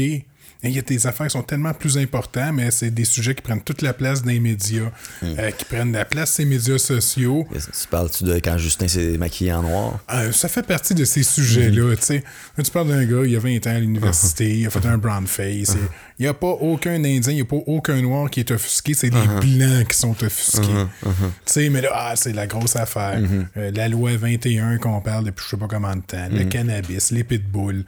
Il 0.62 0.70
y 0.72 0.78
a 0.78 0.82
des 0.82 1.06
affaires 1.06 1.26
qui 1.26 1.32
sont 1.32 1.42
tellement 1.42 1.72
plus 1.72 1.96
importantes, 1.96 2.52
mais 2.54 2.70
c'est 2.70 2.90
des 2.90 3.04
sujets 3.06 3.34
qui 3.34 3.40
prennent 3.40 3.62
toute 3.62 3.80
la 3.80 3.94
place 3.94 4.22
les 4.26 4.38
médias, 4.40 4.90
Mhm. 5.22 5.34
euh, 5.38 5.50
qui 5.52 5.64
prennent 5.64 5.92
la 5.92 6.04
place 6.04 6.32
ces 6.32 6.44
médias 6.44 6.76
sociaux. 6.76 7.46
Tu 7.50 7.88
parles-tu 7.88 8.24
de 8.24 8.34
quand 8.34 8.58
Justin 8.58 8.86
s'est 8.86 9.16
maquillé 9.16 9.52
en 9.54 9.62
noir? 9.62 9.98
Euh, 10.12 10.32
ça 10.32 10.48
fait 10.48 10.62
partie 10.66 10.94
de 10.94 11.04
ces 11.06 11.22
sujets-là. 11.22 11.94
Là, 11.94 12.62
tu 12.62 12.70
parles 12.70 12.88
d'un 12.88 13.04
gars, 13.06 13.22
il 13.26 13.34
a 13.34 13.38
20 13.38 13.66
ans 13.66 13.74
à 13.74 13.78
l'université, 13.78 14.58
il 14.58 14.66
a 14.66 14.70
fait 14.70 14.84
un 14.86 14.98
brown 14.98 15.26
face. 15.26 15.70
et 15.74 15.78
Il 16.18 16.22
n'y 16.24 16.28
a 16.28 16.34
pas 16.34 16.48
aucun 16.48 17.02
Indien, 17.02 17.32
il 17.32 17.36
n'y 17.36 17.40
a 17.40 17.44
pas 17.46 17.56
aucun 17.66 18.00
Noir 18.02 18.28
qui 18.28 18.40
est 18.40 18.50
offusqué, 18.50 18.92
c'est 18.92 19.08
les 19.08 19.26
Blancs 19.56 19.88
qui 19.88 19.96
sont 19.98 20.16
offusqués. 20.22 20.60
Tu 21.02 21.08
sais, 21.46 21.70
mais 21.70 21.80
là, 21.80 21.88
ah, 21.94 22.12
c'est 22.16 22.34
la 22.34 22.46
grosse 22.46 22.76
affaire. 22.76 23.18
Euh, 23.56 23.70
la 23.74 23.88
loi 23.88 24.16
21 24.16 24.76
qu'on 24.78 25.00
parle 25.00 25.24
depuis 25.24 25.44
je 25.44 25.50
sais 25.50 25.56
pas 25.56 25.68
combien 25.68 25.96
de 25.96 26.02
temps, 26.02 26.28
le 26.30 26.44
cannabis, 26.44 27.10
les 27.12 27.24
pitbulls. 27.24 27.84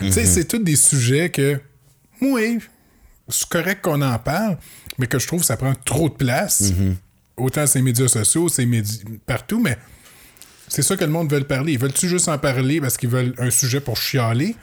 Tu 0.00 0.10
sais, 0.12 0.24
c'est 0.26 0.44
tous 0.46 0.58
des 0.58 0.76
sujets 0.76 1.30
que, 1.30 1.60
oui, 2.20 2.58
c'est 3.28 3.48
correct 3.48 3.80
qu'on 3.82 4.00
en 4.02 4.18
parle, 4.18 4.56
mais 4.98 5.06
que 5.06 5.18
je 5.18 5.26
trouve 5.26 5.40
que 5.40 5.46
ça 5.46 5.56
prend 5.56 5.74
trop 5.84 6.08
de 6.08 6.14
place. 6.14 6.72
Autant 7.36 7.66
ces 7.66 7.82
médias 7.82 8.08
sociaux, 8.08 8.48
ces 8.48 8.64
médias 8.66 8.98
partout, 9.26 9.60
mais 9.60 9.76
c'est 10.68 10.82
ça 10.82 10.96
que 10.96 11.04
le 11.04 11.10
monde 11.10 11.30
veut 11.32 11.44
parler. 11.44 11.72
Ils 11.74 11.78
veulent-tu 11.78 12.08
juste 12.08 12.28
en 12.28 12.38
parler 12.38 12.80
parce 12.80 12.96
qu'ils 12.96 13.10
veulent 13.10 13.34
un 13.38 13.50
sujet 13.50 13.80
pour 13.80 13.96
chialer? 13.96 14.56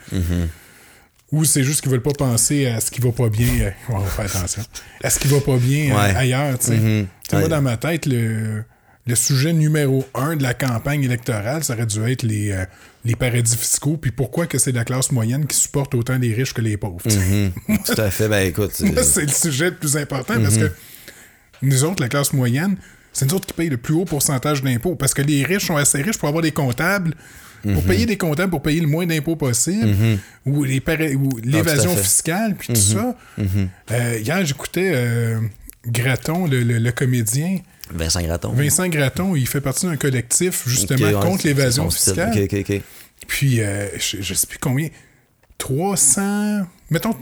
Ou 1.32 1.46
c'est 1.46 1.64
juste 1.64 1.82
qu'ils 1.82 1.90
veulent 1.92 2.02
pas 2.02 2.12
penser 2.18 2.68
à 2.68 2.80
ce 2.80 2.92
qui 2.92 3.02
va 3.02 3.12
pas 3.12 3.28
bien. 3.30 3.48
euh, 3.62 3.72
on 3.90 3.98
va 4.00 4.08
faire 4.08 4.26
attention. 4.38 4.64
À 5.04 5.10
ce 5.10 5.18
qui 5.20 5.28
va 5.28 5.40
pas 5.42 5.58
bien 5.58 5.92
euh, 5.92 5.96
Ouais. 5.98 6.16
ailleurs, 6.16 6.60
tu 6.60 6.68
sais. 6.68 6.78
Mhm. 6.78 7.08
Moi, 7.32 7.42
Ouais. 7.42 7.48
dans 7.50 7.62
ma 7.62 7.76
tête, 7.78 8.06
le, 8.06 8.64
le 9.06 9.16
sujet 9.16 9.52
numéro 9.54 10.06
un 10.16 10.36
de 10.38 10.44
la 10.44 10.54
campagne 10.54 11.04
électorale, 11.04 11.64
ça 11.64 11.74
aurait 11.74 11.86
dû 11.86 12.02
être 12.04 12.24
les, 12.24 12.52
euh, 12.52 12.66
les 13.04 13.16
paradis 13.16 13.58
fiscaux. 13.58 13.98
Puis 13.98 14.12
pourquoi 14.12 14.48
que 14.48 14.58
c'est 14.58 14.72
la 14.72 14.86
classe 14.86 15.12
moyenne 15.12 15.46
qui 15.46 15.58
supporte 15.58 15.94
autant 15.96 16.18
les 16.18 16.34
riches 16.34 16.54
que 16.54 16.62
les 16.62 16.78
pauvres? 16.78 17.02
Mhm. 17.06 17.52
Tout 17.86 18.00
à 18.02 18.10
fait. 18.10 18.30
Ben 18.30 18.48
écoute. 18.48 18.72
C'est 18.74 19.22
le 19.26 19.28
sujet 19.28 19.72
le 19.72 19.76
plus 19.76 19.98
important 19.98 20.36
parce 20.42 20.58
que 20.58 20.72
nous 21.62 21.84
autres, 21.84 22.02
la 22.02 22.10
classe 22.10 22.32
moyenne, 22.34 22.78
c'est 23.12 23.26
nous 23.28 23.36
autres 23.36 23.48
qui 23.48 23.54
payent 23.54 23.70
le 23.70 23.78
plus 23.78 23.94
haut 23.94 24.06
pourcentage 24.06 24.64
d'impôts 24.64 24.96
parce 24.96 25.14
que 25.14 25.22
les 25.22 25.44
riches 25.44 25.66
sont 25.68 25.76
assez 25.78 26.02
riches 26.02 26.18
pour 26.18 26.30
avoir 26.30 26.42
des 26.42 26.52
comptables. 26.52 27.14
Pour 27.74 27.82
payer 27.84 28.06
des 28.06 28.18
comptables, 28.18 28.50
pour 28.52 28.62
payer 28.62 28.82
le 28.82 28.88
moins 28.88 29.06
d'impôts 29.06 29.38
possible, 29.38 29.88
ou 30.46 30.66
ou 30.66 30.66
l'évasion 30.66 31.96
fiscale, 31.96 32.56
puis 32.60 32.68
tout 32.70 32.76
ça. 32.76 33.16
Euh, 33.92 34.20
hier, 34.22 34.46
j'écoutais 34.46 34.92
euh, 34.94 35.40
Gratton, 35.88 36.46
le, 36.46 36.62
le- 36.64 36.78
le 36.80 36.92
comédien. 36.92 37.60
Vincent 37.92 38.22
Gratton. 38.22 38.52
Vincent 38.54 38.88
Gratton, 38.88 39.36
il 39.36 39.48
fait 39.48 39.62
partie 39.62 39.86
d'un 39.86 39.98
collectif 39.98 40.64
justement 40.68 41.20
contre 41.22 41.46
l'évasion 41.46 41.90
fiscale. 41.90 42.32
Ok, 42.36 42.54
ok, 42.54 42.60
ok. 42.70 42.82
Puis, 43.28 43.62
euh, 43.62 43.88
je, 44.00 44.22
je 44.22 44.34
sais 44.34 44.48
plus 44.48 44.58
combien. 44.60 44.90
300. 45.58 46.62
Mettons, 46.90 47.16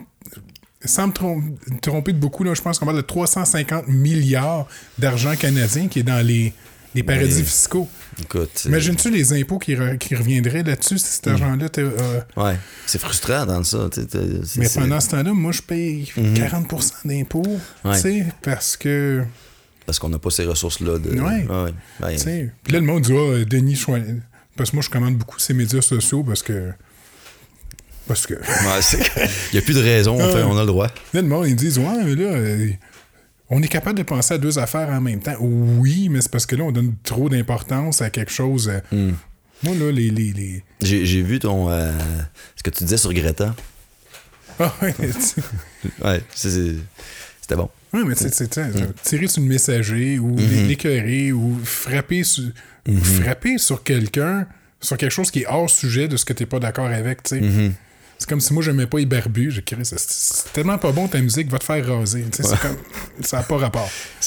sans 0.83 1.07
me 1.07 1.11
trom- 1.13 1.57
tromper 1.81 2.13
de 2.13 2.17
beaucoup, 2.17 2.43
là, 2.43 2.53
je 2.53 2.61
pense 2.61 2.79
qu'on 2.79 2.85
parle 2.85 2.97
de 2.97 3.01
350 3.01 3.87
milliards 3.87 4.67
d'argent 4.97 5.35
canadien 5.35 5.87
qui 5.87 5.99
est 5.99 6.03
dans 6.03 6.25
les, 6.25 6.53
les 6.95 7.03
paradis 7.03 7.43
fiscaux. 7.43 7.87
Écoute. 8.21 8.63
euh, 8.65 8.69
Imagines-tu 8.69 9.11
les 9.11 9.33
impôts 9.33 9.59
qui, 9.59 9.75
re- 9.75 9.97
qui 9.97 10.15
reviendraient 10.15 10.63
là-dessus 10.63 10.97
si 10.97 11.05
cet 11.07 11.27
argent-là. 11.27 11.65
était, 11.67 11.81
euh, 11.81 12.19
Ouais. 12.35 12.55
C'est 12.87 12.99
frustrant 12.99 13.45
dans 13.45 13.63
ça. 13.63 13.89
mais 14.57 14.69
pendant 14.73 14.99
ce 14.99 15.09
temps-là, 15.09 15.33
moi, 15.33 15.51
je 15.51 15.61
paye 15.61 16.11
40% 16.17 16.91
d'impôts. 17.05 17.43
Ouais. 17.85 17.95
Tu 17.95 18.01
sais, 18.01 18.25
parce 18.41 18.75
que. 18.77 19.23
Parce 19.85 19.99
qu'on 19.99 20.09
n'a 20.09 20.19
pas 20.19 20.29
ces 20.29 20.45
ressources-là. 20.45 20.99
De... 20.99 21.09
Ouais. 21.19 21.45
ouais. 21.47 21.73
Ouais. 22.01 22.51
Puis 22.63 22.73
là, 22.73 22.79
le 22.79 22.85
monde 22.85 23.01
dit 23.01 23.13
Ah, 23.15 23.43
Denis. 23.45 23.81
Parce 24.55 24.71
que 24.71 24.75
moi, 24.75 24.83
je 24.83 24.89
commande 24.89 25.15
beaucoup 25.17 25.39
ces 25.39 25.53
médias 25.53 25.81
sociaux 25.81 26.23
parce 26.23 26.43
que. 26.43 26.71
Parce 28.07 28.25
que. 28.27 28.33
Il 28.35 29.53
n'y 29.53 29.59
a 29.59 29.61
plus 29.61 29.75
de 29.75 29.81
raison, 29.81 30.15
on, 30.15 30.31
fait- 30.33 30.43
on 30.43 30.57
a 30.57 30.61
le 30.61 30.67
droit. 30.67 30.87
Là, 31.13 31.21
le 31.21 31.27
monde, 31.27 31.47
ils 31.47 31.55
disent, 31.55 31.77
ouais, 31.79 32.03
mais 32.03 32.15
là, 32.15 32.31
euh, 32.31 32.69
on 33.49 33.61
est 33.63 33.67
capable 33.67 33.97
de 33.97 34.03
penser 34.03 34.33
à 34.33 34.37
deux 34.37 34.59
affaires 34.59 34.89
en 34.89 35.01
même 35.01 35.19
temps. 35.21 35.35
Oui, 35.39 36.09
mais 36.09 36.21
c'est 36.21 36.31
parce 36.31 36.45
que 36.45 36.55
là, 36.55 36.63
on 36.65 36.71
donne 36.71 36.93
trop 37.03 37.29
d'importance 37.29 38.01
à 38.01 38.09
quelque 38.09 38.31
chose. 38.31 38.69
euh, 38.69 38.79
Hmm. 38.95 39.13
Moi, 39.63 39.75
là, 39.75 39.91
les. 39.91 40.09
les, 40.09 40.33
les... 40.33 40.63
J'ai 40.81 41.21
vu 41.21 41.39
ton. 41.39 41.69
euh, 41.69 41.91
ce 42.55 42.63
que 42.63 42.69
tu 42.71 42.83
disais 42.83 42.97
sur 42.97 43.13
Greta. 43.13 43.55
Ah, 44.59 44.73
ouais, 44.81 44.93
Ouais, 46.03 46.21
c'était 46.35 47.55
bon. 47.55 47.69
Ouais, 47.93 48.03
mais 48.05 48.15
tu 48.15 48.29
sais, 48.29 48.47
tu 48.47 48.53
sais, 48.55 48.63
Hmm. 48.63 48.93
tirer 49.03 49.27
sur 49.27 49.41
une 49.41 49.49
messager 49.49 50.19
ou 50.19 50.35
Mm-hmm. 50.35 50.67
l'écœurer 50.67 51.31
ou 51.31 51.59
frapper 51.63 52.23
sur, 52.23 52.45
ou 52.87 52.97
frapper 52.97 53.57
sur 53.57 53.83
quelqu'un, 53.83 54.47
sur 54.79 54.97
quelque 54.97 55.11
chose 55.11 55.29
qui 55.31 55.41
est 55.41 55.47
hors 55.47 55.69
sujet 55.69 56.07
de 56.07 56.17
ce 56.17 56.25
que 56.25 56.33
tu 56.33 56.43
n'es 56.43 56.47
pas 56.47 56.59
d'accord 56.59 56.87
avec, 56.87 57.23
tu 57.23 57.35
sais. 57.35 57.41
Mm-hmm. 57.41 57.71
C'est 58.17 58.29
comme 58.29 58.39
si 58.41 58.53
moi, 58.53 58.61
j'aimais 58.61 58.85
pas 58.85 58.99
les 58.99 59.05
barbus. 59.07 59.49
J'ai 59.51 59.63
c'est- 59.83 60.53
tellement 60.53 60.77
pas 60.77 60.91
bon 60.91 61.07
ta 61.07 61.19
musique, 61.19 61.49
va 61.49 61.57
te 61.57 61.63
faire 61.63 61.83
raser. 61.87 62.23
Tu 62.31 62.43
sais, 62.43 62.49
c'est 62.49 62.59
comme. 62.59 62.77
Ça 63.21 63.37
n'a 63.37 63.43
pas 63.43 63.57
rapport. 63.57 63.89
Je 64.21 64.25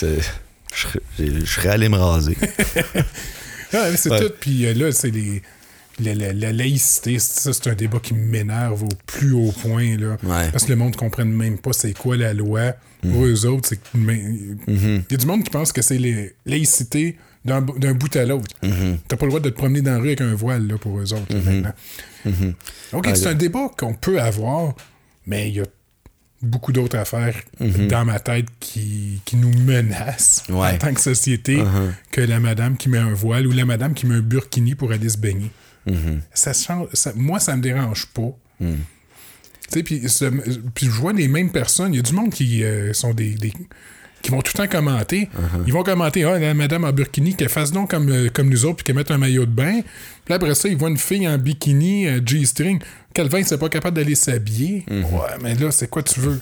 serais- 0.73 1.01
je 1.21 1.45
serais 1.45 1.69
allé 1.69 1.89
me 1.89 1.97
raser. 1.97 2.37
C'est 3.97 4.11
Ouais. 4.11 4.21
tout. 4.21 4.33
Puis 4.41 4.67
euh, 4.67 4.75
là, 4.75 4.93
c'est 4.93 5.11
les. 5.11 5.43
La, 6.03 6.15
la- 6.15 6.33
la 6.33 6.53
laïcité, 6.53 7.19
c'est- 7.21 7.41
ça, 7.41 7.53
c'est 7.53 7.69
un 7.71 7.75
débat 7.75 8.01
qui 8.01 8.15
m'énerve 8.15 8.83
au 8.83 8.89
plus 9.07 9.33
haut 9.33 9.53
point. 9.63 9.97
Là, 9.97 10.17
Ouais. 10.25 10.51
Parce 10.51 10.65
que 10.65 10.71
le 10.71 10.77
monde 10.77 10.93
ne 10.93 10.97
comprenne 10.97 11.31
même 11.31 11.59
pas 11.59 11.73
c'est 11.73 11.97
quoi 11.97 12.17
la 12.17 12.33
loi. 12.35 12.75
Pour 13.03 13.25
eux 13.27 13.45
autres, 13.47 13.69
c'est 13.69 13.79
mais- 13.95 14.25
Il 14.67 15.05
y 15.11 15.15
a 15.15 15.17
du 15.17 15.27
monde 15.27 15.45
qui 15.45 15.51
pense 15.51 15.73
que 15.73 15.83
c'est 15.83 15.99
la 15.99 16.27
laïcité 16.47 17.17
d'un 17.45 17.61
bo- 17.61 17.79
d'un 17.79 17.93
bout 17.93 18.15
à 18.17 18.25
l'autre. 18.25 18.47
T'as 19.09 19.17
pas 19.17 19.27
le 19.27 19.31
droit 19.31 19.41
de 19.41 19.51
te 19.51 19.55
promener 19.55 19.83
dans 19.83 19.93
la 19.93 19.99
rue 19.99 20.07
avec 20.09 20.23
un 20.23 20.35
voile 20.35 20.67
là, 20.67 20.79
pour 20.79 20.99
eux 20.99 21.13
autres. 21.13 21.27
là, 21.33 21.41
maintenant. 21.45 21.73
OK, 22.95 23.07
Ouais, 23.07 23.15
c'est 23.15 23.27
un 23.29 23.35
débat 23.35 23.71
qu'on 23.79 23.93
peut 23.95 24.21
avoir, 24.21 24.75
mais 25.27 25.49
il 25.51 25.57
y 25.57 25.61
a 25.61 25.65
beaucoup 26.43 26.73
d'autres 26.73 26.97
affaires 26.99 27.37
dans 27.61 28.05
ma 28.05 28.19
tête 28.21 28.47
qui, 28.61 29.21
qui 29.25 29.37
nous 29.37 29.53
menacent 29.65 30.43
Ouais. 30.49 30.69
en 30.73 30.79
tant 30.79 30.93
que 30.95 31.01
société 31.01 31.63
que 32.11 32.21
la 32.23 32.41
madame 32.41 32.77
qui 32.77 32.89
met 32.89 32.99
un 32.99 33.13
voile 33.15 33.47
ou 33.47 33.53
la 33.53 33.65
madame 33.65 33.95
qui 33.95 34.07
met 34.07 34.15
un 34.17 34.21
burkini 34.21 34.75
pour 34.75 34.93
aller 34.93 35.09
se 35.09 35.19
baigner. 35.19 35.51
Ça 36.33 36.53
change, 36.53 36.89
ça- 36.93 37.13
moi, 37.17 37.39
ça 37.41 37.57
me 37.57 37.63
dérange 37.63 38.07
pas. 38.07 38.33
Tu 38.61 38.67
sais, 39.69 39.83
puis 39.83 40.87
je 40.87 40.91
vois 40.91 41.13
les 41.13 41.29
mêmes 41.29 41.51
personnes. 41.51 41.93
Il 41.95 41.97
y 41.97 42.01
a 42.01 42.03
du 42.03 42.13
monde 42.13 42.31
qui 42.31 42.63
euh, 42.63 42.93
sont 42.93 43.15
des, 43.15 43.31
des- 43.35 43.53
qui 44.23 44.31
vont 44.31 44.41
tout 44.41 44.53
le 44.59 44.67
temps 44.67 44.71
commenter. 44.79 45.29
Ils 45.67 45.73
vont 45.73 45.83
commenter 45.83 46.25
Ah, 46.25 46.39
la 46.39 46.55
madame 46.55 46.85
en 46.85 46.93
burkini, 46.93 47.35
qu'elle 47.35 47.49
fasse 47.51 47.73
donc 47.73 47.91
comme, 47.91 48.09
euh, 48.11 48.29
comme 48.33 48.49
nous 48.49 48.65
autres, 48.65 48.77
puis 48.77 48.85
qu'elle 48.85 48.97
mette 48.97 49.11
un 49.11 49.19
maillot 49.19 49.45
de 49.47 49.51
bain. 49.51 49.81
Puis 50.25 50.35
après 50.35 50.55
ça, 50.55 50.69
ils 50.69 50.77
voient 50.77 50.89
une 50.89 50.97
fille 50.99 51.27
en 51.29 51.37
bikini, 51.39 52.07
euh, 52.07 52.21
G-string. 52.25 52.79
Calvin, 53.13 53.43
c'est 53.45 53.59
pas 53.59 53.69
capable 53.69 53.97
d'aller 53.97 54.15
s'habiller? 54.15 54.85
Ouais, 54.91 55.37
mais 55.43 55.55
là, 55.55 55.71
c'est 55.71 55.89
quoi 55.89 56.03
tu 56.03 56.21
veux? 56.21 56.41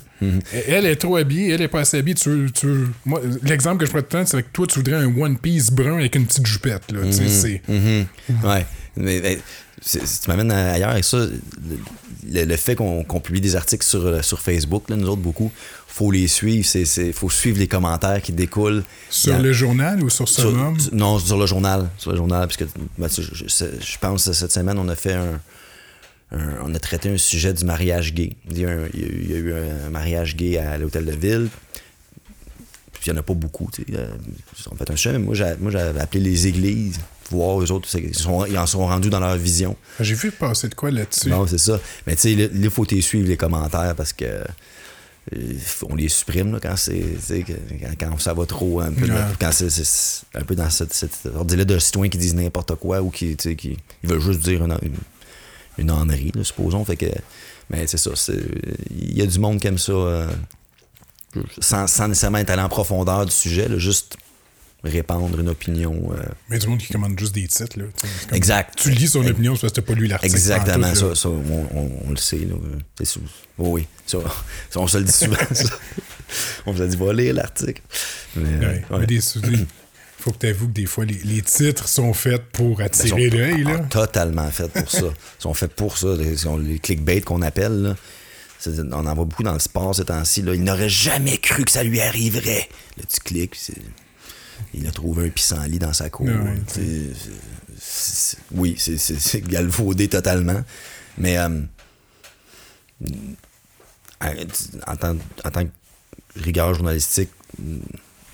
Elle 0.69 0.86
est 0.86 0.97
trop 0.97 1.16
habillée, 1.16 1.51
elle 1.51 1.60
est 1.62 1.69
pas 1.69 1.81
assez 1.81 1.98
habillée. 1.98 2.14
Tu 2.14 2.28
veux, 2.31 2.51
tu 2.51 2.66
veux- 2.66 2.89
Moi, 3.05 3.20
l'exemple 3.43 3.78
que 3.78 3.86
je 3.86 3.90
prends 3.90 4.01
tout 4.01 4.16
le 4.16 4.24
temps, 4.24 4.27
c'est 4.27 4.43
que 4.43 4.48
toi, 4.52 4.66
tu 4.66 4.77
voudrais 4.78 4.94
un 4.97 5.14
One 5.19 5.36
Piece 5.36 5.70
brun 5.70 5.98
avec 5.98 6.14
une 6.14 6.24
petite 6.27 6.47
jupette. 6.47 6.90
Là, 6.93 7.01
tu 7.05 7.12
sais, 7.12 7.28
c'est- 7.28 7.62
Mhm. 7.69 8.06
Ouais. 8.44 8.64
Mais, 8.97 9.39
c'est- 9.81 10.23
tu 10.23 10.28
m'amènes 10.31 10.51
ailleurs 10.51 10.90
avec 10.90 11.05
ça. 11.05 11.27
Le, 12.31 12.56
fait 12.56 12.77
qu'on 12.77 13.05
publie 13.23 13.40
des 13.40 13.56
articles 13.56 13.85
sur, 13.85 14.05
euh, 14.06 14.23
sur 14.23 14.40
Facebook, 14.40 14.89
là, 14.90 14.97
nous 14.97 15.09
autres, 15.09 15.23
beaucoup, 15.23 15.51
faut 15.89 16.10
les 16.10 16.28
suivre. 16.28 16.66
Il 16.77 17.12
faut 17.12 17.31
suivre 17.31 17.59
les 17.59 17.66
commentaires 17.69 18.20
qui 18.23 18.32
découlent. 18.32 18.85
Sur 19.10 19.35
a- 19.35 19.39
le 19.39 19.52
journal 19.52 20.02
ou 20.02 20.09
sur 20.10 20.28
Summum? 20.28 20.78
sur- 20.78 20.94
non, 20.94 21.19
sur 21.19 21.39
le 21.39 21.47
journal. 21.47 21.89
Sur 21.98 22.12
le 22.12 22.16
journal, 22.16 22.47
parce 22.47 22.56
que 22.56 22.64
ben, 22.98 23.09
je, 23.09 23.23
je- 23.23 23.47
je 23.81 23.98
pense 23.98 24.27
que 24.27 24.32
cette 24.32 24.52
semaine, 24.52 24.78
on 24.78 24.89
a 24.89 24.94
fait 24.97 25.14
un, 25.14 25.40
un- 26.32 26.59
On 26.64 26.74
a 26.74 26.78
traité 26.78 27.09
un 27.10 27.19
sujet 27.19 27.52
du 27.52 27.64
mariage 27.64 28.14
gay. 28.14 28.36
Il 28.51 28.59
y 28.60 28.64
a, 28.64 28.70
un- 28.70 28.89
il 28.94 29.31
y 29.31 29.35
a 29.35 29.36
eu- 29.39 29.52
un 29.86 29.90
mariage 29.90 30.36
gay 30.36 30.56
à 30.59 30.78
l'hôtel 30.78 31.05
de 31.06 31.12
ville. 31.12 31.48
Il 33.05 33.12
n'y 33.12 33.19
en 33.19 33.20
a 33.20 33.24
pas 33.24 33.35
beaucoup. 33.35 33.69
tu 33.73 33.82
sais. 33.82 33.89
Euh, 33.98 34.06
fait 34.78 34.90
un 34.90 34.97
sujet, 34.97 35.12
mais 35.12 35.19
moi, 35.19 35.35
j'avais 35.35 36.01
appelé 36.01 36.20
les 36.23 36.47
églises, 36.47 37.01
voir 37.32 37.60
eux 37.60 37.70
autres. 37.72 37.88
Ils, 37.98 38.14
sont- 38.14 38.44
ils 38.46 38.56
en 38.59 38.66
sont 38.66 38.86
rendus 38.86 39.10
dans 39.10 39.20
leur 39.20 39.36
vision. 39.36 39.76
J'ai 40.00 40.14
vu 40.14 40.30
passer 40.30 40.68
de 40.68 40.74
quoi 40.74 40.90
là-dessus. 40.90 41.28
Non, 41.28 41.46
c'est 41.46 41.59
ça. 41.59 41.80
Mais 42.06 42.14
tu 42.16 42.22
sais, 42.22 42.34
là, 42.34 42.46
il 42.52 42.70
faut 42.70 42.84
suivre 42.86 43.28
les 43.28 43.36
commentaires 43.36 43.94
parce 43.96 44.12
que 44.12 44.24
euh, 44.24 44.44
on 45.88 45.94
les 45.94 46.09
supprime 46.09 46.52
là, 46.52 46.59
quand 46.60 46.74
c'est 46.76 47.00
quand, 47.28 47.94
quand 47.98 48.18
ça 48.20 48.34
va 48.34 48.44
trop 48.44 48.80
un 48.80 48.90
peu, 48.92 49.06
là, 49.06 49.14
Ouais. 49.14 49.34
quand 49.40 49.50
c'est 49.52 49.68
un 50.34 50.42
peu 50.42 50.54
dans 50.56 50.68
cette, 50.68 50.92
cette 50.92 51.26
ordre-là 51.34 51.64
de 51.64 51.78
citoyens 51.78 52.10
qui 52.10 52.18
disent 52.18 52.34
n'importe 52.34 52.74
quoi 52.76 53.00
ou 53.02 53.10
qui, 53.10 53.36
tu 53.36 53.50
sais, 53.50 53.56
qui 53.56 53.78
ils 54.02 54.09
veulent 54.10 54.20
juste 54.20 54.40
dire 54.40 54.64
une, 54.64 54.76
une, 55.78 55.86
là, 55.86 56.42
supposons. 56.44 56.84
Fait 56.84 56.96
que, 56.96 57.06
mais 57.70 57.86
c'est 57.86 57.98
ça. 57.98 58.10
Il 58.90 59.16
y 59.16 59.22
a 59.22 59.26
du 59.26 59.38
monde 59.38 59.60
qui 59.60 59.68
aime 59.68 59.78
ça 59.78 59.92
euh, 59.92 60.26
sans, 61.60 61.86
sans 61.86 62.09
nécessairement 62.09 62.38
être 62.38 62.50
allé 62.50 62.62
en 62.62 62.68
profondeur 62.68 63.24
du 63.24 63.32
sujet, 63.32 63.68
là, 63.68 63.78
juste 63.78 64.16
répandre 64.84 65.38
une 65.38 65.48
opinion. 65.48 66.10
euh, 66.12 66.22
Mais 66.48 66.59
du 66.59 66.66
monde 66.66 66.78
qui 66.78 66.92
commande 66.92 67.18
juste 67.18 67.34
des 67.34 67.46
titres. 67.46 67.78
Là, 67.78 67.84
tu 67.96 68.06
comme- 68.28 68.36
Exact. 68.36 68.74
Tu 68.76 68.90
lis 68.90 69.09
son 69.09 69.24
opinion, 69.26 69.54
c'est 69.54 69.62
parce 69.62 69.72
que 69.74 69.80
t'as 69.80 69.86
pas 69.86 69.94
lu 69.94 70.06
l'article. 70.06 70.34
Exactement, 70.34 70.94
ça, 70.94 71.14
ça 71.14 71.28
on, 71.28 71.66
on- 71.74 71.90
on 72.06 72.10
le 72.10 72.16
sait. 72.16 72.38
Là. 72.38 72.54
Oh 73.59 73.68
oui, 73.68 73.86
ça, 74.06 74.18
ça, 74.70 74.80
on 74.80 74.86
se 74.88 74.98
le 74.98 75.04
dit 75.04 75.12
souvent. 75.12 75.36
ça. 75.52 75.64
On 76.66 76.72
vous 76.72 76.82
a 76.82 76.86
dit, 76.86 76.96
va 76.96 77.12
lire 77.12 77.34
l'article. 77.34 77.82
Mais, 78.36 78.48
euh, 78.48 78.59
Ouais, 78.60 78.84
ouais. 78.90 78.98
mais 79.00 79.06
des- 79.06 79.18
des- 79.18 79.66
faut 80.18 80.30
que 80.32 80.38
tu 80.38 80.46
avoues 80.46 80.68
que 80.68 80.72
des 80.72 80.86
fois, 80.86 81.04
les, 81.04 81.18
les 81.24 81.42
titres 81.42 81.88
sont 81.88 82.12
faits 82.14 82.42
pour 82.52 82.80
attirer 82.80 83.28
l'œil. 83.28 83.64
ah, 83.66 83.72
là. 83.72 83.78
totalement 83.80 84.48
faits 84.50 84.72
pour 84.72 84.88
ça. 84.90 84.98
Ils 85.06 85.42
sont 85.42 85.52
faits 85.54 85.74
pour 85.74 85.98
ça. 85.98 86.14
Les, 86.16 86.78
clickbait 86.78 87.20
qu'on 87.22 87.42
appelle. 87.42 87.82
là. 87.82 87.96
On 88.92 89.06
en 89.06 89.14
voit 89.16 89.24
beaucoup 89.24 89.42
dans 89.42 89.54
le 89.54 89.59
sport 89.59 89.92
ces 89.94 90.04
temps-ci. 90.04 90.40
Il 90.46 90.62
n'aurait 90.62 90.88
jamais 90.88 91.36
cru 91.38 91.64
que 91.64 91.72
ça 91.72 91.82
lui 91.82 92.00
arriverait. 92.00 92.68
Là, 92.96 93.02
tu 93.12 93.18
cliques, 93.18 93.56
il 94.74 94.86
a 94.86 94.90
trouvé 94.90 95.26
un 95.26 95.30
pissenlit 95.30 95.78
dans 95.78 95.92
sa 95.92 96.08
cour. 96.10 96.26
Oui, 98.52 98.74
c'est- 98.78 99.40
galvaudé 99.46 100.08
totalement. 100.08 100.62
Mais 101.18 101.36
euh, 101.38 101.60
en, 104.86 104.96
tant, 104.96 105.16
en 105.44 105.50
tant 105.50 105.64
que 105.64 105.70
rigueur 106.40 106.74
journalistique, 106.74 107.30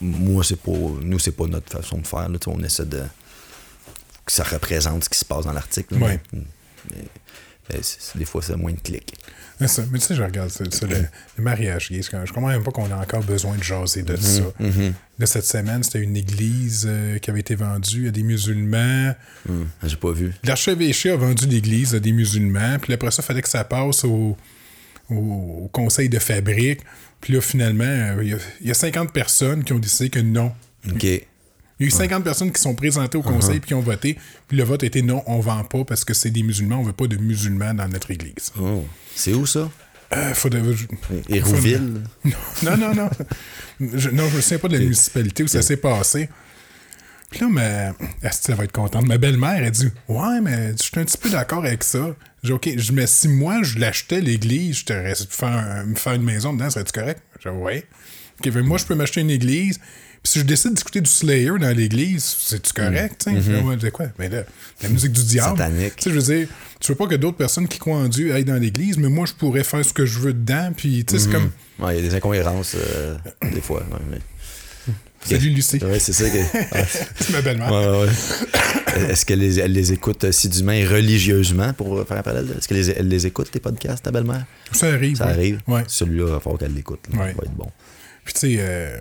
moi, 0.00 0.44
c'est 0.44 0.60
pas. 0.60 0.70
Nous, 0.72 1.18
c'est 1.18 1.32
pas 1.32 1.46
notre 1.46 1.72
façon 1.72 1.98
de 1.98 2.06
faire. 2.06 2.28
là. 2.28 2.38
On 2.46 2.62
essaie 2.62 2.84
de. 2.86 3.02
que 4.24 4.32
ça 4.32 4.44
représente 4.44 5.04
ce 5.04 5.08
qui 5.08 5.18
se 5.18 5.24
passe 5.24 5.44
dans 5.44 5.52
l'article. 5.52 5.94
Ouais. 5.94 6.20
Mais- 6.32 6.40
mais- 6.90 7.04
des 8.14 8.24
fois, 8.24 8.42
c'est 8.42 8.56
moins 8.56 8.72
de 8.72 8.80
clics. 8.80 9.14
Mais, 9.60 9.66
ça- 9.68 9.82
mais 9.90 9.98
tu 9.98 10.06
sais, 10.06 10.14
je 10.14 10.22
regarde 10.22 10.50
ça, 10.50 10.64
ça, 10.70 10.86
le, 10.86 10.96
le 11.36 11.42
mariage 11.42 11.90
gay. 11.90 12.00
quand- 12.08 12.24
Je 12.24 12.32
comprends 12.32 12.48
même 12.50 12.62
pas 12.62 12.70
qu'on 12.70 12.90
a 12.92 12.96
encore 12.96 13.24
besoin 13.24 13.56
de 13.56 13.62
jaser 13.62 14.02
de 14.02 14.16
ça. 14.16 14.42
Là, 15.18 15.26
cette 15.26 15.44
semaine, 15.46 15.82
c'était 15.82 15.98
une 16.00 16.16
église 16.16 16.86
euh, 16.88 17.18
qui 17.18 17.28
avait 17.30 17.40
été 17.40 17.56
vendue 17.56 18.06
à 18.08 18.10
des 18.12 18.22
musulmans. 18.22 19.14
Hum, 19.48 19.66
J'ai 19.84 19.96
pas 19.96 20.12
vu. 20.12 20.32
L'archevêché 20.44 21.10
a 21.10 21.16
vendu 21.16 21.46
l'église 21.48 21.94
à 21.94 21.98
des 22.00 22.12
musulmans. 22.12 22.78
Puis 22.80 22.92
après 22.92 23.10
ça, 23.10 23.22
il 23.22 23.26
fallait 23.26 23.42
que 23.42 23.48
ça 23.48 23.64
passe 23.64 24.04
au, 24.04 24.36
au, 25.10 25.68
conseil 25.72 26.08
de 26.08 26.18
fabrique. 26.18 26.80
Puis 27.20 27.32
là, 27.34 27.40
finalement, 27.40 27.84
euh, 27.84 28.22
il 28.22 28.38
y, 28.64 28.68
y 28.68 28.70
a 28.70 28.74
50 28.74 29.12
personnes 29.12 29.64
qui 29.64 29.72
ont 29.72 29.78
décidé 29.80 30.08
que 30.08 30.20
non. 30.20 30.52
OK. 30.88 31.06
Il 31.78 31.84
y 31.84 31.86
a 31.86 31.88
eu 31.88 31.90
50 31.90 32.24
personnes 32.24 32.50
qui 32.52 32.60
sont 32.60 32.74
présentées 32.74 33.18
au 33.18 33.22
conseil 33.22 33.60
puis 33.60 33.68
qui 33.68 33.74
ont 33.74 33.80
voté. 33.80 34.18
Puis 34.48 34.56
le 34.56 34.64
vote 34.64 34.82
a 34.82 34.86
été 34.86 35.00
non, 35.02 35.22
on 35.26 35.38
vend 35.40 35.62
pas 35.64 35.84
parce 35.84 36.04
que 36.04 36.12
c'est 36.12 36.30
des 36.30 36.42
musulmans, 36.42 36.80
on 36.80 36.82
veut 36.82 36.92
pas 36.92 37.06
de 37.06 37.16
musulmans 37.16 37.72
dans 37.74 37.86
notre 37.88 38.10
église. 38.10 38.52
Oh. 38.60 38.84
C'est 39.14 39.32
où 39.32 39.46
ça? 39.46 39.70
Euh, 40.16 40.34
faudrait- 40.34 40.62
Hérouville? 41.28 42.00
Non, 42.62 42.76
non, 42.76 42.94
non. 42.94 43.10
Je, 43.80 44.10
non, 44.10 44.28
je 44.28 44.36
me 44.36 44.40
souviens 44.40 44.58
pas 44.58 44.68
de 44.68 44.72
la 44.74 44.80
municipalité 44.80 45.42
où 45.44 45.48
ça 45.48 45.62
s'est 45.62 45.76
passé. 45.76 46.28
Puis 47.30 47.40
là, 47.40 47.48
ma, 47.48 48.26
Asti, 48.26 48.50
elle 48.50 48.56
va 48.56 48.64
être 48.64 48.72
contente? 48.72 49.06
Ma 49.06 49.18
belle-mère, 49.18 49.62
elle 49.62 49.70
dit 49.70 49.90
Ouais, 50.08 50.40
mais 50.40 50.72
je 50.72 50.82
suis 50.82 50.98
un 50.98 51.04
petit 51.04 51.18
peu 51.18 51.28
d'accord 51.30 51.64
avec 51.64 51.84
ça. 51.84 52.16
J'ai 52.42 52.54
OK, 52.54 52.70
je, 52.76 52.92
mais 52.92 53.06
si 53.06 53.28
moi, 53.28 53.62
je 53.62 53.78
l'achetais 53.78 54.20
l'église, 54.20 54.78
je 54.78 54.84
te 54.86 54.92
reste 54.94 55.32
faire, 55.32 55.84
me 55.86 55.94
faire 55.94 56.14
une 56.14 56.22
maison 56.22 56.54
dedans, 56.54 56.70
serait-tu 56.70 56.92
correct? 56.98 57.20
J'ai 57.44 57.50
dit 57.50 57.56
Ouais. 57.56 57.84
OK, 58.40 58.54
moi, 58.64 58.78
je 58.78 58.86
peux 58.86 58.94
m'acheter 58.94 59.20
une 59.20 59.30
église. 59.30 59.78
Puis 60.22 60.32
si 60.32 60.38
je 60.40 60.44
décide 60.44 60.74
d'écouter 60.74 61.00
du 61.00 61.10
Slayer 61.10 61.52
dans 61.60 61.76
l'église, 61.76 62.24
c'est-tu 62.24 62.72
correct? 62.72 63.24
tu 63.24 63.30
sais? 63.34 63.36
Je 63.40 63.52
dis, 63.52 63.62
Ouais, 63.64 63.76
c'est 63.80 63.90
quoi? 63.90 64.06
Mais 64.18 64.28
là, 64.28 64.42
la 64.82 64.88
musique 64.88 65.12
du 65.12 65.22
diable. 65.24 65.62
Je 66.04 66.10
veux 66.10 66.22
dire, 66.22 66.48
tu 66.80 66.92
veux 66.92 66.96
pas 66.96 67.06
que 67.06 67.14
d'autres 67.14 67.36
personnes 67.36 67.68
qui 67.68 67.78
croient 67.78 67.96
en 67.98 68.08
Dieu 68.08 68.34
aillent 68.34 68.44
dans 68.44 68.60
l'église, 68.60 68.98
mais 68.98 69.08
moi, 69.08 69.26
je 69.26 69.32
pourrais 69.34 69.64
faire 69.64 69.84
ce 69.84 69.92
que 69.92 70.04
je 70.06 70.18
veux 70.18 70.32
dedans. 70.32 70.72
Puis, 70.76 71.04
tu 71.04 71.16
sais, 71.18 71.24
c'est 71.24 71.30
comme. 71.30 71.50
Ouais, 71.78 71.96
il 71.98 72.04
y 72.04 72.06
a 72.06 72.10
des 72.10 72.14
incohérences, 72.16 72.74
euh, 72.76 73.16
des 73.52 73.60
fois. 73.60 73.80
ouais, 73.80 73.98
mais- 74.10 74.18
Salut, 75.24 75.50
Lucie. 75.50 75.80
C'est 75.98 76.12
ça 76.12 76.30
que. 76.30 76.38
C'est 77.20 77.30
ma 77.30 77.42
belle-mère. 77.42 77.70
Ouais, 77.72 77.86
ouais, 77.88 78.06
ouais. 78.06 79.10
Est-ce 79.10 79.26
qu'elle 79.26 79.40
les, 79.40 79.66
les 79.68 79.92
écoute 79.92 80.24
assidûment 80.24 80.72
et 80.72 80.86
religieusement 80.86 81.72
pour 81.74 82.06
faire 82.06 82.18
un 82.18 82.22
parallèle? 82.22 82.54
Est-ce 82.56 82.68
qu'elle 82.68 83.08
les, 83.08 83.26
écoute, 83.26 83.50
tes 83.50 83.58
podcasts, 83.60 84.04
ta 84.04 84.10
belle-mère? 84.12 84.44
Ça 84.72 84.86
arrive. 84.92 85.16
Ça 85.16 85.26
arrive? 85.26 85.60
Ouais. 85.66 85.82
Celui-là, 85.88 86.24
il 86.28 86.32
va 86.32 86.40
falloir 86.40 86.58
qu'elle 86.60 86.72
l'écoute. 86.74 87.00
Ça 87.12 87.18
va 87.18 87.28
être 87.30 87.50
bon. 87.54 87.70
Puis 88.24 88.34
tu 88.34 88.40
sais, 88.40 88.56
euh, 88.60 88.96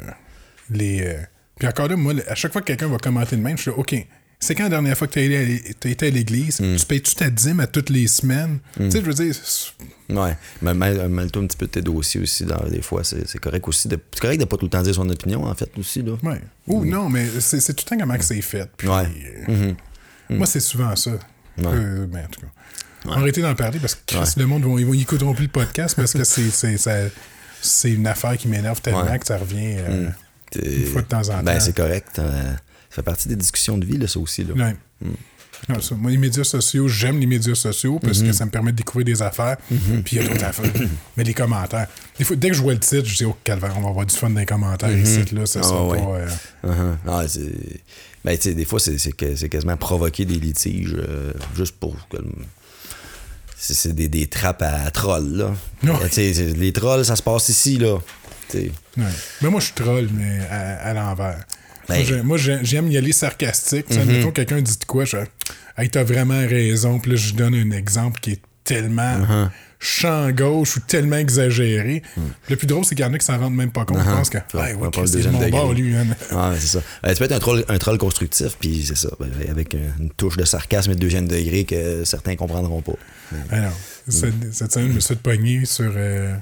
les. 0.69 1.01
euh, 1.01 1.15
Puis 1.59 1.67
encore 1.67 1.87
là, 1.87 1.95
moi, 1.95 2.13
à 2.27 2.35
chaque 2.35 2.51
fois 2.51 2.61
que 2.61 2.67
quelqu'un 2.67 2.87
va 2.87 2.97
commenter 2.97 3.35
de 3.35 3.41
même, 3.41 3.57
je 3.57 3.63
suis 3.63 3.71
là, 3.71 3.77
OK. 3.77 3.95
C'est 4.39 4.53
quand 4.53 4.63
la 4.65 4.69
dernière 4.69 4.95
fois 4.95 5.07
que 5.07 5.13
tu 5.13 5.19
as 5.19 5.89
été 5.91 6.05
à 6.07 6.09
l'église? 6.11 6.59
Mm. 6.61 6.75
Tu 6.75 6.85
payes-tu 6.85 7.15
ta 7.15 7.27
dîme 7.31 7.59
à 7.59 7.65
toutes 7.65 7.89
les 7.89 8.05
semaines? 8.05 8.59
Tu 8.75 8.91
sais, 8.91 8.99
je 9.01 9.05
veux 9.05 9.13
dire, 9.15 9.33
Ouais. 10.09 10.37
Mais 10.61 10.75
mêle- 10.75 11.09
mêle-toi 11.09 11.41
un 11.41 11.47
petit 11.47 11.57
peu 11.57 11.65
de 11.65 11.71
tes 11.71 11.81
dossiers 11.81 12.21
aussi, 12.21 12.45
dans, 12.45 12.63
des 12.69 12.83
fois. 12.83 13.03
C'est 13.03 13.39
correct 13.39 13.67
aussi. 13.67 13.87
de- 13.87 13.97
C'est 14.13 14.19
correct 14.21 14.39
de 14.39 14.45
pas 14.45 14.57
tout 14.57 14.65
le 14.65 14.69
temps 14.69 14.83
dire 14.83 14.93
son 14.93 15.09
opinion, 15.09 15.43
en 15.43 15.55
fait, 15.55 15.71
aussi. 15.79 16.03
Là. 16.03 16.13
ouais. 16.21 16.39
Ou 16.67 16.85
non, 16.85 17.09
mais 17.09 17.25
c'est 17.39 17.59
tout 17.73 17.83
le 17.85 17.89
temps 17.89 17.97
comment 17.99 18.15
que 18.17 18.23
c'est 18.23 18.39
fait. 18.41 18.69
Puis, 18.77 18.87
Ouais. 18.87 19.07
euh, 19.49 19.73
Moi, 20.29 20.45
c'est 20.45 20.59
souvent 20.59 20.95
ça. 20.95 21.11
Euh, 21.65 22.05
ben, 22.05 22.25
en 22.25 22.27
tout 22.29 22.41
cas. 22.41 23.11
Arrêter 23.11 23.41
d'en 23.41 23.55
parler 23.55 23.79
parce 23.79 23.95
que 23.95 24.01
Chris, 24.05 24.19
Ouais. 24.19 24.25
le 24.37 24.45
monde, 24.45 24.61
ils, 24.77 24.85
vont, 24.85 24.93
ils 24.93 25.01
écouteront 25.01 25.33
plus 25.33 25.45
le 25.45 25.51
podcast 25.51 25.95
parce 25.95 26.13
que 26.13 26.23
c'est 26.23 27.91
une 27.91 28.05
affaire 28.07 28.37
qui 28.37 28.47
m'énerve 28.47 28.81
tellement 28.81 29.03
Ouais. 29.03 29.17
que 29.17 29.25
ça 29.25 29.37
revient. 29.39 29.77
euh, 29.79 30.09
Une 30.55 30.85
fois 30.87 31.01
de 31.01 31.07
temps 31.07 31.29
en 31.29 31.43
Ben, 31.43 31.57
temps. 31.57 31.59
c'est 31.65 31.75
correct. 31.75 32.19
euh, 32.19 32.43
ça 32.89 32.95
fait 32.95 33.03
partie 33.03 33.27
des 33.27 33.35
discussions 33.35 33.77
de 33.77 33.85
vie, 33.85 33.97
là, 33.97 34.07
ça 34.07 34.19
aussi. 34.19 34.43
Là. 34.43 34.53
ouais. 34.53 34.75
Non, 35.69 35.81
ça, 35.81 35.95
moi, 35.95 36.11
les 36.11 36.17
médias 36.17 36.43
sociaux, 36.43 36.87
j'aime 36.87 37.19
les 37.19 37.25
médias 37.25 37.55
sociaux 37.55 37.97
parce 37.99 38.21
que 38.21 38.31
ça 38.31 38.45
me 38.45 38.51
permet 38.51 38.71
de 38.71 38.77
découvrir 38.77 39.05
des 39.05 39.21
affaires. 39.23 39.57
Puis 40.05 40.15
il 40.17 40.21
y 40.21 40.25
a 40.25 40.27
d'autres 40.29 40.43
affaires. 40.45 40.71
Mais 41.17 41.23
les 41.23 41.33
commentaires. 41.33 41.87
Des 42.17 42.23
fois, 42.23 42.35
dès 42.35 42.49
que 42.49 42.55
je 42.55 42.61
vois 42.61 42.73
le 42.73 42.79
titre, 42.79 43.05
je 43.05 43.15
dis, 43.15 43.25
oh, 43.25 43.35
calvaire, 43.43 43.73
on 43.75 43.81
va 43.81 43.89
avoir 43.89 44.05
du 44.05 44.15
fun 44.15 44.29
dans 44.29 44.39
les 44.39 44.45
commentaires 44.45 44.95
ici. 44.95 45.23
Là, 45.33 45.47
ça 45.47 45.61
Ah, 45.63 45.67
sera 45.67 45.87
ouais. 45.87 45.97
pas. 45.99 46.05
euh, 46.15 46.27
Uh-huh. 46.67 46.95
Ah, 47.07 47.23
c'est... 47.27 47.81
Ben, 48.23 48.37
des 48.37 48.65
fois, 48.65 48.79
c'est, 48.79 49.11
quasiment 49.13 49.77
provoquer 49.77 50.25
des 50.25 50.35
litiges 50.35 50.95
euh, 50.95 51.31
juste 51.55 51.75
pour 51.79 51.95
que 52.09 52.17
C'est, 53.57 53.93
des, 53.95 54.07
des 54.09 54.27
trappes 54.27 54.61
à 54.61 54.91
trolls, 54.91 55.33
là. 55.37 55.53
Ouais. 55.83 56.53
Les 56.55 56.71
trolls, 56.73 57.03
ça 57.05 57.15
se 57.15 57.23
passe 57.23 57.49
ici, 57.49 57.77
là. 57.77 57.97
Ouais. 58.55 59.03
Mais 59.41 59.49
moi, 59.49 59.59
je 59.59 59.65
suis 59.65 59.73
troll, 59.75 60.07
mais 60.13 60.39
à, 60.49 60.89
à 60.89 60.93
l'envers. 60.93 61.39
Ben- 61.89 61.95
Moi, 61.95 62.03
j'ai- 62.05 62.21
Moi, 62.21 62.37
j'ai- 62.37 62.59
j'aime 62.63 62.87
y 62.91 62.97
aller 62.97 63.11
sarcastique. 63.13 63.85
Tu 63.87 63.93
sais, 63.93 63.99
Mhm. 64.03 64.09
Admettons, 64.09 64.31
quelqu'un 64.31 64.61
dit 64.61 64.77
de 64.77 64.85
quoi, 64.85 65.05
je 65.05 65.17
hey, 65.77 65.89
t'as 65.89 66.03
vraiment 66.03 66.39
raison. 66.47 66.99
Puis 66.99 67.11
là, 67.11 67.17
je 67.17 67.33
donne 67.33 67.55
un 67.55 67.71
exemple 67.71 68.19
qui 68.19 68.31
est 68.31 68.41
tellement 68.65 69.19
Uh-huh. 69.21 69.49
champ 69.79 70.29
gauche 70.31 70.75
ou 70.75 70.79
tellement 70.81 71.15
exagéré. 71.15 72.01
Le 72.49 72.55
plus 72.57 72.67
drôle, 72.67 72.83
c'est 72.83 72.95
qu'il 72.95 73.05
y 73.05 73.07
en 73.07 73.13
a 73.13 73.17
qui 73.17 73.25
s'en 73.25 73.37
rendent 73.37 73.55
même 73.55 73.71
pas 73.71 73.85
compte. 73.85 73.99
Ils 74.01 74.11
pensent 74.11 74.29
que, 74.29 74.37
Uh-huh. 74.39 74.59
Ouais, 74.59 74.69
hey, 74.71 74.75
on 74.75 74.79
ouais, 74.79 74.83
va 74.85 74.91
pas 74.91 75.01
le 75.01 75.07
Chris, 75.07 75.11
il 75.13 75.19
est 75.19 75.23
de 75.23 75.31
deuxième 75.31 75.33
mon 75.33 75.49
bord, 75.49 75.73
lui. 75.73 75.95
hein. 75.95 76.05
Ah, 76.31 76.53
c'est 76.59 76.67
ça. 76.67 76.79
Euh, 77.05 77.13
tu 77.13 77.19
peux 77.19 77.23
être 77.25 77.31
un 77.31 77.39
troll, 77.39 77.63
un 77.69 77.77
troll 77.77 77.97
constructif, 77.97 78.57
puis 78.59 78.83
c'est 78.85 78.97
ça. 78.97 79.09
ben, 79.19 79.29
avec 79.49 79.73
une 79.73 80.09
touche 80.17 80.35
de 80.35 80.43
sarcasme 80.43 80.91
et 80.91 80.95
de 80.95 80.99
deuxième 80.99 81.27
degré 81.29 81.63
que 81.63 82.03
certains 82.03 82.35
comprendront 82.35 82.81
pas. 82.81 82.95
Alors, 83.51 83.71
cette, 84.09 84.33
cette 84.53 84.73
semaine, 84.73 84.89
je 84.89 84.93
me 84.95 84.99
suis 84.99 85.65
sur. 85.65 85.93
Euh, 85.95 86.35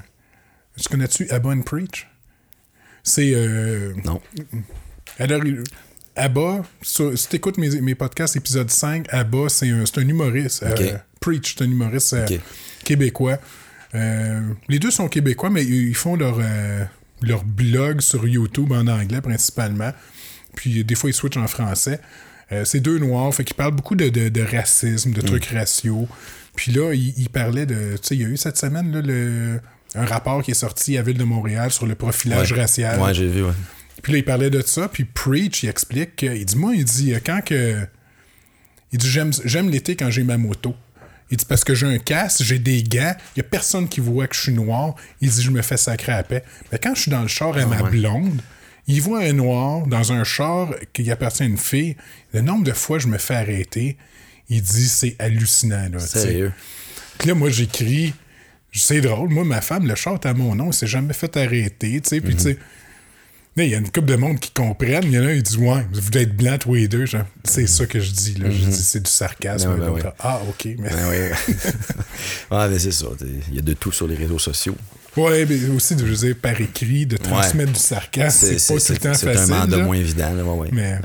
tu 0.76 0.88
connais-tu 0.88 1.28
Abba 1.30 1.50
and 1.50 1.62
Preach? 1.62 2.06
C'est. 3.02 3.32
Euh, 3.34 3.92
Non. 4.04 4.20
alors, 5.18 5.42
Abba, 6.16 6.62
sur- 6.82 7.16
si 7.16 7.28
tu 7.28 7.36
écoutes 7.36 7.58
mes, 7.58 7.80
mes 7.80 7.94
podcasts, 7.94 8.36
épisode 8.36 8.70
5, 8.70 9.06
Abba, 9.10 9.48
c'est 9.48 9.68
un, 9.70 9.84
humoriste. 10.00 10.62
Euh. 10.62 10.96
Preach, 11.20 11.54
c'est 11.56 11.64
un 11.64 11.70
humoriste 11.70 12.14
euh, 12.14 12.26
québécois. 12.84 13.38
Euh, 13.94 14.40
les 14.68 14.78
deux 14.78 14.90
sont 14.90 15.08
québécois, 15.08 15.50
mais 15.50 15.64
ils 15.64 15.94
font 15.94 16.16
leur, 16.16 16.40
leur 17.22 17.44
blog 17.44 18.00
sur 18.00 18.26
YouTube 18.26 18.72
en 18.72 18.86
anglais 18.86 19.20
principalement. 19.20 19.92
Puis 20.54 20.84
des 20.84 20.94
fois, 20.94 21.10
ils 21.10 21.14
switchent 21.14 21.36
en 21.36 21.46
français. 21.46 22.00
Euh, 22.52 22.64
c'est 22.64 22.80
deux 22.80 22.98
noirs, 22.98 23.34
fait 23.34 23.44
qu'ils 23.44 23.56
parlent 23.56 23.74
beaucoup 23.74 23.94
de, 23.96 24.08
de- 24.08 24.28
de 24.28 24.40
racisme, 24.42 25.12
de 25.12 25.20
trucs 25.20 25.46
raciaux. 25.46 26.08
Puis 26.54 26.72
là, 26.72 26.94
ils 26.94 27.12
il 27.18 27.28
parlaient 27.28 27.66
de. 27.66 27.96
Tu 27.96 28.08
sais, 28.08 28.14
il 28.16 28.22
y 28.22 28.24
a 28.24 28.28
eu 28.28 28.36
cette 28.36 28.56
semaine 28.56 28.90
là, 28.92 29.02
le, 29.02 29.60
un 29.96 30.04
rapport 30.06 30.42
qui 30.42 30.50
est 30.52 30.54
sorti 30.54 30.96
à 30.98 31.02
Ville 31.02 31.18
de 31.18 31.24
Montréal 31.24 31.70
sur 31.70 31.86
le 31.86 31.94
profilage 31.94 32.52
Ouais. 32.52 32.60
racial. 32.60 33.00
Ouais, 33.00 33.14
j'ai 33.14 33.28
vu, 33.28 33.42
ouais. 33.42 33.52
Puis 34.02 34.12
là, 34.12 34.18
il 34.18 34.24
parlait 34.24 34.50
de 34.50 34.60
ça, 34.64 34.88
puis 34.88 35.04
Preach, 35.04 35.62
il 35.62 35.68
explique, 35.68 36.16
que- 36.16 36.26
il 36.36 36.44
dit, 36.44 36.56
moi, 36.56 36.74
il 36.74 36.84
dit, 36.84 37.14
euh, 37.14 37.18
quand 37.24 37.40
que... 37.44 37.86
Il 38.92 38.98
dit, 38.98 39.10
j'aime, 39.10 39.32
j'aime 39.44 39.68
l'été 39.68 39.96
quand 39.96 40.10
j'ai 40.10 40.22
ma 40.22 40.36
moto. 40.38 40.74
Il 41.30 41.36
dit, 41.38 41.44
parce 41.44 41.64
que 41.64 41.74
j'ai 41.74 41.86
un 41.86 41.98
casque, 41.98 42.42
j'ai 42.44 42.60
des 42.60 42.82
gants, 42.84 43.14
il 43.34 43.38
y 43.38 43.40
a 43.40 43.42
personne 43.42 43.88
qui 43.88 44.00
voit 44.00 44.28
que 44.28 44.36
je 44.36 44.42
suis 44.42 44.52
noir. 44.52 44.94
Il 45.20 45.28
dit, 45.28 45.42
je 45.42 45.50
me 45.50 45.60
fais 45.60 45.76
sacrer 45.76 46.12
à 46.12 46.22
paix. 46.22 46.44
Mais 46.70 46.78
quand 46.78 46.94
je 46.94 47.02
suis 47.02 47.10
dans 47.10 47.22
le 47.22 47.26
char 47.28 47.56
à 47.56 47.66
ma 47.66 47.82
blonde, 47.82 48.40
il 48.86 49.02
voit 49.02 49.22
un 49.22 49.32
noir 49.32 49.86
dans 49.88 50.12
un 50.12 50.22
char 50.22 50.70
qui 50.92 51.10
appartient 51.10 51.42
à 51.42 51.46
une 51.46 51.58
fille. 51.58 51.96
Le 52.32 52.42
nombre 52.42 52.62
de 52.62 52.72
fois 52.72 53.00
je 53.00 53.08
me 53.08 53.18
fais 53.18 53.34
arrêter, 53.34 53.96
il 54.48 54.62
dit, 54.62 54.86
c'est 54.88 55.16
hallucinant, 55.18 55.88
là. 55.92 55.98
Sérieux? 55.98 56.52
Puis 57.18 57.26
là, 57.28 57.34
moi, 57.34 57.50
j'écris. 57.50 58.14
C'est 58.76 59.00
drôle. 59.00 59.30
Moi, 59.30 59.44
ma 59.44 59.60
femme, 59.60 59.86
le 59.86 59.94
est 59.94 60.26
à 60.26 60.34
mon 60.34 60.54
nom. 60.54 60.70
Il 60.70 60.74
s'est 60.74 60.86
jamais 60.86 61.14
fait 61.14 61.36
arrêter. 61.36 62.00
Tu 62.00 62.08
sais, 62.08 62.20
puis 62.20 62.34
tu 62.36 62.42
sais. 62.42 62.58
là, 63.56 63.64
Il 63.64 63.70
y 63.70 63.74
a 63.74 63.78
une 63.78 63.90
couple 63.90 64.06
de 64.06 64.16
monde 64.16 64.38
qui 64.38 64.50
comprennent. 64.50 65.04
Il 65.04 65.12
y 65.12 65.18
en 65.18 65.24
a 65.24 65.28
un 65.28 65.36
qui 65.36 65.42
dit 65.42 65.56
Ouais, 65.58 65.86
vous 65.92 66.18
être 66.18 66.36
blanc 66.36 66.58
tous 66.58 66.74
les 66.74 66.88
deux. 66.88 67.06
Genre, 67.06 67.24
C'est 67.44 67.66
ça 67.66 67.86
que 67.86 68.00
je 68.00 68.10
dis. 68.10 68.34
Là. 68.34 68.50
Je 68.50 68.56
dis 68.56 68.82
c'est 68.82 69.02
du 69.02 69.10
sarcasme. 69.10 69.76
Ben. 69.78 70.12
Ah, 70.20 70.40
ok. 70.48 70.68
Mais... 70.78 70.90
Ben 70.90 71.08
ouais, 72.50 72.68
mais 72.68 72.78
c'est 72.78 72.92
ça. 72.92 73.06
Il 73.48 73.54
y 73.54 73.58
a 73.58 73.62
de 73.62 73.72
tout 73.74 73.92
sur 73.92 74.06
les 74.06 74.16
réseaux 74.16 74.38
sociaux. 74.38 74.76
Ouais, 75.16 75.46
mais 75.46 75.68
aussi, 75.70 75.94
de, 75.94 76.00
je 76.00 76.10
veux 76.12 76.26
dire, 76.26 76.36
par 76.40 76.60
écrit, 76.60 77.06
de 77.06 77.16
transmettre 77.16 77.72
du 77.72 77.80
sarcasme, 77.80 78.54
c'est 78.58 78.74
pas 78.74 78.80
tout 78.80 78.92
le 78.92 78.98
temps 78.98 79.14
c'est 79.14 79.34
facile. 79.34 79.54
un 79.54 79.58
mandat 79.60 79.76
là. 79.78 79.84
moins 79.84 79.96
évident. 79.96 80.34
Là, 80.34 80.44
ouais, 80.44 80.58
ouais. 80.58 80.68
Mais- 80.72 80.98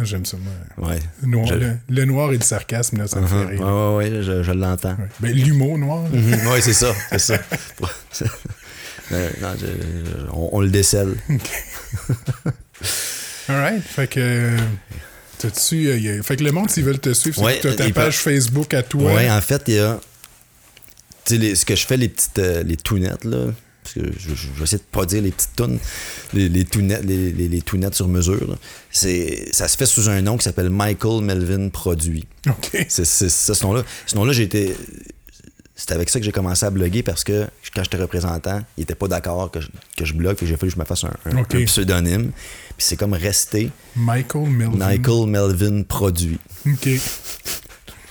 J'aime 0.00 0.24
ça, 0.24 0.36
moi. 0.76 0.88
Ouais. 0.90 0.98
Noir- 1.22 1.46
Je- 1.46 1.54
le, 1.54 1.76
le 1.88 2.04
noir 2.04 2.32
et 2.32 2.38
le 2.38 2.42
sarcasme, 2.44 2.98
là, 2.98 3.06
ça 3.06 3.20
me 3.20 3.26
fait 3.26 3.34
Ouais, 3.34 3.46
rire. 3.56 3.94
ouais, 3.96 4.22
je, 4.22 4.42
je 4.42 4.52
l'entends. 4.52 4.96
Ben, 5.20 5.32
L'humour 5.32 5.78
noir, 5.78 6.02
là. 6.04 6.08
Mhm, 6.12 6.46
ouais, 6.48 6.60
c'est 6.60 6.72
ça, 6.72 6.94
c'est 7.10 7.18
ça. 7.18 7.38
Non, 9.10 9.54
je- 9.58 9.64
je- 9.66 10.30
on, 10.34 10.50
on 10.52 10.60
le 10.60 10.68
décèle. 10.68 11.14
Alright. 13.48 13.82
Fait 13.82 14.06
que. 14.06 14.56
T'as-tu. 15.38 15.88
euh, 15.88 16.22
Fait 16.22 16.36
que 16.36 16.44
le 16.44 16.52
monde, 16.52 16.70
s'ils 16.70 16.84
veulent 16.84 16.98
te 16.98 17.12
suivre, 17.14 17.36
c'est 17.38 17.44
Ouais, 17.44 17.58
t'as 17.60 17.74
ta 17.74 17.90
page 17.90 18.18
Facebook 18.18 18.74
à 18.74 18.82
toi. 18.82 19.14
Ouais, 19.14 19.30
en 19.30 19.40
fait, 19.40 19.62
il 19.68 19.74
y 19.74 19.78
a. 19.78 20.00
Tu 21.24 21.38
sais, 21.40 21.54
ce 21.54 21.64
que 21.64 21.76
je 21.76 21.86
fais, 21.86 21.96
les 21.96 22.08
petites. 22.08 22.38
euh, 22.38 22.62
les 22.62 22.76
tounettes, 22.76 23.24
là. 23.24 23.46
Parce 23.94 24.06
que 24.06 24.12
je, 24.18 24.30
je- 24.30 24.34
je 24.34 24.48
vais 24.58 24.64
essayer 24.64 24.78
de 24.78 24.82
pas 24.90 25.06
dire 25.06 25.22
les 25.22 25.30
petites 25.30 25.56
tounes. 25.56 25.78
Les, 26.32 26.48
les 26.48 26.64
tounettes, 26.64 27.04
les, 27.04 27.32
les, 27.32 27.48
les 27.48 27.62
tounettes 27.62 27.94
sur 27.94 28.08
mesure. 28.08 28.56
C'est, 28.90 29.48
ça 29.52 29.68
se 29.68 29.76
fait 29.76 29.86
sous 29.86 30.08
un 30.08 30.20
nom 30.22 30.36
qui 30.36 30.44
s'appelle 30.44 30.70
Michael 30.70 31.22
Melvin 31.22 31.68
Produit. 31.70 32.26
OK. 32.48 32.86
C'est, 32.88 33.04
ce 33.06 33.64
nom-là. 33.64 33.82
Ce 34.06 34.14
nom-là, 34.16 34.32
j'ai 34.32 34.42
été. 34.44 34.74
C'est 35.80 35.92
avec 35.92 36.10
ça 36.10 36.18
que 36.18 36.24
j'ai 36.24 36.32
commencé 36.32 36.66
à 36.66 36.70
bloguer 36.70 37.04
parce 37.04 37.22
que 37.22 37.46
quand 37.72 37.84
j'étais 37.84 37.98
représentant, 37.98 38.60
il 38.76 38.82
était 38.82 38.96
pas 38.96 39.06
d'accord 39.06 39.48
que 39.50 39.60
je, 39.60 39.68
que 39.96 40.04
je 40.04 40.12
blogue, 40.12 40.36
fait 40.36 40.44
que 40.44 40.50
j'ai 40.50 40.56
fallu 40.56 40.72
que 40.72 40.74
je 40.76 40.80
me 40.80 40.84
fasse 40.84 41.04
un, 41.04 41.12
un- 41.24 41.38
Ok. 41.38 41.54
un 41.54 41.64
pseudonyme. 41.66 42.32
Puis 42.76 42.86
c'est 42.86 42.96
comme 42.96 43.12
resté 43.14 43.70
Michael 43.94 44.48
Melvin. 44.50 44.76
Michael 44.76 45.26
Melvin 45.28 45.82
Produit. 45.84 46.38
OK. 46.66 46.88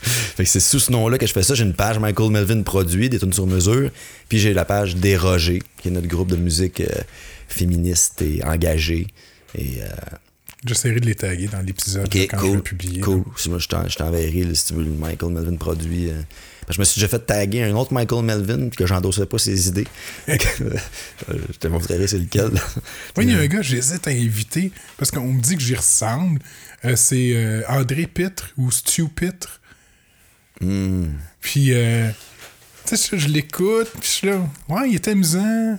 Fait 0.07 0.43
que 0.43 0.49
c'est 0.49 0.59
sous 0.59 0.79
ce 0.79 0.91
nom-là 0.91 1.17
que 1.17 1.27
je 1.27 1.33
fais 1.33 1.43
ça. 1.43 1.53
J'ai 1.55 1.63
une 1.63 1.73
page 1.73 1.99
Michael 1.99 2.31
Melvin 2.31 2.61
Produit, 2.63 3.09
des 3.09 3.19
tunes 3.19 3.33
sur 3.33 3.47
mesure. 3.47 3.89
Puis 4.29 4.39
j'ai 4.39 4.53
la 4.53 4.65
page 4.65 4.95
Dérogé, 4.95 5.61
qui 5.81 5.87
est 5.89 5.91
notre 5.91 6.07
groupe 6.07 6.29
de 6.31 6.35
musique 6.37 6.81
euh, 6.81 6.87
féministe 7.47 8.21
et 8.21 8.43
engagée. 8.43 9.07
Et, 9.55 9.81
euh, 9.81 9.87
J'essaierai 10.65 10.99
de 10.99 11.05
les 11.05 11.15
taguer 11.15 11.47
dans 11.47 11.61
l'épisode 11.61 12.05
ok, 12.07 12.15
là, 12.15 12.25
quand 12.29 12.39
je 12.39 12.43
vais 12.45 12.49
cool. 12.51 12.61
publier. 12.63 12.99
Cool. 13.01 13.23
Si 13.37 13.49
moi, 13.49 13.59
je 13.59 13.67
t'en- 13.67 13.87
je 13.87 13.95
t'enverrai 13.95 14.45
si 14.55 14.65
tu 14.67 14.73
veux 14.73 14.83
le 14.83 14.89
Michael 14.91 15.31
Melvin 15.31 15.55
Produit. 15.55 16.09
euh. 16.09 16.21
Je 16.69 16.79
me 16.79 16.83
suis 16.83 16.99
déjà 16.99 17.07
fait 17.07 17.25
taguer 17.25 17.63
un 17.63 17.73
autre 17.75 17.93
Michael 17.93 18.25
Melvin, 18.25 18.67
puis 18.67 18.75
que 18.77 18.85
j'endossais 18.85 19.25
pas 19.25 19.37
ses 19.37 19.69
idées. 19.69 19.87
Euh, 20.27 20.35
je 21.29 21.57
te 21.59 21.67
montrerai 21.67 22.07
c'est 22.07 22.17
lequel. 22.17 22.51
Oui, 23.15 23.23
il 23.25 23.31
y 23.31 23.35
a 23.35 23.39
un 23.39 23.47
gars, 23.47 23.61
j'hésite 23.61 24.05
à 24.07 24.11
inviter 24.11 24.71
parce 24.97 25.09
qu'on 25.11 25.31
me 25.31 25.41
dit 25.41 25.55
que 25.55 25.61
j'y 25.61 25.75
ressemble. 25.75 26.39
Euh, 26.83 26.95
c'est 26.97 27.31
euh, 27.35 27.61
André 27.69 28.05
Pitre 28.07 28.49
ou 28.57 28.69
Stu 28.71 29.07
Pitre. 29.07 29.56
Hmm. 30.61 31.05
Puis, 31.41 31.73
euh, 31.73 32.09
tu 32.85 32.97
sais, 32.97 33.17
je, 33.17 33.27
l'écoute, 33.27 33.87
puis 33.99 34.01
je 34.03 34.07
suis 34.07 34.27
là, 34.27 34.37
ouais, 34.69 34.89
il 34.89 34.95
est 34.95 35.07
amusant. 35.07 35.77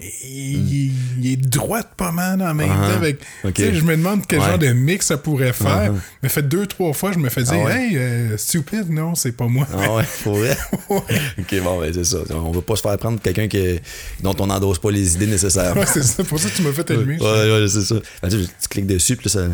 Il, 0.00 0.72
il- 0.72 0.92
il 1.20 1.32
est 1.32 1.36
droit 1.36 1.82
pas 1.82 2.12
mal 2.12 2.40
en 2.40 2.54
même 2.54 2.70
Ah, 2.70 2.88
temps. 2.90 2.96
Avec, 2.98 3.18
Je 3.56 3.80
me 3.82 3.96
demande 3.96 4.24
quel 4.28 4.38
Ouais. 4.38 4.46
genre 4.46 4.58
de 4.58 4.68
mix 4.68 5.06
ça 5.06 5.16
pourrait 5.18 5.52
faire. 5.52 5.92
Ah, 5.92 6.00
Mais 6.22 6.28
fait 6.28 6.42
deux, 6.46 6.66
trois 6.66 6.92
fois, 6.92 7.10
je 7.10 7.18
me 7.18 7.28
fais 7.28 7.42
dire, 7.42 7.54
Ah 7.62 7.64
ouais? 7.64 7.88
hey, 7.88 7.96
euh, 7.96 8.36
stupide, 8.36 8.88
non, 8.90 9.16
c'est 9.16 9.32
pas 9.32 9.48
moi. 9.48 9.66
Ah 9.76 9.96
ouais, 9.96 10.04
pour 10.22 10.36
vrai? 10.36 10.56
Ouais. 10.88 11.00
ok, 11.40 11.62
bon, 11.64 11.80
ben 11.80 11.92
c'est 11.92 12.04
ça. 12.04 12.18
On 12.30 12.52
va 12.52 12.60
pas 12.62 12.76
se 12.76 12.82
faire 12.82 12.96
prendre 12.96 13.20
quelqu'un 13.20 13.48
que, 13.48 13.80
dont 14.20 14.36
on 14.38 14.46
n'endosse 14.46 14.78
pas 14.78 14.92
les 14.92 15.14
idées 15.16 15.26
nécessairement. 15.26 15.80
Ouais, 15.80 15.86
c'est 15.92 16.04
ça, 16.04 16.22
pour 16.22 16.38
ça 16.38 16.48
que 16.48 16.54
tu 16.54 16.62
m'as 16.62 16.72
fait 16.72 16.88
allumer. 16.92 17.18
Ouais, 17.20 17.26
ouais, 17.60 17.66
c'est 17.68 17.82
ça. 17.82 17.96
Ben, 18.22 18.28
tu, 18.28 18.36
cliques 18.70 18.86
dessus, 18.86 19.16
puis 19.16 19.28
là, 19.28 19.32
ça, 19.32 19.48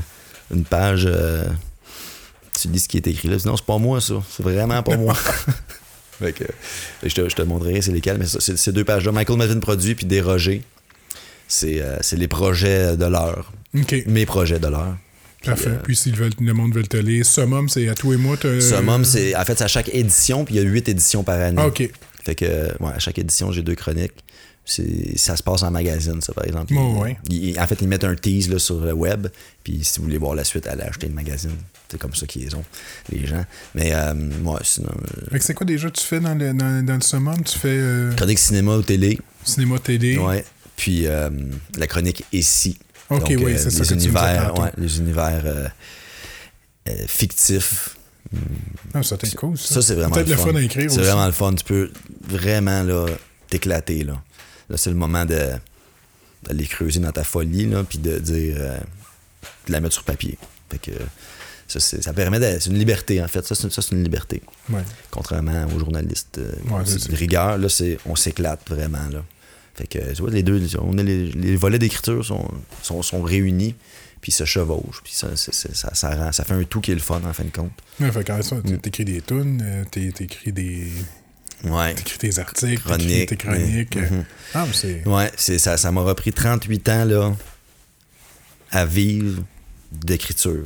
une 0.54 0.64
page, 0.64 1.04
euh, 1.10 1.44
tu 2.60 2.68
lis 2.68 2.80
ce 2.80 2.88
qui 2.88 2.96
est 2.96 3.06
écrit 3.06 3.28
là. 3.28 3.38
Sinon, 3.38 3.56
c'est 3.56 3.66
pas 3.66 3.78
moi, 3.78 4.00
ça. 4.00 4.14
C'est 4.30 4.42
vraiment 4.42 4.82
pas 4.82 4.96
moi. 4.96 5.14
fait 6.20 6.32
que, 6.32 6.44
je, 7.02 7.14
te, 7.14 7.28
je 7.28 7.34
te 7.34 7.42
montrerai 7.42 7.80
c'est 7.82 7.92
lesquels, 7.92 8.18
mais 8.18 8.26
ça, 8.26 8.38
c'est 8.40 8.56
ces 8.56 8.72
deux 8.72 8.84
pages-là. 8.84 9.12
Michael 9.12 9.38
Melvin 9.38 9.60
produit, 9.60 9.94
puis 9.94 10.06
Dérogé. 10.06 10.62
C'est 11.48 11.80
euh, 11.82 11.98
c'est 12.00 12.16
les 12.16 12.28
projets 12.28 12.96
de 12.96 13.04
l'heure. 13.06 13.52
Mes 14.06 14.24
projets 14.24 14.58
de 14.58 14.66
l'heure. 14.68 14.96
parfait. 15.44 15.68
euh, 15.68 15.78
Puis 15.82 15.94
si 15.96 16.10
le, 16.10 16.16
veulent- 16.16 16.32
le 16.40 16.52
monde 16.54 16.72
veut 16.74 16.84
te 16.84 16.96
lire, 16.96 17.26
Summum, 17.26 17.68
c'est 17.68 17.88
à 17.88 17.94
toi 17.94 18.14
et 18.14 18.16
moi. 18.16 18.36
Summum, 18.60 19.04
c'est 19.04 19.36
en 19.36 19.44
fait, 19.44 19.58
c'est 19.58 19.64
à 19.64 19.68
chaque 19.68 19.90
édition, 19.94 20.44
puis 20.44 20.54
il 20.54 20.62
y 20.62 20.64
a 20.64 20.68
huit 20.68 20.88
éditions 20.88 21.22
par 21.22 21.38
année. 21.40 21.60
Ah, 21.60 21.66
OK. 21.66 21.90
Fait 22.24 22.34
que, 22.34 22.46
euh, 22.46 22.68
ouais, 22.80 22.92
à 22.94 22.98
chaque 22.98 23.18
édition, 23.18 23.52
j'ai 23.52 23.60
deux 23.62 23.74
chroniques. 23.74 24.14
Ça 24.64 25.36
se 25.36 25.42
passe 25.42 25.62
en 25.62 25.70
magazine, 25.70 26.22
ça, 26.22 26.32
par 26.32 26.46
exemple. 26.46 26.72
Oh, 26.74 26.94
Ils- 26.96 27.00
ouais. 27.02 27.16
ils- 27.28 27.60
en 27.60 27.66
fait, 27.66 27.76
ils 27.82 27.88
mettent 27.88 28.04
un 28.04 28.14
tease 28.14 28.48
là, 28.48 28.58
sur 28.58 28.80
le 28.80 28.94
web. 28.94 29.26
Puis 29.62 29.80
si 29.82 29.98
vous 29.98 30.04
voulez 30.04 30.16
voir 30.16 30.34
la 30.34 30.44
suite, 30.44 30.66
allez 30.66 30.84
acheter 30.84 31.06
le 31.08 31.12
magazine. 31.14 31.50
C'est 31.94 32.00
comme 32.00 32.14
ça 32.16 32.26
qu'ils 32.26 32.56
ont, 32.56 32.64
les 33.12 33.24
gens. 33.24 33.44
Mais, 33.76 33.94
euh, 33.94 34.12
ouais, 34.42 34.58
sinon, 34.64 34.90
euh, 34.90 35.30
Fait 35.30 35.38
que 35.38 35.44
c'est 35.44 35.54
quoi 35.54 35.64
déjà 35.64 35.88
tu 35.92 36.02
fais 36.02 36.18
dans 36.18 36.34
le, 36.34 36.52
dans, 36.52 36.84
dans 36.84 36.94
le 36.96 37.00
Summum? 37.00 37.40
Tu 37.44 37.56
fais 37.56 37.68
euh, 37.70 38.12
chronique 38.14 38.40
cinéma 38.40 38.74
ou 38.76 38.82
télé. 38.82 39.16
cinéma, 39.44 39.78
télé? 39.78 40.18
Ouais. 40.18 40.44
Puis 40.76 41.06
euh, 41.06 41.30
la 41.76 41.86
chronique 41.86 42.24
ici. 42.32 42.76
Ok, 43.10 43.20
Donc, 43.30 43.44
oui, 43.44 43.54
c'est 43.56 43.70
ça 43.70 43.84
tu 43.84 43.94
me 43.94 44.00
univers, 44.00 44.58
ouais, 44.58 44.72
les 44.76 44.98
univers 44.98 45.70
fictifs. 47.06 47.96
Ah, 48.92 49.04
ça 49.04 49.16
t'est 49.16 49.32
cool, 49.36 49.56
ça. 49.56 49.74
Ça, 49.74 49.82
c'est 49.82 49.94
vraiment 49.94 50.10
Peut-être 50.10 50.26
le 50.28 50.32
le 50.34 50.38
fun. 50.40 50.50
fun 50.50 50.56
à 50.56 50.62
écrire 50.62 50.90
C'est 50.90 51.00
vraiment 51.00 51.26
le 51.26 51.32
fun. 51.32 51.54
Tu 51.54 51.62
peux 51.62 51.92
vraiment 52.26 52.82
là, 52.82 53.06
t'éclater. 53.48 54.02
Là, 54.02 54.20
là 54.68 54.76
c'est 54.76 54.90
le 54.90 54.96
moment 54.96 55.24
de 55.24 55.50
d'aller 56.42 56.66
creuser 56.66 56.98
dans 56.98 57.12
ta 57.12 57.22
folie, 57.22 57.66
là, 57.66 57.84
puis 57.84 57.98
de 57.98 58.18
dire. 58.18 58.56
euh, 58.58 58.78
de 59.68 59.72
la 59.72 59.80
mettre 59.80 59.94
sur 59.94 60.02
papier. 60.04 60.36
Fait 60.70 60.78
que 60.78 60.90
Ça, 61.66 61.80
ça 61.80 62.12
permet. 62.12 62.38
C'est 62.60 62.70
une 62.70 62.78
liberté, 62.78 63.22
en 63.22 63.28
fait. 63.28 63.44
Ça, 63.46 63.54
c'est 63.54 63.90
une 63.92 64.02
liberté. 64.02 64.42
Ouais. 64.70 64.82
Contrairement 65.10 65.66
aux 65.74 65.78
journalistes 65.78 66.38
euh, 66.38 66.52
Ouais, 66.70 66.84
de 66.84 67.16
rigueur, 67.16 67.58
là, 67.58 67.68
on 68.06 68.16
s'éclate 68.16 68.60
vraiment. 68.68 69.08
Là. 69.10 69.24
Fait 69.74 69.86
que, 69.86 70.12
tu 70.14 70.22
vois, 70.22 70.30
les 70.30 70.42
deux, 70.42 70.62
on 70.80 70.96
a 70.98 71.02
les, 71.02 71.30
les 71.32 71.56
volets 71.56 71.78
d'écriture 71.78 72.24
sont, 72.24 72.48
sont, 72.82 73.02
sont 73.02 73.22
réunis, 73.22 73.74
puis 74.20 74.30
se 74.30 74.44
chevauchent, 74.44 75.02
puis 75.02 75.12
ça, 75.12 75.28
ça, 75.36 75.94
ça, 75.94 76.10
rend, 76.16 76.30
ça 76.32 76.44
fait 76.44 76.54
un 76.54 76.62
tout 76.64 76.80
qui 76.80 76.92
est 76.92 76.94
le 76.94 77.00
fun, 77.00 77.20
en 77.24 77.32
fin 77.32 77.44
de 77.44 77.50
compte. 77.50 77.72
Ouais, 77.98 78.12
fait 78.12 78.24
quand 78.24 78.40
ça, 78.42 78.56
Mm. 78.56 78.78
t'écris 78.78 79.04
des 79.04 79.20
tunes, 79.20 79.60
euh, 79.66 79.84
t'é- 79.90 80.12
t'écris 80.12 80.52
des. 80.52 80.92
Ouais. 81.64 81.94
T'écris 81.94 82.18
tes 82.18 82.38
articles, 82.38 82.82
tes 83.26 83.36
chroniques. 83.36 83.96
euh. 83.96 84.10
Mhm. 84.10 84.24
Ah, 84.54 84.64
mais 84.66 84.72
c'est. 84.74 85.08
Ouais, 85.08 85.32
c'est, 85.36 85.58
ça, 85.58 85.76
ça 85.76 85.90
m'a 85.90 86.02
repris 86.02 86.32
38 86.32 86.88
ans, 86.90 87.04
là, 87.04 87.34
à 88.70 88.84
vivre 88.86 89.42
d'écriture. 89.92 90.64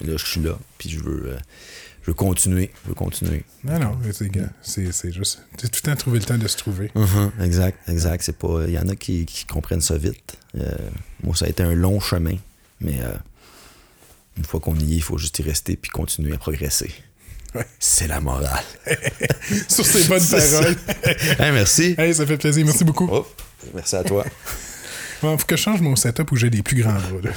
Là, 0.00 0.16
je 0.16 0.24
suis 0.24 0.40
là, 0.40 0.58
puis 0.78 0.88
je 0.88 1.00
veux, 1.00 1.32
euh, 1.32 1.38
je 2.02 2.10
veux 2.10 2.14
continuer, 2.14 2.70
je 2.84 2.88
veux 2.88 2.94
continuer. 2.94 3.44
Non, 3.64 3.78
non, 3.78 3.98
c'est, 4.62 5.12
juste. 5.12 5.42
C'est 5.60 5.68
tout 5.68 5.80
le 5.84 5.90
temps 5.90 5.96
trouver 5.96 6.18
le 6.20 6.24
temps 6.24 6.38
de 6.38 6.46
se 6.46 6.56
trouver. 6.56 6.90
Mhm, 6.94 7.32
exact, 7.42 7.88
exact. 7.88 8.22
C'est 8.24 8.38
pas. 8.38 8.64
Il 8.66 8.72
y 8.72 8.78
en 8.78 8.88
a 8.88 8.96
qui, 8.96 9.26
qui 9.26 9.44
comprennent 9.44 9.80
ça 9.80 9.98
vite. 9.98 10.38
Euh, 10.56 10.74
moi, 11.22 11.34
ça 11.34 11.46
a 11.46 11.48
été 11.48 11.62
un 11.62 11.74
long 11.74 12.00
chemin, 12.00 12.36
mais 12.80 13.00
euh, 13.02 13.12
une 14.36 14.44
fois 14.44 14.60
qu'on 14.60 14.76
y 14.76 14.92
est, 14.92 14.96
il 14.96 15.02
faut 15.02 15.18
juste 15.18 15.38
y 15.40 15.42
rester 15.42 15.76
puis 15.76 15.90
continuer 15.90 16.32
à 16.32 16.38
progresser. 16.38 16.92
Ouais. 17.54 17.66
C'est 17.78 18.06
la 18.06 18.20
morale. 18.20 18.64
Sur 19.68 19.84
ces 19.84 20.04
bonnes 20.04 20.24
paroles. 20.26 20.76
Merci. 21.38 21.94
hey, 21.98 22.14
ça 22.14 22.26
fait 22.26 22.36
plaisir. 22.36 22.64
Merci 22.64 22.84
beaucoup. 22.84 23.08
Oh, 23.10 23.26
merci 23.74 23.96
à 23.96 24.04
toi. 24.04 24.24
Bon, 25.20 25.36
faut 25.36 25.46
que 25.46 25.56
je 25.56 25.62
change 25.62 25.80
mon 25.80 25.96
setup 25.96 26.30
où 26.30 26.36
j'ai 26.36 26.48
des 26.48 26.62
plus 26.62 26.80
grands 26.80 26.92
bras. 26.92 27.32